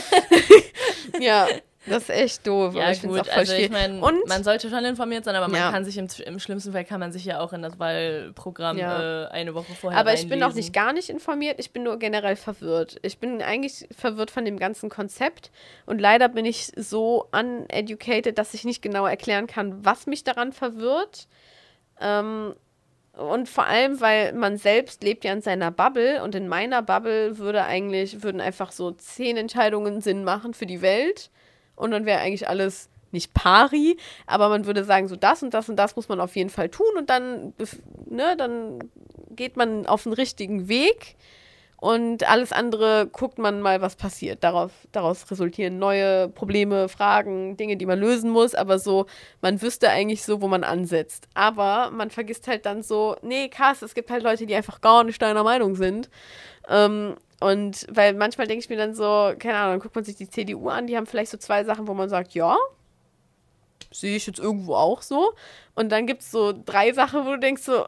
ja, 1.21 1.49
das 1.89 2.05
ist 2.05 2.11
echt 2.11 2.47
doof. 2.47 2.75
Ja, 2.75 2.91
ich 2.91 3.03
gut, 3.03 3.21
auch 3.21 3.25
voll 3.27 3.35
also 3.35 3.53
ich 3.55 3.71
meine, 3.71 4.01
man 4.27 4.45
sollte 4.45 4.71
schon 4.71 4.85
informiert 4.85 5.25
sein, 5.25 5.35
aber 5.35 5.49
man 5.49 5.61
Ja. 5.61 5.71
kann 5.71 5.85
sich 5.85 5.97
im, 5.99 6.09
im 6.27 6.39
schlimmsten 6.39 6.73
Fall 6.73 6.85
kann 6.85 7.01
man 7.01 7.13
sich 7.13 7.25
ja 7.25 7.41
auch 7.41 7.53
in 7.53 7.63
das 7.63 7.79
Wahlprogramm 7.79 8.79
Ja. 8.79 9.25
äh, 9.25 9.29
eine 9.29 9.55
Woche 9.55 9.75
vorher 9.75 9.99
Aber 9.99 10.15
ich 10.15 10.29
bin 10.29 10.43
auch 10.43 10.55
nicht 10.55 10.73
gar 10.73 10.93
nicht 10.93 11.09
informiert, 11.11 11.59
ich 11.59 11.73
bin 11.73 11.83
nur 11.83 11.99
generell 11.99 12.37
verwirrt. 12.37 12.97
Ich 13.03 13.19
bin 13.19 13.43
eigentlich 13.43 13.89
verwirrt 13.97 14.31
von 14.31 14.45
dem 14.45 14.59
ganzen 14.59 14.89
Konzept 14.91 15.51
und 15.87 16.01
leider 16.01 16.29
bin 16.29 16.45
ich 16.45 16.73
so 16.77 17.27
uneducated, 17.33 18.39
dass 18.39 18.55
ich 18.55 18.65
nicht 18.65 18.83
genau 18.83 19.07
erklären 19.07 19.47
kann, 19.47 19.85
was 19.85 20.07
mich 20.07 20.25
daran 20.25 20.53
verwirrt. 20.53 21.27
Ähm, 22.01 22.55
und 23.17 23.49
vor 23.49 23.67
allem, 23.67 24.01
weil 24.01 24.33
man 24.33 24.59
selbst 24.59 25.03
lebt 25.03 25.25
ja 25.25 25.33
in 25.33 25.41
seiner 25.41 25.73
Bubble 25.73 26.23
und 26.23 26.37
in 26.37 26.47
meiner 26.47 26.83
Bubble 26.83 27.37
würde 27.39 27.65
eigentlich, 27.65 28.23
würden 28.23 28.41
einfach 28.41 28.71
so 28.71 28.93
zehn 28.93 29.37
Entscheidungen 29.37 30.01
Sinn 30.01 30.23
machen 30.23 30.55
für 30.55 30.67
die 30.67 30.83
Welt 30.83 31.31
und 31.79 31.91
dann 31.91 32.07
wäre 32.07 32.21
eigentlich 32.21 32.49
alles 32.49 32.91
nicht 33.11 33.33
pari, 33.33 33.97
aber 34.27 34.49
man 34.49 34.67
würde 34.67 34.85
sagen, 34.85 35.09
so 35.09 35.17
das 35.17 35.43
und 35.43 35.55
das 35.55 35.69
und 35.69 35.77
das 35.77 35.97
muss 35.97 36.09
man 36.09 36.21
auf 36.21 36.37
jeden 36.37 36.51
Fall 36.51 36.69
tun 36.69 36.87
und 36.97 37.09
dann, 37.09 37.55
ne, 38.07 38.37
dann 38.37 38.79
geht 39.31 39.57
man 39.57 39.87
auf 39.87 40.03
den 40.03 40.13
richtigen 40.13 40.69
Weg 40.69 41.17
und 41.81 42.29
alles 42.29 42.53
andere 42.53 43.07
guckt 43.07 43.39
man 43.39 43.63
mal, 43.63 43.81
was 43.81 43.95
passiert. 43.95 44.43
Darauf, 44.43 44.73
daraus 44.91 45.31
resultieren 45.31 45.79
neue 45.79 46.29
Probleme, 46.29 46.89
Fragen, 46.89 47.57
Dinge, 47.57 47.77
die 47.77 47.87
man 47.87 48.01
lösen 48.01 48.31
muss, 48.31 48.57
aber 48.57 48.81
so, 48.81 49.07
man 49.43 49.63
wüsste 49.63 49.89
eigentlich 49.89 50.25
so, 50.25 50.43
wo 50.43 50.49
man 50.49 50.65
ansetzt. 50.65 51.29
Aber 51.35 51.91
man 51.93 52.11
vergisst 52.11 52.49
halt 52.49 52.67
dann 52.67 52.83
so, 52.83 53.15
nee, 53.23 53.49
krass, 53.49 53.83
es 53.83 53.95
gibt 53.95 54.11
halt 54.11 54.25
Leute, 54.25 54.45
die 54.45 54.57
einfach 54.57 54.81
gar 54.81 55.05
nicht 55.05 55.23
deiner 55.23 55.45
Meinung 55.45 55.77
sind. 55.77 56.11
Ähm, 56.69 57.15
und 57.41 57.87
weil 57.91 58.15
manchmal 58.15 58.47
denke 58.47 58.65
ich 58.65 58.71
mir 58.71 58.77
dann 58.77 58.95
so, 58.95 59.33
keine 59.39 59.57
Ahnung, 59.57 59.73
dann 59.75 59.81
guckt 59.81 59.95
man 59.95 60.05
sich 60.05 60.17
die 60.17 60.29
CDU 60.29 60.69
an, 60.69 60.87
die 60.87 60.97
haben 60.97 61.07
vielleicht 61.07 61.31
so 61.31 61.39
zwei 61.39 61.65
Sachen, 61.65 61.87
wo 61.87 61.95
man 61.95 62.09
sagt, 62.09 62.35
ja, 62.35 62.57
sehe 63.93 64.17
ich 64.17 64.27
jetzt 64.27 64.41
irgendwo 64.41 64.75
auch 64.75 65.03
so. 65.03 65.33
Und 65.75 65.91
dann 65.91 66.07
gibt 66.07 66.23
es 66.23 66.31
so 66.31 66.53
drei 66.53 66.93
Sachen, 66.93 67.25
wo 67.27 67.31
du 67.31 67.39
denkst 67.39 67.63
so, 67.63 67.87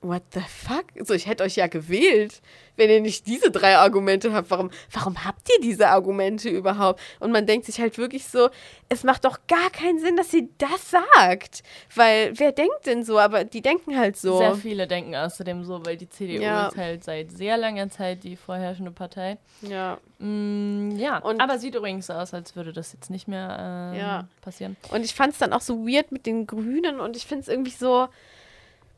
what 0.00 0.22
the 0.32 0.40
fuck? 0.40 0.84
So, 1.04 1.12
ich 1.14 1.26
hätte 1.26 1.42
euch 1.42 1.56
ja 1.56 1.66
gewählt, 1.66 2.40
wenn 2.76 2.88
ihr 2.88 3.00
nicht 3.00 3.26
diese 3.26 3.50
drei 3.50 3.76
Argumente 3.76 4.32
habt. 4.32 4.50
Warum, 4.50 4.70
warum 4.92 5.24
habt 5.24 5.48
ihr 5.50 5.60
diese 5.60 5.88
Argumente 5.88 6.48
überhaupt? 6.48 7.00
Und 7.18 7.32
man 7.32 7.46
denkt 7.46 7.66
sich 7.66 7.80
halt 7.80 7.98
wirklich 7.98 8.24
so, 8.26 8.48
es 8.88 9.02
macht 9.02 9.24
doch 9.24 9.38
gar 9.48 9.70
keinen 9.70 9.98
Sinn, 9.98 10.16
dass 10.16 10.30
sie 10.30 10.50
das 10.58 10.90
sagt. 10.90 11.62
Weil, 11.94 12.32
wer 12.38 12.52
denkt 12.52 12.86
denn 12.86 13.02
so? 13.04 13.18
Aber 13.18 13.42
die 13.44 13.60
denken 13.60 13.98
halt 13.98 14.16
so. 14.16 14.38
Sehr 14.38 14.54
viele 14.54 14.86
denken 14.86 15.16
außerdem 15.16 15.64
so, 15.64 15.84
weil 15.84 15.96
die 15.96 16.08
CDU 16.08 16.42
Ja. 16.42 16.68
ist 16.68 16.76
halt 16.76 17.02
seit 17.02 17.32
sehr 17.32 17.56
langer 17.56 17.90
Zeit 17.90 18.22
die 18.22 18.36
vorherrschende 18.36 18.92
Partei. 18.92 19.38
Ja. 19.62 19.98
Mm, 20.20 20.90
ja, 20.96 21.18
Und- 21.18 21.40
aber 21.40 21.58
sieht 21.58 21.74
übrigens 21.74 22.06
so 22.06 22.12
aus, 22.12 22.32
als 22.34 22.54
würde 22.54 22.72
das 22.72 22.92
jetzt 22.92 23.10
nicht 23.10 23.26
mehr 23.26 23.92
ähm, 23.94 23.98
Ja. 23.98 24.28
passieren. 24.42 24.76
Und 24.92 25.04
ich 25.04 25.14
fand 25.14 25.32
es 25.32 25.38
dann 25.38 25.52
auch 25.52 25.60
so 25.60 25.86
weird 25.88 26.12
mit 26.12 26.26
den 26.26 26.46
Grünen 26.46 27.00
und 27.00 27.16
ich 27.16 27.26
finde 27.26 27.42
es 27.42 27.48
irgendwie 27.48 27.72
so. 27.72 28.08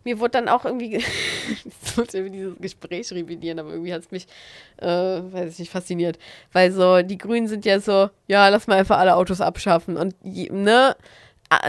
Mir 0.04 0.18
wurde 0.18 0.32
dann 0.32 0.48
auch 0.48 0.64
irgendwie. 0.64 0.96
ich 1.48 1.96
muss 1.96 2.14
irgendwie 2.14 2.36
dieses 2.36 2.56
Gespräch 2.58 3.12
revidieren, 3.12 3.58
aber 3.58 3.70
irgendwie 3.70 3.92
hat 3.92 4.02
es 4.02 4.10
mich, 4.10 4.26
äh, 4.78 4.86
weiß 4.86 5.52
ich 5.52 5.58
nicht, 5.58 5.72
fasziniert. 5.72 6.18
Weil 6.52 6.72
so, 6.72 7.02
die 7.02 7.18
Grünen 7.18 7.48
sind 7.48 7.64
ja 7.64 7.80
so, 7.80 8.10
ja, 8.26 8.48
lass 8.48 8.66
mal 8.66 8.78
einfach 8.78 8.98
alle 8.98 9.16
Autos 9.16 9.40
abschaffen. 9.40 9.96
Und, 9.96 10.14
ne? 10.24 10.96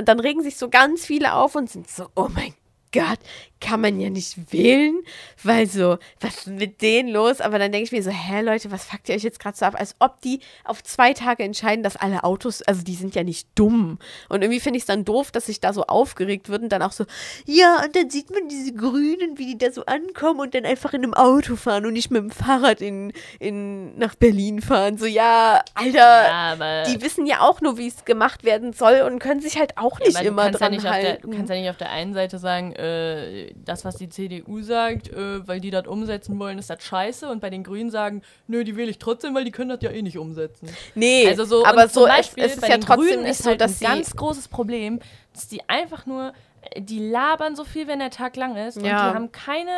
Dann 0.06 0.20
regen 0.20 0.44
sich 0.44 0.58
so 0.58 0.70
ganz 0.70 1.06
viele 1.06 1.34
auf 1.34 1.56
und 1.56 1.70
sind 1.70 1.90
so, 1.90 2.08
oh 2.16 2.28
mein 2.34 2.54
Gott, 2.94 3.20
kann 3.62 3.80
man 3.82 4.00
ja 4.00 4.10
nicht 4.10 4.52
wählen, 4.52 5.00
weil 5.44 5.68
so, 5.68 5.98
was 6.20 6.36
ist 6.40 6.48
mit 6.48 6.82
denen 6.82 7.10
los? 7.10 7.40
Aber 7.40 7.60
dann 7.60 7.72
denke 7.72 7.86
ich 7.86 7.92
mir 7.92 8.04
so, 8.04 8.10
hä 8.10 8.42
Leute, 8.42 8.72
was 8.72 8.84
fuckt 8.84 9.08
ihr 9.08 9.16
euch 9.16 9.24
jetzt 9.24 9.40
gerade 9.40 9.56
so 9.56 9.66
ab? 9.66 9.76
Als 9.78 9.96
ob 10.00 10.20
die 10.22 10.40
auf 10.66 10.84
zwei 10.84 11.14
Tage 11.14 11.44
entscheiden, 11.44 11.84
dass 11.84 11.96
alle 11.96 12.24
Autos, 12.24 12.62
also 12.64 12.84
die 12.84 12.96
sind 12.96 13.16
ja 13.16 13.24
nicht 13.24 13.48
dumm. 13.56 14.00
Und 14.30 14.42
irgendwie 14.42 14.60
finde 14.60 14.78
ich 14.78 14.84
es 14.84 14.88
dann 14.88 15.06
doof, 15.06 15.32
dass 15.32 15.46
sich 15.46 15.60
da 15.60 15.74
so 15.74 15.84
aufgeregt 15.84 16.50
wird 16.50 16.64
und 16.64 16.70
dann 16.70 16.82
auch 16.82 16.92
so, 16.92 17.06
ja, 17.46 17.82
und 17.86 17.96
dann 17.96 18.10
sieht 18.10 18.32
man 18.32 18.50
diese 18.50 18.74
Grünen, 18.74 19.38
wie 19.38 19.46
die 19.46 19.58
da 19.58 19.72
so 19.72 19.86
ankommen 19.86 20.40
und 20.40 20.56
dann 20.56 20.66
einfach 20.66 20.94
in 20.94 21.04
einem 21.04 21.14
Auto 21.14 21.56
fahren 21.56 21.86
und 21.86 21.94
nicht 21.94 22.12
mit 22.12 22.22
dem 22.22 22.32
Fahrrad 22.32 22.82
in, 22.82 23.14
in, 23.40 23.98
nach 23.98 24.16
Berlin 24.16 24.62
fahren. 24.62 24.98
So, 24.98 25.06
ja, 25.06 25.64
Alter, 25.76 26.58
ja, 26.58 26.84
die 26.86 27.02
wissen 27.02 27.26
ja 27.26 27.42
auch 27.42 27.62
nur, 27.62 27.78
wie 27.78 27.88
es 27.88 28.06
gemacht 28.06 28.44
werden 28.44 28.74
soll 28.74 29.02
und 29.02 29.20
können 29.20 29.42
sich 29.42 29.58
halt 29.60 29.78
auch 29.78 30.00
Ja, 30.00 30.08
nicht 30.08 30.20
du 30.22 30.26
immer 30.26 30.44
kannst 30.44 30.60
ja 30.60 30.68
dran 30.68 30.72
nicht 30.76 30.86
auf 30.88 30.96
der, 30.96 31.04
halten. 31.04 31.32
Du 31.32 31.38
kannst 31.38 31.50
ja 31.50 31.56
nicht 31.56 31.70
auf 31.70 31.78
der 31.78 31.92
einen 31.92 32.14
Seite 32.14 32.40
sagen, 32.40 32.74
äh, 32.74 33.51
das, 33.66 33.86
was 33.86 33.96
die 33.96 34.10
CDU 34.10 34.62
sagt, 34.62 35.10
äh, 35.10 35.48
weil 35.48 35.60
die 35.60 35.72
das 35.72 35.88
umsetzen 35.88 36.38
wollen, 36.40 36.58
ist 36.60 36.70
das 36.70 36.84
scheiße. 36.84 37.28
Und 37.30 37.40
bei 37.42 37.50
den 37.50 37.64
Grünen 37.64 37.90
sagen, 37.90 38.22
nö, 38.48 38.64
die 38.64 38.76
wähle 38.76 38.90
ich 38.92 39.00
trotzdem, 39.00 39.34
weil 39.36 39.46
die 39.46 39.52
können 39.52 39.70
das 39.70 39.80
ja 39.82 39.92
eh 39.92 40.02
nicht 40.02 40.18
umsetzen. 40.18 40.70
nee, 40.96 41.28
Also 41.28 41.46
so, 41.46 41.66
aber 41.66 41.84
und 41.84 41.92
so 41.92 42.02
zum 42.02 42.10
es, 42.10 42.16
Beispiel 42.18 42.44
es 42.44 42.54
ist 42.56 42.62
bei 42.62 42.70
ja 42.70 42.78
trotzdem 42.78 42.98
Grünen 43.08 43.22
nicht 43.24 43.32
ist 43.32 43.44
so, 43.44 43.50
halt 43.50 43.62
ein 43.62 43.76
ganz 43.80 44.16
großes 44.16 44.48
Problem, 44.48 45.00
dass 45.34 45.48
die 45.48 45.62
einfach 45.70 46.06
nur, 46.06 46.34
äh, 46.72 46.82
die 46.82 47.00
labern 47.00 47.56
so 47.56 47.64
viel, 47.64 47.88
wenn 47.88 48.00
der 48.00 48.10
Tag 48.12 48.36
lang 48.36 48.56
ist. 48.56 48.78
Und 48.78 48.86
Ja. 48.86 49.10
die 49.10 49.16
haben 49.16 49.32
keine 49.32 49.72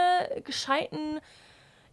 gescheiten 0.44 1.20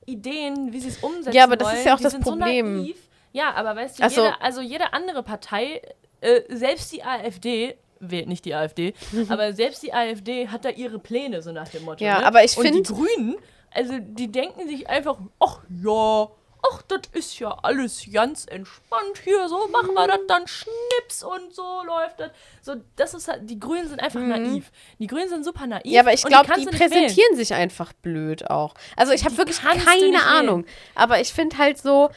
Ideen, 0.06 0.72
wie 0.72 0.80
sie 0.80 0.88
es 0.88 0.98
umsetzen 0.98 1.36
Ja, 1.36 1.44
aber 1.44 1.56
das 1.56 1.68
wollen. 1.68 1.76
ist 1.78 1.84
ja 1.86 1.94
auch 1.94 1.98
die 1.98 2.02
das 2.04 2.12
sind 2.12 2.22
Problem. 2.22 2.76
So 2.76 2.82
naiv. 2.82 2.96
Ja, 3.32 3.54
aber 3.54 3.76
weißt 3.76 3.98
du, 3.98 4.02
Ach 4.02 4.10
so. 4.10 4.22
jede, 4.24 4.40
also 4.40 4.60
jede 4.60 4.92
andere 4.92 5.22
Partei, 5.22 5.80
äh, 6.20 6.40
selbst 6.48 6.92
die 6.92 7.04
AfD, 7.04 7.76
wählt 8.01 8.28
nicht 8.28 8.44
die 8.44 8.55
AfD, 8.55 8.94
aber 9.28 9.53
selbst 9.53 9.82
die 9.82 9.92
AfD 9.92 10.48
hat 10.48 10.64
da 10.64 10.70
ihre 10.70 10.98
Pläne, 10.98 11.42
so 11.42 11.53
nach 11.53 11.68
dem 11.68 11.84
Motto. 11.84 12.05
Ja, 12.05 12.20
ne? 12.20 12.26
aber 12.26 12.42
ich 12.42 12.57
Und 12.57 12.72
die 12.72 12.82
Grünen, 12.82 13.36
also 13.70 13.94
die 14.01 14.32
denken 14.32 14.68
sich 14.68 14.88
einfach, 14.88 15.18
ach 15.38 15.61
ja, 15.82 16.28
ach, 16.62 16.82
das 16.82 17.01
ist 17.12 17.38
ja 17.38 17.57
alles 17.62 18.07
ganz 18.12 18.46
entspannt 18.46 19.20
hier, 19.22 19.48
so 19.48 19.68
machen 19.68 19.94
wir 19.94 20.07
das 20.07 20.20
dann 20.28 20.46
schnips 20.46 21.22
und 21.22 21.55
so 21.55 21.82
läuft 21.86 22.20
das. 22.20 22.30
So, 22.62 22.74
das 22.96 23.14
ist 23.14 23.28
halt, 23.28 23.48
die 23.48 23.59
Grünen 23.59 23.88
sind 23.88 24.01
einfach 24.01 24.20
naiv. 24.20 24.70
Die 24.98 25.07
Grünen 25.07 25.28
sind 25.28 25.44
super 25.44 25.66
naiv. 25.66 25.84
Mhm. 25.84 25.90
Ja, 25.90 26.01
aber 26.01 26.12
ich 26.12 26.22
glaube, 26.22 26.53
die 26.55 26.64
du 26.64 26.70
nicht 26.70 26.80
wählen. 26.80 26.90
präsentieren 26.90 27.36
sich 27.36 27.55
einfach 27.55 27.92
blöd 27.92 28.51
auch. 28.51 28.74
Also 28.96 29.12
ich 29.12 29.24
habe 29.24 29.36
wirklich 29.38 29.61
keine 29.61 30.22
Ahnung. 30.24 30.64
Aber 30.94 31.20
ich 31.20 31.32
finde 31.32 31.59
halt 31.59 31.78
so, 31.78 32.11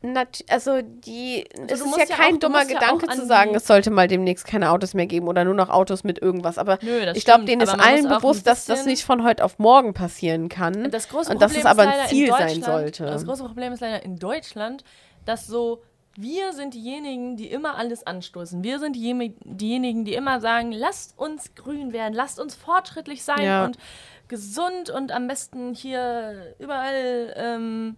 nat 0.00 0.44
also 0.48 0.80
die, 0.82 1.44
es 1.68 1.80
du 1.80 1.86
ist 1.86 1.96
ja 1.98 2.04
ja 2.04 2.16
kein 2.16 2.26
auch- 2.34 2.38
du 2.38 2.46
dummer 2.46 2.62
ja 2.62 2.68
Gedanke 2.68 3.08
auch 3.08 3.14
zu 3.14 3.26
sagen, 3.26 3.54
es 3.54 3.66
sollte 3.66 3.90
mal 3.90 4.06
demnächst 4.06 4.46
keine 4.46 4.70
Autos 4.70 4.94
mehr 4.94 5.06
geben 5.06 5.26
oder 5.26 5.44
nur 5.44 5.54
noch 5.54 5.70
Autos 5.70 6.04
mit 6.04 6.20
irgendwas. 6.22 6.56
Aber 6.58 6.78
Nö, 6.82 7.10
ich 7.14 7.24
glaube, 7.24 7.44
denen 7.44 7.62
ist 7.62 7.70
allen 7.70 8.08
bewusst, 8.08 8.46
dass 8.46 8.64
das 8.66 8.86
nicht 8.86 9.04
von 9.04 9.24
heute 9.24 9.44
auf 9.44 9.58
morgen 9.58 9.94
passieren 9.94 10.48
kann. 10.48 10.90
Das 10.90 11.08
große 11.08 11.32
und 11.32 11.42
dass 11.42 11.52
Problem 11.52 11.66
es 11.66 11.78
aber 11.78 11.82
ein 11.88 12.08
Ziel 12.08 12.28
in 12.28 12.32
sein 12.32 12.62
sollte. 12.62 13.06
Das 13.06 13.24
große 13.24 13.44
Problem 13.44 13.72
ist 13.72 13.80
leider 13.80 14.02
in 14.04 14.16
Deutschland, 14.16 14.84
dass 15.24 15.46
so 15.46 15.82
wir 16.20 16.52
sind 16.52 16.74
diejenigen, 16.74 17.36
die 17.36 17.46
immer 17.46 17.76
alles 17.76 18.04
anstoßen. 18.04 18.64
Wir 18.64 18.80
sind 18.80 18.96
die, 18.96 19.34
diejenigen, 19.44 20.04
die 20.04 20.14
immer 20.14 20.40
sagen, 20.40 20.72
lasst 20.72 21.16
uns 21.16 21.54
grün 21.54 21.92
werden, 21.92 22.12
lasst 22.12 22.40
uns 22.40 22.56
fortschrittlich 22.56 23.22
sein 23.22 23.42
Ja. 23.44 23.64
und 23.64 23.78
gesund 24.26 24.90
und 24.90 25.12
am 25.12 25.28
besten 25.28 25.74
hier 25.74 26.56
überall 26.58 27.32
ähm, 27.36 27.96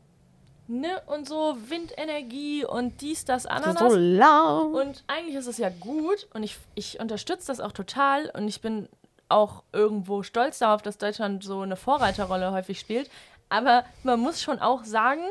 ne 0.71 1.03
und 1.07 1.29
so 1.29 1.57
Windenergie 1.69 2.65
und 2.65 3.01
dies, 3.01 3.25
das, 3.25 3.47
Ananas. 3.47 3.93
So 3.93 3.99
laut. 3.99 4.75
Und 4.75 5.05
eigentlich 5.07 5.35
ist 5.35 5.47
es 5.47 5.59
ja 5.59 5.69
gut 5.69 6.29
und 6.33 6.43
ich, 6.43 6.57
ich 6.75 7.01
unterstütze 7.01 7.49
das 7.49 7.61
auch 7.61 7.73
total 7.73 8.31
und 8.31 8.49
ich 8.49 8.61
bin 8.61 8.89
auch 9.29 9.63
irgendwo 9.73 10.23
stolz 10.23 10.59
darauf, 10.59 10.83
dass 10.83 10.99
Deutschland 10.99 11.45
so 11.45 11.61
eine 11.61 11.77
Vorreiterrolle 11.77 12.53
häufig 12.53 12.81
spielt. 12.81 13.11
Aber 13.49 13.85
man 14.03 14.21
muss 14.21 14.43
schon 14.43 14.61
auch 14.61 14.85
sagen, 14.85 15.23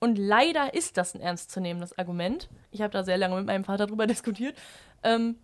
und 0.00 0.16
leider 0.16 0.74
ist 0.74 0.96
das 0.96 1.14
ein 1.14 1.20
ernstzunehmendes 1.20 1.98
Argument, 1.98 2.48
ich 2.70 2.82
habe 2.82 2.92
da 2.92 3.04
sehr 3.04 3.16
lange 3.16 3.36
mit 3.36 3.46
meinem 3.46 3.64
Vater 3.64 3.86
drüber 3.86 4.06
diskutiert, 4.08 4.56
ähm, 5.02 5.36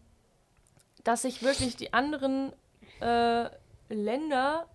dass 1.04 1.22
sich 1.22 1.42
wirklich 1.42 1.76
die 1.76 1.92
anderen 1.92 2.52
äh, 3.00 3.48
Länder, 3.88 4.66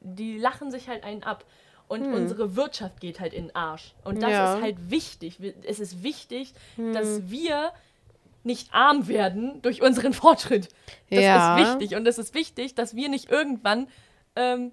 die 0.00 0.38
lachen 0.38 0.70
sich 0.70 0.88
halt 0.88 1.04
einen 1.04 1.22
ab. 1.22 1.44
Und 1.88 2.06
unsere 2.12 2.56
Wirtschaft 2.56 3.00
geht 3.00 3.20
halt 3.20 3.32
in 3.34 3.48
den 3.48 3.56
Arsch. 3.56 3.94
Und 4.04 4.22
das 4.22 4.30
Ja. 4.30 4.54
ist 4.56 4.62
halt 4.62 4.90
wichtig. 4.90 5.38
Es 5.66 5.80
ist 5.80 6.02
wichtig, 6.02 6.54
dass 6.92 7.28
wir 7.30 7.72
nicht 8.42 8.72
arm 8.72 9.06
werden 9.08 9.60
durch 9.62 9.82
unseren 9.82 10.12
Fortschritt. 10.12 10.68
Das 11.10 11.20
Ja. 11.20 11.56
ist 11.58 11.66
wichtig. 11.66 11.96
Und 11.96 12.06
es 12.06 12.18
ist 12.18 12.34
wichtig, 12.34 12.74
dass 12.74 12.94
wir 12.96 13.08
nicht 13.08 13.30
irgendwann 13.30 13.88
ähm, 14.36 14.72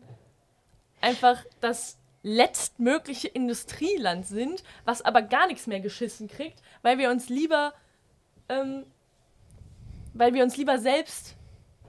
einfach 1.02 1.44
das 1.60 1.98
letztmögliche 2.24 3.28
Industrieland 3.28 4.26
sind, 4.26 4.64
was 4.86 5.02
aber 5.02 5.22
gar 5.22 5.48
nichts 5.48 5.68
mehr 5.68 5.80
geschissen 5.80 6.28
kriegt, 6.28 6.62
weil 6.82 6.98
wir 6.98 7.10
uns 7.12 7.30
lieber, 7.30 7.74
ähm, 8.50 8.86
weil 10.14 10.34
wir 10.34 10.44
uns 10.44 10.58
lieber 10.58 10.78
selbst 10.80 11.36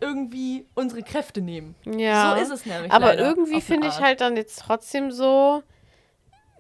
irgendwie 0.03 0.67
unsere 0.75 1.03
Kräfte 1.03 1.41
nehmen. 1.41 1.75
Ja. 1.87 2.37
So 2.37 2.43
ist 2.43 2.51
es 2.51 2.67
nämlich. 2.67 2.93
Aber 2.93 3.17
irgendwie 3.17 3.61
finde 3.61 3.89
ich 3.89 4.01
halt 4.01 4.21
dann 4.21 4.37
jetzt 4.37 4.59
trotzdem 4.59 5.11
so. 5.11 5.63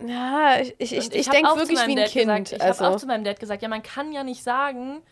Ja, 0.04 0.60
ich, 0.60 0.74
ich, 0.78 0.92
ich, 0.92 1.14
ich 1.14 1.28
denke 1.28 1.56
wirklich 1.56 1.78
wie 1.86 1.92
ein 1.92 1.96
Dad 1.96 2.08
Kind. 2.10 2.26
Gesagt, 2.26 2.52
ich 2.52 2.62
also. 2.62 2.84
habe 2.84 2.94
auch 2.94 2.98
zu 2.98 3.06
meinem 3.06 3.24
Dad 3.24 3.38
gesagt, 3.38 3.62
ja, 3.62 3.68
man 3.68 3.82
kann 3.82 4.12
ja 4.12 4.24
nicht 4.24 4.42
sagen, 4.42 5.02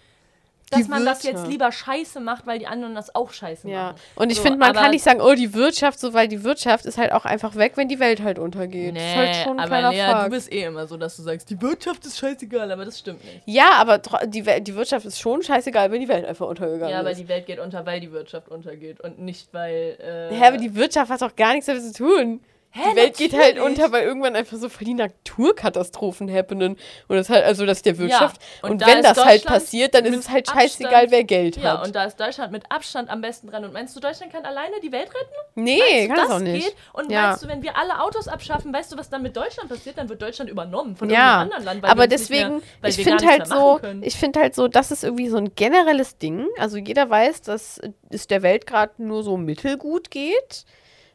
dass 0.70 0.84
Die 0.84 0.88
man 0.88 1.04
das 1.04 1.24
jetzt 1.24 1.32
Wirtschaft. 1.34 1.50
lieber 1.50 1.72
scheiße 1.72 2.20
macht, 2.20 2.46
weil 2.46 2.60
die 2.60 2.68
anderen 2.68 2.94
das 2.94 3.12
auch 3.16 3.32
scheiße 3.32 3.68
Ja, 3.68 3.86
machen. 3.88 3.96
und 4.14 4.30
ich 4.30 4.36
So, 4.36 4.44
finde, 4.44 4.58
man 4.60 4.72
kann 4.72 4.92
nicht 4.92 5.02
sagen, 5.02 5.20
oh, 5.20 5.34
die 5.34 5.52
Wirtschaft, 5.52 5.98
so, 5.98 6.14
weil 6.14 6.28
die 6.28 6.44
Wirtschaft 6.44 6.86
ist 6.86 6.96
halt 6.96 7.10
auch 7.10 7.24
einfach 7.24 7.56
weg, 7.56 7.72
wenn 7.74 7.88
die 7.88 7.98
Welt 7.98 8.22
halt 8.22 8.38
untergeht. 8.38 8.94
das 8.96 9.02
ist 9.02 9.16
halt 9.16 9.36
schon 9.36 9.58
ein 9.58 9.72
aber 9.72 9.90
Lea, 9.90 9.98
Fakt. 10.00 10.26
du 10.26 10.30
bist 10.30 10.52
eh 10.52 10.62
immer 10.62 10.86
so, 10.86 10.96
dass 10.96 11.16
du 11.16 11.22
sagst, 11.22 11.50
die 11.50 11.60
Wirtschaft 11.60 12.06
ist 12.06 12.18
scheißegal, 12.18 12.70
aber 12.70 12.84
das 12.84 13.00
stimmt 13.00 13.24
nicht. 13.24 13.42
Ja, 13.46 13.70
aber 13.78 13.98
die, 14.26 14.42
die 14.62 14.74
Wirtschaft 14.76 15.04
ist 15.06 15.18
schon 15.20 15.42
scheißegal, 15.42 15.90
wenn 15.90 16.00
die 16.00 16.08
Welt 16.08 16.24
einfach 16.24 16.46
untergegangen 16.46 16.88
Ja, 16.90 17.00
aber 17.00 17.10
ist. 17.10 17.18
die 17.20 17.28
Welt 17.28 17.46
geht 17.46 17.58
unter, 17.58 17.84
weil 17.84 17.98
die 17.98 18.12
Wirtschaft 18.12 18.48
untergeht 18.48 19.00
und 19.00 19.18
nicht, 19.18 19.48
weil. 19.52 19.96
Äh, 20.30 20.34
Hä, 20.36 20.46
aber 20.46 20.56
die 20.58 20.76
Wirtschaft 20.76 21.10
hat 21.10 21.20
doch 21.20 21.34
gar 21.34 21.50
nichts 21.52 21.66
damit 21.66 21.82
zu 21.82 21.92
tun. 21.94 22.40
Hä, 22.72 22.90
die 22.92 22.96
Welt 22.96 23.16
geht 23.16 23.32
halt 23.32 23.56
natürlich. 23.56 23.78
unter, 23.78 23.90
weil 23.92 24.04
irgendwann 24.04 24.36
einfach 24.36 24.56
so 24.56 24.68
voll 24.68 24.84
die 24.84 24.94
Naturkatastrophen 24.94 26.28
happenen. 26.32 26.76
Und 27.08 27.16
das 27.16 27.28
halt, 27.28 27.44
also 27.44 27.66
das 27.66 27.82
der 27.82 27.98
Wirtschaft. 27.98 28.40
und 28.62 28.70
und 28.70 28.82
da 28.82 28.86
wenn 28.86 29.02
das 29.02 29.24
halt 29.24 29.44
passiert, 29.44 29.94
dann 29.94 30.04
ist 30.04 30.16
es 30.16 30.30
halt 30.30 30.48
Abstand- 30.48 30.70
scheißegal, 30.70 31.10
wer 31.10 31.24
Geld 31.24 31.56
Ja, 31.56 31.78
hat. 31.78 31.86
und 31.86 31.96
da 31.96 32.04
ist 32.04 32.18
Deutschland 32.20 32.52
mit 32.52 32.62
Abstand 32.70 33.10
am 33.10 33.20
besten 33.20 33.48
dran. 33.48 33.64
Und 33.64 33.72
meinst 33.72 33.96
du, 33.96 34.00
Deutschland 34.00 34.32
kann 34.32 34.44
alleine 34.44 34.78
die 34.82 34.92
Welt 34.92 35.08
retten? 35.08 35.34
nee, 35.56 35.78
Meinst 35.80 36.06
kann 36.08 36.16
das 36.16 36.26
das 36.28 36.36
auch 36.36 36.40
nicht. 36.40 36.66
geht? 36.66 36.76
Und 36.92 37.10
Ja. 37.10 37.22
meinst 37.28 37.42
du, 37.42 37.48
wenn 37.48 37.62
wir 37.62 37.76
alle 37.76 38.00
Autos 38.00 38.28
abschaffen, 38.28 38.72
weißt 38.72 38.92
du, 38.92 38.96
was 38.98 39.10
dann 39.10 39.22
mit 39.22 39.36
Deutschland 39.36 39.68
passiert? 39.68 39.98
Dann 39.98 40.08
wird 40.08 40.22
Deutschland 40.22 40.48
übernommen 40.50 40.94
von 40.96 41.10
Ja, 41.10 41.16
irgendeinem 41.16 41.42
anderen 41.42 41.64
Land. 41.64 41.82
weil 41.82 41.90
aber 41.90 42.00
wir 42.02 42.04
uns 42.04 42.12
nicht 42.20 42.30
deswegen, 42.30 42.50
mehr, 42.58 42.62
weil 42.82 42.90
ich 42.90 42.96
finde 42.96 43.26
halt 43.26 43.48
mehr 43.48 43.58
so, 43.58 43.80
ich 44.02 44.16
finde 44.16 44.40
halt 44.40 44.54
so, 44.54 44.68
das 44.68 44.90
ist 44.92 45.02
irgendwie 45.02 45.28
so 45.28 45.38
ein 45.38 45.54
generelles 45.56 46.18
Ding. 46.18 46.46
Also 46.58 46.76
jeder 46.78 47.10
weiß, 47.10 47.42
dass 47.42 47.80
es 48.10 48.26
der 48.28 48.42
Welt 48.42 48.66
gerade 48.66 48.92
nur 49.02 49.22
so 49.24 49.36
mittelgut 49.36 50.10
geht. 50.12 50.64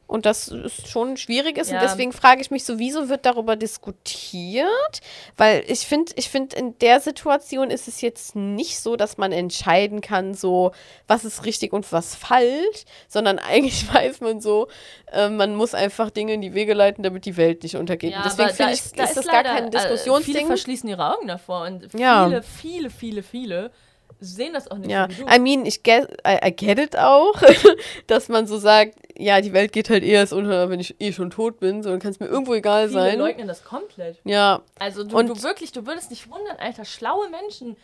Und 0.07 0.27
das 0.27 0.49
ist 0.49 0.87
schon 0.87 1.17
schwierig 1.17 1.57
ist. 1.57 1.71
Ja. 1.71 1.77
Und 1.77 1.83
deswegen 1.83 2.13
frage 2.13 2.39
ich 2.39 2.51
mich 2.51 2.63
so, 2.63 2.77
wieso 2.77 3.09
wird 3.09 3.25
darüber 3.25 3.55
diskutiert? 3.55 5.01
Weil 5.35 5.63
ich 5.67 5.79
finde, 5.87 6.13
ich 6.15 6.29
finde, 6.29 6.55
in 6.55 6.77
der 6.77 6.99
Situation 6.99 7.71
ist 7.71 7.87
es 7.87 8.01
jetzt 8.01 8.35
nicht 8.35 8.79
so, 8.79 8.95
dass 8.97 9.17
man 9.17 9.31
entscheiden 9.31 10.01
kann, 10.01 10.35
so, 10.35 10.71
was 11.07 11.25
ist 11.25 11.45
richtig 11.45 11.73
und 11.73 11.91
was 11.91 12.15
falsch, 12.15 12.85
sondern 13.07 13.39
eigentlich 13.49 13.91
weiß 13.91 14.21
man 14.21 14.41
so, 14.41 14.67
äh, 15.11 15.29
man 15.29 15.55
muss 15.55 15.73
einfach 15.73 16.11
Dinge 16.11 16.33
in 16.33 16.41
die 16.41 16.53
Wege 16.53 16.75
leiten, 16.75 17.03
damit 17.03 17.25
die 17.25 17.35
Welt 17.35 17.63
nicht 17.63 17.75
untergeht. 17.75 18.11
Ja, 18.11 18.17
und 18.17 18.25
deswegen 18.25 18.49
finde 18.51 18.73
ich, 18.73 18.81
da 18.91 19.03
ist 19.05 19.17
das 19.17 19.25
gar 19.25 19.43
leider, 19.43 19.55
kein 19.55 19.67
äh, 19.67 19.71
Diskussionsding. 19.71 20.35
Viele 20.35 20.47
verschließen 20.47 20.87
ihre 20.87 21.15
Augen 21.15 21.27
davor 21.27 21.61
und 21.63 21.91
Ja. 21.97 22.25
viele, 22.25 22.43
viele, 22.43 22.89
viele, 22.91 23.23
viele 23.23 23.71
sehen 24.19 24.53
das 24.53 24.69
auch 24.69 24.77
nicht 24.77 24.89
Ja, 24.91 25.07
so. 25.09 25.25
I 25.27 25.39
mean, 25.39 25.65
ich 25.65 25.83
get, 25.83 26.09
I, 26.27 26.47
I 26.47 26.51
get 26.55 26.79
it 26.79 26.97
auch, 26.97 27.33
dass 28.07 28.29
man 28.29 28.47
so 28.47 28.57
sagt, 28.57 28.95
ja, 29.17 29.41
die 29.41 29.53
Welt 29.53 29.71
geht 29.71 29.89
halt 29.89 30.03
eher 30.03 30.19
erst 30.21 30.33
unter, 30.33 30.69
wenn 30.69 30.79
ich 30.79 30.95
eh 30.99 31.11
schon 31.13 31.29
tot 31.29 31.59
bin, 31.59 31.83
so 31.83 31.89
dann 31.89 31.99
kann 31.99 32.11
es 32.11 32.19
mir 32.19 32.27
irgendwo 32.27 32.53
egal 32.53 32.87
viele 32.89 33.01
sein. 33.01 33.19
leugnen 33.19 33.47
das 33.47 33.63
komplett. 33.63 34.17
Ja, 34.23 34.61
Also 34.79 35.03
du, 35.03 35.17
Und- 35.17 35.27
du 35.29 35.43
wirklich, 35.43 35.71
du 35.71 35.85
würdest 35.85 36.09
nicht 36.09 36.29
wundern, 36.29 36.57
Alter, 36.57 36.85
schlaue 36.85 37.29
Menschen, 37.29 37.77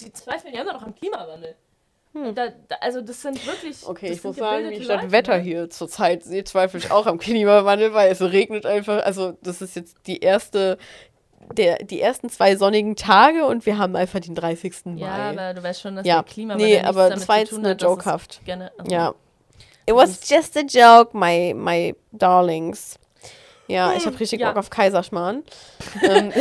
die 0.00 0.12
zweifeln 0.12 0.54
ja 0.54 0.62
immer 0.62 0.74
noch 0.74 0.82
am 0.82 0.94
Klimawandel. 0.94 1.54
Da, 2.34 2.48
da, 2.68 2.76
also 2.80 3.00
das 3.00 3.20
sind 3.22 3.46
wirklich. 3.46 3.82
Hm. 3.82 3.90
okay, 3.90 4.08
das 4.08 4.16
ich 4.18 4.24
muss 4.24 4.36
sagen, 4.36 4.82
statt 4.82 5.02
Leute, 5.02 5.12
Wetter 5.12 5.38
hier 5.38 5.70
zurzeit 5.70 6.24
sie 6.24 6.42
zweifle 6.42 6.80
ich 6.80 6.90
auch 6.90 7.06
am 7.06 7.18
Klimawandel, 7.18 7.92
weil 7.92 8.10
es 8.10 8.20
regnet 8.20 8.66
einfach, 8.66 9.04
also 9.04 9.36
das 9.42 9.62
ist 9.62 9.76
jetzt 9.76 9.98
die 10.06 10.18
erste, 10.18 10.78
der, 11.54 11.78
die 11.78 12.00
ersten 12.00 12.28
zwei 12.30 12.56
sonnigen 12.56 12.96
Tage 12.96 13.44
und 13.44 13.66
wir 13.66 13.78
haben 13.78 13.96
einfach 13.96 14.20
den 14.20 14.34
30. 14.34 14.86
Mai. 14.86 15.00
Ja, 15.00 15.30
aber 15.30 15.54
du 15.54 15.62
weißt 15.62 15.80
schon, 15.80 15.96
dass 15.96 16.06
Ja, 16.06 16.22
der 16.22 16.32
Klimawandel 16.32 16.68
nee, 16.68 16.80
aber 16.80 17.10
das 17.10 17.28
war 17.28 17.38
jetzt 17.38 17.52
nur 17.52 17.72
jokehaft. 17.72 18.40
Gerne, 18.44 18.70
also, 18.78 18.90
Ja. 18.90 19.14
It 19.86 19.94
was 19.94 20.28
just 20.28 20.56
a 20.56 20.60
joke, 20.60 21.16
my, 21.16 21.54
my 21.54 21.94
darlings. 22.12 22.98
Ja, 23.68 23.92
ich 23.94 24.06
habe 24.06 24.18
richtig 24.18 24.40
ja. 24.40 24.48
Bock 24.48 24.56
auf 24.58 24.70
Kaiserschmarrn. 24.70 25.44
ähm, 26.02 26.32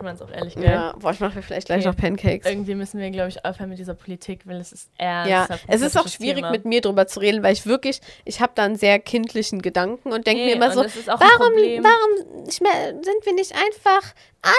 Das 0.00 0.14
ist 0.14 0.22
auch 0.22 0.30
ehrlich 0.30 0.54
geil. 0.54 0.64
ja, 0.64 0.94
boah, 0.98 1.10
ich 1.10 1.20
mache 1.20 1.36
mir 1.36 1.42
vielleicht 1.42 1.66
gleich 1.66 1.80
Okay. 1.80 1.88
noch 1.88 1.96
Pancakes. 1.96 2.48
Irgendwie 2.48 2.74
müssen 2.74 3.00
wir, 3.00 3.10
glaube 3.10 3.28
ich, 3.28 3.44
aufhören 3.44 3.68
mit 3.70 3.78
dieser 3.78 3.94
Politik, 3.94 4.42
weil 4.46 4.56
es 4.60 4.72
ist 4.72 4.90
Ja, 5.00 5.26
ernsthaft. 5.26 5.64
ein 5.68 5.74
es 5.74 5.82
ist 5.82 5.98
auch 5.98 6.06
schwierig, 6.08 6.36
Thema. 6.36 6.50
mit 6.52 6.64
mir 6.64 6.80
drüber 6.80 7.06
zu 7.08 7.20
reden, 7.20 7.42
weil 7.42 7.52
ich 7.52 7.66
wirklich, 7.66 8.00
ich 8.24 8.40
habe 8.40 8.52
da 8.54 8.64
einen 8.64 8.76
sehr 8.76 8.98
kindlichen 9.00 9.62
Gedanken 9.62 10.12
und 10.12 10.26
denke 10.26 10.42
Nee, 10.42 10.50
mir 10.50 10.54
immer 10.56 10.70
so, 10.72 10.80
ein 10.80 10.90
warum, 11.06 11.52
warum 11.82 12.46
sind 12.46 13.26
wir 13.26 13.34
nicht 13.34 13.52
einfach 13.54 14.14
alle 14.40 14.54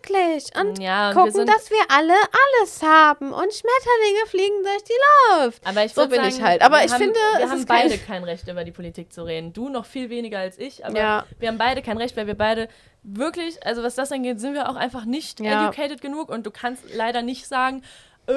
glücklich 0.00 0.44
und 0.58 0.78
Ja, 0.80 1.10
und 1.10 1.14
wir 1.16 1.20
gucken, 1.24 1.32
sind- 1.34 1.48
dass 1.50 1.70
wir 1.70 1.78
alle 1.90 2.14
alles 2.14 2.82
haben 2.82 3.32
und 3.32 3.52
Schmetterlinge 3.52 4.26
fliegen 4.26 4.62
durch 4.62 4.84
die 4.84 5.44
Luft. 5.44 5.66
Aber 5.66 5.84
ich 5.84 5.92
So 5.92 6.08
bin 6.08 6.16
sagen, 6.22 6.28
ich 6.34 6.42
halt. 6.42 6.62
Aber 6.62 6.78
wir 6.78 6.84
ich 6.86 6.92
haben, 6.92 6.98
finde, 7.02 7.14
wir 7.36 7.44
es 7.44 7.50
haben 7.50 7.58
ist 7.60 7.68
kein- 7.68 7.88
beide 7.90 7.98
kein 7.98 8.24
Recht, 8.24 8.48
über 8.48 8.64
die 8.64 8.72
Politik 8.72 9.12
zu 9.12 9.24
reden. 9.24 9.52
Du 9.52 9.68
noch 9.68 9.84
viel 9.84 10.08
weniger 10.08 10.38
als 10.38 10.58
ich, 10.58 10.84
aber 10.84 10.94
Ja. 11.18 11.26
wir 11.38 11.48
haben 11.48 11.58
beide 11.58 11.82
kein 11.82 11.96
Recht, 11.98 12.16
weil 12.16 12.26
wir 12.26 12.36
beide 12.36 12.68
wirklich, 13.02 13.64
also 13.66 13.82
was 13.82 13.94
das 13.94 14.10
angeht, 14.12 14.40
sind 14.40 14.54
wir 14.54 14.68
auch 14.68 14.76
einfach 14.76 15.04
nicht 15.04 15.40
Ja. 15.40 15.66
educated 15.68 16.00
genug 16.00 16.28
und 16.28 16.44
du 16.46 16.50
kannst 16.50 16.84
leider 16.92 17.22
nicht 17.22 17.46
sagen, 17.46 17.82
äh, 18.26 18.32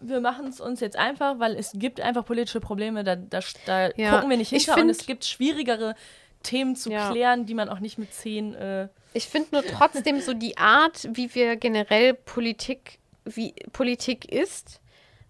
wir 0.00 0.20
machen 0.20 0.46
es 0.48 0.60
uns 0.60 0.80
jetzt 0.80 0.96
einfach, 0.96 1.38
weil 1.38 1.56
es 1.56 1.72
gibt 1.74 2.00
einfach 2.00 2.24
politische 2.24 2.60
Probleme, 2.60 3.04
da, 3.04 3.16
da, 3.16 3.40
da 3.64 3.90
Ja. 3.96 4.14
gucken 4.16 4.30
wir 4.30 4.36
nicht 4.36 4.52
Ich 4.52 4.64
hinter 4.66 4.80
und 4.82 4.90
es 4.90 5.06
gibt 5.06 5.24
schwierigere 5.24 5.94
Themen 6.42 6.76
zu 6.76 6.90
Ja. 6.90 7.10
klären, 7.10 7.46
die 7.46 7.54
man 7.54 7.68
auch 7.68 7.78
nicht 7.80 7.98
mit 7.98 8.12
zehn 8.12 8.54
äh, 8.54 8.88
Ich 9.14 9.28
finde 9.28 9.48
nur 9.52 9.64
trotzdem 9.64 10.20
so 10.20 10.34
die 10.34 10.58
Art, 10.58 11.08
wie 11.12 11.34
wir 11.34 11.56
generell 11.56 12.14
Politik, 12.14 12.98
wie 13.24 13.52
Politik 13.72 14.30
ist. 14.30 14.80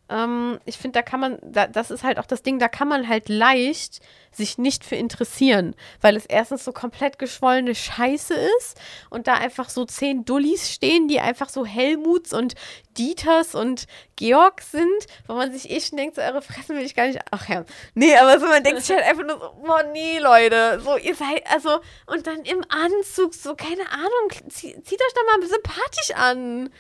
Ähm, 0.09 0.59
ich 0.65 0.79
finde, 0.79 0.99
da 0.99 1.03
kann 1.03 1.21
man, 1.21 1.39
da, 1.43 1.67
das 1.67 1.91
ist 1.91 2.03
halt 2.03 2.19
auch 2.19 2.27
das 2.27 2.43
Ding, 2.43 2.59
da 2.59 2.69
kann 2.69 2.89
man 2.89 3.07
halt 3.09 3.29
leicht 3.29 4.01
sich 4.35 4.59
nicht 4.59 4.85
für 4.85 4.97
interessieren, 4.97 5.75
weil 6.01 6.17
es 6.17 6.27
erstens 6.27 6.65
so 6.65 6.73
komplett 6.73 7.19
geschwollene 7.19 7.75
Scheiße 7.75 8.35
ist 8.59 8.81
und 9.11 9.27
da 9.27 9.35
einfach 9.35 9.69
so 9.71 9.85
zehn 9.85 10.25
Dullis 10.25 10.71
stehen, 10.73 11.09
die 11.09 11.21
einfach 11.21 11.49
so 11.49 11.67
Helmuts 11.67 12.33
und 12.33 12.55
Dieters 12.99 13.55
und 13.55 13.87
Georg 14.17 14.61
sind, 14.63 15.07
wo 15.27 15.35
man 15.35 15.53
sich 15.53 15.71
eh 15.71 15.81
schon 15.81 15.97
denkt, 15.97 16.17
so 16.17 16.23
eure 16.23 16.43
Fressen 16.43 16.77
will 16.77 16.85
ich 16.85 16.95
gar 16.95 17.07
nicht. 17.07 17.19
Ach 17.31 17.49
ja. 17.49 17.65
Nee, 17.95 18.15
aber 18.17 18.39
so, 18.39 18.47
man 18.47 18.63
denkt 18.63 18.83
sich 18.83 18.95
halt 18.95 19.05
einfach 19.07 19.25
nur 19.25 19.39
so, 19.39 19.53
boah, 19.65 19.83
nee, 19.93 20.19
Leute. 20.19 20.81
So, 20.85 20.97
ihr 20.97 21.15
seid, 21.15 21.43
also, 21.51 21.81
und 22.07 22.27
dann 22.27 22.43
im 22.43 22.63
Anzug, 22.69 23.35
so, 23.35 23.55
keine 23.55 23.91
Ahnung, 23.91 24.31
zie- 24.49 24.81
zieht 24.83 25.01
euch 25.01 25.15
doch 25.15 25.39
mal 25.39 25.47
sympathisch 25.47 26.11
an. 26.15 26.71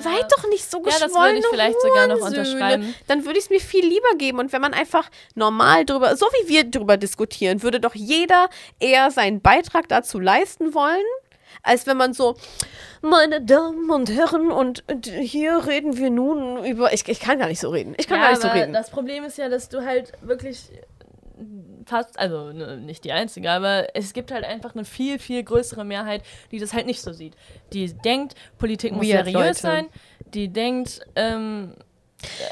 Seid 0.00 0.32
doch 0.32 0.48
nicht 0.48 0.70
so 0.70 0.78
Ja, 0.78 0.98
das 0.98 1.14
würde 1.14 1.38
ich 1.38 1.46
vielleicht 1.46 1.80
sogar 1.80 2.06
noch 2.06 2.20
unterschreiben. 2.20 2.94
Dann 3.06 3.24
würde 3.24 3.38
ich 3.38 3.46
es 3.46 3.50
mir 3.50 3.60
viel 3.60 3.84
lieber 3.84 4.14
geben. 4.16 4.38
Und 4.38 4.52
wenn 4.52 4.60
man 4.60 4.74
einfach 4.74 5.10
normal 5.34 5.84
drüber, 5.84 6.16
so 6.16 6.26
wie 6.26 6.48
wir 6.48 6.64
drüber 6.64 6.96
diskutieren, 6.96 7.62
würde 7.62 7.80
doch 7.80 7.94
jeder 7.94 8.48
eher 8.80 9.10
seinen 9.10 9.40
Beitrag 9.40 9.88
dazu 9.88 10.18
leisten 10.18 10.74
wollen, 10.74 11.04
als 11.62 11.86
wenn 11.86 11.96
man 11.96 12.12
so, 12.12 12.36
meine 13.02 13.40
Damen 13.40 13.90
und 13.90 14.10
Herren, 14.10 14.50
und 14.50 14.82
hier 15.04 15.66
reden 15.66 15.96
wir 15.96 16.10
nun 16.10 16.64
über. 16.64 16.92
Ich, 16.92 17.06
ich 17.08 17.20
kann 17.20 17.38
gar 17.38 17.48
nicht 17.48 17.60
so 17.60 17.70
reden. 17.70 17.94
Ich 17.98 18.08
kann 18.08 18.20
gar 18.20 18.30
nicht 18.30 18.42
so 18.42 18.48
reden. 18.48 18.72
Das 18.72 18.90
Problem 18.90 19.24
ist 19.24 19.38
ja, 19.38 19.48
dass 19.48 19.68
du 19.68 19.84
halt 19.84 20.12
wirklich 20.22 20.70
fast, 21.86 22.18
also 22.18 22.52
ne, 22.52 22.76
nicht 22.76 23.04
die 23.04 23.12
einzige, 23.12 23.50
aber 23.50 23.94
es 23.94 24.12
gibt 24.12 24.30
halt 24.32 24.44
einfach 24.44 24.74
eine 24.74 24.84
viel, 24.84 25.18
viel 25.18 25.42
größere 25.42 25.84
Mehrheit, 25.84 26.22
die 26.50 26.58
das 26.58 26.74
halt 26.74 26.86
nicht 26.86 27.00
so 27.00 27.12
sieht. 27.12 27.34
Die 27.72 27.92
denkt, 27.94 28.34
Politik 28.58 28.92
muss 28.92 29.06
seriös 29.06 29.32
Leute. 29.34 29.54
sein, 29.58 29.86
die 30.34 30.48
denkt, 30.48 31.00
ähm, 31.14 31.74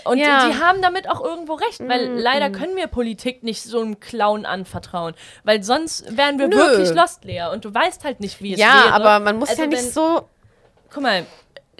und 0.04 0.18
Ja. 0.18 0.46
die 0.46 0.54
haben 0.62 0.82
damit 0.82 1.08
auch 1.10 1.24
irgendwo 1.24 1.54
recht, 1.54 1.80
weil 1.88 2.10
Mhm. 2.10 2.18
leider 2.18 2.50
können 2.50 2.76
wir 2.76 2.86
Politik 2.86 3.42
nicht 3.42 3.62
so 3.62 3.80
einem 3.80 3.98
Clown 3.98 4.44
anvertrauen, 4.46 5.14
weil 5.42 5.62
sonst 5.62 6.16
wären 6.16 6.38
wir 6.38 6.48
Nö. 6.48 6.56
wirklich 6.56 6.90
lost, 6.94 7.24
Lea, 7.24 7.46
und 7.52 7.64
du 7.64 7.74
weißt 7.74 8.04
halt 8.04 8.20
nicht, 8.20 8.40
wie 8.42 8.52
es 8.54 8.60
Ja, 8.60 8.84
wäre. 8.84 8.92
aber 8.92 9.20
man 9.20 9.38
muss 9.38 9.48
Also 9.48 9.62
ja 9.62 9.68
nicht 9.68 9.82
wenn- 9.82 9.90
so. 9.90 10.28
Guck 10.92 11.02
mal, 11.02 11.26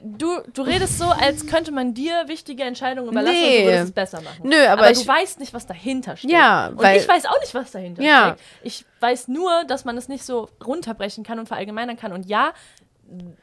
du, 0.05 0.41
du 0.53 0.63
redest 0.63 0.99
so, 0.99 1.07
als 1.07 1.47
könnte 1.47 1.73
man 1.73 1.95
dir 1.95 2.25
wichtige 2.29 2.63
Entscheidungen 2.63 3.09
überlassen 3.11 3.37
und 3.37 3.43
Nee. 3.43 3.59
du 3.61 3.65
würdest 3.67 3.85
es 3.85 3.93
besser 3.93 4.21
machen. 4.21 4.49
Nö, 4.49 4.57
aber, 4.67 4.83
Aber, 4.83 4.91
ich. 4.91 5.01
du 5.03 5.09
weißt 5.09 5.41
nicht, 5.41 5.55
was 5.55 5.67
dahinter 5.67 6.17
steht. 6.17 6.31
Ja, 6.31 6.69
und 6.69 6.79
weil- 6.83 6.99
ich 6.99 7.09
weiß 7.09 7.27
auch 7.27 7.41
nicht, 7.41 7.55
was 7.55 7.71
dahinter 7.71 8.03
Ja. 8.03 8.37
steckt. 8.37 8.41
Ich 8.63 8.85
weiß 9.01 9.29
nur, 9.29 9.65
dass 9.65 9.85
man 9.85 9.97
es 9.97 10.09
nicht 10.09 10.25
so 10.25 10.49
runterbrechen 10.65 11.25
kann 11.25 11.39
und 11.39 11.47
verallgemeinern 11.47 11.97
kann. 11.97 12.13
Und 12.13 12.27
ja, 12.27 12.53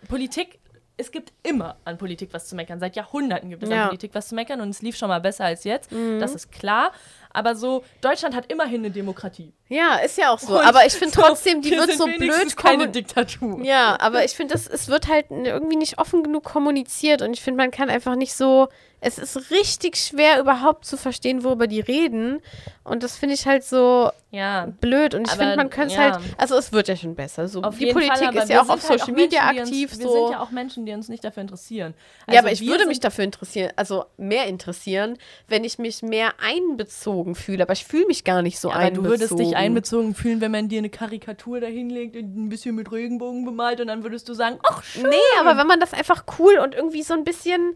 Politik, 0.08 0.60
es 0.98 1.12
gibt 1.12 1.32
immer 1.44 1.78
an 1.86 1.98
Politik 1.98 2.30
was 2.34 2.48
zu 2.48 2.56
meckern. 2.56 2.80
Seit 2.80 2.96
Jahrhunderten 2.96 3.50
gibt 3.50 3.64
es 3.64 3.70
Ja. 3.70 3.76
Mhm. 3.76 3.82
an 3.84 3.88
Politik 3.90 4.12
was 4.14 4.28
zu 4.28 4.36
meckern 4.36 4.62
und 4.62 4.70
es 4.70 4.82
lief 4.82 4.96
schon 4.98 5.08
mal 5.10 5.20
besser 5.22 5.46
als 5.46 5.64
jetzt. 5.64 5.90
Das 6.20 6.36
ist 6.36 6.52
klar. 6.52 6.92
Aber 7.34 7.56
so, 7.56 7.84
Deutschland 8.02 8.36
hat 8.36 8.52
immerhin 8.52 8.82
eine 8.82 8.92
Demokratie. 8.92 9.54
Ja, 9.72 9.96
ist 9.96 10.18
ja 10.18 10.32
auch 10.32 10.40
so. 10.40 10.60
Und 10.60 10.66
aber 10.66 10.86
ich 10.86 10.94
finde 10.94 11.16
so, 11.16 11.22
trotzdem, 11.22 11.62
die 11.62 11.72
wir 11.72 11.80
wird 11.80 11.94
so 11.94 12.06
blöd 12.06 12.58
keine 12.58 12.90
Diktatur. 12.90 13.64
Ja, 13.64 13.98
aber 14.02 14.26
ich 14.26 14.32
finde, 14.34 14.54
es 14.54 14.88
wird 14.90 15.08
halt 15.08 15.28
irgendwie 15.32 15.78
nicht 15.78 15.98
offen 15.98 16.24
genug 16.24 16.44
kommuniziert 16.44 17.22
und 17.22 17.34
ich 17.34 17.42
finde, 17.42 17.58
man 17.58 17.72
kann 17.72 17.90
einfach 17.90 18.16
nicht 18.16 18.34
so. 18.34 18.68
Es 19.04 19.18
ist 19.18 19.50
richtig 19.50 19.98
schwer, 19.98 20.40
überhaupt 20.40 20.86
zu 20.86 20.96
verstehen, 20.96 21.44
worüber 21.44 21.66
die 21.66 21.80
reden. 21.80 22.40
Und 22.84 23.02
das 23.02 23.18
finde 23.18 23.34
ich 23.34 23.48
halt 23.48 23.64
so 23.64 24.12
Ja. 24.30 24.68
blöd. 24.80 25.16
Und 25.16 25.28
ich 25.28 25.32
finde, 25.34 25.56
man 25.56 25.72
könnte 25.72 25.88
es 25.88 25.94
ja. 25.96 26.12
halt. 26.14 26.20
Also, 26.38 26.56
es 26.56 26.72
wird 26.72 26.88
ja 26.88 26.96
schon 26.96 27.16
besser. 27.16 27.48
So, 27.48 27.64
Auf 27.64 27.80
die 27.80 27.88
Politik 27.94 28.18
Fall, 28.18 28.36
ist 28.38 28.50
wir 28.50 28.56
ja 28.58 28.62
auch 28.62 28.70
auf 28.70 28.88
halt 28.88 29.00
Social 29.00 29.14
Menschen, 29.14 29.16
Media 29.16 29.52
die 29.54 29.60
uns, 29.60 29.70
aktiv. 29.70 29.98
Wir 29.98 30.06
so. 30.08 30.14
sind 30.28 30.34
ja 30.34 30.40
auch 30.40 30.52
Menschen, 30.52 30.86
die 30.86 30.94
uns 30.94 31.10
nicht 31.10 31.24
dafür 31.24 31.42
interessieren. 31.42 31.96
ja, 31.98 32.26
Also 32.28 32.40
aber 32.40 32.52
ich 32.52 32.62
wir 32.62 32.68
würde 32.68 32.86
mich 32.86 33.00
dafür 33.00 33.24
interessieren, 33.24 33.72
also 33.76 34.06
mehr 34.18 34.46
interessieren, 34.46 35.18
wenn 35.48 35.64
ich 35.64 35.80
mich 35.80 36.04
mehr 36.04 36.34
einbezogen 36.40 37.34
fühle. 37.34 37.64
Aber 37.64 37.74
ich 37.74 37.86
fühle 37.86 38.06
mich 38.06 38.24
gar 38.24 38.44
nicht 38.44 38.60
so 38.60 38.70
Ja, 38.70 38.76
aber 38.76 38.82
du 38.84 38.88
einbezogen. 39.02 39.10
würdest 39.10 39.40
dich 39.40 39.56
einbezogen 39.62 40.16
fühlen, 40.16 40.42
wenn 40.42 40.52
man 40.52 40.68
dir 40.70 40.80
eine 40.80 40.90
Karikatur 40.90 41.60
dahinlegt 41.60 42.16
und 42.16 42.36
ein 42.46 42.50
bisschen 42.50 42.76
mit 42.76 42.92
Regenbogen 42.92 43.46
bemalt 43.46 43.80
und 43.82 43.88
dann 43.88 44.04
würdest 44.04 44.28
du 44.30 44.34
sagen, 44.34 44.60
ach 44.64 44.84
schön. 44.84 45.04
Nee, 45.10 45.40
aber 45.40 45.58
wenn 45.58 45.68
man 45.68 45.80
das 45.80 45.94
einfach 45.94 46.26
cool 46.40 46.58
und 46.58 46.76
irgendwie 46.76 47.04
so 47.04 47.14
ein 47.14 47.24
bisschen. 47.24 47.76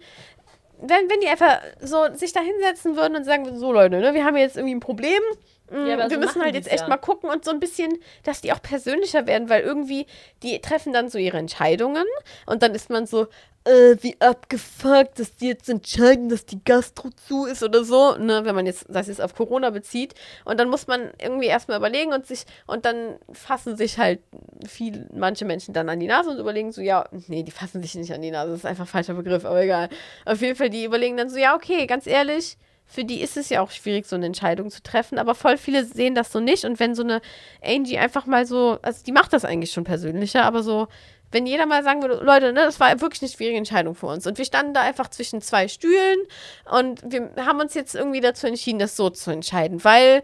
Wenn, 0.78 1.10
wenn 1.10 1.22
die 1.22 1.28
einfach 1.28 1.62
so 1.82 2.14
sich 2.14 2.34
da 2.34 2.42
hinsetzen 2.42 2.98
würden 2.98 3.16
und 3.16 3.24
sagen, 3.24 3.58
so 3.58 3.72
Leute, 3.72 3.98
ne, 4.00 4.14
wir 4.14 4.26
haben 4.26 4.36
jetzt 4.36 4.58
irgendwie 4.58 4.76
ein 4.76 4.82
Problem. 4.82 5.22
mm, 5.72 5.86
Ja, 5.88 5.98
wir 5.98 6.10
so 6.10 6.20
müssen 6.20 6.42
halt 6.42 6.54
jetzt 6.54 6.70
echt 6.70 6.82
ja. 6.82 6.90
mal 6.90 6.98
gucken 6.98 7.30
und 7.30 7.46
so 7.46 7.52
ein 7.52 7.62
bisschen, 7.62 7.98
dass 8.24 8.42
die 8.42 8.52
auch 8.52 8.62
persönlicher 8.62 9.26
werden, 9.26 9.48
weil 9.50 9.64
irgendwie, 9.64 10.06
die 10.44 10.60
treffen 10.60 10.92
dann 10.92 11.08
so 11.10 11.18
ihre 11.18 11.38
Entscheidungen 11.38 12.06
und 12.46 12.62
dann 12.62 12.76
ist 12.76 12.90
man 12.90 13.06
so, 13.06 13.28
äh, 13.66 13.98
wie 14.02 14.16
abgefuckt, 14.22 15.20
dass 15.20 15.36
die 15.36 15.48
jetzt 15.48 15.70
entscheiden, 15.70 16.30
dass 16.30 16.46
die 16.46 16.64
Gastro 16.64 17.10
zu 17.28 17.46
ist 17.46 17.64
oder 17.64 17.84
so, 17.84 18.16
ne, 18.16 18.46
wenn 18.46 18.56
man 18.56 18.66
jetzt 18.66 18.86
das 18.88 19.08
jetzt 19.08 19.22
auf 19.22 19.36
Corona 19.36 19.72
bezieht. 19.72 20.14
Und 20.46 20.60
dann 20.60 20.70
muss 20.70 20.88
man 20.88 21.12
irgendwie 21.20 21.48
erstmal 21.48 21.78
überlegen 21.78 22.14
und 22.14 22.26
sich, 22.26 22.46
und 22.68 22.86
dann 22.86 23.16
fassen 23.32 23.76
sich 23.76 23.98
halt 23.98 24.20
viel, 24.68 25.10
manche 25.14 25.46
Menschen 25.46 25.74
dann 25.74 25.90
an 25.90 26.00
die 26.00 26.08
Nase 26.08 26.30
und 26.30 26.40
überlegen 26.40 26.72
so, 26.72 26.82
ja, 26.82 27.08
nee, 27.28 27.44
die 27.44 27.52
fassen 27.52 27.82
sich 27.82 27.96
nicht 27.96 28.14
an 28.14 28.22
die 28.22 28.32
Nase, 28.32 28.52
das 28.52 28.60
ist 28.60 28.66
einfach 28.66 28.86
ein 28.86 28.88
falscher 28.88 29.16
Begriff, 29.16 29.46
aber 29.46 29.62
egal. 29.62 29.90
Auf 30.26 30.42
jeden 30.42 30.56
Fall, 30.56 30.70
die 30.70 30.86
überlegen 30.86 31.18
dann 31.18 31.30
so, 31.30 31.38
ja, 31.38 31.56
okay, 31.56 31.88
ganz 31.88 32.08
ehrlich, 32.08 32.58
für 32.88 33.04
die 33.04 33.22
ist 33.22 33.36
es 33.36 33.50
ja 33.50 33.62
auch 33.62 33.72
schwierig, 33.72 34.06
so 34.06 34.16
eine 34.16 34.28
Entscheidung 34.28 34.70
zu 34.70 34.84
treffen, 34.84 35.18
aber 35.18 35.34
voll 35.34 35.58
viele 35.58 35.86
sehen 35.86 36.14
das 36.14 36.32
so 36.32 36.40
nicht. 36.40 36.66
Und 36.66 36.80
wenn 36.80 36.94
so 36.94 37.04
eine 37.04 37.22
Angie 37.64 37.98
einfach 37.98 38.28
mal 38.28 38.46
so, 38.46 38.78
also 38.84 39.04
die 39.04 39.12
macht 39.12 39.34
das 39.34 39.44
eigentlich 39.44 39.72
schon 39.72 39.84
persönlicher, 39.84 40.44
aber 40.44 40.62
so, 40.62 40.88
wenn 41.32 41.46
jeder 41.46 41.66
mal 41.66 41.84
sagen 41.84 42.02
würde, 42.02 42.24
Leute, 42.24 42.54
ne, 42.54 42.62
das 42.66 42.80
war 42.80 43.00
wirklich 43.02 43.22
eine 43.22 43.30
schwierige 43.32 43.58
Entscheidung 43.58 43.96
für 43.96 44.08
uns. 44.08 44.26
Und 44.28 44.38
wir 44.38 44.46
standen 44.46 44.74
da 44.74 44.82
einfach 44.82 45.10
zwischen 45.10 45.42
zwei 45.42 45.68
Stühlen 45.68 46.20
und 46.72 47.02
wir 47.06 47.32
haben 47.46 47.60
uns 47.60 47.74
jetzt 47.74 47.96
irgendwie 47.96 48.22
dazu 48.22 48.48
entschieden, 48.48 48.80
das 48.80 48.96
so 48.96 49.10
zu 49.10 49.32
entscheiden, 49.32 49.84
weil 49.84 50.24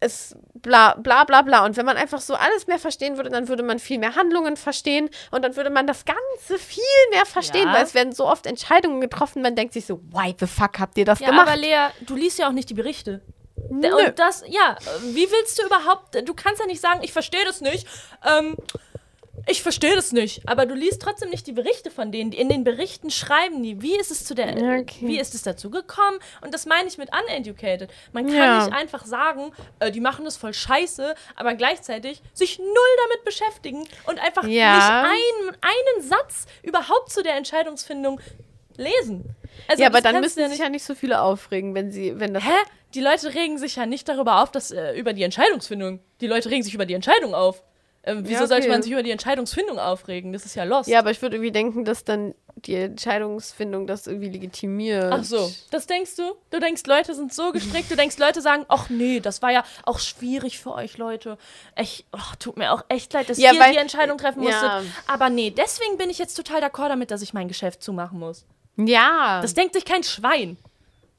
es 0.00 0.36
bla 0.54 0.94
bla 0.94 1.24
bla 1.24 1.42
bla. 1.42 1.64
Und 1.64 1.76
wenn 1.76 1.84
man 1.84 1.96
einfach 1.96 2.20
so 2.20 2.34
alles 2.34 2.66
mehr 2.68 2.78
verstehen 2.78 3.16
würde, 3.16 3.30
dann 3.30 3.48
würde 3.48 3.62
man 3.64 3.78
viel 3.80 3.98
mehr 3.98 4.14
Handlungen 4.14 4.56
verstehen 4.56 5.10
und 5.32 5.44
dann 5.44 5.56
würde 5.56 5.70
man 5.70 5.86
das 5.88 6.04
Ganze 6.04 6.58
viel 6.62 6.82
mehr 7.12 7.26
verstehen, 7.26 7.66
Ja. 7.68 7.74
weil 7.74 7.82
es 7.84 7.94
werden 7.94 8.12
so 8.12 8.26
oft 8.26 8.46
Entscheidungen 8.46 9.00
getroffen, 9.00 9.42
man 9.42 9.56
denkt 9.56 9.72
sich 9.74 9.86
so, 9.86 10.00
why 10.12 10.34
the 10.38 10.46
fuck 10.46 10.78
habt 10.78 10.96
ihr 10.98 11.04
das 11.04 11.18
Ja, 11.20 11.30
gemacht? 11.30 11.48
aber 11.48 11.56
Lea, 11.56 11.88
du 12.02 12.14
liest 12.14 12.38
ja 12.38 12.48
auch 12.48 12.52
nicht 12.52 12.70
die 12.70 12.74
Berichte. 12.74 13.22
Nö. 13.70 13.92
Und 13.92 14.18
das, 14.20 14.44
ja, 14.46 14.76
wie 15.02 15.28
willst 15.30 15.58
du 15.58 15.66
überhaupt, 15.66 16.14
du 16.14 16.32
kannst 16.34 16.60
ja 16.60 16.66
nicht 16.66 16.80
sagen, 16.80 17.00
ich 17.02 17.12
verstehe 17.12 17.44
das 17.44 17.60
nicht, 17.60 17.86
ähm, 18.24 18.56
ich 19.48 19.62
verstehe 19.62 19.94
das 19.94 20.12
nicht, 20.12 20.48
aber 20.48 20.66
du 20.66 20.74
liest 20.74 21.00
trotzdem 21.02 21.30
nicht 21.30 21.46
die 21.46 21.52
Berichte 21.52 21.90
von 21.90 22.12
denen. 22.12 22.32
In 22.32 22.48
den 22.48 22.64
Berichten 22.64 23.10
schreiben 23.10 23.62
die, 23.62 23.82
wie 23.82 23.96
ist 23.96 24.10
es 24.10 24.24
zu 24.24 24.34
der, 24.34 24.56
Ja, 24.58 24.78
okay. 24.78 25.06
wie 25.06 25.18
ist 25.18 25.34
es 25.34 25.42
dazu 25.42 25.70
gekommen? 25.70 26.18
Und 26.42 26.54
das 26.54 26.66
meine 26.66 26.88
ich 26.88 26.98
mit 26.98 27.08
uneducated. 27.12 27.90
Man 28.12 28.26
kann 28.26 28.34
Ja. 28.36 28.64
nicht 28.64 28.72
einfach 28.76 29.04
sagen, 29.06 29.52
äh, 29.80 29.90
die 29.90 30.00
machen 30.00 30.24
das 30.24 30.36
voll 30.36 30.54
scheiße, 30.54 31.14
aber 31.36 31.54
gleichzeitig 31.54 32.20
sich 32.34 32.58
null 32.58 32.68
damit 33.04 33.24
beschäftigen 33.24 33.88
und 34.06 34.18
einfach 34.20 34.44
Ja. 34.46 34.76
nicht 34.76 34.90
einen, 35.12 35.56
einen 35.60 36.08
Satz 36.08 36.46
überhaupt 36.62 37.10
zu 37.10 37.22
der 37.22 37.36
Entscheidungsfindung 37.36 38.20
lesen. 38.76 39.34
Also, 39.66 39.82
ja, 39.82 39.88
aber 39.88 40.00
dann 40.00 40.20
müssen 40.20 40.48
sich 40.48 40.58
ja 40.60 40.68
nicht 40.68 40.84
so 40.84 40.94
viele 40.94 41.20
aufregen, 41.20 41.74
wenn 41.74 41.90
sie, 41.90 42.18
wenn 42.20 42.34
das. 42.34 42.44
Hä? 42.44 42.50
Die 42.94 43.00
Leute 43.00 43.34
regen 43.34 43.58
sich 43.58 43.76
ja 43.76 43.86
nicht 43.86 44.08
darüber 44.08 44.42
auf, 44.42 44.50
dass 44.50 44.70
äh, 44.70 44.92
über 44.98 45.12
die 45.12 45.22
Entscheidungsfindung. 45.22 46.00
Die 46.20 46.26
Leute 46.26 46.50
regen 46.50 46.62
sich 46.62 46.74
über 46.74 46.86
die 46.86 46.94
Entscheidung 46.94 47.34
auf. 47.34 47.62
Ähm, 48.04 48.20
wieso 48.22 48.42
Ja, 48.42 48.46
sollte 48.46 48.64
okay. 48.64 48.72
man 48.72 48.82
sich 48.82 48.92
über 48.92 49.02
die 49.02 49.10
Entscheidungsfindung 49.10 49.78
aufregen? 49.78 50.32
Das 50.32 50.44
ist 50.46 50.54
ja 50.54 50.64
lost. 50.64 50.88
Ja, 50.88 51.00
aber 51.00 51.10
ich 51.10 51.20
würde 51.20 51.36
irgendwie 51.36 51.52
denken, 51.52 51.84
dass 51.84 52.04
dann 52.04 52.34
die 52.56 52.74
Entscheidungsfindung 52.74 53.86
das 53.86 54.06
irgendwie 54.06 54.28
legitimiert. 54.30 55.12
Ach 55.12 55.22
so, 55.24 55.50
das 55.70 55.86
denkst 55.86 56.16
du? 56.16 56.34
Du 56.50 56.58
denkst, 56.58 56.82
Leute 56.86 57.14
sind 57.14 57.32
so 57.32 57.52
gestrickt, 57.52 57.90
du 57.90 57.96
denkst, 57.96 58.18
Leute 58.18 58.40
sagen, 58.40 58.64
ach 58.68 58.88
nee, 58.90 59.20
das 59.20 59.42
war 59.42 59.50
ja 59.52 59.62
auch 59.84 59.98
schwierig 59.98 60.58
für 60.58 60.72
euch 60.72 60.96
Leute. 60.98 61.38
Echt, 61.76 62.06
oh, 62.12 62.18
tut 62.38 62.56
mir 62.56 62.72
auch 62.72 62.84
echt 62.88 63.12
leid, 63.12 63.28
dass 63.28 63.38
Ja, 63.38 63.52
ihr 63.52 63.60
weil- 63.60 63.72
die 63.72 63.78
Entscheidung 63.78 64.18
treffen 64.18 64.40
musstet. 64.42 64.62
ja. 64.62 64.82
Aber 65.06 65.28
nee, 65.30 65.50
deswegen 65.50 65.98
bin 65.98 66.10
ich 66.10 66.18
jetzt 66.18 66.34
total 66.34 66.62
d'accord 66.62 66.88
damit, 66.88 67.10
dass 67.10 67.22
ich 67.22 67.32
mein 67.34 67.48
Geschäft 67.48 67.82
zumachen 67.82 68.18
muss. 68.18 68.44
Ja. 68.76 69.40
Das 69.42 69.54
denkt 69.54 69.74
sich 69.74 69.84
kein 69.84 70.02
Schwein. 70.04 70.56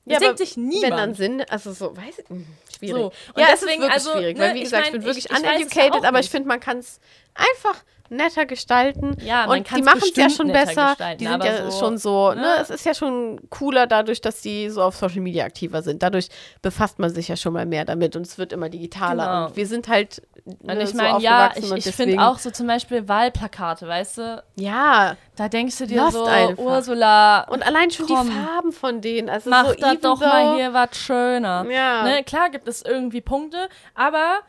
Das 0.05 0.13
ja, 0.13 0.19
denkt 0.19 0.37
sich 0.39 0.57
niemand. 0.57 0.83
Wenn 0.83 0.97
dann 0.97 1.13
Sinn, 1.13 1.41
also 1.49 1.71
so, 1.71 1.95
weiß 1.95 2.19
ich, 2.19 2.29
hm, 2.29 2.47
schwierig. 2.77 2.95
So, 2.95 3.05
und 3.33 3.39
ja, 3.41 3.47
deswegen, 3.51 3.53
es 3.53 3.57
ist 3.57 3.61
wirklich 3.61 3.91
also, 3.91 4.11
schwierig, 4.13 4.37
ne, 4.37 4.43
weil 4.43 4.53
wie 4.55 4.57
ich 4.59 4.63
gesagt, 4.63 4.85
ich, 4.87 4.91
mein, 4.93 5.01
bin 5.01 5.05
wirklich 5.07 5.25
ich- 5.25 5.31
ich 5.31 5.37
uneducated, 5.37 6.05
aber 6.05 6.19
ich 6.19 6.29
finde, 6.29 6.47
man 6.47 6.59
kann 6.59 6.79
es 6.79 6.99
einfach 7.33 7.83
netter 8.09 8.45
gestalten. 8.45 9.15
Ja, 9.23 9.47
man 9.47 9.59
und 9.59 9.75
die 9.75 9.81
machen 9.81 10.01
es 10.01 10.15
ja 10.15 10.29
schon 10.29 10.51
besser. 10.51 10.95
Die 11.19 11.25
sind 11.25 11.43
ja 11.43 11.69
so, 11.69 11.79
schon 11.79 11.97
so, 11.97 12.31
ne? 12.31 12.41
ne? 12.41 12.55
Es 12.61 12.69
ist 12.69 12.85
ja 12.85 12.93
schon 12.93 13.39
cooler 13.49 13.87
dadurch, 13.87 14.21
dass 14.21 14.41
die 14.41 14.69
so 14.69 14.81
auf 14.81 14.95
Social 14.95 15.21
Media 15.21 15.45
aktiver 15.45 15.81
sind. 15.81 16.03
Dadurch 16.03 16.29
befasst 16.61 16.99
man 16.99 17.09
sich 17.13 17.27
ja 17.27 17.35
schon 17.35 17.53
mal 17.53 17.65
mehr 17.65 17.85
damit 17.85 18.15
und 18.15 18.23
es 18.23 18.37
wird 18.37 18.53
immer 18.53 18.69
digitaler. 18.69 19.25
Genau. 19.25 19.45
Und 19.47 19.55
wir 19.55 19.67
sind 19.67 19.87
halt. 19.87 20.21
Und 20.45 20.65
ne, 20.65 20.83
ich 20.83 20.89
so 20.89 20.97
meine, 20.97 21.19
ja, 21.19 21.47
aufgewachsen 21.47 21.63
ich, 21.63 21.71
und 21.71 21.77
ich 21.85 21.95
finde 21.95 22.21
auch 22.27 22.39
so 22.39 22.49
zum 22.49 22.65
Beispiel 22.65 23.07
Wahlplakate, 23.07 23.87
weißt 23.87 24.17
du? 24.17 24.43
Ja. 24.55 25.15
Da 25.35 25.47
denkst 25.47 25.77
du 25.77 25.85
dir 25.85 26.09
so, 26.09 26.23
einfach. 26.23 26.57
Ursula, 26.57 27.41
Und 27.49 27.65
allein 27.65 27.91
schon 27.91 28.07
Komm. 28.07 28.27
die 28.27 28.33
Farben 28.33 28.71
von 28.71 29.01
denen. 29.01 29.29
Also 29.29 29.49
mach 29.49 29.67
so 29.67 29.73
da 29.75 29.93
doch 29.95 30.19
mal 30.19 30.55
hier 30.55 30.73
was 30.73 30.97
schöner. 30.97 31.65
Ja. 31.69 32.03
Ne, 32.03 32.23
klar 32.23 32.49
gibt 32.49 32.67
es 32.67 32.81
irgendwie 32.81 33.21
Punkte, 33.21 33.69
aber 33.93 34.39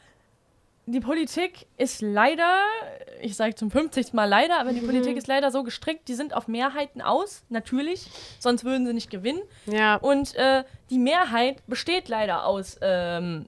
die 0.90 1.00
Politik 1.00 1.66
ist 1.78 2.02
leider, 2.02 2.58
ich 3.20 3.36
sage 3.36 3.54
zum 3.54 3.70
50. 3.70 4.12
Mal 4.12 4.24
leider, 4.26 4.58
aber 4.60 4.72
Mhm. 4.72 4.80
die 4.80 4.86
Politik 4.86 5.16
ist 5.16 5.26
leider 5.26 5.50
so 5.50 5.62
gestrickt, 5.62 6.08
die 6.08 6.14
sind 6.14 6.34
auf 6.34 6.48
Mehrheiten 6.48 7.00
aus, 7.02 7.42
natürlich, 7.48 8.06
sonst 8.38 8.64
würden 8.64 8.86
sie 8.86 8.92
nicht 8.94 9.10
gewinnen. 9.10 9.40
Ja. 9.66 9.96
Und 9.96 10.34
äh, 10.36 10.64
die 10.90 10.98
Mehrheit 10.98 11.62
besteht 11.66 12.08
leider 12.08 12.44
aus 12.46 12.76
ähm, 12.82 13.46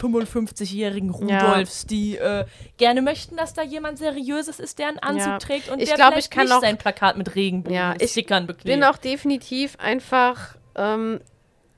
55-jährigen 0.00 1.10
Rudolfs, 1.10 1.86
die 1.86 2.16
äh, 2.16 2.44
gerne 2.76 3.02
möchten, 3.02 3.36
dass 3.36 3.54
da 3.54 3.62
jemand 3.62 3.98
Seriöses 3.98 4.58
ist, 4.60 4.78
der 4.78 4.88
einen 4.88 4.98
Anzug 4.98 5.26
Ja. 5.28 5.38
trägt 5.38 5.68
und 5.70 5.80
Ich 5.80 5.88
der 5.88 5.96
glaub, 5.96 6.12
vielleicht 6.12 6.26
ich 6.26 6.30
kann 6.30 6.44
nicht 6.46 6.52
auch- 6.54 6.60
sein 6.60 6.76
Plakat 6.78 7.16
mit 7.16 7.34
Regenbogen 7.34 7.74
Ja, 7.76 7.94
ich 7.98 8.10
Stickern 8.10 8.46
beklebt. 8.46 8.64
bin 8.66 8.84
auch 8.84 8.98
definitiv 8.98 9.76
einfach, 9.78 10.56
ähm, 10.74 11.20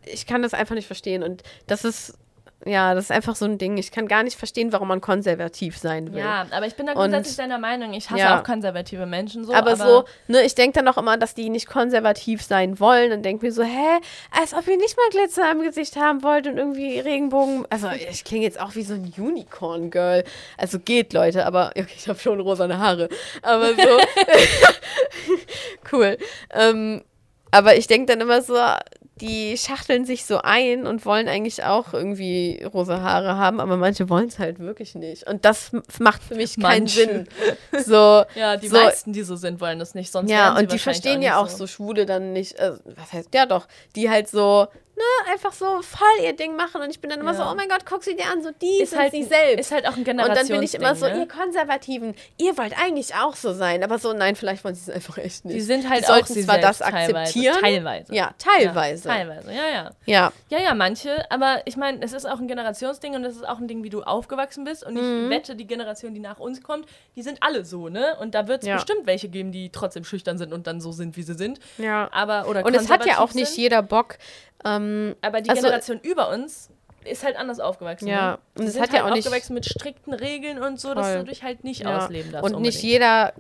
ich 0.04 0.26
kann 0.26 0.42
das 0.42 0.54
einfach 0.54 0.74
nicht 0.74 0.86
verstehen. 0.86 1.22
Und 1.22 1.42
das 1.66 1.84
ist, 1.84 2.18
ja, 2.64 2.94
das 2.94 3.04
ist 3.04 3.10
einfach 3.12 3.36
so 3.36 3.44
ein 3.44 3.58
Ding. 3.58 3.76
Ich 3.76 3.92
kann 3.92 4.08
gar 4.08 4.22
nicht 4.22 4.36
verstehen, 4.36 4.72
warum 4.72 4.88
man 4.88 5.00
konservativ 5.00 5.76
sein 5.78 6.12
will. 6.12 6.20
Ja, 6.20 6.46
aber 6.50 6.66
ich 6.66 6.74
bin 6.74 6.86
da 6.86 6.92
Und- 6.92 6.98
grundsätzlich 6.98 7.36
deiner 7.36 7.58
Meinung. 7.58 7.92
Ich 7.92 8.08
hasse 8.10 8.18
Ja. 8.20 8.38
auch 8.40 8.44
konservative 8.44 9.06
Menschen 9.06 9.44
so. 9.44 9.52
aber, 9.52 9.76
so, 9.76 10.04
ne, 10.26 10.42
ich 10.42 10.54
denke 10.54 10.78
dann 10.78 10.88
auch 10.88 10.96
immer, 10.98 11.16
dass 11.16 11.34
die 11.34 11.50
nicht 11.50 11.66
konservativ 11.68 12.42
sein 12.42 12.80
wollen 12.80 13.12
und 13.12 13.22
denke 13.24 13.44
mir 13.46 13.52
so, 13.52 13.62
hä, 13.62 13.98
als 14.30 14.54
ob 14.54 14.66
ihr 14.66 14.78
nicht 14.78 14.96
mal 14.96 15.08
Glitzer 15.10 15.50
im 15.52 15.62
Gesicht 15.62 15.96
haben 15.96 16.22
wollt 16.22 16.46
und 16.46 16.56
irgendwie 16.56 16.98
Regenbogen. 16.98 17.66
Also 17.70 17.88
ich 17.90 18.24
klinge 18.24 18.44
jetzt 18.44 18.58
auch 18.58 18.74
wie 18.74 18.82
so 18.82 18.94
ein 18.94 19.12
Unicorn-Girl. 19.16 20.24
Also 20.56 20.78
geht, 20.80 21.12
Leute, 21.12 21.46
aber 21.46 21.68
okay, 21.76 21.86
ich 21.96 22.08
habe 22.08 22.18
schon 22.18 22.40
rosane 22.40 22.78
Haare. 22.78 23.08
Aber 23.42 23.74
so, 23.74 23.74
cool. 25.92 26.16
Ähm, 26.52 27.04
aber 27.50 27.76
ich 27.76 27.86
denke 27.86 28.06
dann 28.12 28.20
immer 28.20 28.42
so, 28.42 28.54
die 29.20 29.56
schachteln 29.56 30.04
sich 30.04 30.26
so 30.26 30.42
ein 30.42 30.86
und 30.86 31.06
wollen 31.06 31.26
eigentlich 31.28 31.64
auch 31.64 31.94
irgendwie 31.94 32.62
rosa 32.62 33.00
Haare 33.00 33.36
haben, 33.36 33.60
aber 33.60 33.76
manche 33.78 34.10
wollen 34.10 34.28
es 34.28 34.38
halt 34.38 34.58
wirklich 34.58 34.94
nicht. 34.94 35.26
Und 35.26 35.44
das 35.44 35.72
macht 35.98 36.22
für 36.22 36.34
mich 36.34 36.56
keinen 36.56 36.82
Manche. 36.84 37.00
Sinn. 37.00 37.28
So, 37.84 38.24
Ja, 38.34 38.56
die 38.56 38.68
so, 38.68 38.76
meisten, 38.76 39.12
die 39.12 39.22
so 39.22 39.36
sind, 39.36 39.60
wollen 39.60 39.78
das 39.78 39.94
nicht. 39.94 40.12
Sonst 40.12 40.30
Ja, 40.30 40.56
und 40.56 40.70
die 40.70 40.78
verstehen 40.78 41.22
ja 41.22 41.38
auch 41.38 41.44
nicht 41.44 41.56
so 41.56 41.66
Schwule 41.66 42.04
dann 42.04 42.32
nicht, 42.32 42.58
äh, 42.58 42.72
was 42.84 43.12
heißt, 43.12 43.34
ja 43.34 43.46
doch, 43.46 43.66
die 43.94 44.10
halt 44.10 44.28
so, 44.28 44.66
ne, 44.96 45.32
einfach 45.32 45.52
so 45.52 45.82
voll 45.82 46.24
ihr 46.24 46.32
Ding 46.34 46.56
machen 46.56 46.80
und 46.80 46.90
ich 46.90 47.00
bin 47.00 47.10
dann 47.10 47.20
immer 47.20 47.32
Ja. 47.32 47.44
so, 47.44 47.50
oh 47.50 47.54
mein 47.54 47.68
Gott, 47.68 47.84
guck 47.84 48.02
sie 48.02 48.16
dir 48.16 48.26
an, 48.32 48.42
so 48.42 48.50
die 48.62 48.82
Ist 48.82 48.90
sind 48.90 48.98
halt, 48.98 49.12
sie 49.12 49.24
selbst. 49.24 49.58
ist 49.60 49.72
halt 49.72 49.86
auch 49.86 49.96
ein 49.96 50.04
und 50.04 50.06
dann 50.18 50.48
bin 50.48 50.62
ich 50.62 50.74
immer 50.74 50.94
so, 50.94 51.06
Generationsding, 51.06 51.12
ihr 51.12 51.18
ne? 51.18 51.26
Konservativen, 51.26 52.14
ihr 52.38 52.56
wollt 52.58 52.72
eigentlich 52.82 53.14
auch 53.14 53.36
so 53.36 53.52
sein, 53.52 53.84
aber 53.84 53.98
so, 53.98 54.12
nein, 54.12 54.36
vielleicht 54.36 54.64
wollen 54.64 54.74
sie 54.74 54.90
es 54.90 54.94
einfach 54.96 55.18
echt 55.18 55.44
nicht. 55.44 55.54
Die 55.56 55.60
sind 55.60 55.88
halt 55.88 56.04
die 56.08 56.12
auch 56.12 56.26
sie 56.26 56.44
zwar 56.44 56.58
das 56.58 56.78
selbst 56.78 56.92
teilweise. 56.92 57.16
akzeptieren, 57.18 57.60
Teilweise. 57.60 58.14
ja, 58.14 58.34
teilweise, 58.38 59.08
Ja, 59.08 59.14
teilweise, 59.14 59.52
ja, 59.52 59.68
ja. 59.68 59.90
ja, 60.06 60.32
Ja, 60.48 60.58
ja, 60.60 60.74
manche, 60.74 61.30
aber 61.30 61.60
ich 61.66 61.76
meine, 61.76 62.02
es 62.02 62.12
ist 62.12 62.24
auch 62.26 62.38
ein 62.38 62.48
Generationsding 62.48 63.14
und 63.14 63.24
es 63.24 63.36
ist 63.36 63.46
auch 63.46 63.58
ein 63.58 63.68
Ding, 63.68 63.82
wie 63.84 63.90
du 63.90 64.02
aufgewachsen 64.02 64.64
bist. 64.64 64.84
Und 64.84 64.96
ich 64.96 65.02
Mhm. 65.02 65.30
wette, 65.30 65.56
die 65.56 65.66
Generation, 65.66 66.14
die 66.14 66.20
nach 66.20 66.38
uns 66.38 66.62
kommt, 66.62 66.86
die 67.16 67.22
sind 67.22 67.42
alle 67.42 67.64
so, 67.64 67.88
ne? 67.88 68.16
Und 68.20 68.34
da 68.34 68.48
wird 68.48 68.62
es 68.62 68.68
Ja. 68.68 68.74
bestimmt 68.76 69.06
welche 69.06 69.28
geben, 69.28 69.52
die 69.52 69.70
trotzdem 69.70 70.04
schüchtern 70.04 70.38
sind 70.38 70.52
und 70.52 70.66
dann 70.66 70.80
so 70.80 70.92
sind, 70.92 71.16
wie 71.16 71.22
sie 71.22 71.34
sind. 71.34 71.58
ja. 71.78 72.08
Aber, 72.12 72.48
oder 72.48 72.64
Und 72.64 72.74
es 72.74 72.88
hat 72.90 73.04
ja 73.06 73.18
auch 73.18 73.34
nicht 73.34 73.48
sind. 73.48 73.58
jeder 73.58 73.82
Bock, 73.82 74.16
ähm, 74.66 75.16
Aber 75.22 75.40
die 75.40 75.50
also- 75.50 75.62
Generation 75.62 76.00
über 76.02 76.28
uns 76.30 76.70
ist 77.04 77.24
halt 77.24 77.36
anders 77.36 77.60
aufgewachsen. 77.60 78.08
Ja, 78.08 78.32
ne? 78.32 78.38
und 78.58 78.62
Die 78.64 78.68
es 78.68 78.80
hat 78.80 78.88
ja 78.92 79.02
halt 79.02 79.04
auch 79.12 79.14
nicht- 79.14 79.26
aufgewachsen 79.26 79.54
mit 79.54 79.64
strikten 79.66 80.12
Regeln 80.12 80.60
und 80.60 80.80
so, 80.80 80.92
dass 80.94 81.06
Voll. 81.06 81.18
du 81.18 81.24
dich 81.24 81.42
halt 81.44 81.62
nicht 81.64 81.82
ja. 81.82 81.98
ausleben 82.04 82.32
darfst. 82.32 82.44
und 82.52 82.60
nicht 82.62 82.76
unbedingt. 82.76 82.82
jeder 82.82 83.32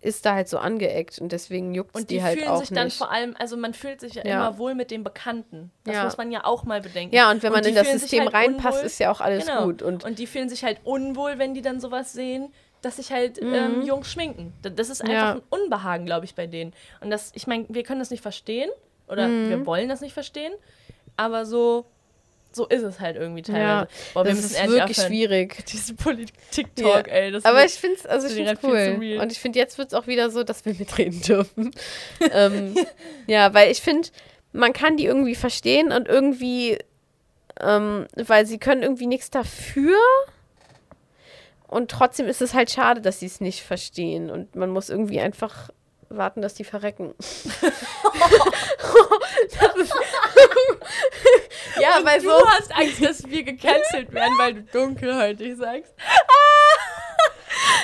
ist 0.00 0.24
da 0.24 0.34
halt 0.34 0.48
so 0.48 0.58
angeeckt 0.58 1.18
und 1.18 1.32
deswegen 1.32 1.74
juckt 1.74 1.94
Und 1.96 2.08
die, 2.08 2.14
die, 2.18 2.22
halt 2.22 2.38
fühlen 2.38 2.50
auch 2.50 2.60
sich 2.60 2.68
dann 2.70 2.84
nicht. 2.84 2.96
vor 2.96 3.10
allem, 3.10 3.34
also 3.36 3.56
man 3.56 3.74
fühlt 3.74 4.00
sich 4.00 4.14
ja, 4.14 4.24
Ja. 4.24 4.46
immer 4.48 4.56
wohl 4.58 4.74
mit 4.76 4.92
dem 4.92 5.02
Bekannten. 5.02 5.72
Das 5.84 5.96
Ja. 5.96 6.04
muss 6.04 6.16
man 6.16 6.30
ja 6.30 6.44
auch 6.44 6.62
mal 6.62 6.80
bedenken. 6.80 7.14
ja, 7.14 7.30
und 7.32 7.42
wenn 7.42 7.52
man 7.52 7.62
die 7.64 7.70
in 7.70 7.74
das 7.74 7.86
fühlen 7.88 7.98
System 7.98 8.20
halt 8.24 8.32
reinpasst, 8.34 8.76
unwohl. 8.76 8.86
ist 8.86 9.00
ja 9.00 9.10
auch 9.10 9.20
alles 9.20 9.46
Genau. 9.46 9.64
gut. 9.66 9.82
Und 9.82 10.04
Und 10.04 10.20
die 10.20 10.28
fühlen 10.28 10.48
sich 10.48 10.62
halt 10.62 10.78
unwohl, 10.84 11.38
wenn 11.38 11.52
die 11.52 11.62
dann 11.62 11.80
sowas 11.80 12.12
sehen, 12.12 12.52
dass 12.80 12.96
sich 12.96 13.10
halt 13.10 13.42
ähm, 13.42 13.82
Jungs 13.82 14.10
schminken. 14.12 14.52
D- 14.64 14.70
Das 14.70 14.88
ist 14.88 15.00
einfach 15.02 15.12
Mhm. 15.12 15.18
Ja. 15.18 15.32
ein 15.32 15.42
Unbehagen, 15.50 16.06
glaube 16.06 16.26
ich, 16.26 16.36
bei 16.36 16.46
denen. 16.46 16.72
Und 17.00 17.10
das, 17.10 17.32
ich 17.34 17.48
meine, 17.48 17.66
wir 17.68 17.82
können 17.82 17.98
das 17.98 18.10
nicht 18.10 18.22
verstehen 18.22 18.70
oder 19.08 19.28
Mhm. 19.28 19.48
wir 19.50 19.66
wollen 19.66 19.88
das 19.88 20.00
nicht 20.00 20.12
verstehen, 20.14 20.52
aber 21.16 21.46
so, 21.46 21.86
so 22.52 22.66
ist 22.66 22.82
es 22.82 22.98
halt 23.00 23.16
irgendwie 23.16 23.42
teilweise. 23.42 23.62
Ja, 23.64 23.88
Boah, 24.14 24.24
wir 24.24 24.30
das 24.34 24.44
ist 24.44 24.54
wirklich 24.66 24.82
aufhören. 24.82 25.06
schwierig. 25.08 25.64
Diese 25.72 25.94
Politik-Talk, 25.94 27.06
Ja. 27.08 27.12
ey. 27.12 27.30
Das 27.32 27.44
Aber 27.44 27.64
ich 27.64 27.72
finde 27.74 27.96
es 27.96 28.06
also 28.06 28.26
ich 28.26 28.34
find's 28.34 28.62
cool. 28.62 29.18
Und 29.20 29.32
ich 29.32 29.38
finde, 29.38 29.58
jetzt 29.58 29.76
wird 29.78 29.88
es 29.88 29.94
auch 29.94 30.06
wieder 30.06 30.30
so, 30.30 30.42
dass 30.44 30.64
wir 30.64 30.74
mitreden 30.74 31.20
dürfen. 31.20 31.70
ähm, 32.32 32.74
ja, 33.26 33.52
weil 33.54 33.70
ich 33.70 33.80
finde, 33.82 34.08
man 34.52 34.72
kann 34.72 34.96
die 34.96 35.04
irgendwie 35.04 35.34
verstehen 35.34 35.92
und 35.92 36.08
irgendwie, 36.08 36.78
ähm, 37.60 38.06
weil 38.16 38.46
sie 38.46 38.58
können 38.58 38.82
irgendwie 38.82 39.06
nichts 39.06 39.28
dafür. 39.30 39.96
Und 41.66 41.90
trotzdem 41.90 42.26
ist 42.26 42.40
es 42.40 42.54
halt 42.54 42.70
schade, 42.70 43.02
dass 43.02 43.20
sie 43.20 43.26
es 43.26 43.40
nicht 43.40 43.62
verstehen. 43.62 44.30
Und 44.30 44.56
man 44.56 44.70
muss 44.70 44.88
irgendwie 44.88 45.20
einfach 45.20 45.68
warten, 46.08 46.42
dass 46.42 46.54
die 46.54 46.64
verrecken. 46.64 47.14
ist 47.18 47.46
ja, 51.80 52.00
weil 52.02 52.20
du 52.20 52.28
so. 52.28 52.46
hast 52.46 52.74
Angst, 52.74 53.04
dass 53.04 53.26
wir 53.26 53.42
gecancelt 53.42 54.12
werden, 54.12 54.38
weil 54.38 54.54
du 54.54 54.62
dunkelhäutig 54.62 55.56
sagst. 55.56 55.92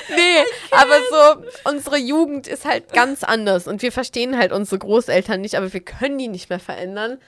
Nee, 0.09 0.45
aber 0.71 0.99
so, 1.11 1.43
unsere 1.71 1.97
Jugend 1.97 2.47
ist 2.47 2.65
halt 2.65 2.93
ganz 2.93 3.25
anders 3.25 3.67
und 3.67 3.83
wir 3.83 3.91
verstehen 3.91 4.39
halt 4.39 4.53
unsere 4.53 4.79
Großeltern 4.79 5.41
nicht, 5.41 5.57
aber 5.57 5.73
wir 5.73 5.81
können 5.81 6.17
die 6.19 6.29
nicht 6.29 6.49
mehr 6.51 6.61
verändern. 6.61 7.19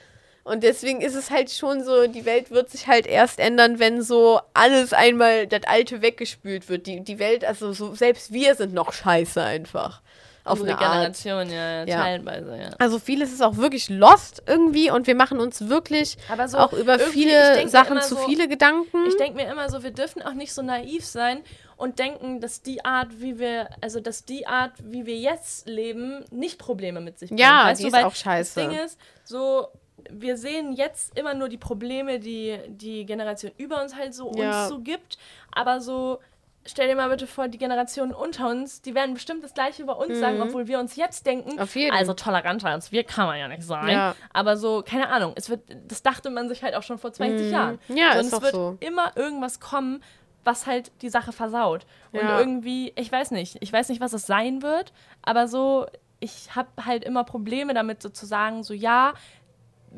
Und 0.45 0.63
deswegen 0.63 1.01
ist 1.01 1.17
es 1.17 1.33
halt 1.33 1.51
schon 1.51 1.83
so, 1.83 2.07
die 2.07 2.25
Welt 2.25 2.53
wird 2.53 2.71
sich 2.71 2.87
halt 2.87 3.07
erst 3.07 3.41
ändern, 3.41 3.81
wenn 3.81 4.01
so 4.01 4.41
alles 4.55 4.93
einmal, 4.93 5.49
das 5.49 5.65
Alte 5.65 6.03
weggespült 6.03 6.69
wird. 6.69 6.87
Die, 6.87 7.03
die 7.03 7.19
Welt, 7.19 7.45
also 7.45 7.73
so, 7.73 7.97
selbst 7.97 8.33
wir 8.33 8.55
sind 8.55 8.73
noch 8.73 8.93
scheiße 8.93 9.43
einfach. 9.43 10.03
Auf 10.47 10.61
Unsere 10.61 10.79
eine 10.79 10.87
Art. 10.87 10.95
Generation, 11.21 11.51
ja, 11.51 11.71
ja, 11.83 11.85
Ja. 11.87 12.03
teilweise, 12.03 12.57
ja. 12.57 12.71
Also 12.79 12.99
vieles 12.99 13.33
ist 13.33 13.43
auch 13.43 13.57
wirklich 13.57 13.89
lost 13.89 14.43
irgendwie 14.47 14.91
und 14.91 15.07
wir 15.07 15.15
machen 15.15 15.41
uns 15.41 15.69
wirklich 15.69 16.17
Aber 16.31 16.49
so 16.49 16.59
auch 16.59 16.73
über 16.73 16.99
viele 16.99 17.69
Sachen 17.69 18.01
zu 18.01 18.15
so- 18.15 18.27
viele 18.27 18.49
Gedanken. 18.49 19.07
Ich 19.09 19.17
denke 19.17 19.37
mir 19.37 19.51
immer 19.51 19.69
so, 19.69 19.83
wir 19.83 19.91
dürfen 19.91 20.23
auch 20.23 20.35
nicht 20.35 20.53
so 20.55 20.63
naiv 20.63 21.05
sein 21.05 21.43
und 21.77 21.99
denken, 21.99 22.41
dass 22.41 22.63
die 22.63 22.85
Art, 22.85 23.21
wie 23.21 23.39
wir, 23.39 23.69
also 23.81 24.01
dass 24.01 24.25
die 24.25 24.47
Art, 24.47 24.73
wie 24.83 25.05
wir 25.05 25.17
jetzt 25.17 25.69
leben, 25.69 26.25
nicht 26.31 26.59
Probleme 26.59 27.01
mit 27.01 27.19
sich 27.19 27.29
bringt. 27.31 27.41
Ja, 27.41 27.65
weißt 27.67 27.81
die 27.85 27.91
du? 27.91 27.97
ist 27.97 28.05
auch 28.05 28.15
scheiße. 28.15 28.61
Das 28.61 28.69
Ding 28.71 28.79
ist, 28.85 28.99
so, 29.25 29.69
wir 30.11 30.37
sehen 30.37 30.73
jetzt 30.73 31.19
immer 31.19 31.35
nur 31.35 31.49
die 31.49 31.59
Probleme, 31.59 32.21
die 32.21 32.57
die 32.69 33.05
Generation 33.05 33.51
über 33.59 33.83
uns 33.83 33.97
halt 33.97 34.15
so 34.15 34.31
Ja. 34.37 34.63
uns 34.63 34.69
so 34.69 34.79
gibt, 34.79 35.19
aber 35.53 35.81
so 35.81 36.19
Stell 36.67 36.89
dir 36.89 36.97
mal 36.97 37.09
bitte 37.09 37.27
vor, 37.27 37.49
die 37.49 37.59
Generationen 37.59 38.13
unter 38.13 38.49
uns, 38.49 38.83
die 38.83 38.95
werden 38.95 39.15
bestimmt 39.15 39.43
das 39.45 39.55
Gleiche 39.55 39.83
über 39.83 39.99
uns 39.99 40.19
sagen, 40.19 40.41
obwohl 40.43 40.67
wir 40.67 40.79
uns 40.79 40.97
jetzt 40.97 41.25
denken, 41.27 41.55
Mhm. 41.55 41.59
Auf 41.61 41.75
jeden. 41.77 41.93
also 41.95 42.13
toleranter 42.15 42.69
als 42.69 42.93
wir 42.93 43.05
kann 43.05 43.27
man 43.27 43.39
ja 43.39 43.49
nicht 43.49 43.63
sein. 43.63 43.89
Ja. 43.91 44.15
Aber 44.33 44.57
so, 44.57 44.83
keine 44.87 45.09
Ahnung, 45.09 45.33
es 45.37 45.49
wird, 45.49 45.61
das 45.89 46.03
dachte 46.03 46.31
man 46.31 46.49
sich 46.49 46.63
halt 46.63 46.75
auch 46.75 46.83
schon 46.83 46.99
vor 46.99 47.13
20 47.13 47.51
Jahren. 47.51 47.79
Mhm. 47.89 47.97
Ja, 47.97 48.13
so, 48.15 48.19
ist 48.21 48.25
und 48.27 48.33
doch 48.33 48.39
es 48.39 48.43
wird 48.45 48.55
so. 48.55 48.77
immer 48.81 49.17
irgendwas 49.17 49.61
kommen, 49.61 50.03
was 50.45 50.67
halt 50.67 50.93
die 51.03 51.09
Sache 51.09 51.33
versaut. 51.33 51.87
Und 52.13 52.21
Ja. 52.21 52.39
irgendwie, 52.39 52.93
ich 52.97 53.11
weiß 53.11 53.31
nicht, 53.33 53.57
ich 53.61 53.73
weiß 53.73 53.89
nicht, 53.89 54.01
was 54.01 54.13
es 54.13 54.27
sein 54.27 54.63
wird, 54.63 54.93
aber 55.23 55.49
so, 55.49 55.87
ich 56.21 56.55
habe 56.57 56.69
halt 56.85 57.05
immer 57.05 57.25
Probleme 57.25 57.75
damit, 57.75 58.01
so 58.03 58.09
zu 58.09 58.27
sagen, 58.27 58.63
so 58.63 58.73
ja, 58.73 59.13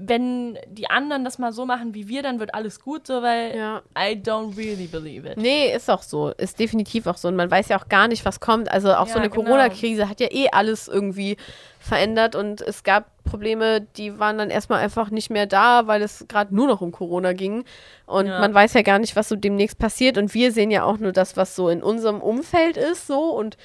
wenn 0.01 0.57
die 0.69 0.89
anderen 0.89 1.25
das 1.25 1.39
mal 1.39 1.53
so 1.53 1.67
machen 1.67 1.93
wie 1.93 2.07
wir, 2.09 2.23
dann 2.23 2.39
wird 2.39 2.55
alles 2.55 2.81
gut, 2.81 3.07
so, 3.07 3.23
weil 3.23 3.57
Ja. 3.57 3.83
I 3.99 4.15
don't 4.15 4.57
really 4.57 4.87
believe 4.87 5.29
it. 5.29 5.37
Nee, 5.37 5.75
ist 5.75 5.91
auch 5.91 6.03
so. 6.03 6.31
Ist 6.31 6.59
definitiv 6.61 7.07
auch 7.09 7.17
so. 7.17 7.27
Und 7.29 7.35
man 7.37 7.51
weiß 7.51 7.69
ja 7.69 7.79
auch 7.79 7.89
gar 7.89 8.07
nicht, 8.07 8.25
was 8.25 8.39
kommt. 8.39 8.71
Also 8.71 8.95
auch 8.95 9.07
so 9.07 9.15
Ja, 9.15 9.21
eine 9.23 9.29
genau. 9.31 9.43
Corona-Krise 9.45 10.09
hat 10.09 10.21
ja 10.21 10.29
eh 10.31 10.49
alles 10.53 10.87
irgendwie 10.89 11.37
verändert 11.81 12.35
und 12.35 12.61
es 12.61 12.83
gab 12.83 13.07
Probleme, 13.25 13.81
die 13.81 14.19
waren 14.19 14.39
dann 14.39 14.51
erstmal 14.51 14.81
einfach 14.83 15.11
nicht 15.11 15.31
mehr 15.31 15.47
da, 15.47 15.87
weil 15.87 16.03
es 16.03 16.27
gerade 16.29 16.55
nur 16.55 16.67
noch 16.67 16.81
um 16.81 16.93
Corona 16.93 17.33
ging. 17.33 17.65
Und 18.07 18.27
Ja. 18.27 18.41
man 18.41 18.55
weiß 18.55 18.75
ja 18.75 18.83
gar 18.83 18.99
nicht, 18.99 19.17
was 19.17 19.29
so 19.29 19.37
demnächst 19.37 19.79
passiert. 19.79 20.17
Und 20.19 20.33
wir 20.35 20.53
sehen 20.53 20.71
ja 20.71 20.85
auch 20.85 20.99
nur 20.99 21.13
das, 21.13 21.37
was 21.37 21.57
so 21.57 21.69
in 21.69 21.83
unserem 21.83 22.21
Umfeld 22.21 22.77
ist, 22.77 23.07
so 23.07 23.21
und 23.37 23.57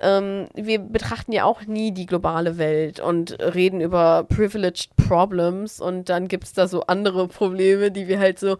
ähm, 0.00 0.48
wir 0.54 0.78
betrachten 0.78 1.32
ja 1.32 1.44
auch 1.44 1.62
nie 1.62 1.92
die 1.92 2.06
globale 2.06 2.58
Welt 2.58 3.00
und 3.00 3.38
reden 3.40 3.80
über 3.80 4.24
privileged 4.24 4.90
problems 4.96 5.80
und 5.80 6.08
dann 6.08 6.28
gibt 6.28 6.44
es 6.44 6.52
da 6.52 6.66
so 6.68 6.82
andere 6.86 7.28
Probleme, 7.28 7.90
die 7.90 8.08
wir 8.08 8.18
halt 8.18 8.38
so 8.38 8.56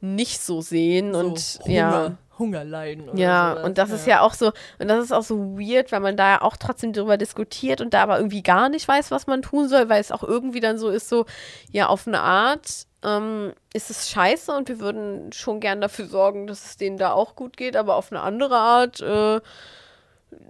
nicht 0.00 0.40
so 0.42 0.60
sehen 0.60 1.14
und 1.14 1.38
so 1.38 1.70
ja. 1.70 1.90
Hunger, 1.90 2.18
Hunger 2.38 2.64
leiden. 2.64 3.08
Oder 3.08 3.18
Ja, 3.18 3.50
sowas. 3.52 3.64
und 3.64 3.78
das 3.78 3.90
ist 3.90 4.06
ja 4.06 4.20
auch 4.20 4.34
so, 4.34 4.52
und 4.78 4.88
das 4.88 5.02
ist 5.02 5.12
auch 5.12 5.22
so 5.22 5.58
weird, 5.58 5.90
weil 5.92 6.00
man 6.00 6.16
da 6.16 6.32
ja 6.32 6.42
auch 6.42 6.58
trotzdem 6.58 6.92
drüber 6.92 7.16
diskutiert 7.16 7.80
und 7.80 7.94
da 7.94 8.02
aber 8.02 8.18
irgendwie 8.18 8.42
gar 8.42 8.68
nicht 8.68 8.86
weiß, 8.86 9.10
was 9.10 9.26
man 9.26 9.40
tun 9.40 9.68
soll, 9.68 9.88
weil 9.88 10.00
es 10.00 10.12
auch 10.12 10.22
irgendwie 10.22 10.60
dann 10.60 10.76
so 10.76 10.90
ist, 10.90 11.08
so, 11.08 11.24
ja, 11.70 11.86
auf 11.86 12.06
eine 12.06 12.20
Art 12.20 12.86
ähm, 13.02 13.52
ist 13.72 13.90
es 13.90 14.10
scheiße 14.10 14.52
und 14.52 14.68
wir 14.68 14.80
würden 14.80 15.32
schon 15.32 15.60
gern 15.60 15.80
dafür 15.80 16.06
sorgen, 16.06 16.46
dass 16.46 16.64
es 16.66 16.76
denen 16.76 16.98
da 16.98 17.12
auch 17.12 17.34
gut 17.34 17.56
geht, 17.56 17.76
aber 17.76 17.96
auf 17.96 18.12
eine 18.12 18.20
andere 18.20 18.56
Art 18.56 19.00
äh, 19.00 19.40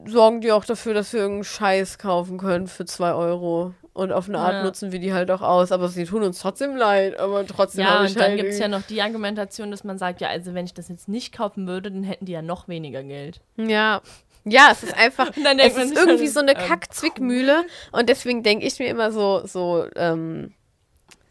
sorgen 0.07 0.41
die 0.41 0.53
auch 0.53 0.65
dafür, 0.65 0.95
dass 0.95 1.13
wir 1.13 1.21
irgendeinen 1.21 1.45
Scheiß 1.45 1.99
kaufen 1.99 2.39
können 2.39 2.67
für 2.67 2.85
zwei 2.85 3.13
Euro. 3.15 3.75
Und 3.93 4.11
auf 4.13 4.29
eine 4.29 4.39
Art 4.41 4.55
Ja. 4.55 4.63
nutzen 4.65 4.91
wir 4.91 4.99
die 4.99 5.13
halt 5.13 5.31
auch 5.31 5.41
aus, 5.41 5.71
aber 5.71 5.89
sie 5.89 6.05
tun 6.05 6.25
uns 6.25 6.41
trotzdem 6.41 6.75
leid, 6.75 7.17
aber 7.19 7.47
trotzdem 7.47 7.83
Ja, 7.85 7.91
habe 7.91 8.07
ich 8.07 8.11
und 8.11 8.17
dann 8.21 8.31
halt 8.31 8.41
gibt 8.41 8.51
es 8.51 8.59
ja 8.59 8.67
noch 8.67 8.83
die 8.83 9.01
Argumentation, 9.01 9.71
dass 9.71 9.85
man 9.85 9.99
sagt, 9.99 10.21
ja, 10.21 10.29
also 10.29 10.53
wenn 10.53 10.65
ich 10.65 10.75
das 10.75 10.89
jetzt 10.89 11.09
nicht 11.09 11.33
kaufen 11.33 11.69
würde, 11.69 11.93
dann 11.93 12.03
hätten 12.03 12.25
die 12.27 12.33
ja 12.33 12.43
noch 12.43 12.67
weniger 12.67 13.05
Geld. 13.05 13.41
Ja. 13.57 14.01
Ja, 14.45 14.69
es 14.73 14.83
ist 14.83 14.97
einfach, 14.97 15.29
es 15.59 15.77
ist 15.77 15.97
irgendwie 15.97 16.25
dann, 16.25 16.33
so 16.33 16.41
eine 16.41 16.53
ähm, 16.53 16.69
Kack-Zwickmühle 16.69 17.65
und 17.93 18.09
deswegen 18.09 18.43
denke 18.43 18.67
ich 18.67 18.79
mir 18.81 18.89
immer 18.89 19.13
so, 19.13 19.47
so, 19.47 19.87
ähm, 19.97 20.53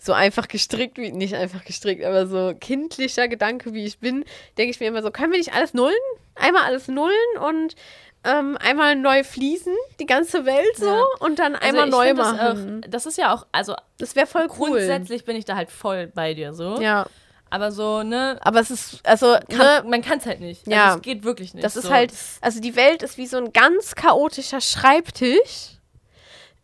so 0.03 0.13
einfach 0.13 0.47
gestrickt, 0.47 0.97
wie, 0.97 1.11
nicht 1.11 1.35
einfach 1.35 1.63
gestrickt, 1.63 2.03
aber 2.03 2.27
so 2.27 2.53
kindlicher 2.59 3.27
Gedanke, 3.27 3.73
wie 3.73 3.85
ich 3.85 3.99
bin, 3.99 4.25
denke 4.57 4.71
ich 4.71 4.79
mir 4.79 4.87
immer 4.87 5.01
so, 5.01 5.11
können 5.11 5.31
wir 5.31 5.39
nicht 5.39 5.53
alles 5.53 5.73
nullen? 5.73 5.95
Einmal 6.35 6.63
alles 6.63 6.87
nullen 6.87 7.37
und 7.47 7.75
ähm, 8.25 8.57
einmal 8.61 8.95
neu 8.95 9.23
fließen, 9.23 9.73
die 9.99 10.05
ganze 10.05 10.45
Welt 10.45 10.75
so, 10.77 10.85
Ja. 10.87 11.03
und 11.19 11.39
dann 11.39 11.55
Also 11.55 11.67
einmal 11.67 11.85
ich 11.87 11.91
neu 11.91 12.05
find 12.07 12.19
das 12.19 12.31
machen. 12.33 12.81
Auch, 12.85 12.89
das 12.89 13.05
ist 13.05 13.17
ja 13.17 13.33
auch, 13.33 13.45
also 13.51 13.75
Das 13.97 14.15
wäre 14.15 14.27
voll 14.27 14.47
cool. 14.59 14.69
grundsätzlich 14.71 15.25
bin 15.25 15.35
ich 15.35 15.45
da 15.45 15.55
halt 15.55 15.69
voll 15.71 16.07
bei 16.07 16.33
dir 16.33 16.53
so. 16.53 16.79
Ja, 16.81 17.05
Aber 17.49 17.71
so, 17.71 18.01
ne, 18.01 18.39
aber 18.41 18.61
es 18.61 18.71
ist, 18.71 18.99
also, 19.05 19.37
kann, 19.49 19.57
ne, 19.57 19.83
man 19.89 20.01
kann 20.01 20.17
es 20.19 20.25
halt 20.25 20.39
nicht. 20.39 20.65
Ja. 20.67 20.85
Also 20.85 20.95
es 20.97 21.01
geht 21.03 21.23
wirklich 21.23 21.53
nicht. 21.53 21.63
Das 21.63 21.75
ist 21.75 21.85
so. 21.87 21.91
halt, 21.93 22.11
also 22.41 22.59
die 22.61 22.75
Welt 22.75 23.03
ist 23.03 23.17
wie 23.17 23.27
so 23.27 23.37
ein 23.37 23.51
ganz 23.53 23.93
chaotischer 23.95 24.59
Schreibtisch, 24.61 25.72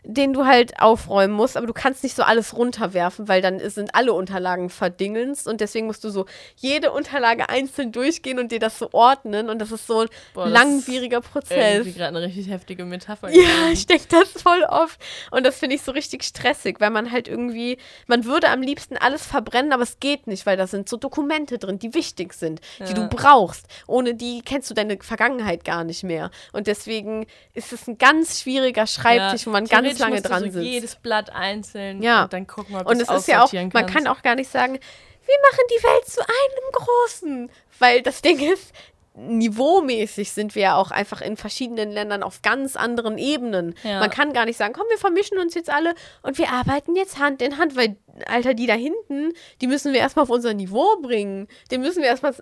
den 0.04 0.32
du 0.34 0.46
halt 0.46 0.80
aufräumen 0.82 1.34
musst, 1.34 1.58
aber 1.58 1.68
du 1.68 1.74
kannst 1.74 2.04
nicht 2.04 2.16
so 2.16 2.24
alles 2.24 2.56
runterwerfen, 2.56 3.28
weil 3.28 3.42
dann 3.42 3.60
sind 3.70 3.94
alle 3.96 4.14
Unterlagen 4.14 4.70
verdingelst 4.70 5.46
und 5.48 5.60
deswegen 5.60 5.88
musst 5.88 6.04
du 6.06 6.10
so 6.10 6.26
jede 6.56 6.92
Unterlage 6.92 7.50
einzeln 7.50 7.92
durchgehen 7.92 8.40
und 8.40 8.52
dir 8.52 8.60
das 8.60 8.80
so 8.80 8.90
ordnen 8.94 9.50
und 9.50 9.60
das 9.60 9.72
ist 9.74 9.88
so 9.88 10.02
ein 10.02 10.08
Boah, 10.34 10.46
das 10.46 10.54
langwieriger 10.54 11.20
Prozess. 11.20 11.80
Irgendwie 11.80 11.94
gerade 11.94 12.16
eine 12.18 12.26
richtig 12.26 12.50
heftige 12.50 12.86
Metapher. 12.86 13.30
Ja, 13.30 13.42
gewesen. 13.42 13.74
ich 13.74 13.88
denke 13.88 14.06
das 14.10 14.42
voll 14.42 14.64
oft. 14.70 15.00
Und 15.32 15.46
das 15.46 15.58
finde 15.60 15.76
ich 15.76 15.82
so 15.82 15.92
richtig 15.92 16.24
stressig, 16.24 16.80
weil 16.80 16.92
man 16.92 17.12
halt 17.12 17.28
irgendwie, 17.28 17.78
man 18.08 18.24
würde 18.24 18.50
am 18.50 18.62
liebsten 18.62 18.96
alles 18.96 19.26
verbrennen, 19.26 19.74
aber 19.74 19.84
es 19.84 20.00
geht 20.00 20.28
nicht, 20.28 20.46
weil 20.46 20.56
da 20.56 20.66
sind 20.66 20.88
so 20.88 20.96
Dokumente 20.96 21.58
drin, 21.58 21.78
die 21.78 21.94
wichtig 21.94 22.34
sind, 22.34 22.62
die 22.80 22.84
Ja. 22.84 22.94
du 22.94 23.10
brauchst. 23.10 23.66
Ohne 23.86 24.16
die 24.16 24.42
kennst 24.44 24.70
du 24.70 24.74
deine 24.74 24.98
Vergangenheit 25.02 25.66
gar 25.66 25.84
nicht 25.84 26.04
mehr. 26.04 26.32
Und 26.54 26.68
deswegen 26.68 27.26
ist 27.54 27.74
es 27.74 27.88
ein 27.88 27.98
ganz 27.98 28.40
schwieriger 28.42 28.88
Schreibtisch, 28.88 29.46
wo 29.46 29.50
man 29.52 29.66
ganz 29.66 29.89
theoretisch 29.98 30.00
lange 30.00 30.22
dran 30.22 30.44
so 30.52 30.60
sitzt. 30.60 30.66
jedes 30.72 30.96
Blatt 30.96 31.32
einzeln 31.34 32.02
Ja. 32.04 32.24
und 32.24 32.34
dann 32.34 32.48
gucken, 32.48 32.76
ob 32.76 32.88
Und 32.88 33.02
es 33.02 33.10
ist 33.10 33.28
ja 33.28 33.44
auch, 33.44 33.52
man 33.54 33.72
kannst. 33.72 33.94
kann 33.94 34.08
auch 34.08 34.22
gar 34.22 34.36
nicht 34.36 34.52
sagen, 34.52 34.74
wir 34.74 35.36
machen 35.52 35.64
die 35.70 35.84
Welt 35.84 36.06
zu 36.08 36.22
einem 36.22 36.72
Großen. 36.74 37.52
Weil 37.80 38.02
das 38.02 38.22
Ding 38.22 38.40
ist, 38.40 38.74
niveaumäßig 39.16 40.32
sind 40.32 40.56
wir 40.56 40.62
ja 40.62 40.76
auch 40.76 40.92
einfach 40.92 41.22
in 41.22 41.38
verschiedenen 41.38 41.92
Ländern 41.92 42.24
auf 42.24 42.42
ganz 42.42 42.76
anderen 42.76 43.18
Ebenen. 43.18 43.76
Ja. 43.84 44.00
Man 44.00 44.10
kann 44.10 44.34
gar 44.34 44.46
nicht 44.46 44.58
sagen, 44.58 44.74
komm, 44.74 44.86
wir 44.90 44.98
vermischen 44.98 45.38
uns 45.40 45.56
jetzt 45.56 45.70
alle 45.70 45.94
und 46.22 46.38
wir 46.38 46.50
arbeiten 46.52 46.96
jetzt 46.96 47.20
Hand 47.20 47.42
in 47.42 47.58
Hand, 47.58 47.76
weil, 47.76 47.98
Alter, 48.28 48.54
die 48.54 48.68
da 48.68 48.74
hinten, 48.74 49.34
die 49.62 49.68
müssen 49.68 49.94
wir 49.94 50.00
erstmal 50.00 50.24
auf 50.24 50.30
unser 50.30 50.54
Niveau 50.54 50.98
bringen. 51.02 51.48
Den 51.72 51.82
müssen 51.82 52.02
wir 52.02 52.10
erstmal, 52.10 52.34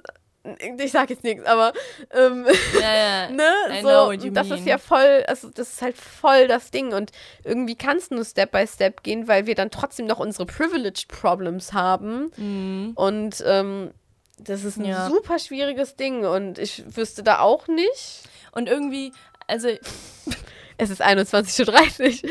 ich 0.80 0.92
sag 0.92 1.10
jetzt 1.10 1.24
nichts, 1.24 1.46
aber 1.46 1.74
ähm, 2.12 2.46
Ja, 2.80 2.96
ja. 2.96 3.30
ne, 3.32 3.52
I 3.72 3.82
so, 3.82 4.30
das 4.32 4.48
mean. 4.50 4.60
ist 4.60 4.66
ja 4.66 4.78
voll, 4.78 5.24
also 5.28 5.50
das 5.50 5.74
ist 5.74 5.82
halt 5.82 5.98
voll 5.98 6.48
das 6.48 6.72
Ding 6.72 6.94
und 6.94 7.12
irgendwie 7.44 7.76
kann 7.76 7.98
es 7.98 8.10
nur 8.12 8.24
Step 8.26 8.52
by 8.52 8.66
Step 8.68 9.04
gehen, 9.04 9.28
weil 9.28 9.46
wir 9.46 9.56
dann 9.56 9.72
trotzdem 9.72 10.06
noch 10.08 10.20
unsere 10.20 10.46
Privileged 10.46 11.08
Problems 11.10 11.74
haben 11.74 12.32
Mhm. 12.38 12.92
und 12.96 13.44
ähm, 13.46 13.92
das 14.40 14.64
ist 14.64 14.78
ein 14.78 14.86
Ja. 14.86 15.08
super 15.08 15.40
schwieriges 15.40 15.96
Ding 15.96 16.24
und 16.26 16.60
ich 16.60 16.84
wüsste 16.96 17.24
da 17.24 17.40
auch 17.40 17.68
nicht. 17.68 18.24
Und 18.52 18.70
irgendwie, 18.70 19.12
also, 19.48 19.68
Es 20.78 20.90
ist 20.90 21.04
21.30 21.04 22.24
Uhr. 22.24 22.30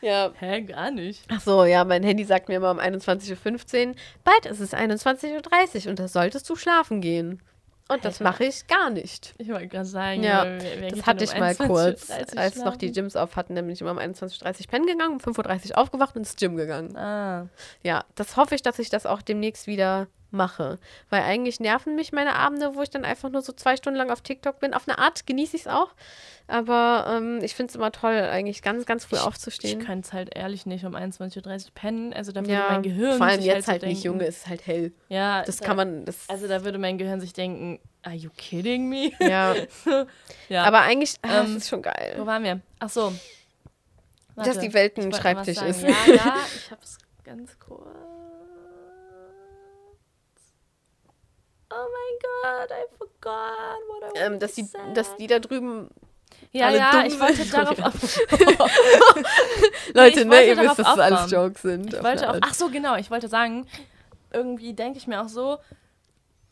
ja. 0.00 0.30
hä, 0.38 0.62
gar 0.62 0.90
nicht. 0.90 1.24
Ach 1.28 1.40
so, 1.40 1.64
ja, 1.64 1.84
mein 1.84 2.02
Handy 2.02 2.24
sagt 2.24 2.48
mir 2.48 2.56
immer 2.56 2.70
um 2.70 2.78
21.15 2.78 3.88
Uhr, 3.88 3.94
bald 4.24 4.46
ist 4.46 4.60
es 4.60 4.72
21.30 4.72 5.84
Uhr 5.84 5.90
und 5.90 5.98
da 5.98 6.08
solltest 6.08 6.48
du 6.48 6.56
schlafen 6.56 7.00
gehen. 7.00 7.42
Und 7.90 8.04
das 8.04 8.20
mache 8.20 8.44
ich 8.44 8.66
gar 8.66 8.90
nicht. 8.90 9.34
Ich 9.38 9.48
wollte 9.48 9.66
gerade 9.68 9.86
sagen, 9.86 10.22
Ja, 10.22 10.44
wer- 10.44 10.90
Das 10.90 11.06
hatte 11.06 11.24
um 11.24 11.30
ich 11.32 11.38
mal 11.40 11.52
21:30 11.52 11.66
kurz, 11.66 12.10
als 12.36 12.56
noch 12.56 12.76
die 12.76 12.88
schlafen? 12.88 12.92
Gyms 12.94 13.16
auf 13.16 13.34
hatten, 13.34 13.54
nämlich 13.54 13.80
immer 13.80 13.92
um 13.92 13.98
21.30 13.98 14.44
Uhr 14.60 14.66
pennen 14.68 14.84
gegangen, 14.86 15.14
um 15.14 15.18
5.30 15.20 15.70
Uhr 15.70 15.78
aufgewacht 15.78 16.14
und 16.14 16.20
ins 16.22 16.36
Gym 16.36 16.56
gegangen. 16.56 16.94
Ah, 16.98 17.48
Ja, 17.82 18.04
das 18.14 18.36
hoffe 18.36 18.54
ich, 18.54 18.60
dass 18.62 18.78
ich 18.78 18.90
das 18.90 19.06
auch 19.06 19.22
demnächst 19.22 19.66
wieder 19.66 20.06
mache. 20.30 20.78
Weil 21.10 21.22
eigentlich 21.22 21.60
nerven 21.60 21.94
mich 21.94 22.12
meine 22.12 22.34
Abende, 22.34 22.74
wo 22.74 22.82
ich 22.82 22.90
dann 22.90 23.04
einfach 23.04 23.30
nur 23.30 23.42
so 23.42 23.52
zwei 23.52 23.76
Stunden 23.76 23.96
lang 23.98 24.10
auf 24.10 24.20
TikTok 24.20 24.60
bin. 24.60 24.74
Auf 24.74 24.86
eine 24.88 24.98
Art 24.98 25.26
genieße 25.26 25.56
ich 25.56 25.62
es 25.62 25.68
auch. 25.68 25.88
Aber 26.46 27.06
ähm, 27.10 27.40
ich 27.42 27.54
finde 27.54 27.70
es 27.70 27.76
immer 27.76 27.92
toll, 27.92 28.14
eigentlich 28.14 28.62
ganz, 28.62 28.86
ganz 28.86 29.04
früh 29.04 29.16
ich 29.16 29.22
aufzustehen. 29.22 29.84
könnte 29.84 30.06
es 30.08 30.12
halt 30.14 30.34
ehrlich 30.34 30.64
nicht 30.64 30.84
um 30.86 30.94
21.30 30.94 31.36
Uhr 31.66 31.70
pennen. 31.74 32.12
Also 32.14 32.32
da 32.32 32.40
würde 32.40 32.52
ja, 32.52 32.66
mein 32.70 32.82
Gehirn 32.82 33.18
vor 33.18 33.26
allem 33.26 33.36
sich 33.36 33.46
jetzt 33.46 33.68
halt, 33.68 33.82
so 33.82 33.86
nicht, 33.86 34.02
Junge, 34.02 34.26
es 34.26 34.38
ist 34.38 34.46
halt 34.46 34.66
hell. 34.66 34.92
Ja, 35.08 35.42
Das 35.42 35.58
da- 35.58 35.66
kann 35.66 35.76
man, 35.76 36.04
das, 36.06 36.28
Also 36.28 36.48
da 36.48 36.64
würde 36.64 36.78
mein 36.78 36.96
Gehirn 36.96 37.20
sich 37.20 37.34
denken, 37.34 37.78
are 38.02 38.14
you 38.14 38.30
kidding 38.36 38.88
me? 38.88 39.10
ja. 39.20 39.54
ja. 40.48 40.64
Aber 40.64 40.80
eigentlich, 40.80 41.16
das 41.20 41.48
Ähm, 41.50 41.56
ist 41.58 41.68
schon 41.68 41.82
geil. 41.82 42.14
Wo 42.16 42.24
waren 42.24 42.42
wir? 42.44 42.60
Ach 42.78 42.88
so. 42.88 43.12
Dass 44.36 44.58
die 44.58 44.66
Warte, 44.66 44.74
Welt 44.74 44.96
ein 44.98 45.10
ich 45.10 45.16
Schreibtisch 45.16 45.60
ist. 45.60 45.82
Ja, 45.82 45.88
ja, 46.14 46.36
ich 46.56 46.70
hab's 46.70 46.98
ganz 47.24 47.58
kurz. 47.58 47.84
Oh 51.70 51.74
mein 51.76 52.18
Gott, 52.22 52.70
I 52.70 52.84
forgot 52.96 53.78
what 53.88 54.16
I 54.16 54.18
Ähm, 54.20 54.38
dass, 54.38 54.54
die, 54.54 54.66
dass 54.94 55.16
die 55.16 55.26
da 55.26 55.38
drüben, 55.38 55.88
Ja, 56.52 56.66
alle 56.68 56.78
ja, 56.78 57.04
ich 57.06 57.20
wollte 57.20 57.44
darauf. 57.50 58.18
Leute, 59.94 60.20
ich 60.20 60.26
ne, 60.26 60.46
ihr 60.46 60.56
wisst, 60.56 60.78
dass 60.78 60.86
das 60.94 60.98
alles. 60.98 61.30
Jokes 61.30 61.62
sind. 61.62 61.92
Ich 61.94 62.02
wollte 62.02 62.30
auch, 62.30 62.36
ach 62.40 62.54
so, 62.54 62.68
genau, 62.70 62.96
ich 62.96 63.10
wollte 63.10 63.28
sagen, 63.28 63.66
irgendwie 64.32 64.72
denke 64.74 64.98
ich 64.98 65.06
mir 65.06 65.20
auch 65.22 65.28
so, 65.28 65.58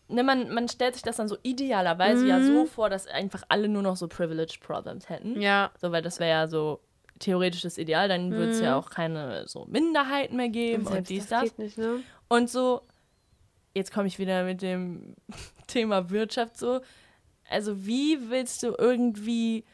ne, 0.09 0.23
man, 0.23 0.53
man 0.53 0.69
stellt 0.69 0.95
sich 0.95 1.03
das 1.03 1.17
dann 1.17 1.29
so 1.29 1.37
idealerweise 1.43 2.27
ja 2.27 2.43
so 2.43 2.67
vor, 2.67 2.91
dass 2.91 3.07
einfach 3.07 3.43
alle 3.49 3.69
nur 3.69 3.83
noch 3.83 3.97
so 3.97 4.09
Privileged 4.09 4.61
Problems 4.61 5.09
hätten. 5.09 5.35
Mhm. 5.35 5.41
Ja, 5.41 5.71
So, 5.81 5.93
weil 5.93 6.03
das 6.03 6.21
wäre 6.21 6.31
ja 6.31 6.47
so 6.49 6.81
theoretisch 7.19 7.63
das 7.63 7.79
Ideal, 7.79 8.09
dann 8.09 8.33
würde 8.33 8.51
es 8.53 8.61
ja 8.61 8.77
auch 8.77 8.91
keine 8.91 9.49
so 9.49 9.65
Minderheiten 9.67 10.37
mehr 10.37 10.51
geben 10.51 10.83
und, 10.85 10.91
Mhm. 10.91 10.95
selbst 10.95 11.11
dies, 11.11 11.27
das 11.29 11.43
das. 11.45 11.59
nicht, 11.59 11.79
ne? 11.79 12.01
Und 12.29 12.51
so, 12.51 12.83
jetzt 13.77 13.93
komme 13.93 14.09
ich 14.09 14.19
wieder 14.19 14.45
mit 14.45 14.63
dem 14.63 15.15
Thema 15.67 16.11
Wirtschaft 16.11 16.57
so. 16.59 16.81
Also, 17.49 17.87
wie 17.87 18.31
willst 18.31 18.63
du 18.63 18.75
irgendwie 18.77 19.65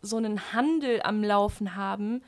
so 0.00 0.16
einen 0.16 0.52
Handel 0.54 1.02
am 1.02 1.22
Laufen 1.22 1.76
haben, 1.76 2.22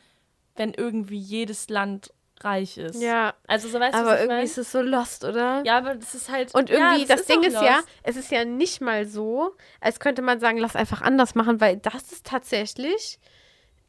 wenn 0.57 0.75
irgendwie 0.75 1.17
jedes 1.19 1.71
Land 1.71 2.13
reich 2.41 2.77
ist? 2.77 3.01
Ja, 3.01 3.33
Also, 3.47 3.69
so 3.69 3.81
weißt 3.81 3.95
du, 3.95 3.99
aber 3.99 4.19
irgendwie 4.19 4.35
mein? 4.37 4.45
ist 4.45 4.59
es 4.59 4.73
so 4.73 4.83
lost, 4.83 5.25
oder? 5.25 5.63
Ja, 5.65 5.79
aber 5.79 5.95
das 5.95 6.15
ist 6.15 6.31
halt. 6.31 6.55
Und 6.55 6.69
ja, 6.69 6.93
irgendwie, 6.93 7.07
das, 7.07 7.25
Ding 7.25 7.41
auch 7.41 7.45
ist 7.45 7.55
ja, 7.55 7.77
lost. 7.77 7.89
es 8.03 8.17
ist 8.17 8.31
ja 8.31 8.45
nicht 8.45 8.81
mal 8.83 9.07
so, 9.07 9.57
als 9.81 10.01
könnte 10.01 10.21
man 10.21 10.41
sagen, 10.41 10.59
lass 10.59 10.77
einfach 10.77 11.01
anders 11.01 11.35
machen, 11.35 11.61
weil 11.61 11.79
das 11.79 12.13
ist 12.13 12.27
tatsächlich 12.27 13.19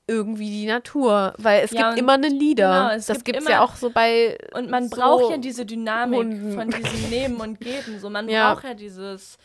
irgendwie 0.07 0.49
die 0.49 0.65
Natur. 0.65 1.33
Weil 1.37 1.63
es 1.63 1.71
Ja, 1.71 1.89
gibt 1.89 1.99
immer 1.99 2.13
einen 2.13 2.37
Leader. 2.37 2.89
genau, 2.91 3.05
das 3.07 3.23
gibt 3.23 3.39
es 3.39 3.47
ja 3.47 3.61
auch 3.61 3.75
so 3.75 3.89
bei. 3.89 4.37
Und 4.53 4.69
man 4.69 4.89
so 4.89 4.95
braucht 4.95 5.31
ja 5.31 5.37
diese 5.37 5.65
Dynamik 5.65 6.19
Hunden. 6.19 6.53
von 6.53 6.69
diesem 6.69 7.09
Nehmen 7.09 7.37
und 7.37 7.59
Geben. 7.59 7.99
So, 7.99 8.09
man 8.09 8.27
Ja. 8.29 8.53
braucht 8.53 8.65
ja 8.65 8.73
dieses. 8.73 9.37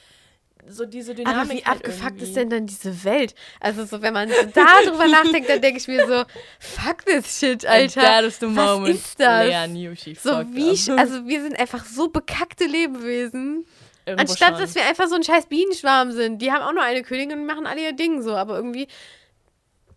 So 0.70 0.84
diese 0.84 1.14
Dynamik. 1.14 1.38
Aber 1.40 1.50
wie 1.50 1.64
halt 1.64 1.66
abgefuckt 1.78 2.04
irgendwie. 2.10 2.24
ist 2.24 2.36
denn 2.36 2.50
dann 2.50 2.66
diese 2.66 3.04
Welt? 3.04 3.34
Also 3.60 3.86
so, 3.86 4.02
wenn 4.02 4.12
man 4.12 4.28
so 4.28 4.34
darüber 4.52 5.06
nachdenkt, 5.08 5.48
dann 5.48 5.62
denke 5.62 5.78
ich 5.78 5.88
mir 5.88 6.06
so, 6.06 6.24
fuck 6.58 7.06
this 7.06 7.38
shit, 7.38 7.64
Alter. 7.64 8.00
That 8.02 8.24
is 8.24 8.38
the 8.40 8.46
Was 8.54 8.76
moment 8.78 8.94
ist 8.96 9.18
das? 9.18 9.46
Lea 9.46 10.14
So 10.20 10.30
wie, 10.52 10.92
up. 10.92 10.98
also 10.98 11.26
wir 11.26 11.42
sind 11.42 11.58
einfach 11.58 11.84
so 11.86 12.08
bekackte 12.08 12.64
Lebewesen. 12.66 13.64
Irgendwo 14.04 14.30
Anstatt, 14.32 14.54
schon. 14.54 14.60
dass 14.60 14.74
wir 14.74 14.84
einfach 14.86 15.06
so 15.06 15.14
ein 15.14 15.22
scheiß 15.22 15.46
Bienenschwarm 15.46 16.12
sind. 16.12 16.42
Die 16.42 16.50
haben 16.52 16.62
auch 16.62 16.72
nur 16.72 16.82
eine 16.82 17.02
Königin 17.02 17.38
und 17.40 17.46
machen 17.46 17.66
alle 17.66 17.80
ihr 17.82 17.92
Ding 17.92 18.20
so, 18.22 18.34
aber 18.36 18.56
irgendwie 18.56 18.88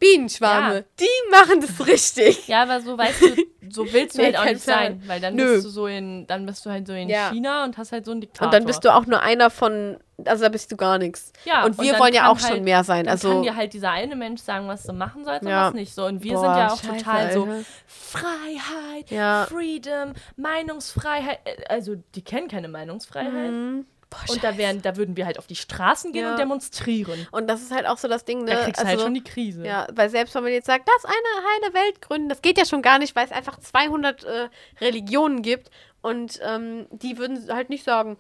Bienenschwarme, 0.02 0.76
Ja. 0.76 0.84
die 1.00 1.32
machen 1.32 1.62
das 1.62 1.88
richtig. 1.88 2.48
Ja, 2.50 2.64
aber 2.64 2.82
so 2.82 2.98
weißt 2.98 3.22
du, 3.22 3.28
so 3.70 3.94
willst 3.94 4.18
du 4.18 4.22
Nee, 4.22 4.26
halt 4.34 4.38
auch 4.40 4.46
nicht 4.46 4.64
Plan. 4.66 4.78
sein, 4.80 5.04
weil 5.08 5.20
dann 5.22 5.36
Nö. 5.36 5.54
bist 5.54 5.66
du 5.66 5.70
so 5.70 5.88
in, 5.88 6.28
dann 6.28 6.46
bist 6.46 6.66
du 6.66 6.70
halt 6.72 6.86
so 6.88 6.94
in 6.94 7.08
Ja. 7.08 7.30
China 7.32 7.64
und 7.64 7.78
hast 7.78 7.92
halt 7.94 8.04
so 8.06 8.12
einen 8.12 8.20
Diktator. 8.22 8.48
Und 8.48 8.54
dann 8.54 8.66
bist 8.66 8.84
du 8.84 8.94
auch 8.94 9.06
nur 9.06 9.22
einer 9.22 9.50
von, 9.50 9.98
also 10.26 10.44
da 10.44 10.50
bist 10.50 10.72
du 10.72 10.76
gar 10.76 10.98
nichts. 10.98 11.32
Ja, 11.46 11.64
und 11.64 11.78
und 11.78 11.82
wir 11.86 11.92
dann 11.94 12.02
wollen 12.02 12.14
ja 12.14 12.30
auch 12.32 12.40
halt- 12.42 12.56
schon 12.56 12.64
mehr 12.64 12.84
sein. 12.84 13.06
dann 13.06 13.12
Also 13.14 13.30
kann 13.32 13.44
dir 13.44 13.56
halt 13.56 13.74
dieser 13.74 13.92
eine 13.92 14.16
Mensch 14.16 14.42
sagen, 14.42 14.68
was 14.68 14.84
du 14.84 14.94
machen 14.94 15.24
sollst 15.24 15.46
Ja. 15.48 15.62
und 15.62 15.68
was 15.68 15.74
nicht 15.80 15.94
so. 15.94 16.06
Und 16.06 16.24
wir 16.24 16.34
Boah, 16.34 16.40
sind 16.42 16.50
ja 16.58 16.68
auch 16.74 16.84
scheiße, 16.84 16.98
total 17.06 17.32
so 17.34 17.44
Alter. 17.46 17.64
Freiheit, 17.88 19.12
Ja. 19.12 19.46
Freedom, 19.50 20.14
Meinungsfreiheit. 20.36 21.40
Äh, 21.46 21.64
Also 21.70 21.96
die 22.16 22.24
kennen 22.24 22.48
keine 22.48 22.68
Meinungsfreiheit. 22.68 23.52
Mhm. 23.52 23.86
Boah, 24.12 24.20
Und 24.34 24.44
da, 24.44 24.58
wären, 24.58 24.82
da 24.84 24.98
würden 24.98 25.16
wir 25.18 25.26
halt 25.26 25.40
auf 25.40 25.48
die 25.48 25.56
Straßen 25.56 26.12
gehen 26.12 26.24
Ja. 26.26 26.32
und 26.32 26.38
demonstrieren. 26.40 27.28
Und 27.32 27.48
das 27.48 27.62
ist 27.62 27.72
halt 27.72 27.88
auch 27.88 27.98
so 27.98 28.08
das 28.08 28.26
Ding, 28.26 28.44
ne? 28.44 28.52
Da 28.52 28.64
kriegst 28.66 28.80
du 28.82 28.86
halt 28.86 28.96
also, 28.96 29.06
schon 29.06 29.14
die 29.16 29.24
Krise. 29.24 29.66
Ja, 29.66 29.88
weil 29.94 30.10
selbst 30.10 30.36
wenn 30.36 30.44
man 30.44 30.52
jetzt 30.52 30.68
sagt, 30.68 30.86
lass 30.88 31.06
eine 31.06 31.16
heile 31.16 31.74
Welt 31.74 32.02
gründen, 32.02 32.28
das 32.30 32.42
geht 32.42 32.58
ja 32.58 32.66
schon 32.66 32.82
gar 32.82 33.00
nicht, 33.00 33.16
weil 33.16 33.26
es 33.26 33.32
einfach 33.32 33.58
200 33.60 34.24
äh, 34.26 34.50
Religionen 34.82 35.42
gibt 35.42 35.72
und 36.02 36.40
ähm, 36.44 36.88
die 36.92 37.18
würden 37.18 37.52
halt 37.54 37.70
nicht 37.70 37.84
sagen, 37.86 38.18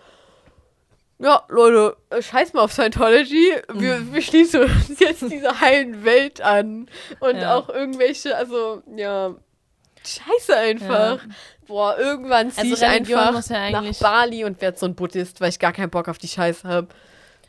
ja, 1.19 1.43
Leute, 1.49 1.97
äh, 2.09 2.21
scheiß 2.21 2.53
mal 2.53 2.61
auf 2.61 2.71
Scientology, 2.73 3.53
wir, 3.73 3.97
Mhm. 3.99 4.13
wir 4.13 4.21
schließen 4.21 4.61
uns 4.63 4.99
jetzt 4.99 5.21
dieser 5.29 5.59
heilen 5.61 6.03
Welt 6.03 6.41
an 6.41 6.87
und 7.19 7.35
Ja. 7.37 7.57
auch 7.57 7.69
irgendwelche, 7.69 8.35
also, 8.35 8.81
ja, 8.95 9.35
scheiße 10.05 10.55
einfach. 10.55 11.19
Boah, 11.67 11.97
irgendwann 11.97 12.51
ziehe 12.51 12.71
Also 12.71 12.83
ich 12.83 12.89
Religion 12.89 13.19
einfach 13.19 13.33
muss 13.33 13.49
ja 13.49 13.69
nach 13.69 13.99
Bali 13.99 14.43
und 14.43 14.61
werde 14.61 14.77
so 14.77 14.85
ein 14.85 14.95
Buddhist, 14.95 15.39
weil 15.41 15.49
ich 15.49 15.59
gar 15.59 15.73
keinen 15.73 15.89
Bock 15.89 16.07
auf 16.09 16.17
die 16.17 16.27
Scheiße 16.27 16.67
habe. 16.67 16.87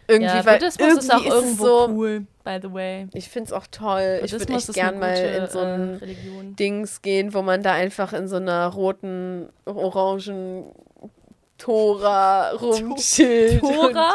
Irgendwie, 0.08 0.26
Ja, 0.26 0.44
weil 0.44 0.58
Buddhismus 0.58 1.04
ist 1.04 1.10
auch 1.12 1.24
irgendwie 1.24 1.28
es 1.28 1.34
irgendwo 1.34 1.64
so, 1.64 1.88
cool, 1.90 2.26
by 2.44 2.58
the 2.60 2.72
way. 2.72 3.08
ich 3.14 3.28
finde 3.28 3.46
es 3.46 3.52
auch 3.52 3.66
toll. 3.70 4.20
ich 4.24 4.32
würde 4.32 4.52
echt 4.52 4.68
ist 4.68 4.74
gern 4.74 4.98
mal 4.98 5.16
in 5.16 5.48
so 5.48 5.60
ein 5.60 6.02
äh. 6.02 6.54
Dings 6.58 7.02
gehen, 7.02 7.34
wo 7.34 7.42
man 7.42 7.62
da 7.62 7.72
einfach 7.72 8.12
in 8.12 8.28
so 8.28 8.36
einer 8.36 8.66
roten, 8.66 9.48
orangen 9.64 10.72
Tora 11.58 12.50
rumchillt. 12.60 13.60
Tora? 13.60 14.14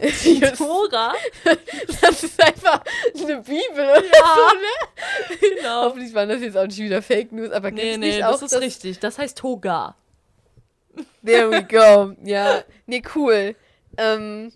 Und- 0.00 0.56
Tora? 0.56 1.12
das 2.00 2.22
ist 2.24 2.42
einfach 2.42 2.82
eine 3.14 3.36
Bibel 3.38 3.60
oder 3.84 4.00
so, 4.02 4.56
ne? 4.56 5.38
Genau. 5.56 5.82
Hoffentlich 5.84 6.14
waren 6.14 6.28
das 6.28 6.40
jetzt 6.40 6.56
auch 6.56 6.66
nicht 6.66 6.78
wieder 6.78 7.02
Fake 7.02 7.32
News, 7.32 7.50
aber 7.50 7.70
gibt's 7.70 7.84
Nee, 7.84 7.96
nee, 7.98 8.06
nicht 8.08 8.20
das 8.20 8.38
auch 8.38 8.42
ist 8.42 8.52
das? 8.54 8.60
richtig. 8.60 8.98
Das 9.00 9.18
heißt 9.18 9.36
Toga. 9.38 9.94
There 11.24 11.50
we 11.50 11.62
go. 11.64 12.14
Ja, 12.24 12.62
nee, 12.86 13.02
cool. 13.14 13.54
Ähm, 13.96 14.52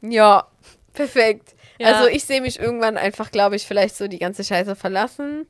ja, 0.00 0.46
perfekt. 0.92 1.54
Ja. 1.78 1.88
Also 1.94 2.08
ich 2.08 2.24
sehe 2.24 2.40
mich 2.40 2.58
irgendwann 2.58 2.96
einfach, 2.96 3.30
glaube 3.30 3.56
ich, 3.56 3.66
vielleicht 3.66 3.96
so 3.96 4.08
die 4.08 4.18
ganze 4.18 4.44
Scheiße 4.44 4.76
verlassen. 4.76 5.46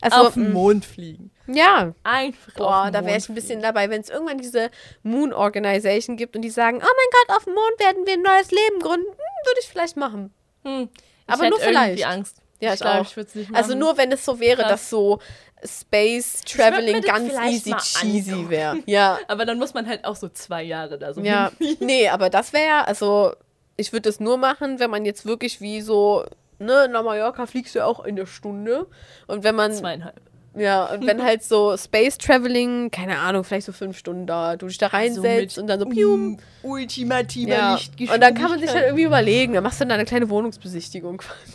Also, 0.00 0.16
auf 0.28 0.34
den 0.34 0.52
Mond 0.52 0.84
fliegen. 0.84 1.30
ja, 1.46 1.92
Einfach 2.04 2.54
Boah, 2.54 2.90
da 2.92 3.04
wäre 3.04 3.18
ich 3.18 3.28
ein 3.28 3.34
bisschen 3.34 3.60
dabei, 3.60 3.90
wenn 3.90 4.00
es 4.00 4.10
irgendwann 4.10 4.38
diese 4.38 4.70
Moon 5.02 5.32
Organization 5.32 6.16
gibt 6.16 6.36
und 6.36 6.42
die 6.42 6.50
sagen, 6.50 6.78
oh 6.78 6.80
mein 6.80 7.26
Gott, 7.26 7.36
auf 7.36 7.44
dem 7.44 7.54
Mond 7.54 7.80
werden 7.80 8.06
wir 8.06 8.14
ein 8.14 8.22
neues 8.22 8.50
Leben 8.50 8.78
gründen, 8.80 9.06
hm, 9.06 9.46
würde 9.46 9.60
ich 9.60 9.68
vielleicht 9.68 9.96
machen. 9.96 10.32
Hm. 10.64 10.88
Aber 11.26 11.44
ich 11.44 11.50
nur 11.50 11.58
hätte 11.58 11.70
irgendwie 11.70 11.96
vielleicht. 11.96 12.06
Angst. 12.06 12.36
Ja, 12.60 12.70
ich 12.70 12.74
ich 12.74 12.80
glaube, 12.80 13.02
ich 13.02 13.16
würde 13.16 13.28
es 13.28 13.34
nicht 13.34 13.50
machen. 13.50 13.62
Also 13.62 13.76
nur 13.76 13.96
wenn 13.96 14.10
es 14.12 14.24
so 14.24 14.40
wäre, 14.40 14.62
Krass. 14.62 14.70
dass 14.70 14.90
so 14.90 15.20
Space 15.64 16.40
Traveling 16.42 17.02
ganz 17.02 17.28
vielleicht 17.28 17.66
easy 17.66 17.74
cheesy 17.76 18.48
wäre. 18.48 18.78
Ja, 18.86 19.18
Aber 19.28 19.44
dann 19.44 19.58
muss 19.58 19.74
man 19.74 19.86
halt 19.86 20.04
auch 20.04 20.16
so 20.16 20.28
zwei 20.28 20.62
Jahre 20.62 20.98
da 20.98 21.12
so 21.12 21.20
ja. 21.20 21.50
hinfliegen. 21.58 21.86
Nee, 21.86 22.08
aber 22.08 22.30
das 22.30 22.52
wäre, 22.52 22.86
also 22.86 23.32
ich 23.76 23.92
würde 23.92 24.08
es 24.08 24.20
nur 24.20 24.38
machen, 24.38 24.80
wenn 24.80 24.90
man 24.90 25.04
jetzt 25.04 25.24
wirklich 25.26 25.60
wie 25.60 25.80
so, 25.80 26.24
ne, 26.58 26.88
nach 26.88 27.02
Mallorca 27.02 27.46
fliegst 27.46 27.74
du 27.74 27.84
auch 27.84 28.04
in 28.04 28.16
der 28.16 28.26
Stunde. 28.26 28.86
Und 29.26 29.44
wenn 29.44 29.54
man 29.54 29.72
Zweieinhalb. 29.72 30.20
Ja, 30.58 30.86
und 30.86 31.06
wenn 31.06 31.22
halt 31.22 31.44
so 31.44 31.76
Space 31.76 32.18
Traveling, 32.18 32.90
keine 32.90 33.18
Ahnung, 33.18 33.44
vielleicht 33.44 33.66
so 33.66 33.72
fünf 33.72 33.96
Stunden 33.96 34.26
da, 34.26 34.56
du 34.56 34.66
dich 34.66 34.78
da 34.78 34.88
reinsetzt 34.88 35.56
mit 35.56 35.58
und 35.58 35.68
dann 35.68 35.78
so 35.78 35.86
pium. 35.86 36.38
ultimativer 36.62 37.50
Ja. 37.50 37.74
Lichtgeschwindigkeit. 37.74 38.14
Und 38.14 38.20
dann 38.22 38.34
kann 38.34 38.50
man 38.50 38.60
sich 38.60 38.70
halt 38.70 38.86
irgendwie 38.86 39.04
überlegen, 39.04 39.52
dann 39.52 39.62
machst 39.62 39.80
du 39.80 39.84
dann 39.84 39.92
eine 39.92 40.04
kleine 40.04 40.28
Wohnungsbesichtigung 40.28 41.18
quasi. 41.18 41.52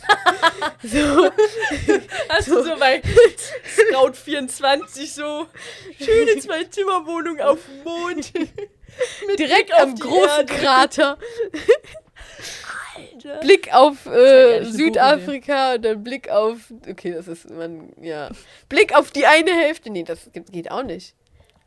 so, 0.84 1.30
Hast 2.30 2.48
du 2.48 2.62
so 2.62 2.76
bei 2.78 3.02
Scout 3.66 4.14
24 4.14 5.12
so 5.12 5.46
schöne 5.98 6.40
Zwei-Zimmer-Wohnung 6.40 7.40
auf 7.40 7.58
dem 7.66 7.84
Mond. 7.84 8.32
Direkt 9.38 9.74
am 9.74 9.94
großen 9.96 10.48
Erde. 10.48 10.54
Krater, 10.54 11.18
Alter. 12.96 13.40
Blick 13.40 13.72
auf 13.74 14.06
ja 14.06 14.12
äh, 14.12 14.64
so 14.64 14.72
Südafrika 14.72 15.74
und 15.74 15.84
dann 15.84 16.02
Blick 16.04 16.28
auf, 16.30 16.72
okay, 16.88 17.12
das 17.12 17.28
ist, 17.28 17.50
man, 17.50 17.92
ja, 18.00 18.30
Blick 18.68 18.94
auf 18.96 19.10
die 19.10 19.26
eine 19.26 19.52
Hälfte, 19.52 19.90
nee, 19.90 20.02
das 20.02 20.30
geht, 20.50 20.70
auch 20.70 20.82
nicht. 20.82 21.14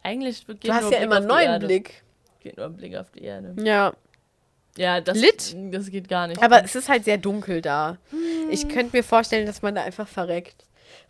Eigentlich 0.03 0.45
geht 0.47 0.63
Du 0.67 0.73
hast 0.73 0.83
ja 0.83 0.89
Blick 0.89 1.01
immer 1.01 1.17
einen 1.17 1.27
neuen. 1.27 1.59
Blick. 1.59 2.03
Geht 2.39 2.57
nur 2.57 2.67
ein 2.67 2.77
Blick 2.77 2.95
auf 2.95 3.09
die 3.11 3.23
Erde. 3.23 3.55
Ja, 3.61 3.93
Ja, 4.77 5.01
das, 5.01 5.17
Lit? 5.17 5.55
das 5.71 5.89
geht 5.89 6.07
gar 6.07 6.27
nicht. 6.27 6.41
aber 6.41 6.63
es 6.63 6.75
ist 6.75 6.87
halt 6.87 7.03
sehr 7.03 7.17
dunkel 7.17 7.61
da. 7.61 7.97
Ich 8.49 8.69
könnte 8.69 8.95
mir 8.95 9.03
vorstellen, 9.03 9.45
dass 9.45 9.61
man 9.61 9.75
da 9.75 9.83
einfach 9.83 10.07
verreckt. 10.07 10.66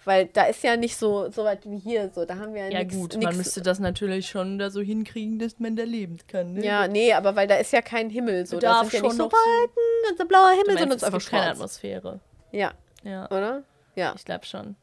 Weil 0.07 0.27
da 0.27 0.45
ist 0.45 0.63
ja 0.63 0.77
nicht 0.77 0.95
so, 0.95 1.29
so 1.29 1.43
weit 1.43 1.69
wie 1.69 1.79
hier, 1.79 2.09
so, 2.15 2.23
da 2.23 2.37
haben 2.37 2.53
wir 2.53 2.63
ja, 2.63 2.69
ja 2.69 2.79
nix, 2.79 2.95
gut, 2.95 3.13
nix, 3.15 3.25
man 3.25 3.35
müsste 3.35 3.61
das 3.61 3.79
natürlich 3.79 4.29
schon 4.29 4.57
da 4.57 4.69
so 4.69 4.79
hinkriegen, 4.79 5.37
dass 5.37 5.59
man 5.59 5.75
da 5.75 5.83
leben 5.83 6.17
kann. 6.29 6.53
Ne? 6.53 6.63
Ja, 6.65 6.87
nee, 6.87 7.11
aber 7.11 7.35
weil 7.35 7.45
da 7.45 7.55
ist 7.55 7.73
ja 7.73 7.81
kein 7.81 8.09
Himmel, 8.09 8.45
so, 8.45 8.57
da 8.57 8.79
sind 8.85 8.93
ja 8.93 8.99
nicht 9.01 9.07
schon 9.09 9.17
so 9.17 9.23
noch 9.25 9.31
so- 9.31 9.37
Wolken 9.37 10.09
und 10.09 10.17
so 10.17 10.25
blauer 10.25 10.49
Himmel, 10.51 10.63
meinst, 10.67 10.79
sondern 10.79 10.95
es 10.97 11.03
ist 11.03 11.13
einfach 11.13 11.29
keine. 11.29 11.51
Atmosphäre. 11.51 12.19
Ja, 12.53 12.71
Ja, 13.03 13.25
oder? 13.25 13.63
Ja. 13.95 14.13
ich 14.15 14.23
glaube 14.23 14.45
schon. 14.45 14.77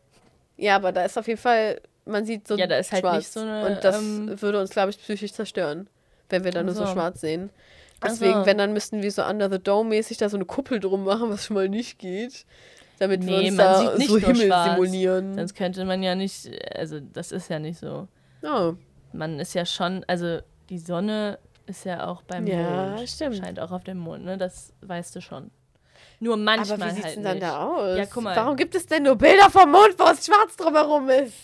Ja, 0.59 0.77
aber 0.77 0.93
da 0.93 1.07
ist 1.07 1.17
auf 1.17 1.27
jeden 1.27 1.41
Fall, 1.41 1.81
man 2.05 2.27
sieht 2.27 2.47
so 2.47 2.57
Ja, 2.57 2.67
da 2.67 2.77
ist 2.77 2.93
halt 2.93 3.01
schwarz. 3.01 3.17
nicht 3.17 3.33
so 3.33 3.41
eine, 3.41 3.65
Und 3.67 3.83
das 3.83 3.97
ähm, 3.97 4.43
würde 4.43 4.61
uns, 4.61 4.71
glaube 4.71 4.91
ich, 4.91 4.99
psychisch 4.99 5.33
zerstören, 5.33 5.89
wenn 6.29 6.45
wir 6.45 6.51
da 6.53 6.63
nur 6.63 6.75
so 6.75 6.85
so. 6.85 6.93
schwarz 6.93 7.23
sehen. 7.23 7.49
Ach 8.01 8.09
Deswegen, 8.09 8.41
so. 8.41 8.47
wenn, 8.47 8.59
dann 8.59 8.75
müssten 8.75 9.03
wir 9.03 9.11
so 9.11 9.25
Under 9.25 9.49
the 9.51 9.59
Dome-mäßig 9.59 10.19
da 10.19 10.29
so 10.29 10.37
eine 10.37 10.45
Kuppel 10.45 10.81
drum 10.81 11.05
machen, 11.05 11.31
was 11.31 11.47
schon 11.47 11.55
mal 11.55 11.71
nicht 11.71 11.99
geht. 11.99 12.45
Damit 12.99 13.23
wir 13.27 13.39
Nee, 13.39 13.49
uns 13.49 13.57
man 13.57 13.67
da 13.67 13.79
sieht 13.81 13.99
nicht 13.99 14.09
so 14.11 14.19
Himmel 14.19 14.53
simulieren. 14.71 15.35
Sonst 15.35 15.55
könnte 15.55 15.85
man 15.85 16.03
ja 16.03 16.15
nicht, 16.15 16.49
also 16.77 17.01
das 17.01 17.33
ist 17.33 17.49
ja 17.51 17.59
nicht 17.59 17.79
so. 17.79 18.09
Oh. 18.43 18.75
Man 19.13 19.39
ist 19.41 19.55
ja 19.55 19.67
schon, 19.67 20.05
also 20.07 20.39
die 20.69 20.79
Sonne 20.79 21.39
ist 21.67 21.85
ja 21.85 22.07
auch 22.07 22.23
beim 22.23 22.47
Ja, 22.47 22.91
Mond. 22.97 23.09
stimmt. 23.09 23.37
Scheint 23.37 23.59
auch 23.61 23.71
auf 23.73 23.85
dem 23.85 23.99
Mond, 23.99 24.25
ne? 24.25 24.37
Das 24.39 24.73
weißt 24.83 25.17
du 25.17 25.21
schon. 25.21 25.51
Nur 26.21 26.37
manchmal 26.37 26.81
Aber 26.83 26.91
wie 26.91 26.95
sieht's 26.95 27.07
halt 27.07 27.17
denn 27.17 27.23
dann 27.25 27.35
nicht. 27.39 27.43
da 27.47 27.67
aus? 27.67 27.99
Ja, 27.99 28.07
guck 28.07 28.23
mal. 28.23 28.37
Warum 28.37 28.57
gibt 28.57 28.75
es 28.75 28.87
denn 28.87 29.03
nur 29.03 29.17
Bilder 29.17 29.51
vom 29.51 29.71
Mond, 29.73 29.95
wo 29.99 30.05
es 30.05 30.25
schwarz 30.25 30.57
drumherum 30.57 31.09
ist? 31.11 31.35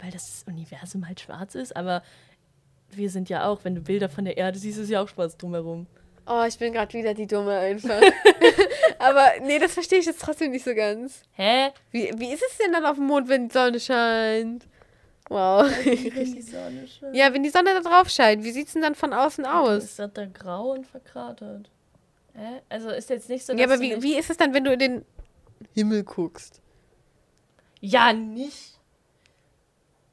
Weil 0.00 0.10
das 0.10 0.44
Universum 0.46 1.06
halt 1.06 1.20
schwarz 1.20 1.54
ist, 1.54 1.74
aber 1.76 2.02
wir 2.90 3.10
sind 3.10 3.28
ja 3.28 3.46
auch, 3.46 3.60
wenn 3.64 3.74
du 3.74 3.80
Bilder 3.80 4.08
von 4.08 4.24
der 4.24 4.36
Erde 4.36 4.58
siehst, 4.58 4.78
ist 4.78 4.90
ja 4.90 5.02
auch 5.02 5.08
schwarz 5.08 5.36
drumherum. 5.36 5.86
Oh, 6.32 6.44
ich 6.46 6.56
bin 6.58 6.72
gerade 6.72 6.92
wieder 6.96 7.12
die 7.12 7.26
Dumme 7.26 7.58
einfach. 7.58 8.00
Aber 9.00 9.26
nee, 9.42 9.58
das 9.58 9.74
verstehe 9.74 9.98
ich 9.98 10.06
jetzt 10.06 10.20
trotzdem 10.20 10.52
nicht 10.52 10.64
so 10.64 10.74
ganz. 10.76 11.22
Hä? 11.32 11.70
Wie, 11.90 12.12
wie 12.16 12.32
ist 12.32 12.44
es 12.48 12.56
denn 12.58 12.72
dann 12.72 12.86
auf 12.86 12.94
dem 12.94 13.06
Mond, 13.06 13.28
wenn 13.28 13.48
die 13.48 13.52
Sonne 13.52 13.80
scheint? 13.80 14.64
Wow. 15.28 15.68
Die 15.84 16.40
Sonne 16.42 16.86
scheint. 16.86 17.16
Ja, 17.16 17.34
wenn 17.34 17.42
die 17.42 17.50
Sonne 17.50 17.74
da 17.74 17.80
drauf 17.80 18.08
scheint, 18.10 18.44
wie 18.44 18.52
sieht's 18.52 18.74
denn 18.74 18.82
dann 18.82 18.94
von 18.94 19.12
außen 19.12 19.44
aus? 19.44 19.82
Ist 19.82 19.98
das 19.98 20.12
da 20.12 20.24
grau 20.26 20.70
und 20.70 20.86
verkratert? 20.86 21.68
Hä? 22.34 22.60
Also 22.68 22.90
ist 22.90 23.10
jetzt 23.10 23.28
nicht 23.28 23.44
so, 23.44 23.52
Ja, 23.54 23.64
aber 23.64 23.80
wie, 23.80 24.00
wie 24.00 24.16
ist 24.16 24.30
es 24.30 24.36
dann, 24.36 24.54
wenn 24.54 24.62
du 24.62 24.72
in 24.72 24.78
den 24.78 25.04
Himmel 25.74 26.04
guckst? 26.04 26.60
Ja, 27.80 28.12
nicht. 28.12 28.78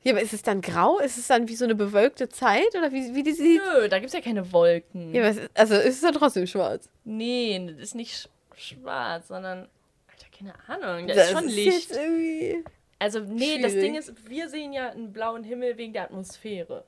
Ja, 0.07 0.13
aber 0.13 0.21
ist 0.21 0.33
es 0.33 0.41
dann 0.41 0.61
grau? 0.61 0.99
Ist 0.99 1.17
es 1.17 1.27
dann 1.27 1.47
wie 1.49 1.55
so 1.55 1.65
eine 1.65 1.75
bewölkte 1.75 2.29
Zeit? 2.29 2.73
Oder 2.77 2.91
wie, 2.91 3.13
wie 3.13 3.23
die 3.23 3.33
sieht? 3.33 3.61
Nö, 3.61 3.89
da 3.89 3.99
gibt's 3.99 4.13
ja 4.13 4.21
keine 4.21 4.51
Wolken. 4.53 5.13
Ja, 5.13 5.21
aber 5.21 5.31
es 5.31 5.37
ist, 5.37 5.49
also 5.53 5.75
ist 5.75 5.95
es 5.95 6.01
dann 6.01 6.13
trotzdem 6.13 6.47
schwarz? 6.47 6.89
Nee, 7.03 7.67
das 7.73 7.77
ist 7.89 7.95
nicht 7.95 8.13
sch 8.15 8.27
schwarz, 8.55 9.27
sondern. 9.27 9.67
Alter, 10.09 10.27
keine 10.37 10.53
Ahnung. 10.67 11.07
Das, 11.07 11.17
ist 11.17 11.31
schon 11.31 11.47
Licht. 11.47 11.89
jetzt 11.89 11.91
irgendwie... 11.97 12.63
Also, 12.99 13.19
nee, 13.19 13.61
das 13.61 13.73
schwierig. 13.73 13.85
Ding 13.85 13.95
ist, 13.95 14.13
wir 14.29 14.49
sehen 14.49 14.73
ja 14.73 14.89
einen 14.89 15.13
blauen 15.13 15.43
Himmel 15.43 15.77
wegen 15.77 15.93
der 15.93 16.03
Atmosphäre. 16.05 16.83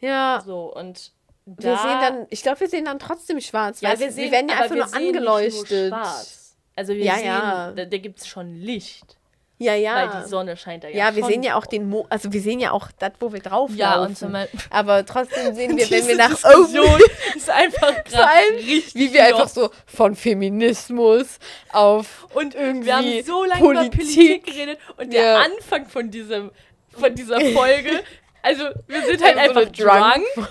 Ja, 0.00 0.42
So, 0.44 0.74
und. 0.74 1.12
Da, 1.44 1.64
wir 1.70 1.76
sehen 1.78 2.00
dann, 2.00 2.26
ich 2.30 2.42
glaube, 2.42 2.60
wir 2.60 2.68
sehen 2.68 2.84
dann 2.84 3.00
trotzdem 3.00 3.40
schwarz. 3.40 3.80
Ja, 3.80 3.90
weil 3.90 3.98
wir 3.98 4.06
es- 4.08 4.14
sehen, 4.14 4.30
werden 4.30 4.48
ja 4.48 4.56
einfach 4.60 4.76
wir 4.76 4.84
nur 4.84 4.94
angeleuchtet. 4.94 5.88
schwarz. 5.88 6.56
Also, 6.76 6.94
wir 6.94 7.04
Ja, 7.04 7.16
sehen, 7.16 7.26
ja. 7.26 7.72
da, 7.72 7.84
da 7.84 7.98
gibt's 7.98 8.28
schon 8.28 8.54
Licht. 8.54 9.16
Ja, 9.62 9.74
ja. 9.74 9.94
Weil 10.12 10.22
die 10.22 10.28
Sonne 10.28 10.56
scheint 10.56 10.84
da 10.84 10.88
ja 10.88 11.08
Ja, 11.08 11.16
wir 11.16 11.24
sehen 11.24 11.42
ja 11.42 11.56
auch 11.56 11.66
den 11.66 11.88
Mo 11.88 12.06
also 12.08 12.32
wir 12.32 12.40
sehen 12.40 12.60
ja 12.60 12.72
auch 12.72 12.88
das, 12.98 13.12
wo 13.20 13.32
wir 13.32 13.40
drauf 13.40 13.70
Ja, 13.74 14.02
und 14.02 14.18
zum 14.18 14.32
Beispiel. 14.32 14.60
Aber 14.70 15.04
trotzdem 15.06 15.54
sehen 15.54 15.76
wir, 15.76 15.90
wenn 15.90 16.06
wir 16.08 16.16
nach 16.16 16.30
Diskussion 16.30 17.00
ist 17.36 17.50
einfach 17.50 18.04
gerade 18.04 18.58
wie 18.58 19.12
wir 19.12 19.24
einfach 19.24 19.48
so 19.48 19.70
von 19.86 20.14
Feminismus 20.16 21.38
auf 21.72 22.26
Und 22.34 22.54
irgendwie 22.54 22.86
wir 22.86 22.96
haben 22.96 23.22
so 23.24 23.44
lange 23.44 23.60
über 23.62 23.74
Politik. 23.74 23.98
Politik 24.00 24.46
geredet 24.46 24.78
und 24.96 25.12
der 25.12 25.22
Ja. 25.22 25.36
Anfang 25.42 25.86
von, 25.86 26.10
diesem, 26.10 26.50
von 26.90 27.14
dieser 27.14 27.40
Folge, 27.40 28.02
also 28.42 28.64
wir 28.86 29.02
sind 29.02 29.22
halt 29.22 29.38
Also 29.38 29.54
so 29.54 29.60
einfach 29.60 29.86
eine 29.88 30.22
drunk 30.26 30.48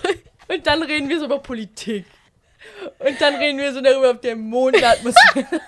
und 0.48 0.68
dann 0.68 0.84
reden 0.84 1.10
wir 1.10 1.20
so 1.20 1.26
über 1.26 1.40
Politik. 1.40 2.06
Und 3.00 3.20
dann 3.20 3.36
reden 3.36 3.60
wir 3.60 3.74
so 3.74 3.82
darüber, 3.82 4.12
ob 4.12 4.22
der 4.22 4.36
Mond 4.36 4.76
eine 4.78 4.88
Atmosphäre. 4.88 5.62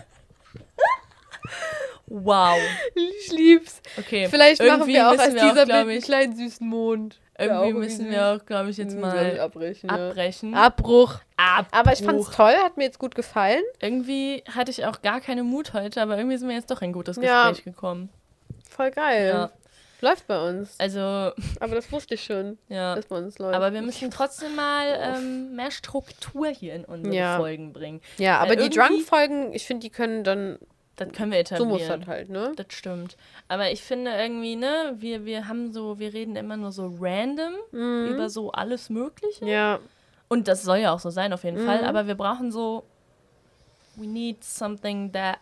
Wow. 2.14 2.58
Ich 2.96 3.32
lieb's. 3.32 3.82
Okay. 3.98 4.28
Vielleicht 4.30 4.60
machen 4.62 4.72
irgendwie 4.72 4.94
wir 4.94 5.10
auch 5.10 5.18
als 5.18 5.34
wir 5.34 5.44
auch, 5.44 5.50
dieser 5.50 5.66
glaub 5.66 5.86
Bild 5.86 5.90
einen 5.92 6.02
kleinen 6.02 6.36
süßen 6.36 6.68
Mond. 6.68 7.20
Irgendwie 7.38 7.74
auch 7.74 7.80
müssen 7.80 8.12
wir 8.12 8.28
auch, 8.28 8.46
glaube 8.46 8.70
ich, 8.70 8.78
jetzt 8.78 8.96
mal 8.96 9.40
abbrechen. 9.40 9.90
Ja. 9.90 10.10
abbrechen. 10.10 10.54
Abbruch. 10.54 11.20
Abbruch. 11.36 11.68
Aber 11.72 11.94
ich 11.94 12.04
fand's 12.04 12.30
toll, 12.30 12.54
hat 12.64 12.78
mir 12.78 12.84
jetzt 12.84 13.00
gut 13.00 13.16
gefallen. 13.16 13.64
Irgendwie 13.82 14.44
hatte 14.54 14.70
ich 14.70 14.86
auch 14.86 15.02
gar 15.02 15.20
keine 15.20 15.44
Mut 15.44 15.74
heute, 15.74 16.02
aber 16.02 16.18
irgendwie 16.18 16.38
sind 16.38 16.48
wir 16.48 16.56
jetzt 16.56 16.70
doch 16.70 16.82
in 16.82 16.90
ein 16.90 16.94
gutes 16.94 17.18
Ja. 17.18 17.50
Gespräch 17.50 17.66
gekommen. 17.74 18.10
Voll 18.70 18.92
geil. 18.92 19.30
Ja. 19.34 19.52
Läuft 20.02 20.28
bei 20.28 20.48
uns. 20.50 20.76
Also, 20.80 21.00
Aber 21.60 21.76
das 21.76 21.92
wusste 21.92 22.16
ich 22.16 22.24
schon, 22.24 22.58
ja. 22.68 22.94
dass 22.96 23.06
bei 23.08 23.18
uns 23.18 23.40
läuft. 23.40 23.56
Aber 23.56 23.74
wir 23.74 23.82
müssen 23.82 24.12
trotzdem 24.12 24.54
mal 24.56 24.86
ähm, 25.02 25.56
mehr 25.56 25.72
Struktur 25.72 26.50
hier 26.50 26.76
in 26.76 26.86
unsere 26.86 27.16
Ja. 27.16 27.38
Folgen 27.38 27.72
bringen. 27.74 28.02
ja, 28.18 28.38
aber 28.40 28.52
Weil 28.52 28.68
die 28.68 28.70
Drunk-Folgen, 28.70 29.54
ich 29.54 29.66
finde, 29.66 29.82
die 29.82 29.90
können 29.90 30.24
dann, 30.24 30.60
Das 30.96 31.12
können 31.12 31.32
wir 31.32 31.38
so 31.40 31.56
etablieren. 31.56 31.70
muss 31.70 31.88
das 31.88 32.08
halt, 32.08 32.30
ne? 32.30 32.52
Das 32.56 32.68
stimmt. 32.70 33.18
Aber 33.48 33.72
ich 33.72 33.82
finde 33.82 34.12
irgendwie, 34.12 34.56
ne, 34.56 34.94
wir, 34.98 35.26
wir 35.26 35.48
haben 35.48 35.74
so, 35.74 35.98
wir 35.98 36.14
reden 36.14 36.36
immer 36.36 36.56
nur 36.56 36.72
so 36.72 36.94
random 37.00 37.54
über 37.72 38.30
so 38.30 38.52
alles 38.52 38.90
Mögliche. 38.90 39.44
Mhm. 39.46 39.50
Ja. 39.52 39.80
Und 40.28 40.48
das 40.48 40.62
soll 40.64 40.78
ja 40.78 40.94
auch 40.94 41.00
so 41.00 41.10
sein, 41.10 41.34
auf 41.34 41.44
jeden 41.44 41.62
Mhm. 41.62 41.66
Fall. 41.66 41.84
Aber 41.86 42.06
wir 42.08 42.16
brauchen 42.16 42.52
so, 42.52 42.84
we 43.96 44.06
need 44.08 44.44
something 44.44 45.12
that 45.14 45.38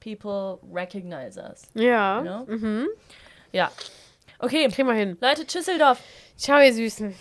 people 0.00 0.58
recognize 0.72 1.36
us. 1.40 1.62
Ja. 1.74 2.18
You 2.18 2.22
know? 2.24 2.44
Mhm. 2.46 2.86
Ja. 3.52 3.70
Okay, 4.38 4.66
Kriegen 4.68 4.88
wir 4.88 4.94
hin. 4.94 5.16
Leute, 5.20 5.46
Tschüsseldorf. 5.46 6.00
Ciao, 6.36 6.60
ihr 6.60 6.72
Süßen. 6.74 7.14